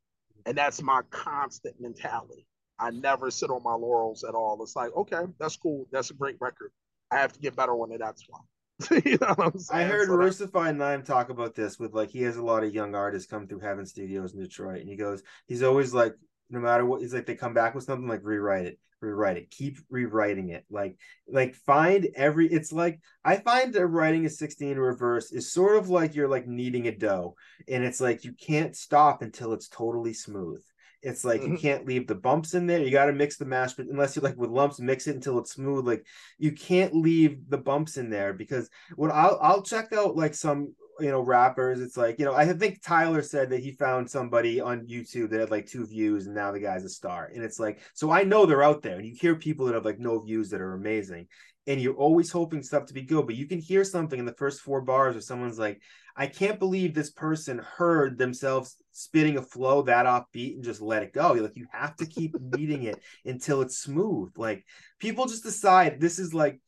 And 0.45 0.57
that's 0.57 0.81
my 0.81 1.01
constant 1.11 1.79
mentality. 1.79 2.47
I 2.79 2.89
never 2.89 3.29
sit 3.29 3.51
on 3.51 3.61
my 3.63 3.75
laurels 3.75 4.23
at 4.23 4.33
all. 4.33 4.61
It's 4.63 4.75
like, 4.75 4.95
okay, 4.95 5.23
that's 5.39 5.55
cool. 5.55 5.85
That's 5.91 6.09
a 6.09 6.15
great 6.15 6.37
record. 6.39 6.71
I 7.11 7.17
have 7.17 7.33
to 7.33 7.39
get 7.39 7.55
better 7.55 7.73
on 7.73 7.91
it. 7.91 7.99
That's 7.99 8.25
why. 8.27 8.39
you 9.05 9.17
know 9.21 9.33
what 9.35 9.53
I'm 9.53 9.59
saying? 9.59 9.81
I 9.81 9.83
heard 9.83 10.07
So 10.07 10.15
Royce 10.15 10.41
5'9" 10.41 11.03
talk 11.05 11.29
about 11.29 11.55
this 11.55 11.77
with 11.79 11.93
like 11.93 12.09
he 12.09 12.23
has 12.23 12.37
a 12.37 12.43
lot 12.43 12.63
of 12.63 12.73
young 12.73 12.95
artists 12.95 13.29
come 13.29 13.47
through 13.47 13.59
Heaven 13.59 13.85
Studios 13.85 14.33
in 14.33 14.41
Detroit, 14.41 14.81
and 14.81 14.89
he 14.89 14.95
goes, 14.95 15.21
he's 15.47 15.63
always 15.63 15.93
like, 15.93 16.15
no 16.49 16.59
matter 16.59 16.85
what, 16.85 17.01
he's 17.01 17.13
like 17.13 17.25
they 17.25 17.35
come 17.35 17.53
back 17.53 17.75
with 17.75 17.83
something 17.83 18.07
like 18.07 18.21
rewrite 18.23 18.65
it, 18.65 18.79
rewrite 18.99 19.37
it, 19.37 19.51
keep 19.51 19.77
rewriting 19.89 20.49
it, 20.49 20.65
like 20.69 20.97
like 21.27 21.55
find 21.55 22.07
every. 22.15 22.47
It's 22.47 22.71
like 22.71 22.99
I 23.23 23.37
find 23.37 23.73
that 23.73 23.85
writing 23.87 24.25
a 24.25 24.29
sixteen 24.29 24.77
reverse 24.77 25.31
is 25.31 25.53
sort 25.53 25.77
of 25.77 25.89
like 25.89 26.15
you're 26.15 26.27
like 26.27 26.47
kneading 26.47 26.87
a 26.87 26.91
dough, 26.91 27.35
and 27.67 27.83
it's 27.83 28.01
like 28.01 28.23
you 28.25 28.33
can't 28.33 28.75
stop 28.75 29.21
until 29.21 29.53
it's 29.53 29.69
totally 29.69 30.13
smooth. 30.13 30.63
It's 31.01 31.23
like 31.25 31.45
you 31.45 31.53
Mhm. 31.53 31.59
can't 31.59 31.85
leave 31.87 32.07
the 32.07 32.15
bumps 32.15 32.53
in 32.53 32.67
there. 32.67 32.79
You 32.79 32.91
got 32.91 33.05
to 33.07 33.13
mix 33.13 33.37
the 33.37 33.45
mash, 33.45 33.73
but 33.73 33.87
unless 33.87 34.15
you 34.15 34.21
like 34.21 34.37
with 34.37 34.51
lumps, 34.51 34.79
mix 34.79 35.07
it 35.07 35.15
until 35.15 35.39
it's 35.39 35.51
smooth. 35.53 35.85
Like 35.87 36.05
you 36.37 36.51
can't 36.51 36.93
leave 36.95 37.49
the 37.49 37.57
bumps 37.57 37.97
in 37.97 38.09
there 38.09 38.33
because 38.33 38.69
when 38.95 39.11
I'll 39.11 39.39
I'll 39.41 39.63
check 39.63 39.93
out 39.93 40.15
like 40.15 40.35
some 40.35 40.73
you 40.99 41.09
know 41.09 41.21
rappers. 41.21 41.81
It's 41.81 41.97
like 41.97 42.19
you 42.19 42.25
know 42.25 42.33
I 42.35 42.45
think 42.53 42.81
Tyler 42.83 43.23
said 43.23 43.49
that 43.49 43.61
he 43.63 43.71
found 43.71 44.09
somebody 44.09 44.59
on 44.61 44.85
YouTube 44.87 45.31
that 45.31 45.39
had 45.39 45.51
like 45.51 45.65
two 45.65 45.85
views 45.87 46.27
and 46.27 46.35
now 46.35 46.51
the 46.51 46.59
guy's 46.59 46.83
a 46.83 46.89
star. 46.89 47.31
And 47.33 47.43
it's 47.43 47.59
like 47.59 47.79
so 47.93 48.11
I 48.11 48.23
know 48.23 48.45
they're 48.45 48.63
out 48.63 48.81
there 48.83 48.97
and 48.97 49.05
you 49.07 49.15
hear 49.19 49.35
people 49.35 49.65
that 49.65 49.75
have 49.75 49.85
like 49.85 49.99
no 49.99 50.19
views 50.19 50.49
that 50.51 50.61
are 50.61 50.73
amazing. 50.73 51.27
And 51.67 51.79
you're 51.79 51.93
always 51.95 52.31
hoping 52.31 52.63
stuff 52.63 52.87
to 52.87 52.93
be 52.93 53.03
good, 53.03 53.27
but 53.27 53.35
you 53.35 53.45
can 53.47 53.59
hear 53.59 53.83
something 53.83 54.17
in 54.19 54.25
the 54.25 54.33
first 54.33 54.61
four 54.61 54.81
bars 54.81 55.13
where 55.13 55.21
someone's 55.21 55.59
like, 55.59 55.79
I 56.15 56.27
can't 56.27 56.59
believe 56.59 56.93
this 56.93 57.11
person 57.11 57.59
heard 57.59 58.17
themselves 58.17 58.75
spitting 58.91 59.37
a 59.37 59.41
flow 59.41 59.83
that 59.83 60.05
offbeat 60.05 60.55
and 60.55 60.63
just 60.63 60.81
let 60.81 61.03
it 61.03 61.13
go. 61.13 61.33
Like, 61.33 61.55
you 61.55 61.67
have 61.71 61.95
to 61.97 62.05
keep 62.05 62.35
beating 62.49 62.83
it 62.83 62.99
until 63.25 63.61
it's 63.61 63.77
smooth. 63.77 64.31
Like 64.37 64.65
people 64.99 65.25
just 65.25 65.43
decide 65.43 65.99
this 65.99 66.19
is 66.19 66.33
like, 66.33 66.59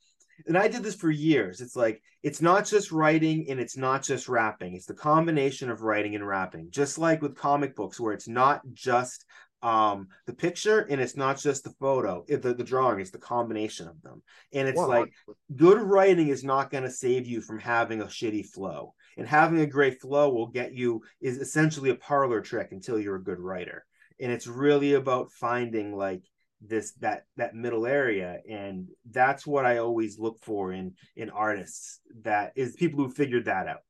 and 0.47 0.57
I 0.57 0.67
did 0.67 0.83
this 0.83 0.95
for 0.95 1.11
years. 1.11 1.61
It's 1.61 1.75
like 1.75 2.01
it's 2.23 2.41
not 2.41 2.65
just 2.65 2.91
writing 2.91 3.45
and 3.49 3.59
it's 3.59 3.77
not 3.77 4.03
just 4.03 4.27
rapping. 4.27 4.73
It's 4.75 4.85
the 4.85 4.93
combination 4.93 5.69
of 5.69 5.81
writing 5.81 6.15
and 6.15 6.25
rapping. 6.25 6.69
Just 6.71 6.97
like 6.97 7.21
with 7.21 7.35
comic 7.35 7.75
books, 7.75 7.99
where 7.99 8.13
it's 8.13 8.27
not 8.27 8.61
just 8.73 9.25
um 9.61 10.09
the 10.27 10.33
picture 10.33 10.79
and 10.89 10.99
it's 10.99 11.15
not 11.15 11.39
just 11.39 11.63
the 11.63 11.73
photo, 11.79 12.25
it, 12.27 12.41
the, 12.41 12.53
the 12.53 12.63
drawing, 12.63 12.99
it's 12.99 13.11
the 13.11 13.17
combination 13.17 13.87
of 13.87 14.01
them. 14.01 14.21
And 14.53 14.67
it's 14.67 14.79
like 14.79 15.11
100%. 15.29 15.35
good 15.55 15.81
writing 15.81 16.29
is 16.29 16.43
not 16.43 16.69
going 16.69 16.83
to 16.83 16.91
save 16.91 17.27
you 17.27 17.41
from 17.41 17.59
having 17.59 18.01
a 18.01 18.05
shitty 18.05 18.45
flow 18.47 18.93
and 19.17 19.27
having 19.27 19.59
a 19.59 19.67
great 19.67 20.01
flow 20.01 20.29
will 20.29 20.47
get 20.47 20.73
you 20.73 21.03
is 21.21 21.37
essentially 21.37 21.89
a 21.89 21.95
parlor 21.95 22.41
trick 22.41 22.69
until 22.71 22.99
you're 22.99 23.15
a 23.15 23.23
good 23.23 23.39
writer. 23.39 23.85
And 24.19 24.31
it's 24.31 24.47
really 24.47 24.93
about 24.93 25.31
finding 25.31 25.95
like 25.95 26.23
this 26.61 26.93
that 27.01 27.25
that 27.37 27.55
middle 27.55 27.85
area. 27.85 28.39
And 28.49 28.89
that's 29.09 29.45
what 29.45 29.65
i 29.65 29.77
always 29.77 30.17
look 30.19 30.39
for 30.41 30.71
in 30.71 30.93
in 31.15 31.29
artists 31.29 31.99
that 32.21 32.53
is 32.55 32.75
people 32.75 33.03
who 33.03 33.11
figured 33.11 33.45
that 33.45 33.67
out. 33.67 33.81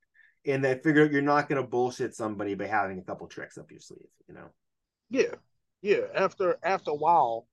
And 0.46 0.64
they 0.64 0.76
figure 0.76 1.06
out 1.06 1.12
you're 1.12 1.22
not 1.22 1.48
going 1.48 1.62
to 1.62 1.68
bullshit 1.68 2.16
somebody 2.16 2.56
by 2.56 2.68
having 2.68 3.00
a 3.00 3.04
couple 3.04 3.28
tricks 3.28 3.58
up 3.58 3.72
your 3.72 3.80
sleeve 3.80 4.08
you 4.28 4.34
know? 4.34 4.50
Yeah, 5.10 5.36
yeah. 5.82 6.08
After 6.16 6.58
after 6.64 6.92
a 6.92 6.96
while, 6.96 7.48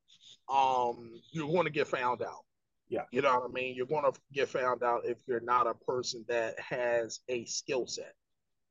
um, 0.49 1.21
you 1.31 1.47
want 1.47 1.67
to 1.67 1.73
get 1.73 1.89
found 1.89 2.23
out. 2.23 2.45
Yeah. 2.91 3.03
You 3.12 3.23
know 3.23 3.39
what 3.39 3.51
I 3.51 3.53
mean? 3.53 3.75
You're 3.77 3.87
going 3.87 4.05
to 4.05 4.12
get 4.33 4.49
found 4.49 4.83
out 4.83 5.03
if 5.07 5.17
you're 5.27 5.41
not 5.41 5.67
a 5.67 5.75
person 5.75 6.25
that 6.29 6.59
has 6.59 7.21
a 7.29 7.45
skill 7.47 7.87
set. 7.87 8.12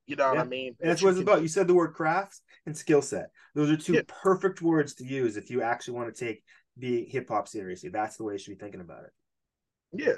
You 0.07 0.17
know 0.17 0.27
what 0.29 0.39
I 0.39 0.43
mean? 0.43 0.75
That's 0.79 0.99
That 1.01 1.05
what 1.05 1.09
it's 1.11 1.19
can- 1.19 1.27
about. 1.29 1.41
You 1.41 1.47
said 1.47 1.67
the 1.67 1.73
word 1.73 1.93
crafts 1.93 2.41
and 2.65 2.75
skill 2.77 3.01
set. 3.01 3.31
Those 3.55 3.69
are 3.71 3.77
two 3.77 3.93
Yeah. 3.93 4.01
perfect 4.07 4.61
words 4.61 4.93
to 4.95 5.05
use 5.05 5.37
if 5.37 5.49
you 5.49 5.61
actually 5.61 5.93
want 5.95 6.13
to 6.13 6.25
take 6.25 6.43
the 6.77 7.05
hip 7.05 7.29
hop 7.29 7.47
seriously. 7.47 7.89
That's 7.89 8.17
the 8.17 8.23
way 8.25 8.33
you 8.33 8.39
should 8.39 8.57
be 8.57 8.63
thinking 8.63 8.81
about 8.81 9.05
it. 9.05 9.11
Yeah. 9.93 10.17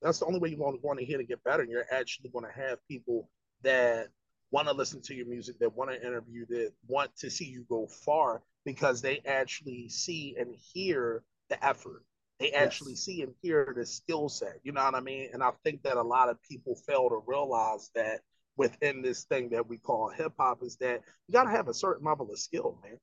That's 0.00 0.20
the 0.20 0.26
only 0.26 0.38
way 0.38 0.48
you're 0.48 0.58
going 0.58 0.78
to 0.80 0.86
want 0.86 0.98
to 1.00 1.04
hear 1.04 1.18
to 1.18 1.24
get 1.24 1.44
better. 1.44 1.62
And 1.62 1.70
you're 1.70 1.84
actually 1.90 2.30
going 2.30 2.46
to 2.46 2.52
have 2.52 2.78
people 2.88 3.28
that 3.62 4.08
want 4.50 4.68
to 4.68 4.74
listen 4.74 5.02
to 5.02 5.14
your 5.14 5.26
music, 5.26 5.58
that 5.58 5.74
want 5.76 5.90
to 5.90 6.00
interview, 6.00 6.46
that 6.46 6.72
want 6.86 7.14
to 7.18 7.28
see 7.28 7.44
you 7.44 7.66
go 7.68 7.86
far 7.88 8.42
because 8.64 9.02
they 9.02 9.20
actually 9.26 9.88
see 9.90 10.36
and 10.38 10.54
hear 10.72 11.22
the 11.50 11.62
effort. 11.62 12.04
They 12.40 12.52
actually 12.52 12.92
yes. 12.92 13.00
see 13.00 13.22
and 13.22 13.34
hear 13.42 13.72
the 13.76 13.84
skill 13.84 14.28
set. 14.28 14.60
You 14.62 14.72
know 14.72 14.84
what 14.84 14.94
I 14.94 15.00
mean? 15.00 15.30
And 15.32 15.42
I 15.42 15.50
think 15.64 15.82
that 15.82 15.96
a 15.96 16.02
lot 16.02 16.28
of 16.28 16.40
people 16.42 16.76
fail 16.86 17.08
to 17.08 17.20
realize 17.26 17.90
that 17.94 18.20
within 18.56 19.02
this 19.02 19.24
thing 19.24 19.50
that 19.50 19.68
we 19.68 19.78
call 19.78 20.08
hip 20.08 20.32
hop 20.38 20.62
is 20.62 20.76
that 20.76 21.00
you 21.26 21.32
got 21.32 21.44
to 21.44 21.50
have 21.50 21.68
a 21.68 21.74
certain 21.74 22.06
level 22.06 22.30
of 22.30 22.38
skill, 22.38 22.78
man. 22.82 22.98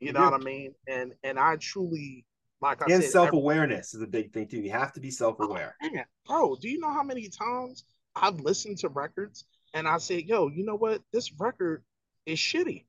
You 0.00 0.12
know 0.12 0.20
what 0.20 0.34
I 0.34 0.44
mean? 0.44 0.74
And 0.86 1.14
and 1.22 1.38
I 1.38 1.56
truly 1.56 2.26
like 2.60 2.82
I 2.82 2.92
and 2.92 3.02
said, 3.02 3.12
self 3.12 3.32
awareness 3.32 3.94
is 3.94 4.02
a 4.02 4.06
big 4.06 4.32
thing 4.32 4.48
too. 4.48 4.60
You 4.60 4.70
have 4.72 4.92
to 4.94 5.00
be 5.00 5.10
self 5.10 5.40
aware. 5.40 5.76
Oh, 5.82 5.88
bro, 6.26 6.56
do 6.60 6.68
you 6.68 6.78
know 6.78 6.92
how 6.92 7.02
many 7.02 7.28
times 7.28 7.84
I've 8.14 8.40
listened 8.40 8.78
to 8.78 8.88
records 8.88 9.44
and 9.72 9.88
I 9.88 9.98
say, 9.98 10.18
yo, 10.26 10.48
you 10.48 10.64
know 10.64 10.76
what? 10.76 11.02
This 11.12 11.32
record 11.38 11.84
is 12.26 12.38
shitty. 12.38 12.84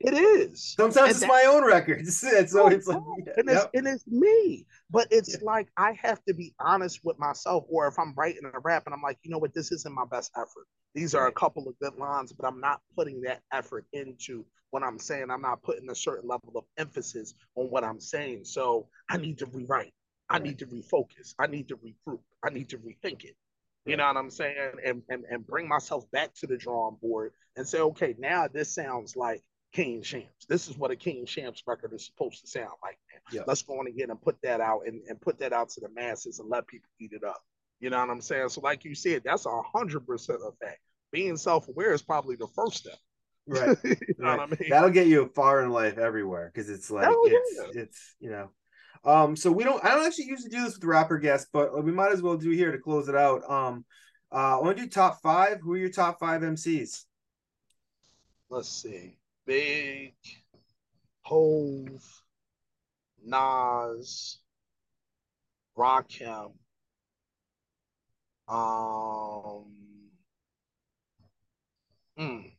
It 0.00 0.14
is. 0.14 0.74
Sometimes 0.76 0.96
and 0.96 1.10
it's 1.10 1.26
my 1.26 1.44
own 1.48 1.64
records. 1.64 2.22
And 2.22 2.48
so 2.50 2.64
oh, 2.64 2.68
it's 2.68 2.86
like, 2.86 3.02
yeah, 3.26 3.32
and, 3.36 3.48
it's, 3.48 3.60
yep. 3.62 3.70
and 3.74 3.86
it's 3.88 4.06
me. 4.06 4.66
But 4.90 5.08
it's 5.10 5.34
yeah. 5.34 5.44
like 5.44 5.68
I 5.76 5.92
have 6.00 6.24
to 6.26 6.34
be 6.34 6.54
honest 6.60 7.00
with 7.02 7.18
myself. 7.18 7.64
Or 7.68 7.88
if 7.88 7.98
I'm 7.98 8.14
writing 8.16 8.42
a 8.44 8.60
rap 8.60 8.84
and 8.86 8.94
I'm 8.94 9.02
like, 9.02 9.18
you 9.22 9.30
know 9.30 9.38
what, 9.38 9.54
this 9.54 9.72
isn't 9.72 9.92
my 9.92 10.04
best 10.08 10.30
effort. 10.36 10.66
These 10.94 11.14
are 11.14 11.26
a 11.26 11.32
couple 11.32 11.68
of 11.68 11.78
good 11.80 11.98
lines, 11.98 12.32
but 12.32 12.46
I'm 12.46 12.60
not 12.60 12.80
putting 12.94 13.22
that 13.22 13.40
effort 13.52 13.86
into 13.92 14.44
what 14.70 14.82
I'm 14.82 14.98
saying. 14.98 15.30
I'm 15.30 15.42
not 15.42 15.62
putting 15.62 15.90
a 15.90 15.94
certain 15.94 16.28
level 16.28 16.52
of 16.54 16.64
emphasis 16.76 17.34
on 17.56 17.66
what 17.66 17.82
I'm 17.82 18.00
saying. 18.00 18.44
So 18.44 18.88
I 19.08 19.16
need 19.16 19.38
to 19.38 19.46
rewrite. 19.46 19.92
I 20.30 20.34
right. 20.34 20.42
need 20.42 20.58
to 20.60 20.66
refocus. 20.66 21.34
I 21.38 21.48
need 21.48 21.68
to 21.68 21.76
regroup. 21.76 22.20
I 22.44 22.50
need 22.50 22.68
to 22.70 22.78
rethink 22.78 23.24
it. 23.24 23.34
You 23.84 23.96
know 23.96 24.06
what 24.06 24.16
I'm 24.16 24.30
saying? 24.30 24.56
And, 24.84 25.02
and 25.08 25.24
and 25.30 25.46
bring 25.46 25.66
myself 25.66 26.08
back 26.10 26.34
to 26.36 26.46
the 26.46 26.58
drawing 26.58 26.98
board 27.00 27.32
and 27.56 27.66
say, 27.66 27.80
okay, 27.80 28.14
now 28.18 28.46
this 28.46 28.74
sounds 28.74 29.16
like 29.16 29.42
King 29.72 30.02
Shampz. 30.02 30.46
This 30.48 30.68
is 30.68 30.78
what 30.78 30.90
a 30.90 30.96
King 30.96 31.26
Shampz 31.26 31.62
record 31.66 31.92
is 31.92 32.06
supposed 32.06 32.40
to 32.40 32.46
sound 32.46 32.72
like. 32.82 32.98
Man. 33.32 33.44
Let's 33.46 33.62
go 33.62 33.78
on 33.78 33.86
again 33.86 34.10
and 34.10 34.20
put 34.20 34.36
that 34.42 34.60
out 34.60 34.82
and, 34.86 35.02
and 35.08 35.20
put 35.20 35.38
that 35.40 35.52
out 35.52 35.68
to 35.70 35.80
the 35.80 35.90
masses 35.90 36.38
and 36.38 36.48
let 36.48 36.66
people 36.66 36.88
eat 36.98 37.12
it 37.12 37.24
up. 37.24 37.40
You 37.80 37.90
know 37.90 38.00
what 38.00 38.10
I'm 38.10 38.20
saying? 38.20 38.48
So, 38.48 38.60
like 38.60 38.84
you 38.84 38.94
said, 38.94 39.22
that's 39.24 39.46
a 39.46 39.62
hundred 39.62 40.06
percent 40.06 40.40
of 40.44 40.54
that. 40.60 40.76
Being 41.12 41.36
self-aware 41.36 41.92
is 41.92 42.02
probably 42.02 42.36
the 42.36 42.48
first 42.48 42.78
step. 42.78 42.98
Right. 43.46 43.76
you 43.84 43.96
know 44.18 44.28
right. 44.28 44.40
I 44.40 44.46
mean? 44.46 44.70
That'll 44.70 44.90
get 44.90 45.06
you 45.06 45.30
far 45.34 45.62
in 45.62 45.70
life 45.70 45.98
everywhere 45.98 46.50
because 46.52 46.70
it's 46.70 46.90
like 46.90 47.04
Hell 47.04 47.22
it's 47.24 47.74
yeah. 47.74 47.82
it's 47.82 48.14
you 48.20 48.30
know. 48.30 48.50
Um, 49.04 49.36
so 49.36 49.52
we 49.52 49.64
don't 49.64 49.82
I 49.84 49.90
don't 49.90 50.06
actually 50.06 50.26
usually 50.26 50.50
do 50.50 50.62
this 50.62 50.74
with 50.74 50.84
rapper 50.84 51.18
guests, 51.18 51.48
but 51.52 51.82
we 51.84 51.92
might 51.92 52.12
as 52.12 52.22
well 52.22 52.36
do 52.36 52.50
here 52.50 52.72
to 52.72 52.78
close 52.78 53.08
it 53.08 53.14
out. 53.14 53.48
Um 53.48 53.84
uh 54.32 54.58
I 54.58 54.62
want 54.62 54.76
to 54.76 54.82
do 54.82 54.88
top 54.88 55.20
five. 55.22 55.60
Who 55.62 55.74
are 55.74 55.78
your 55.78 55.90
top 55.90 56.18
five 56.18 56.42
MCs? 56.42 57.04
Let's 58.50 58.68
see. 58.68 59.18
Big, 59.48 60.12
Hove, 61.22 62.22
Nas, 63.24 64.40
Rakim, 65.74 66.52
um, 68.46 69.64
mm, 72.18 72.52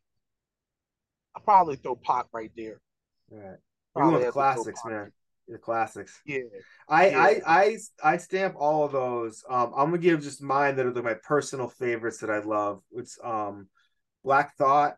I 1.36 1.40
probably 1.45 1.76
throw 1.76 1.95
Pac 1.95 2.26
right 2.34 2.49
there. 2.57 2.82
Right. 3.30 3.57
You 3.95 4.03
want 4.03 4.26
the 4.26 4.32
classics, 4.32 4.82
man. 4.84 5.11
The 5.48 5.60
classics. 5.60 6.20
Yeah. 6.26 6.40
I, 6.88 7.10
yeah. 7.10 7.20
I 7.20 7.41
I 7.45 7.78
I 8.03 8.18
stamp 8.18 8.56
all 8.57 8.84
of 8.84 8.94
those. 8.94 9.44
Um, 9.48 9.74
I'm 9.78 9.91
gonna 9.91 9.99
give 9.99 10.24
just 10.24 10.41
mine 10.41 10.76
that 10.78 10.88
are 10.88 11.03
my 11.03 11.14
personal 11.14 11.70
favorites 11.70 12.18
that 12.22 12.32
I 12.32 12.40
love. 12.40 12.82
It's 12.91 13.20
um 13.24 13.68
Black 14.24 14.56
Thought, 14.57 14.95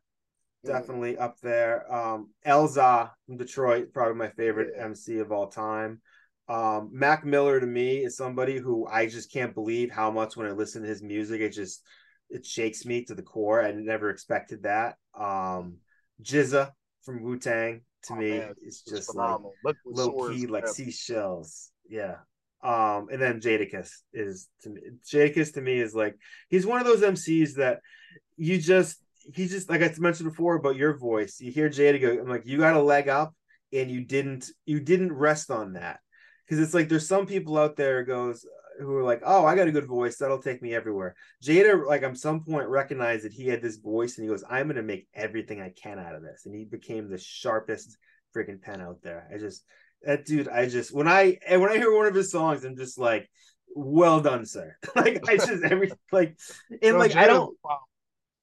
definitely 0.66 1.18
up 1.18 1.40
there. 1.42 1.92
Um, 1.94 2.30
Elzhi 2.46 3.10
from 3.26 3.38
Detroit, 3.38 3.94
probably 3.94 4.16
my 4.16 4.30
favorite 4.30 4.74
yeah. 4.76 4.86
MC 4.86 5.20
of 5.20 5.32
all 5.32 5.48
time. 5.48 6.02
Um, 6.48 6.90
Mac 6.92 7.26
Miller 7.26 7.60
to 7.60 7.66
me 7.66 8.00
is 8.00 8.18
somebody 8.18 8.58
who 8.58 8.86
I 8.88 9.08
just 9.08 9.32
can't 9.32 9.56
believe 9.56 9.92
how 9.92 10.12
much 10.12 10.36
when 10.36 10.48
I 10.48 10.52
listen 10.52 10.82
to 10.82 10.88
his 10.88 11.02
music, 11.02 11.42
it 11.42 11.52
just 11.52 11.82
it 12.30 12.46
shakes 12.46 12.86
me 12.86 13.06
to 13.06 13.16
the 13.16 13.22
core. 13.22 13.64
I 13.64 13.72
never 13.72 14.10
expected 14.10 14.64
that. 14.64 14.96
Um, 15.18 15.78
GZA 16.24 16.72
from 17.04 17.24
Wu 17.24 17.38
Tang 17.38 17.82
to 18.04 18.14
oh, 18.14 18.16
me 18.16 18.38
man, 18.40 18.54
is 18.66 18.82
just 18.82 19.16
like 19.16 19.40
low 19.86 20.30
key, 20.30 20.48
like 20.48 20.68
seashells. 20.68 21.72
Yeah. 21.88 22.18
Um, 22.64 23.08
and 23.12 23.22
then 23.22 23.40
Jadakiss 23.40 23.90
is 24.14 24.48
to 24.64 24.70
me. 24.70 24.82
Jadakiss 25.12 25.54
to 25.54 25.62
me 25.62 25.80
is 25.80 25.96
like 25.96 26.16
he's 26.50 26.66
one 26.66 26.80
of 26.80 26.86
those 26.86 27.02
MCs 27.02 27.56
that 27.56 27.80
you 28.38 28.60
just 28.60 28.98
he 29.34 29.48
just 29.48 29.70
like 29.70 29.82
I 29.82 29.94
mentioned 29.98 30.30
before 30.30 30.56
about 30.56 30.76
your 30.76 30.98
voice. 30.98 31.40
You 31.40 31.52
hear 31.52 31.70
Jada 31.70 32.02
go, 32.02 32.22
I'm 32.22 32.30
like, 32.30 32.46
you 32.46 32.58
got 32.58 32.76
a 32.76 32.82
leg 32.82 33.08
up, 33.08 33.34
and 33.74 33.90
you 33.90 34.04
didn't 34.04 34.50
you 34.66 34.80
didn't 34.80 35.14
rest 35.14 35.52
on 35.52 35.74
that 35.74 36.00
because 36.46 36.60
it's 36.60 36.74
like 36.74 36.90
there's 36.90 37.08
some 37.08 37.26
people 37.26 37.58
out 37.58 37.76
there 37.76 38.04
goes 38.04 38.46
uh, 38.46 38.84
who 38.84 38.96
are 38.96 39.04
like, 39.04 39.22
oh, 39.26 39.46
I 39.46 39.56
got 39.56 39.68
a 39.68 39.72
good 39.72 39.88
voice 39.88 40.18
that'll 40.18 40.42
take 40.42 40.62
me 40.62 40.74
everywhere. 40.74 41.16
Jada 41.44 41.86
like 41.86 42.04
at 42.04 42.18
some 42.18 42.44
point 42.44 42.68
recognized 42.68 43.26
that 43.26 43.34
he 43.34 43.48
had 43.48 43.62
this 43.62 43.78
voice, 43.78 44.18
and 44.18 44.26
he 44.26 44.30
goes, 44.30 44.44
I'm 44.50 44.68
gonna 44.68 44.84
make 44.84 45.08
everything 45.14 45.62
I 45.62 45.70
can 45.70 46.00
out 46.00 46.16
of 46.16 46.24
this, 46.24 46.46
and 46.46 46.56
he 46.56 46.66
became 46.66 47.10
the 47.10 47.18
sharpest 47.18 47.98
freaking 48.36 48.62
pen 48.62 48.82
out 48.82 49.02
there. 49.02 49.28
I 49.34 49.38
just 49.38 49.64
that 50.04 50.26
dude, 50.26 50.48
I 50.48 50.68
just 50.68 50.94
when 50.94 51.08
I 51.08 51.38
and 51.48 51.62
when 51.62 51.72
I 51.72 51.78
hear 51.78 51.96
one 51.96 52.08
of 52.08 52.16
his 52.16 52.32
songs, 52.32 52.64
I'm 52.64 52.76
just 52.76 52.98
like, 52.98 53.30
well 53.76 54.20
done, 54.20 54.46
sir. 54.46 54.76
like 54.96 55.28
I 55.30 55.38
just 55.38 55.64
every 55.64 55.92
like 56.12 56.38
and 56.82 56.98
like 56.98 57.16
I 57.16 57.28
don't. 57.28 57.56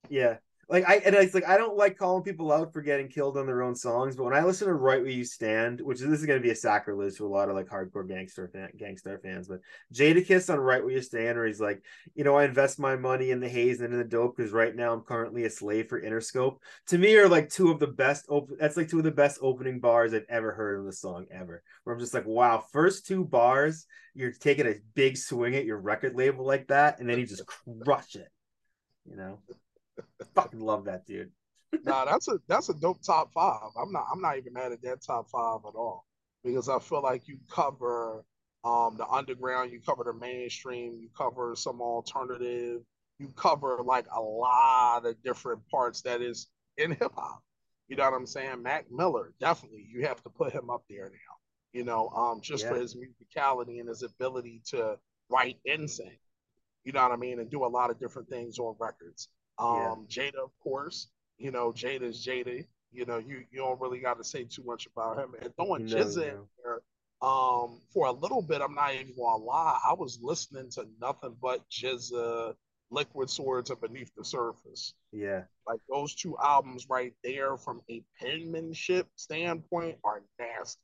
Yeah, 0.09 0.37
like 0.69 0.87
I 0.87 0.97
and 0.97 1.15
it's 1.15 1.33
like 1.33 1.49
I 1.49 1.57
don't 1.57 1.79
like 1.79 1.97
calling 1.97 2.23
people 2.23 2.53
out 2.53 2.75
for 2.75 2.83
getting 2.83 3.09
killed 3.09 3.39
on 3.39 3.47
their 3.47 3.63
own 3.63 3.75
songs, 3.75 4.17
but 4.17 4.25
when 4.25 4.35
I 4.35 4.45
listen 4.45 4.69
to 4.69 4.75
"Right 4.75 5.01
Where 5.01 5.11
You 5.11 5.25
Stand," 5.25 5.81
which 5.81 6.03
is 6.03 6.07
this 6.07 6.21
is 6.21 6.27
going 6.27 6.39
to 6.39 6.43
be 6.43 6.51
a 6.51 6.57
sacrilege 6.57 7.17
to 7.17 7.27
a 7.27 7.29
lot 7.29 7.49
of 7.49 7.57
like 7.57 7.69
hardcore 7.69 8.07
gangster 8.07 8.51
fan, 8.53 8.69
gangster 8.77 9.19
fans, 9.23 9.49
but 9.49 9.61
Jadakiss 9.95 10.53
on 10.53 10.61
"Right 10.61 10.85
Where 10.85 10.93
You 10.93 11.01
Stand," 11.01 11.39
where 11.39 11.47
he's 11.47 11.61
like, 11.61 11.83
you 12.15 12.23
know, 12.23 12.37
I 12.37 12.45
invest 12.45 12.79
my 12.79 12.97
money 12.97 13.31
in 13.31 13.41
the 13.41 13.49
haze 13.49 13.81
and 13.81 13.95
in 13.95 13.99
the 13.99 14.05
dope 14.05 14.37
because 14.37 14.53
right 14.53 14.77
now 14.77 14.93
I'm 14.93 15.01
currently 15.01 15.45
a 15.45 15.51
slave 15.51 15.89
for 15.89 16.03
Interscope. 16.03 16.59
To 16.89 16.99
me, 16.99 17.17
are 17.17 17.31
like 17.31 17.49
two 17.49 17.71
of 17.71 17.81
the 17.81 17.87
best. 17.87 18.27
Op- 18.29 18.51
that's 18.61 18.77
like 18.77 18.91
two 18.91 18.99
of 18.99 19.05
the 19.05 19.11
best 19.11 19.39
opening 19.41 19.81
bars 19.81 20.13
I've 20.13 20.27
ever 20.29 20.53
heard 20.53 20.81
in 20.81 20.85
the 20.85 20.93
song 20.93 21.25
ever. 21.31 21.63
Where 21.85 21.95
I'm 21.95 22.01
just 22.01 22.13
like, 22.13 22.27
wow, 22.27 22.63
first 22.73 23.07
two 23.07 23.25
bars, 23.25 23.87
you're 24.13 24.33
taking 24.33 24.67
a 24.67 24.75
big 24.95 25.17
swing 25.17 25.57
at 25.57 25.65
your 25.65 25.79
record 25.79 26.15
label 26.15 26.45
like 26.45 26.69
that, 26.69 27.01
and 27.01 27.09
then 27.09 27.19
you 27.19 27.27
just 27.27 27.47
crush 27.47 28.17
it. 28.17 28.29
You 29.09 29.17
know. 29.17 29.41
I 30.21 30.25
fucking 30.35 30.61
love 30.61 30.85
that 30.87 31.07
dude. 31.07 31.31
nah, 31.85 32.05
that's 32.05 32.29
a 32.29 32.39
that's 32.49 32.69
a 32.69 32.75
dope 32.75 33.03
top 33.03 33.33
five. 33.33 33.71
I'm 33.81 33.93
not 33.93 34.07
I'm 34.13 34.21
not 34.21 34.39
even 34.39 34.53
mad 34.53 34.73
at 34.73 34.83
that 34.83 35.03
top 35.03 35.29
five 35.29 35.61
at 35.67 35.77
all 35.77 36.07
because 36.45 36.69
I 36.69 36.79
feel 36.79 37.03
like 37.03 37.29
you 37.29 37.39
cover 37.51 38.25
um 38.65 38.97
the 38.97 39.07
underground, 39.07 39.73
you 39.73 39.81
cover 39.81 40.05
the 40.05 40.15
mainstream, 40.15 40.99
you 41.01 41.09
cover 41.17 41.55
some 41.57 41.81
alternative, 41.81 42.81
you 43.19 43.29
cover 43.37 43.81
like 43.85 44.07
a 44.15 44.21
lot 44.21 45.05
of 45.05 45.23
different 45.23 45.61
parts 45.71 46.03
that 46.03 46.23
is 46.23 46.49
in 46.77 46.93
hip 46.93 47.13
hop. 47.15 47.43
You 47.89 47.97
know 47.97 48.05
what 48.05 48.15
I'm 48.15 48.27
saying? 48.27 48.63
Mac 48.63 48.87
Miller, 48.91 49.33
definitely 49.41 49.87
you 49.91 50.07
have 50.07 50.23
to 50.23 50.31
put 50.31 50.53
him 50.53 50.71
up 50.71 50.85
there 50.89 51.11
now. 51.11 51.35
You 51.73 51.85
know, 51.85 52.09
um, 52.09 52.41
just 52.43 52.65
yeah. 52.65 52.71
for 52.71 52.77
his 52.77 52.97
musicality 52.97 53.81
and 53.81 53.89
his 53.89 54.03
ability 54.03 54.63
to 54.67 54.97
write 55.31 55.59
and 55.67 55.89
sing. 55.89 56.17
You 56.85 56.93
know 56.93 57.03
what 57.03 57.13
I 57.13 57.17
mean? 57.17 57.41
And 57.41 57.51
do 57.51 57.65
a 57.65 57.67
lot 57.67 57.91
of 57.91 58.01
different 58.01 58.29
things 58.29 58.59
on 58.59 58.75
records. 58.79 59.29
Um, 59.59 60.07
yeah. 60.09 60.31
Jada, 60.31 60.45
of 60.45 60.51
course, 60.63 61.09
you 61.39 61.51
know, 61.51 61.73
Jada 61.73 62.03
is 62.03 62.25
Jada. 62.25 62.65
You 62.93 63.05
know, 63.05 63.19
you 63.19 63.45
you 63.51 63.59
don't 63.59 63.81
really 63.81 63.99
got 63.99 64.19
to 64.19 64.25
say 64.25 64.45
too 64.45 64.63
much 64.65 64.87
about 64.87 65.19
him. 65.19 65.35
And 65.41 65.55
throwing 65.57 65.87
no, 65.87 65.97
GZA 65.97 66.17
no. 66.17 66.23
in 66.23 66.39
there, 66.63 66.81
um, 67.21 67.81
for 67.93 68.07
a 68.07 68.13
little 68.13 68.43
bit, 68.43 68.63
I'm 68.63 68.75
not 68.75 68.95
even 68.95 69.15
gonna 69.17 69.45
lie. 69.45 69.79
I 69.89 69.95
was 69.95 70.19
listening 70.23 70.71
to 70.71 70.87
nothing 71.01 71.37
but 71.43 71.69
GZA, 71.71 72.55
Liquid 72.91 73.29
Swords, 73.29 73.71
and 73.71 73.81
Beneath 73.81 74.13
the 74.17 74.25
Surface. 74.25 74.95
Yeah, 75.13 75.43
like 75.67 75.81
those 75.91 76.15
two 76.15 76.37
albums 76.43 76.87
right 76.89 77.13
there, 77.23 77.57
from 77.57 77.83
a 77.91 78.03
penmanship 78.21 79.09
standpoint, 79.17 79.99
are 80.05 80.23
nasty. 80.39 80.81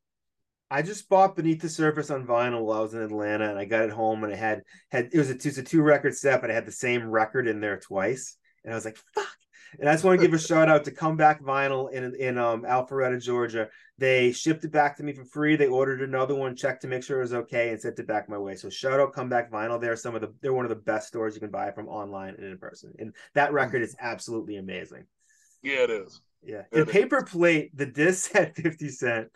I 0.71 0.83
just 0.83 1.09
bought 1.09 1.37
Beneath 1.37 1.63
the 1.63 1.69
Surface 1.69 2.11
on 2.11 2.27
vinyl 2.27 2.65
while 2.65 2.79
I 2.81 2.83
was 2.83 2.95
in 2.95 3.03
Atlanta, 3.03 3.49
and 3.49 3.59
I 3.59 3.65
got 3.65 3.85
it 3.85 3.91
home, 3.91 4.25
and 4.25 4.33
it 4.33 4.39
had 4.39 4.63
had 4.91 5.11
it 5.13 5.19
was 5.19 5.31
a, 5.31 5.35
it 5.35 5.45
was 5.45 5.59
a 5.59 5.63
two 5.63 5.83
record 5.83 6.17
set, 6.17 6.41
but 6.41 6.51
I 6.51 6.55
had 6.55 6.67
the 6.67 6.73
same 6.73 7.09
record 7.09 7.47
in 7.49 7.61
there 7.61 7.79
twice 7.79 8.37
and 8.65 8.73
I 8.73 8.77
was 8.77 8.85
like, 8.85 8.99
fuck. 9.15 9.37
And 9.79 9.89
I 9.89 9.93
just 9.93 10.05
want 10.05 10.21
to 10.21 10.27
give 10.27 10.35
a 10.35 10.39
shout 10.39 10.69
out 10.69 10.85
to 10.85 10.91
Comeback 10.91 11.43
Vinyl 11.43 11.91
in 11.93 12.15
in 12.15 12.39
um, 12.39 12.63
Alpharetta, 12.63 13.21
Georgia. 13.23 13.69
They 13.99 14.33
shipped 14.33 14.65
it 14.65 14.73
back 14.73 14.97
to 14.97 15.03
me 15.03 15.13
for 15.13 15.25
free. 15.25 15.57
They 15.57 15.67
ordered 15.67 16.03
another 16.03 16.35
one, 16.35 16.57
checked 16.57 16.83
to 16.83 16.89
make 16.89 17.03
sure 17.03 17.19
it 17.19 17.23
was 17.23 17.35
okay, 17.35 17.71
and 17.71 17.81
sent 17.81 17.99
it 17.99 18.07
back 18.07 18.29
my 18.29 18.39
way. 18.39 18.55
So 18.57 18.71
shout 18.71 19.01
out 19.01 19.13
Comeback 19.13 19.51
Vinyl. 19.51 19.81
They're 19.81 19.97
some 19.97 20.15
of 20.15 20.21
the 20.21 20.33
they're 20.41 20.53
one 20.53 20.65
of 20.65 20.69
the 20.69 20.77
best 20.77 21.09
stores 21.09 21.35
you 21.35 21.41
can 21.41 21.51
buy 21.51 21.71
from 21.73 21.89
online 21.89 22.35
and 22.37 22.45
in 22.45 22.59
person. 22.59 22.93
And 22.99 23.15
that 23.35 23.53
record 23.53 23.83
is 23.83 23.97
absolutely 24.01 24.57
amazing. 24.57 25.07
Yeah, 25.63 25.85
it 25.85 25.91
is. 25.91 26.21
Yeah. 26.43 26.63
It 26.71 26.81
and 26.81 26.89
is. 26.89 26.93
Paper 26.93 27.23
Plate, 27.23 27.77
the 27.77 27.87
disc 27.87 28.35
at 28.35 28.57
50 28.57 28.89
Cent. 28.91 29.29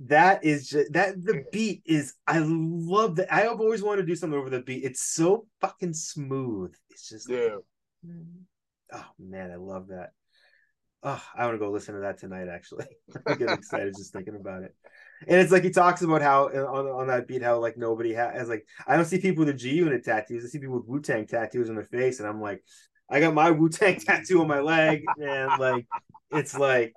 That 0.00 0.44
is 0.44 0.68
just 0.68 0.92
that 0.92 1.22
the 1.24 1.44
beat 1.50 1.82
is 1.84 2.14
I 2.26 2.38
love 2.38 3.16
that. 3.16 3.32
I 3.34 3.40
have 3.40 3.60
always 3.60 3.82
wanted 3.82 4.02
to 4.02 4.06
do 4.06 4.14
something 4.14 4.38
over 4.38 4.48
the 4.48 4.60
beat. 4.60 4.84
It's 4.84 5.02
so 5.02 5.46
fucking 5.60 5.94
smooth. 5.94 6.72
It's 6.90 7.08
just 7.08 7.28
yeah. 7.28 7.56
Oh 8.92 9.06
man, 9.18 9.50
I 9.50 9.56
love 9.56 9.88
that. 9.88 10.10
Oh, 11.02 11.22
I 11.36 11.44
want 11.44 11.54
to 11.54 11.58
go 11.58 11.70
listen 11.70 11.94
to 11.94 12.00
that 12.00 12.18
tonight. 12.18 12.48
Actually, 12.48 12.86
I 13.26 13.34
get 13.34 13.50
excited 13.50 13.94
just 13.96 14.12
thinking 14.12 14.34
about 14.34 14.62
it. 14.62 14.74
And 15.26 15.40
it's 15.40 15.52
like 15.52 15.64
he 15.64 15.70
talks 15.70 16.02
about 16.02 16.22
how 16.22 16.48
on, 16.48 16.86
on 16.86 17.06
that 17.08 17.28
beat 17.28 17.42
how 17.42 17.58
like 17.58 17.76
nobody 17.76 18.12
has 18.14 18.48
like 18.48 18.66
I 18.86 18.96
don't 18.96 19.04
see 19.04 19.20
people 19.20 19.44
with 19.44 19.54
a 19.54 19.58
G 19.58 19.70
Unit 19.70 20.04
tattoos. 20.04 20.44
I 20.44 20.48
see 20.48 20.58
people 20.58 20.76
with 20.76 20.86
Wu 20.86 21.00
Tang 21.00 21.26
tattoos 21.26 21.68
on 21.68 21.76
their 21.76 21.84
face, 21.84 22.18
and 22.18 22.28
I'm 22.28 22.40
like, 22.40 22.62
I 23.08 23.20
got 23.20 23.34
my 23.34 23.50
Wu 23.52 23.68
Tang 23.68 23.98
tattoo 24.00 24.40
on 24.40 24.48
my 24.48 24.60
leg, 24.60 25.04
and 25.20 25.58
like 25.58 25.86
it's 26.32 26.56
like 26.56 26.94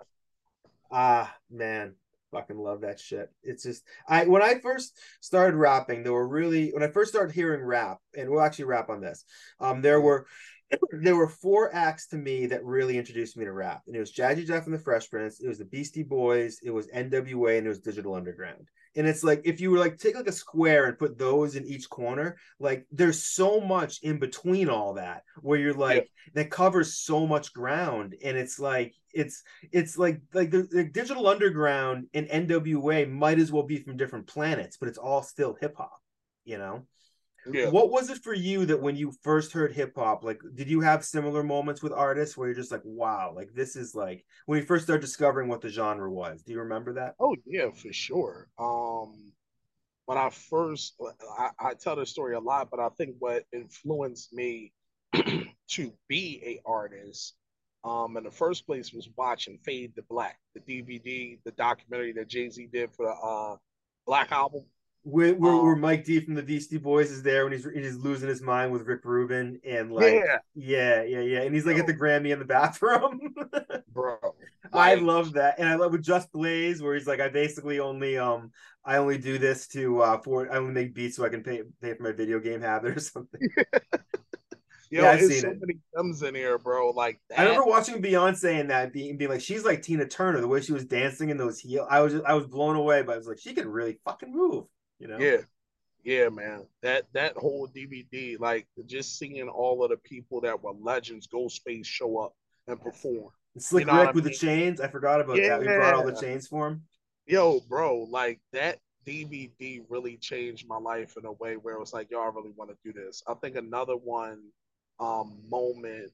ah 0.91 1.34
man, 1.49 1.95
fucking 2.32 2.57
love 2.57 2.82
that 2.82 2.99
shit. 2.99 3.30
It's 3.44 3.64
just 3.64 3.84
I 4.07 4.26
when 4.26 4.41
I 4.41 4.60
first 4.60 4.98
started 5.19 5.56
rapping, 5.57 6.03
there 6.03 6.14
were 6.14 6.28
really 6.28 6.72
when 6.72 6.84
I 6.84 6.88
first 6.88 7.11
started 7.11 7.34
hearing 7.34 7.64
rap, 7.64 7.99
and 8.15 8.30
we'll 8.30 8.41
actually 8.41 8.65
rap 8.65 8.90
on 8.90 9.02
this. 9.02 9.26
Um, 9.60 9.82
there 9.82 10.02
were 10.02 10.26
there 10.91 11.15
were 11.15 11.27
four 11.27 11.73
acts 11.73 12.07
to 12.07 12.18
me 12.18 12.45
that 12.48 12.64
really 12.64 12.98
introduced 12.98 13.38
me 13.38 13.45
to 13.45 13.52
rap, 13.52 13.84
and 13.88 13.95
it 13.95 13.99
was 13.99 14.14
Jazzy 14.14 14.45
Jeff 14.45 14.65
and 14.65 14.73
the 14.73 14.80
Fresh 14.80 15.10
Prince, 15.10 15.41
it 15.41 15.48
was 15.48 15.57
the 15.57 15.65
Beastie 15.65 16.03
Boys, 16.03 16.60
it 16.64 16.72
was 16.72 16.88
N.W.A., 16.91 17.57
and 17.57 17.65
it 17.65 17.69
was 17.69 17.80
Digital 17.80 18.15
Underground. 18.15 18.68
And 18.95 19.07
it's 19.07 19.23
like 19.23 19.41
if 19.45 19.61
you 19.61 19.72
were 19.72 19.80
like 19.80 19.98
take 19.98 20.15
like 20.15 20.27
a 20.27 20.34
square 20.34 20.85
and 20.85 20.99
put 20.99 21.18
those 21.18 21.56
in 21.56 21.65
each 21.65 21.89
corner, 21.89 22.35
like 22.60 22.85
there's 22.91 23.23
so 23.23 23.61
much 23.61 23.99
in 24.03 24.19
between 24.19 24.69
all 24.69 24.95
that 24.95 25.23
where 25.41 25.57
you're 25.57 25.73
like 25.73 26.10
yeah. 26.26 26.31
that 26.43 26.52
covers 26.52 26.98
so 26.98 27.26
much 27.26 27.53
ground, 27.53 28.15
and 28.23 28.38
it's 28.38 28.60
like 28.60 28.93
it's 29.14 29.43
it's 29.72 29.98
like 29.98 30.22
like 30.34 30.52
the, 30.52 30.64
the 30.64 30.84
Digital 30.84 31.27
Underground 31.27 32.07
and 32.14 32.27
N.W.A. 32.30 33.06
might 33.06 33.39
as 33.39 33.52
well 33.52 33.64
be 33.64 33.77
from 33.77 33.95
different 33.95 34.27
planets, 34.27 34.76
but 34.76 34.89
it's 34.89 34.98
all 34.98 35.23
still 35.23 35.57
hip 35.61 35.76
hop, 35.77 36.02
you 36.43 36.57
know. 36.57 36.85
Yeah. 37.51 37.69
What 37.69 37.91
was 37.91 38.09
it 38.09 38.23
for 38.23 38.34
you 38.34 38.65
that 38.68 38.81
when 38.81 38.95
you 38.95 39.13
first 39.23 39.51
heard 39.51 39.73
hip 39.73 39.93
hop, 39.95 40.23
like, 40.23 40.41
did 40.53 40.69
you 40.69 40.81
have 40.81 41.03
similar 41.03 41.43
moments 41.43 41.81
with 41.81 41.91
artists 41.91 42.38
where 42.38 42.47
you're 42.47 42.55
just 42.55 42.72
like, 42.72 42.84
wow, 42.84 43.34
like 43.35 43.53
this 43.53 43.76
is 43.76 43.95
like 43.95 44.26
when 44.45 44.59
you 44.59 44.65
first 44.65 44.84
started 44.84 45.01
discovering 45.01 45.47
what 45.47 45.61
the 45.61 45.69
genre 45.69 46.11
was? 46.11 46.43
Do 46.43 46.53
you 46.53 46.59
remember 46.59 46.93
that? 46.93 47.15
Oh 47.19 47.35
yeah, 47.45 47.72
for 47.72 47.91
sure. 47.91 48.47
Um, 48.59 49.34
when 50.05 50.18
I 50.18 50.30
first, 50.30 50.95
I, 51.38 51.49
I 51.59 51.73
tell 51.73 51.95
the 51.95 52.05
story 52.05 52.35
a 52.35 52.39
lot, 52.39 52.69
but 52.69 52.80
I 52.80 52.89
think 52.97 53.15
what 53.19 53.43
influenced 53.53 54.34
me 54.34 54.73
to 55.13 55.93
be 56.07 56.41
a 56.45 56.61
artist, 56.69 57.35
um, 57.84 58.18
in 58.18 58.23
the 58.23 58.31
first 58.31 58.68
place 58.68 58.93
was 58.93 59.09
watching 59.15 59.57
Fade 59.63 59.95
to 59.95 60.03
Black, 60.09 60.38
the 60.53 60.59
DVD, 60.59 61.39
the 61.43 61.51
documentary 61.51 62.13
that 62.13 62.27
Jay 62.27 62.49
Z 62.49 62.68
did 62.72 62.91
for 62.93 63.07
the 63.07 63.13
uh, 63.13 63.55
Black 64.05 64.31
album 64.31 64.65
where, 65.03 65.34
where, 65.34 65.52
um, 65.52 65.65
where, 65.65 65.76
Mike 65.76 66.06
D 66.06 66.19
from 66.19 66.36
the 66.36 66.44
Beastie 66.44 66.78
Boys 66.78 67.10
is 67.10 67.23
there 67.23 67.44
when 67.44 67.53
he's 67.53 67.65
he's 67.73 67.95
losing 67.95 68.30
his 68.30 68.41
mind 68.41 68.72
with 68.72 68.84
Rick 68.84 69.03
Rubin 69.03 69.60
and 69.68 69.91
like 69.91 70.14
yeah 70.14 70.38
yeah 70.53 71.03
yeah, 71.03 71.19
yeah. 71.22 71.41
and 71.41 71.56
he's 71.56 71.65
like 71.65 71.78
at 71.78 71.88
the 71.88 71.94
Grammy 71.94 72.32
in 72.32 72.40
the 72.40 72.45
bathroom, 72.45 73.34
bro. 73.94 74.18
I 74.72 74.95
love 74.95 75.34
that, 75.34 75.60
and 75.60 75.68
I 75.68 75.76
love 75.76 75.91
with 75.91 76.03
Just 76.03 76.32
Blaze 76.32 76.82
where 76.82 76.94
he's 76.94 77.07
like, 77.07 77.19
I 77.19 77.30
basically 77.30 77.80
only 77.80 78.18
um 78.18 78.52
I 78.86 78.98
only 78.98 79.18
do 79.18 79.38
this 79.40 79.68
to 79.69 80.02
uh 80.02 80.18
for 80.19 80.52
I 80.52 80.57
only 80.57 80.73
make 80.73 80.94
beats 80.94 81.18
so 81.18 81.26
I 81.26 81.30
can 81.30 81.44
pay 81.44 81.64
pay 81.82 81.95
for 81.95 82.03
my 82.03 82.11
video 82.11 82.40
game 82.40 82.61
habit 82.61 82.98
or 82.98 82.99
something. 82.99 83.41
Yo, 84.91 85.03
yeah, 85.03 85.11
I've 85.11 85.22
seen 85.22 85.40
so 85.40 85.52
it. 85.52 85.61
many 85.61 85.80
gems 85.95 86.22
in 86.22 86.36
here, 86.36 86.57
bro. 86.57 86.90
Like 86.90 87.22
that. 87.30 87.40
I 87.40 87.44
remember 87.44 87.65
watching 87.65 88.02
Beyonce 88.02 88.60
and 88.60 88.69
that 88.72 88.91
being, 88.91 89.15
being 89.15 89.32
like, 89.32 89.40
she's 89.40 89.64
like 89.64 89.82
Tina 89.82 90.06
Turner, 90.06 90.41
the 90.41 90.49
way 90.49 90.60
she 90.60 90.73
was 90.73 90.84
dancing 90.84 91.30
in 91.30 91.38
those 91.38 91.61
heels. 91.61 91.88
I 91.90 92.02
was 92.02 92.11
just, 92.11 92.26
I 92.26 92.34
was 92.34 92.45
blown 92.45 92.76
away, 92.76 93.02
but 93.02 93.14
I 93.14 93.18
was 93.18 93.26
like, 93.26 93.40
she 93.40 93.53
can 93.53 93.69
really 93.69 93.99
fucking 94.03 94.30
move. 94.30 94.65
You 95.02 95.07
know? 95.07 95.18
Yeah. 95.18 95.38
Yeah, 96.03 96.30
man. 96.30 96.65
That 96.82 97.06
that 97.14 97.36
whole 97.36 97.68
DVD, 97.68 98.40
like 98.40 98.68
just 98.86 99.19
seeing 99.19 99.48
all 99.49 99.84
of 99.84 99.90
the 99.90 99.98
people 99.98 100.41
that 100.41 100.61
were 100.61 100.73
legends, 100.73 101.28
Ghostface 101.28 101.86
show 101.86 102.18
up 102.18 102.34
and 102.68 102.80
perform. 102.80 103.32
Slick 103.57 103.86
you 103.86 103.91
know 103.91 104.02
Rick 104.02 104.15
with 104.15 104.26
mean? 104.26 104.32
the 104.32 104.38
chains. 104.38 104.82
I 104.82 104.88
forgot 104.88 105.22
about 105.22 105.38
yeah. 105.38 105.49
that. 105.49 105.60
We 105.60 105.65
brought 105.65 105.94
all 105.94 106.06
the 106.06 106.19
chains 106.19 106.48
for 106.48 106.68
him. 106.68 106.84
Yo, 107.28 107.60
bro, 107.68 108.07
like 108.10 108.40
that 108.53 108.80
DVD 109.06 109.84
really 109.90 110.18
changed 110.18 110.68
my 110.68 110.78
life 110.78 111.18
in 111.18 111.26
a 111.26 111.34
way 111.34 111.56
where 111.56 111.76
it 111.76 111.80
was 111.80 111.94
like, 111.94 112.10
y'all 112.10 112.32
really 112.32 112.53
want 112.56 112.72
to 112.72 112.78
do 112.84 112.94
this. 112.94 113.22
I 113.28 113.34
think 113.36 113.56
another 113.56 113.95
one 113.95 114.40
um 114.99 115.40
moment 115.49 116.11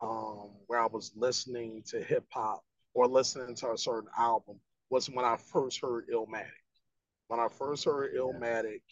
um 0.00 0.50
where 0.66 0.80
I 0.80 0.86
was 0.86 1.12
listening 1.16 1.82
to 1.88 2.00
hip 2.00 2.24
hop 2.30 2.62
or 2.94 3.06
listening 3.06 3.54
to 3.56 3.72
a 3.72 3.78
certain 3.78 4.10
album 4.16 4.60
was 4.90 5.10
when 5.10 5.24
I 5.24 5.36
first 5.36 5.80
heard 5.80 6.08
Illmatic 6.08 6.65
when 7.28 7.40
I 7.40 7.48
first 7.48 7.84
heard 7.84 8.14
Illmatic 8.14 8.82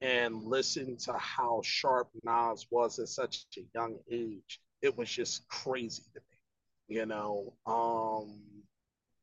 and 0.00 0.42
listened 0.44 0.98
to 1.00 1.12
how 1.14 1.60
sharp 1.64 2.08
Nas 2.22 2.66
was 2.70 2.98
at 2.98 3.08
such 3.08 3.46
a 3.58 3.62
young 3.74 3.98
age, 4.10 4.60
it 4.82 4.96
was 4.96 5.10
just 5.10 5.48
crazy 5.48 6.02
to 6.14 6.20
me. 6.20 6.98
You 6.98 7.06
know, 7.06 7.54
um, 7.66 8.42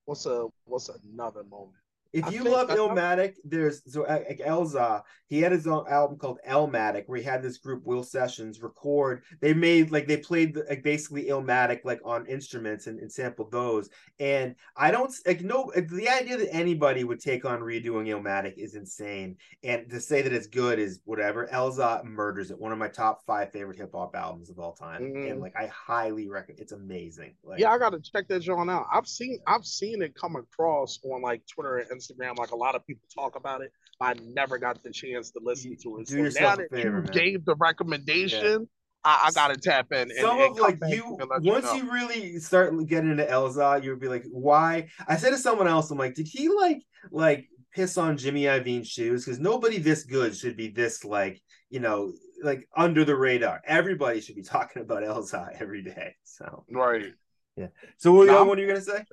what's 0.06 0.26
a 0.26 0.48
what's 0.66 0.90
another 0.90 1.44
moment? 1.44 1.81
If 2.14 2.32
you 2.32 2.44
love 2.44 2.70
Illmatic, 2.70 3.36
there's 3.44 3.82
so 3.92 4.02
like 4.02 4.42
Elzhi, 4.46 5.02
he 5.28 5.42
had 5.42 5.52
his 5.52 5.66
own 5.66 5.86
album 5.90 6.18
called 6.18 6.40
Elmatic, 6.48 7.06
where 7.08 7.18
he 7.18 7.24
had 7.24 7.42
this 7.42 7.58
group 7.58 7.86
Will 7.86 8.04
Sessions 8.04 8.62
record. 8.62 9.24
They 9.40 9.54
made 9.54 9.92
like 9.92 10.08
they 10.08 10.18
played 10.18 10.58
like 10.70 10.84
basically 10.84 11.26
Illmatic 11.26 11.86
like 11.86 12.02
on 12.04 12.26
instruments 12.26 12.88
and, 12.88 13.00
and 13.00 13.12
sampled 13.12 13.52
those. 13.52 13.90
And 14.20 14.56
I 14.76 14.92
don't 14.92 15.14
like 15.26 15.42
no 15.42 15.72
the 15.76 16.10
idea 16.10 16.38
that 16.38 16.54
anybody 16.54 17.04
would 17.04 17.22
take 17.22 17.46
on 17.46 17.62
redoing 17.62 18.08
Illmatic 18.08 18.56
is 18.58 18.76
insane. 18.76 19.38
And 19.64 19.90
to 19.90 20.02
say 20.02 20.22
that 20.22 20.34
it's 20.34 20.48
good 20.48 20.80
is 20.80 21.00
whatever. 21.06 21.48
Elzhi 21.48 22.04
murders 22.04 22.52
it. 22.52 22.60
One 22.60 22.72
of 22.72 22.78
my 22.78 22.90
top 22.90 23.26
five 23.26 23.52
favorite 23.52 23.78
hip 23.78 23.92
hop 23.94 24.16
albums 24.16 24.50
of 24.50 24.60
all 24.60 24.74
time. 24.74 25.02
Mm. 25.02 25.32
And 25.32 25.40
like 25.40 25.56
I 25.56 25.68
highly 25.68 26.28
recommend 26.28 26.60
it's 26.60 26.72
amazing. 26.74 27.34
Like, 27.44 27.60
yeah, 27.60 27.72
I 27.72 27.78
gotta 27.78 28.00
check 28.00 28.28
that 28.28 28.42
joint 28.42 28.70
out. 28.70 28.86
I've 28.92 29.08
seen 29.08 29.40
I've 29.48 29.66
seen 29.66 30.02
it 30.02 30.14
come 30.16 30.36
across 30.36 31.00
on 31.04 31.22
like 31.22 31.44
Twitter 31.48 31.78
and 31.78 32.01
Instagram. 32.02 32.38
Like 32.38 32.52
a 32.52 32.56
lot 32.56 32.76
of 32.76 32.86
people 32.86 33.08
talk 33.14 33.36
about 33.36 33.62
it. 33.62 33.72
I 34.00 34.14
never 34.34 34.58
got 34.58 34.84
the 34.84 34.92
chance 34.92 35.32
to 35.32 35.40
listen 35.44 35.78
to 35.84 36.00
it. 36.00 36.08
Do 36.08 36.32
so 36.32 36.42
now 36.42 36.56
that 36.56 36.72
favor, 36.72 36.88
you 36.88 37.04
man. 37.04 37.12
gave 37.12 37.46
the 37.46 37.56
recommendation, 37.56 38.62
yeah. 38.62 38.66
I, 39.04 39.28
I, 39.28 39.32
gotta 39.32 39.58
tap 39.58 39.92
in. 39.92 40.12
And, 40.12 40.14
Some 40.20 40.40
and 40.40 40.52
of 40.52 40.60
like 40.60 40.80
you, 40.88 41.18
once 41.20 41.44
you, 41.44 41.52
know. 41.52 41.74
you, 41.74 41.92
really 41.92 42.40
start 42.40 42.74
getting 42.88 43.12
into 43.12 43.26
Elzhi, 43.26 43.84
you'd 43.84 44.00
be 44.00 44.08
like, 44.08 44.26
why? 44.32 44.88
I 45.08 45.18
said 45.18 45.32
to 45.32 45.38
someone 45.38 45.68
else, 45.68 45.92
I'm 45.92 45.98
like, 45.98 46.16
did 46.16 46.28
he 46.28 46.50
like 46.50 46.82
like 47.12 47.48
piss 47.74 47.98
on 47.98 48.18
Jimmy 48.18 48.44
Iovine's 48.44 48.88
shoes? 48.88 49.26
Because 49.26 49.40
nobody 49.40 49.78
this 49.78 50.04
good 50.04 50.36
should 50.36 50.58
be 50.58 50.70
this 50.70 51.04
like 51.04 51.42
you 51.70 51.80
know 51.80 52.14
like 52.44 52.68
under 52.76 53.06
the 53.06 53.16
radar. 53.16 53.62
Everybody 53.66 54.22
should 54.22 54.36
be 54.36 54.44
talking 54.44 54.82
about 54.82 55.04
Elzhi 55.04 55.60
every 55.60 55.84
day. 55.84 56.16
So 56.24 56.66
right. 56.72 57.14
Yeah. 57.62 57.68
So 57.98 58.12
what, 58.12 58.48
what 58.48 58.58
are 58.58 58.62
you 58.62 58.68
gonna 58.68 58.82
say? 58.82 59.04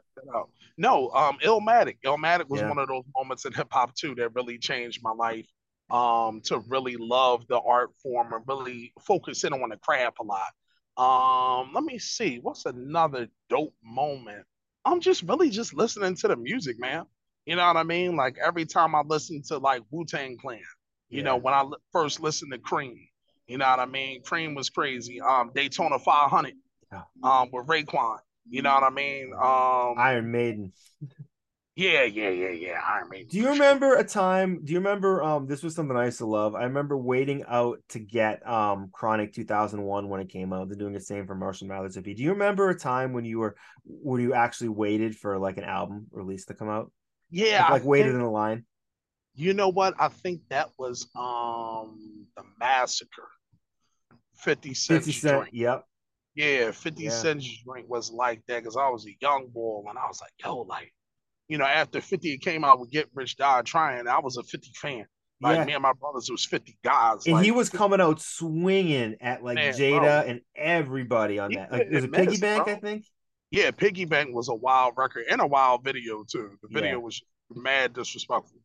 No, 0.77 1.11
um, 1.11 1.39
Illmatic. 1.45 1.97
Illmatic 2.05 2.49
was 2.49 2.61
yeah. 2.61 2.69
one 2.69 2.79
of 2.79 2.89
those 2.89 3.05
moments 3.16 3.45
in 3.45 3.53
hip 3.55 3.69
hop 3.70 3.95
too 3.95 4.15
that 4.16 4.35
really 4.35 4.59
changed 4.59 5.01
my 5.03 5.12
life. 5.12 5.47
Um, 5.91 6.43
to 6.43 6.59
really 6.69 6.99
love 6.99 7.47
the 7.49 7.59
art 7.59 7.93
form 8.03 8.35
and 8.35 8.45
really 8.47 8.93
focus 9.01 9.43
in 9.45 9.55
on 9.55 9.70
the 9.70 9.79
craft 9.79 10.19
a 10.20 10.23
lot. 10.23 10.53
Um, 10.99 11.70
let 11.73 11.83
me 11.83 11.99
see, 11.99 12.41
what's 12.43 12.66
another 12.66 13.29
dope 13.49 13.75
moment? 13.83 14.45
I'm 14.85 15.01
just 15.01 15.23
really 15.23 15.49
just 15.49 15.73
listening 15.73 16.15
to 16.16 16.29
the 16.29 16.37
music, 16.37 16.79
man. 16.79 17.05
You 17.47 17.57
know 17.57 17.66
what 17.66 17.77
I 17.77 17.85
mean? 17.85 18.16
Like 18.16 18.37
every 18.45 18.66
time 18.66 18.95
I 18.95 19.01
listen 19.01 19.43
to 19.49 19.59
like 19.59 19.83
Wu 19.91 20.05
Tang 20.05 20.37
Clan, 20.37 20.61
you 21.09 21.19
yeah. 21.19 21.25
know, 21.25 21.37
when 21.37 21.55
I 21.55 21.65
first 21.93 22.20
listened 22.20 22.53
to 22.53 22.59
Cream, 22.59 23.09
you 23.47 23.57
know 23.57 23.69
what 23.69 23.79
I 23.81 23.87
mean? 23.87 24.23
Cream 24.23 24.55
was 24.55 24.69
crazy. 24.69 25.20
Um, 25.20 25.53
Daytona 25.55 25.99
500, 25.99 26.53
yeah. 26.93 27.03
um, 27.23 27.49
with 27.51 27.66
Raekwon. 27.66 28.19
You 28.51 28.62
know 28.62 28.75
what 28.75 28.83
I 28.83 28.91
mean? 28.91 29.33
Um, 29.35 29.95
Iron 29.99 30.31
Maiden. 30.31 30.73
Yeah, 31.79 32.03
yeah, 32.03 32.31
yeah, 32.31 32.49
yeah. 32.49 32.81
Iron 32.85 33.09
Maiden. 33.09 33.29
Do 33.31 33.39
you 33.39 33.51
remember 33.51 33.91
sure. 33.91 33.99
a 33.99 34.05
time? 34.05 34.65
Do 34.65 34.73
you 34.73 34.81
remember? 34.81 35.23
Um, 35.23 35.47
this 35.47 35.62
was 35.62 35.77
something 35.77 35.97
I 35.97 36.07
used 36.07 36.19
to 36.19 36.27
love. 36.27 36.57
I 36.57 36.65
remember 36.65 36.97
waiting 36.97 37.45
out 37.47 37.79
to 37.91 38.01
get 38.01 38.45
um 38.49 38.91
Chronic 38.93 39.33
2001 39.33 40.09
when 40.09 40.20
it 40.20 40.29
came 40.29 40.53
out. 40.53 40.69
They're 40.69 40.77
doing 40.77 40.93
the 40.93 41.01
same 41.01 41.25
for 41.25 41.37
Marshall 41.37 41.69
Mathers 41.69 41.97
EP. 41.97 42.03
Do 42.03 42.15
you 42.16 42.33
remember 42.33 42.69
a 42.69 42.77
time 42.77 43.12
when 43.12 43.25
you 43.25 43.39
were 43.39 43.55
when 43.85 44.20
you 44.20 44.35
actually 44.35 44.70
waited 44.70 45.15
for 45.15 45.39
like 45.39 45.57
an 45.57 45.62
album 45.62 46.09
release 46.11 46.47
to 46.47 46.55
come 46.55 46.69
out? 46.69 46.91
Yeah, 47.31 47.62
like, 47.62 47.70
like 47.70 47.85
waited 47.85 48.15
in 48.15 48.23
the 48.23 48.29
line. 48.29 48.65
You 49.37 49.55
know 49.55 49.69
what? 49.69 49.95
I 50.01 50.09
think 50.09 50.41
that 50.49 50.70
was 50.79 51.09
um 51.15 52.27
the 52.37 52.43
massacre. 52.59 53.29
50 54.39 54.75
Cent. 54.75 55.05
50 55.05 55.12
Cent. 55.12 55.35
Joint. 55.37 55.55
Yep. 55.55 55.85
Yeah, 56.39 56.70
50 56.70 57.02
yeah. 57.02 57.10
Cent's 57.10 57.65
drink 57.65 57.89
was 57.90 58.12
like 58.12 58.43
that 58.47 58.60
because 58.60 58.77
I 58.77 58.89
was 58.90 59.05
a 59.09 59.16
young 59.20 59.48
boy 59.48 59.82
and 59.89 59.98
I 59.98 60.06
was 60.06 60.20
like, 60.20 60.31
yo, 60.40 60.59
like, 60.59 60.94
you 61.48 61.59
know, 61.59 61.65
after 61.65 62.01
50 62.01 62.39
came 62.39 62.65
out 62.65 62.78
with 62.78 62.93
Get 62.93 63.09
Rich 63.12 63.39
Die 63.39 63.62
Trying, 63.62 64.06
I 64.06 64.20
was 64.20 64.36
a 64.36 64.44
50 64.44 64.70
fan. 64.77 65.05
Like 65.40 65.56
yeah. 65.56 65.65
me 65.65 65.73
and 65.73 65.82
my 65.82 65.93
brothers 65.94 66.28
it 66.28 66.32
was 66.32 66.44
50 66.44 66.78
guys. 66.85 67.27
And 67.27 67.35
like, 67.35 67.44
he 67.44 67.51
was 67.51 67.69
coming 67.69 68.01
out 68.01 68.20
swinging 68.20 69.16
at 69.20 69.43
like 69.43 69.56
man, 69.56 69.74
Jada 69.74 69.98
bro. 69.98 70.24
and 70.28 70.40
everybody 70.55 71.40
on 71.40 71.52
that. 71.55 71.73
Like, 71.73 71.82
it 71.82 71.90
was 71.90 72.05
a 72.05 72.09
Piggy 72.09 72.39
Bank, 72.39 72.65
bro. 72.65 72.74
I 72.74 72.78
think. 72.78 73.05
Yeah, 73.51 73.73
Piggy 73.73 74.05
Bank 74.05 74.32
was 74.32 74.48
a 74.48 74.55
wild 74.55 74.94
record 74.97 75.24
and 75.28 75.40
a 75.40 75.47
wild 75.47 75.82
video 75.82 76.23
too. 76.23 76.52
The 76.62 76.69
video 76.70 76.90
yeah. 76.90 76.97
was 76.98 77.20
mad 77.52 77.94
disrespectful. 77.94 78.57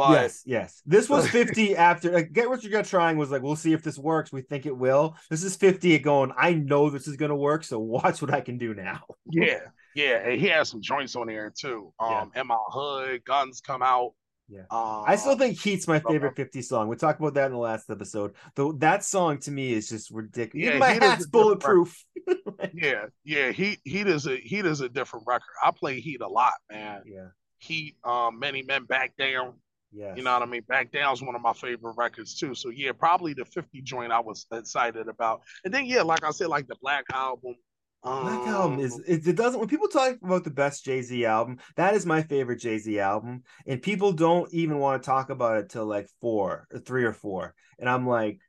But 0.00 0.22
yes, 0.22 0.42
yes. 0.46 0.82
This 0.86 1.08
was 1.08 1.28
50 1.30 1.76
after 1.76 2.10
like, 2.10 2.32
Get 2.32 2.48
Rich 2.48 2.64
or 2.64 2.70
Get 2.70 2.86
Trying 2.86 3.16
was 3.18 3.30
like, 3.30 3.42
we'll 3.42 3.56
see 3.56 3.72
if 3.72 3.82
this 3.82 3.98
works. 3.98 4.32
We 4.32 4.42
think 4.42 4.66
it 4.66 4.76
will. 4.76 5.16
This 5.28 5.44
is 5.44 5.56
50 5.56 5.98
going, 5.98 6.32
I 6.36 6.54
know 6.54 6.90
this 6.90 7.06
is 7.06 7.16
gonna 7.16 7.36
work, 7.36 7.64
so 7.64 7.78
watch 7.78 8.22
what 8.22 8.32
I 8.32 8.40
can 8.40 8.56
do 8.58 8.74
now. 8.74 9.02
yeah, 9.30 9.60
yeah, 9.94 10.18
and 10.26 10.40
he 10.40 10.48
has 10.48 10.68
some 10.68 10.80
joints 10.80 11.16
on 11.16 11.26
there 11.26 11.52
too. 11.56 11.92
Um, 11.98 12.30
in 12.34 12.46
my 12.46 12.58
hood, 12.70 13.24
guns 13.24 13.60
come 13.60 13.82
out. 13.82 14.14
Yeah. 14.48 14.62
Um, 14.70 15.04
I 15.06 15.14
still 15.14 15.38
think 15.38 15.60
Heat's 15.60 15.86
my 15.86 16.00
favorite 16.00 16.34
50 16.34 16.60
song. 16.62 16.88
We 16.88 16.96
talked 16.96 17.20
about 17.20 17.34
that 17.34 17.46
in 17.46 17.52
the 17.52 17.58
last 17.58 17.88
episode. 17.88 18.34
Though 18.56 18.72
that 18.72 19.04
song 19.04 19.38
to 19.40 19.50
me 19.52 19.72
is 19.72 19.88
just 19.88 20.10
ridiculous. 20.10 20.64
Yeah, 20.64 20.68
Even 20.70 20.80
my 20.80 20.92
hat's 20.92 21.26
bulletproof. 21.26 22.04
Yeah, 22.74 23.06
yeah. 23.24 23.52
Heat, 23.52 23.80
Heat 23.84 24.06
is 24.06 24.26
a 24.26 24.36
Heat 24.36 24.66
is 24.66 24.80
a 24.82 24.88
different 24.88 25.26
record. 25.26 25.54
I 25.62 25.70
play 25.70 25.98
Heat 26.00 26.20
a 26.20 26.28
lot, 26.28 26.52
man. 26.70 27.02
yeah, 27.06 27.28
Heat, 27.58 27.96
um, 28.04 28.38
many 28.38 28.62
men 28.62 28.84
back 28.84 29.16
down. 29.16 29.54
Yeah. 29.92 30.14
You 30.14 30.22
know 30.22 30.32
what 30.32 30.42
I 30.42 30.46
mean? 30.46 30.62
Back 30.68 30.92
Down 30.92 31.12
is 31.12 31.22
one 31.22 31.34
of 31.34 31.42
my 31.42 31.52
favorite 31.52 31.94
records 31.96 32.34
too. 32.38 32.54
So 32.54 32.70
yeah, 32.70 32.92
probably 32.92 33.34
the 33.34 33.44
50 33.44 33.82
joint 33.82 34.12
I 34.12 34.20
was 34.20 34.46
excited 34.52 35.08
about. 35.08 35.42
And 35.64 35.72
then 35.74 35.86
yeah, 35.86 36.02
like 36.02 36.24
I 36.24 36.30
said, 36.30 36.48
like 36.48 36.66
the 36.68 36.76
Black 36.80 37.04
album. 37.12 37.54
Um, 38.02 38.22
Black 38.22 38.46
album 38.48 38.80
is 38.80 38.98
it, 39.06 39.26
it 39.26 39.36
doesn't 39.36 39.58
when 39.60 39.68
people 39.68 39.88
talk 39.88 40.16
about 40.22 40.44
the 40.44 40.50
best 40.50 40.84
Jay 40.84 41.02
Z 41.02 41.24
album, 41.26 41.58
that 41.76 41.94
is 41.94 42.06
my 42.06 42.22
favorite 42.22 42.60
Jay 42.60 42.78
Z 42.78 42.98
album, 42.98 43.42
and 43.66 43.82
people 43.82 44.12
don't 44.12 44.50
even 44.54 44.78
want 44.78 45.02
to 45.02 45.06
talk 45.06 45.28
about 45.28 45.58
it 45.58 45.68
till 45.68 45.84
like 45.84 46.08
four 46.22 46.66
or 46.72 46.78
three 46.78 47.04
or 47.04 47.12
four, 47.12 47.54
and 47.78 47.90
I'm 47.90 48.06
like, 48.06 48.40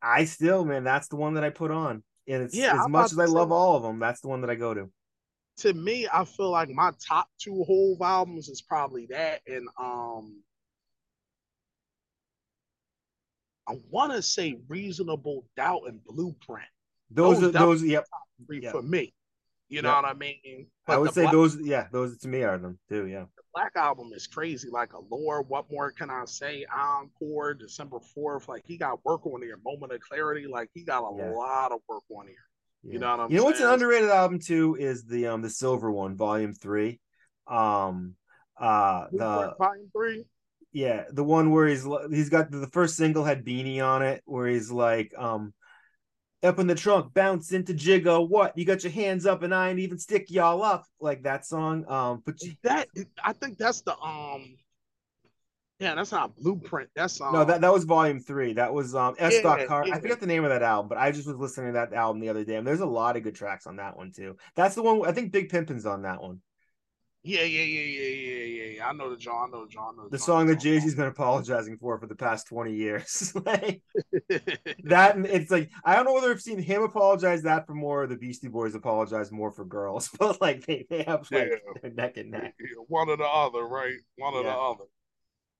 I 0.00 0.24
still 0.24 0.64
man, 0.64 0.84
that's 0.84 1.08
the 1.08 1.16
one 1.16 1.34
that 1.34 1.44
I 1.44 1.50
put 1.50 1.70
on, 1.70 2.02
and 2.26 2.44
it's 2.44 2.54
Yeah, 2.54 2.72
as 2.72 2.84
I'm 2.86 2.92
much 2.92 3.12
as 3.12 3.18
I 3.18 3.26
love 3.26 3.50
say- 3.50 3.54
all 3.54 3.76
of 3.76 3.82
them, 3.82 3.98
that's 3.98 4.22
the 4.22 4.28
one 4.28 4.40
that 4.40 4.48
I 4.48 4.54
go 4.54 4.72
to. 4.72 4.90
to 5.58 5.74
me, 5.74 6.08
I 6.10 6.24
feel 6.24 6.50
like 6.50 6.70
my 6.70 6.92
top 7.06 7.28
two 7.38 7.62
whole 7.64 7.98
albums 8.00 8.48
is 8.48 8.62
probably 8.62 9.06
that 9.10 9.42
and 9.46 9.68
um 9.78 10.40
I 13.66 13.78
want 13.90 14.12
to 14.12 14.22
say 14.22 14.58
Reasonable 14.68 15.44
Doubt 15.56 15.82
and 15.86 16.02
Blueprint 16.04 16.66
Those 17.10 17.40
Those 17.40 17.48
are 17.48 17.52
those, 17.52 17.82
yep. 17.82 18.04
three 18.46 18.60
Yeah. 18.62 18.72
for 18.72 18.82
me. 18.82 19.14
You 19.68 19.82
know 19.82 19.92
what 19.94 20.04
I 20.04 20.12
mean? 20.12 20.66
I 20.86 20.98
would 20.98 21.12
say 21.14 21.22
Black, 21.22 21.32
those, 21.32 21.56
yeah, 21.60 21.86
those 21.90 22.18
to 22.18 22.28
me 22.28 22.42
are 22.42 22.58
them 22.58 22.78
too, 22.88 23.06
yeah. 23.06 23.24
The 23.36 23.42
Black 23.54 23.72
album 23.76 24.10
is 24.14 24.26
crazy. 24.26 24.68
Like 24.70 24.92
Allure, 24.92 25.42
what 25.48 25.70
more 25.70 25.90
can 25.90 26.10
I 26.10 26.24
say? 26.26 26.66
Encore, 26.76 27.54
December 27.54 27.98
4th. 28.16 28.46
Like 28.46 28.62
he 28.66 28.76
got 28.76 29.02
work 29.04 29.26
on 29.26 29.40
here. 29.42 29.58
Moment 29.64 29.92
of 29.92 30.00
Clarity. 30.00 30.46
Like 30.46 30.68
he 30.74 30.84
got 30.84 31.00
a 31.02 31.16
Yeah. 31.16 31.30
lot 31.30 31.72
of 31.72 31.80
work 31.88 32.02
on 32.10 32.26
here. 32.26 32.36
Yeah. 32.82 32.92
You 32.92 32.98
know 32.98 33.10
what 33.10 33.20
I'm 33.20 33.30
You 33.32 33.38
know 33.38 33.44
what's 33.44 33.60
an 33.60 33.66
underrated 33.68 34.10
album 34.10 34.38
too 34.38 34.76
is 34.78 35.04
the 35.06 35.26
um 35.28 35.40
the 35.40 35.50
silver 35.50 35.90
one, 35.90 36.14
volume 36.16 36.52
three. 36.52 37.00
Um 37.46 38.14
uh 38.60 39.06
the 39.10 39.54
Volume 39.58 39.90
3. 39.92 40.24
Yeah, 40.74 41.04
the 41.12 41.24
one 41.24 41.52
where 41.52 41.68
he's 41.68 41.86
he's 42.10 42.28
got 42.28 42.50
the 42.50 42.68
first 42.72 42.96
single 42.96 43.24
had 43.24 43.44
beanie 43.44 43.80
on 43.80 44.02
it, 44.02 44.22
where 44.26 44.48
he's 44.48 44.72
like, 44.72 45.12
um, 45.16 45.54
up 46.42 46.58
in 46.58 46.66
the 46.66 46.74
trunk, 46.74 47.14
bounce 47.14 47.52
into 47.52 47.72
jiggo. 47.72 48.28
What 48.28 48.58
you 48.58 48.64
got 48.64 48.82
your 48.82 48.92
hands 48.92 49.24
up, 49.24 49.42
and 49.42 49.54
I 49.54 49.70
ain't 49.70 49.78
even 49.78 49.98
stick 49.98 50.30
y'all 50.30 50.62
up 50.62 50.84
like 51.00 51.22
that 51.22 51.46
song. 51.46 51.88
Um, 51.88 52.22
but 52.26 52.42
you, 52.42 52.54
That 52.64 52.88
I 53.22 53.32
think 53.32 53.56
that's 53.56 53.82
the 53.82 53.96
um 53.98 54.56
yeah, 55.80 55.94
that's 55.94 56.12
not 56.12 56.36
blueprint. 56.36 56.90
That's 56.94 57.20
um 57.20 57.32
no, 57.32 57.44
that 57.44 57.60
that 57.60 57.72
was 57.72 57.84
volume 57.84 58.20
three. 58.20 58.54
That 58.54 58.72
was 58.72 58.94
um 58.94 59.14
S. 59.18 59.36
Stock 59.36 59.60
Yeah, 59.60 59.66
Car. 59.66 59.84
yeah. 59.86 59.94
I 59.94 60.00
forget 60.00 60.20
the 60.20 60.26
name 60.26 60.44
of 60.44 60.50
that 60.50 60.62
album, 60.62 60.88
but 60.88 60.98
I 60.98 61.12
just 61.12 61.26
was 61.26 61.36
listening 61.36 61.68
to 61.68 61.72
that 61.74 61.92
album 61.92 62.20
the 62.20 62.28
other 62.30 62.44
day, 62.44 62.56
and 62.56 62.66
there's 62.66 62.80
a 62.80 62.86
lot 62.86 63.16
of 63.16 63.22
good 63.22 63.34
tracks 63.34 63.66
on 63.66 63.76
that 63.76 63.96
one 63.96 64.12
too. 64.12 64.36
That's 64.56 64.74
the 64.74 64.82
one 64.82 65.06
I 65.06 65.12
think 65.12 65.32
Big 65.32 65.50
Pimpin's 65.50 65.86
on 65.86 66.02
that 66.02 66.20
one. 66.20 66.40
Yeah, 67.24 67.42
yeah, 67.42 67.62
yeah, 67.62 67.80
yeah, 67.82 68.08
yeah, 68.08 68.44
yeah, 68.44 68.64
yeah. 68.76 68.88
I 68.88 68.92
know 68.92 69.10
the 69.10 69.16
John, 69.16 69.48
I 69.48 69.56
know 69.56 69.64
the 69.64 69.70
John, 69.70 69.96
The 70.10 70.18
John, 70.18 70.18
song 70.18 70.46
that 70.48 70.56
Jay 70.60 70.78
Z's 70.78 70.94
been 70.94 71.06
apologizing 71.06 71.78
for 71.78 71.98
for 71.98 72.06
the 72.06 72.14
past 72.14 72.46
twenty 72.48 72.74
years. 72.74 73.32
like, 73.46 73.82
that 74.84 75.16
it's 75.26 75.50
like 75.50 75.70
I 75.84 75.96
don't 75.96 76.04
know 76.04 76.14
whether 76.14 76.30
I've 76.30 76.40
seen 76.40 76.58
him 76.58 76.82
apologize 76.82 77.42
that 77.42 77.66
for 77.66 77.74
more 77.74 78.02
or 78.04 78.06
the 78.06 78.16
Beastie 78.16 78.48
Boys 78.48 78.74
apologize 78.74 79.32
more 79.32 79.50
for 79.50 79.64
girls, 79.64 80.10
but 80.18 80.40
like 80.40 80.66
they, 80.66 80.86
they 80.90 81.02
have 81.04 81.26
like 81.32 81.50
Yeah. 81.82 81.90
neck 81.94 82.16
and 82.18 82.30
neck. 82.30 82.54
Yeah, 82.60 82.82
one 82.88 83.08
or 83.08 83.16
the 83.16 83.24
other, 83.24 83.64
right? 83.64 83.94
One 84.16 84.34
or 84.34 84.42
the 84.44 84.50
other. 84.50 84.84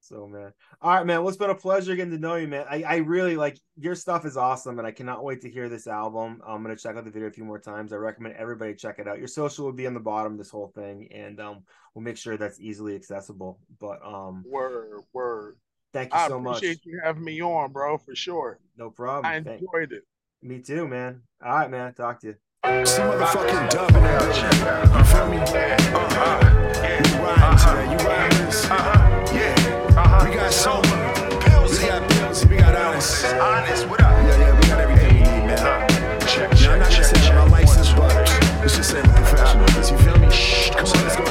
So 0.06 0.26
man. 0.26 0.52
All 0.82 0.94
right, 0.94 1.06
man. 1.06 1.20
Well, 1.20 1.28
it's 1.28 1.38
been 1.38 1.48
a 1.48 1.54
pleasure 1.54 1.96
getting 1.96 2.12
to 2.12 2.18
know 2.18 2.34
you, 2.34 2.46
man. 2.46 2.66
I, 2.70 2.82
I 2.82 2.96
really 2.96 3.36
like 3.36 3.58
your 3.80 3.94
stuff 3.94 4.26
is 4.26 4.36
awesome, 4.36 4.78
and 4.78 4.86
I 4.86 4.90
cannot 4.90 5.24
wait 5.24 5.40
to 5.40 5.50
hear 5.50 5.70
this 5.70 5.86
album. 5.86 6.42
I'm 6.46 6.62
gonna 6.62 6.76
check 6.76 6.96
out 6.96 7.06
the 7.06 7.10
video 7.10 7.28
a 7.28 7.32
few 7.32 7.44
more 7.44 7.58
times. 7.58 7.90
I 7.90 7.96
recommend 7.96 8.34
everybody 8.36 8.74
check 8.74 8.98
it 8.98 9.08
out. 9.08 9.18
Your 9.18 9.28
social 9.28 9.64
will 9.64 9.72
be 9.72 9.86
on 9.86 9.94
the 9.94 10.00
bottom 10.00 10.32
of 10.32 10.38
this 10.38 10.50
whole 10.50 10.68
thing, 10.74 11.08
and 11.10 11.40
um 11.40 11.62
we'll 11.94 12.02
make 12.04 12.18
sure 12.18 12.36
that's 12.36 12.60
easily 12.60 12.94
accessible. 12.94 13.58
But 13.80 14.04
um 14.04 14.44
Word, 14.46 15.00
word. 15.14 15.56
thank 15.94 16.12
you 16.12 16.18
I 16.20 16.28
so 16.28 16.38
much. 16.38 16.58
appreciate 16.58 16.84
you 16.84 17.00
having 17.02 17.24
me 17.24 17.40
on, 17.40 17.72
bro, 17.72 17.96
for 17.96 18.14
sure. 18.14 18.60
No 18.76 18.90
problem. 18.90 19.24
I 19.24 19.40
Thank- 19.40 19.62
enjoyed 19.62 19.92
it. 19.92 20.02
me 20.42 20.60
too, 20.60 20.86
man. 20.86 21.22
All 21.42 21.50
right, 21.56 21.70
man. 21.70 21.94
Talk 21.94 22.20
to 22.20 22.26
you. 22.26 22.34
Some 22.84 23.08
motherfucking 23.10 23.70
dub 23.70 23.88
in 23.88 24.02
that 24.02 24.20
building. 24.20 24.98
You 24.98 25.04
feel 25.04 25.28
me? 25.30 25.36
You 27.14 27.22
riding 27.24 27.54
today. 27.64 27.90
You 27.90 27.98
riding 28.06 28.38
this? 28.46 29.83
We 30.24 30.30
got 30.30 30.52
soul. 30.54 30.80
We 30.80 30.88
got 31.86 32.08
pills. 32.10 32.46
We 32.46 32.56
got 32.56 32.74
honest. 32.74 33.26
Honest, 33.26 33.86
what 33.86 34.00
up? 34.00 34.10
Yeah, 34.24 34.38
yeah, 34.38 34.58
we 34.58 34.66
got 34.68 34.80
everything 34.80 35.14
we 35.16 35.20
need, 35.20 35.46
man. 35.46 36.18
Check, 36.26 36.50
Now, 36.50 36.72
I'm 36.72 36.78
not 36.78 36.90
check, 36.90 36.96
just 36.96 37.10
saying 37.14 37.26
check. 37.26 37.36
I'm 37.36 37.50
but 37.50 38.60
let's 38.62 38.76
just 38.76 38.90
say 38.90 39.00
I'm 39.00 39.14
professional. 39.14 39.68
You 39.90 39.98
feel 40.02 40.18
me? 40.18 40.30
Shh, 40.30 40.70
come 40.70 40.86
on, 40.86 41.04
let's 41.04 41.16
go 41.16 41.23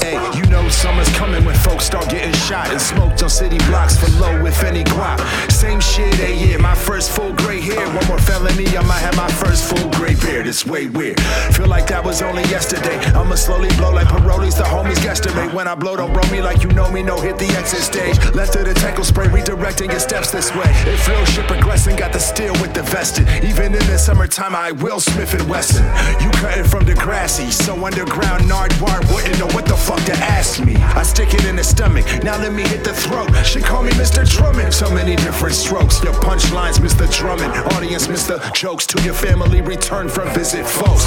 hey, 0.00 0.38
you 0.38 0.44
know 0.46 0.68
summer's 0.68 1.08
coming 1.16 1.44
when 1.44 1.56
folks 1.56 1.84
start 1.84 2.08
getting 2.08 2.32
shot 2.32 2.70
and 2.70 2.80
smoked 2.80 3.22
on 3.22 3.30
city 3.30 3.58
blocks 3.68 3.96
for 3.96 4.10
low 4.20 4.42
with 4.42 4.62
any 4.62 4.84
guap. 4.84 5.18
Same 5.50 5.80
shit, 5.80 6.18
a 6.20 6.34
year. 6.34 6.58
My 6.58 6.74
first 6.74 7.10
full 7.10 7.32
gray 7.34 7.60
hair. 7.60 7.84
One 7.94 8.06
more 8.06 8.18
felony, 8.18 8.66
I 8.76 8.82
might 8.86 9.00
have 9.00 9.16
my 9.16 9.28
first 9.28 9.68
full 9.68 9.90
gray 9.92 10.14
beard. 10.14 10.46
It's 10.46 10.64
way 10.64 10.86
weird. 10.86 11.20
Feel 11.52 11.66
like 11.66 11.86
that 11.88 12.04
was 12.04 12.22
only 12.22 12.42
yesterday. 12.44 12.96
I'ma 13.18 13.34
slowly 13.34 13.68
blow 13.76 13.92
like 13.92 14.06
parolees. 14.06 14.56
The 14.56 14.64
homies 14.64 15.00
guesstimate. 15.06 15.52
When 15.52 15.66
I 15.66 15.74
blow, 15.74 15.96
don't 15.96 16.12
blow 16.12 16.28
me 16.30 16.40
like 16.40 16.62
you 16.62 16.70
know 16.70 16.90
me. 16.90 17.02
No, 17.02 17.20
hit 17.20 17.38
the 17.38 17.48
exit 17.58 17.80
stage. 17.80 18.16
Left 18.34 18.54
of 18.56 18.66
the 18.66 18.74
tackle 18.74 19.04
spray, 19.04 19.26
redirecting 19.26 19.90
your 19.90 20.00
steps 20.00 20.30
this 20.30 20.54
way. 20.54 20.70
It 20.86 20.98
feels 20.98 21.28
shit 21.28 21.46
progressing. 21.46 21.96
Got 21.96 22.12
the 22.12 22.20
steel 22.20 22.52
with 22.54 22.74
the 22.74 22.82
vested. 22.82 23.28
Even 23.44 23.74
in 23.74 23.86
the 23.86 23.98
summertime, 23.98 24.54
I 24.54 24.72
will 24.72 25.00
Smith 25.00 25.34
and 25.34 25.48
Wesson. 25.48 25.84
You 26.22 26.30
cutting 26.38 26.64
from 26.64 26.84
the 26.84 26.94
grassy, 26.94 27.50
so 27.68 27.84
underground 27.84 28.44
Nardwuar 28.44 28.98
wouldn't 29.12 29.38
know 29.38 29.46
what 29.48 29.66
the 29.66 29.76
fuck 29.76 30.02
to 30.06 30.14
ask 30.14 30.64
me. 30.64 30.76
I 30.76 31.02
stick 31.02 31.34
it 31.34 31.44
in 31.44 31.56
the 31.56 31.62
stomach. 31.62 32.06
Now 32.24 32.38
let 32.40 32.54
me 32.54 32.62
hit 32.62 32.82
the 32.82 32.94
throat. 32.94 33.28
She 33.44 33.60
call 33.60 33.82
me 33.82 33.90
Mr. 33.90 34.26
Drummond. 34.26 34.72
So 34.72 34.90
many 34.90 35.16
different 35.16 35.54
strokes. 35.54 36.02
Your 36.02 36.14
punchlines, 36.14 36.78
Mr. 36.78 37.04
Drummond. 37.12 37.52
Audience, 37.74 38.06
Mr. 38.06 38.40
Jokes. 38.54 38.86
To 38.86 39.02
your 39.02 39.12
family, 39.12 39.60
return 39.60 40.08
from 40.08 40.32
visit 40.32 40.64
folks. 40.64 41.04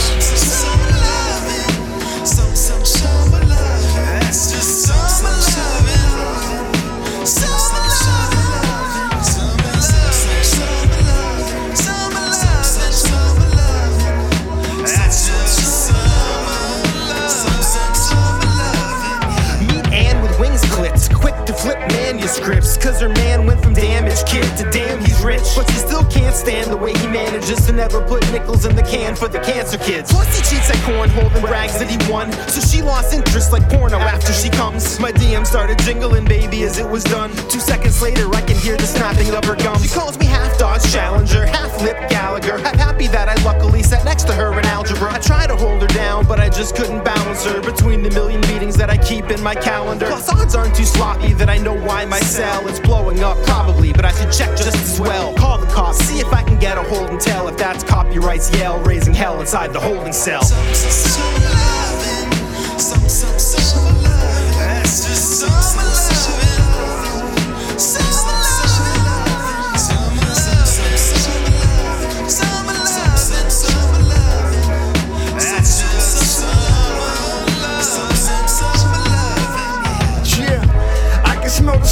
Some 2.24 2.56
some 2.56 2.71
flip 21.62 22.01
manuscripts. 22.32 22.78
Cause 22.78 23.00
her 23.02 23.10
man 23.10 23.46
went 23.46 23.62
from 23.62 23.74
damaged 23.74 24.28
kid 24.28 24.46
to 24.58 24.70
damn 24.72 25.00
he's 25.00 25.22
rich. 25.24 25.44
But 25.56 25.70
she 25.70 25.78
still 25.78 26.04
can't 26.06 26.36
stand 26.36 26.72
the 26.72 26.78
way 26.78 26.94
he 26.94 27.08
manages 27.08 27.66
to 27.66 27.72
never 27.72 28.02
put 28.06 28.30
nickels 28.32 28.66
in 28.66 28.76
the 28.76 28.84
can 28.84 29.16
for 29.16 29.28
the 29.28 29.40
cancer 29.40 29.78
kids. 29.78 30.12
Plus 30.12 30.28
he 30.36 30.42
cheats 30.44 30.70
at 30.70 30.78
cornhole 30.88 31.34
and 31.34 31.46
brags 31.46 31.78
that 31.80 31.90
he 31.90 31.98
won. 32.12 32.32
So 32.48 32.62
she 32.62 32.82
lost 32.82 33.14
interest 33.14 33.52
like 33.52 33.68
porno 33.70 33.98
after 33.98 34.34
she 34.34 34.50
comes. 34.50 35.00
My 35.00 35.12
DM 35.12 35.46
started 35.46 35.80
jingling, 35.80 36.26
baby, 36.26 36.64
as 36.64 36.78
it 36.78 36.88
was 36.88 37.04
done. 37.04 37.32
Two 37.50 37.60
seconds 37.60 38.02
later, 38.02 38.28
I 38.34 38.42
can 38.42 38.58
hear 38.58 38.78
the 38.78 38.88
snapping 38.88 39.30
of 39.34 39.44
her 39.46 39.56
gums. 39.56 39.84
She 39.84 39.90
calls 39.90 40.18
me 40.18 40.26
half 40.26 40.58
Dodge 40.58 40.92
Challenger, 40.92 41.46
half 41.46 41.82
Lip 41.82 41.98
Gallagher. 42.10 42.58
Half 42.60 42.76
happy 42.76 43.08
that 43.08 43.30
I 43.30 43.42
luckily 43.44 43.84
sat 43.84 44.06
next 44.06 44.26
to 44.28 44.34
her 44.34 44.58
in 44.58 44.66
algebra. 44.66 45.14
I 45.14 45.20
try 45.20 45.48
to 45.48 45.56
hold 45.56 45.82
her 45.82 45.88
down, 45.88 46.26
but 46.26 46.40
I 46.40 46.50
just 46.50 46.76
couldn't 46.76 47.04
balance 47.04 47.46
her 47.46 47.62
between 47.62 48.04
the 48.04 48.12
million 48.12 48.42
meetings 48.42 48.76
that 48.78 48.90
I 48.90 48.98
keep 48.98 49.30
in 49.30 49.42
my 49.42 49.56
calendar. 49.56 50.06
Plus, 50.08 50.30
odds 50.30 50.56
aren't 50.56 50.76
too 50.76 50.86
sloppy 50.86 51.34
that 51.34 51.50
I 51.50 51.58
know 51.58 51.76
why 51.76 52.06
my 52.06 52.21
cell 52.22 52.68
is 52.68 52.80
blowing 52.80 53.24
up, 53.24 53.38
probably, 53.46 53.94
but 53.94 54.06
I 54.06 54.12
should 54.12 54.32
check 54.32 54.56
just 54.58 54.76
as 54.76 55.00
well. 55.00 55.34
Call 55.36 55.58
the 55.58 55.68
cops, 55.68 55.98
see 56.00 56.20
if 56.20 56.32
I 56.34 56.44
can 56.44 56.58
get 56.60 56.78
a 56.78 56.84
hold 56.84 57.10
and 57.10 57.20
tell 57.20 57.48
if 57.48 57.58
that's 57.58 57.84
copyrights 57.84 58.52
yell, 58.58 58.80
raising 58.80 59.14
hell 59.14 59.40
inside 59.40 59.74
the 59.74 59.80
holding 59.80 60.14
cell. 60.14 60.44
Some 60.44 60.74
some 60.74 61.34
loving, 61.44 62.32
some 62.80 63.10
some 63.10 63.10
some 63.10 63.31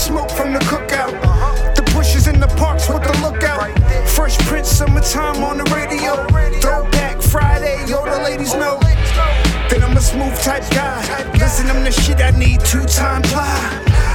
smoke 0.10 0.32
from 0.32 0.54
the 0.54 0.60
cookout. 0.72 1.14
The 1.76 1.84
bushes 1.94 2.26
in 2.28 2.40
the 2.40 2.48
parks 2.62 2.90
with 2.90 3.04
the 3.04 3.16
lookout. 3.22 3.70
Fresh 4.10 4.38
Prince, 4.48 4.70
summertime 4.70 5.44
on 5.44 5.58
the 5.60 5.68
radio. 5.76 6.16
Throwback 6.60 7.22
Friday, 7.22 7.78
yo, 7.88 8.04
the 8.06 8.20
ladies 8.24 8.56
know. 8.56 8.80
Then 9.70 9.84
I'm 9.84 9.96
a 9.96 10.02
smooth 10.02 10.36
type 10.42 10.66
guy. 10.72 11.00
Listen, 11.34 11.68
I'm 11.70 11.84
the 11.84 11.92
shit 11.92 12.20
I 12.22 12.32
need 12.32 12.62
two 12.62 12.86
time 12.86 13.22
ply. 13.22 13.60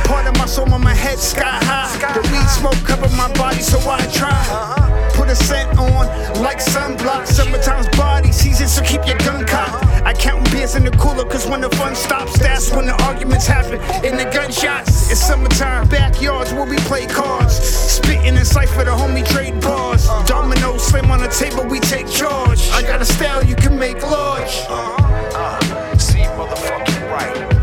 Part 0.05 0.27
of 0.27 0.37
my 0.37 0.47
soul 0.47 0.73
on 0.75 0.83
my 0.83 0.95
head 0.95 1.19
sky 1.19 1.59
high. 1.71 1.95
The 2.15 2.23
weed 2.31 2.49
smoke 2.59 2.81
cover 2.85 3.09
my 3.17 3.33
body, 3.35 3.63
so 3.63 3.79
I 3.89 4.01
try 4.19 4.94
put 5.15 5.29
a 5.29 5.37
scent 5.37 5.79
on 5.79 6.07
like 6.43 6.59
sunblock. 6.59 7.27
Summertime's 7.27 7.89
body 7.97 8.33
season, 8.33 8.69
so 8.69 8.83
keep 8.83 9.07
your 9.07 9.19
gun 9.19 9.45
cocked. 9.47 9.85
I 10.05 10.13
count 10.13 10.51
beers 10.53 10.75
in 10.77 10.85
the 10.85 10.91
cooler, 10.93 11.25
cause 11.25 11.47
when 11.47 11.61
the 11.61 11.71
fun 11.71 11.95
stops, 11.95 12.39
that's 12.39 12.71
when 12.71 12.87
the 12.87 13.03
arguments 13.05 13.47
happen. 13.47 13.81
In 14.05 14.17
the 14.17 14.25
gunshots, 14.25 15.11
it's 15.11 15.21
summertime, 15.21 15.89
backyards 15.89 16.53
where 16.53 16.67
we 16.67 16.77
play 16.79 17.07
cards. 17.07 17.55
Spitting 17.55 18.37
sight 18.45 18.69
for 18.69 18.85
the 18.85 18.91
homie 18.91 19.27
trade 19.27 19.61
bars. 19.61 20.07
Domino 20.27 20.79
slam 20.79 21.11
on 21.11 21.21
the 21.21 21.29
table, 21.29 21.65
we 21.65 21.81
take 21.81 22.09
charge. 22.09 22.69
I 22.71 22.83
got 22.83 23.01
a 23.01 23.05
style 23.05 23.43
you 23.43 23.57
can 23.57 23.79
make 23.79 24.03
large. 24.03 24.55
Uh-huh. 24.69 25.35
Uh, 25.35 25.99
see, 25.99 26.21
motherfucking 26.21 27.11
right. 27.11 27.54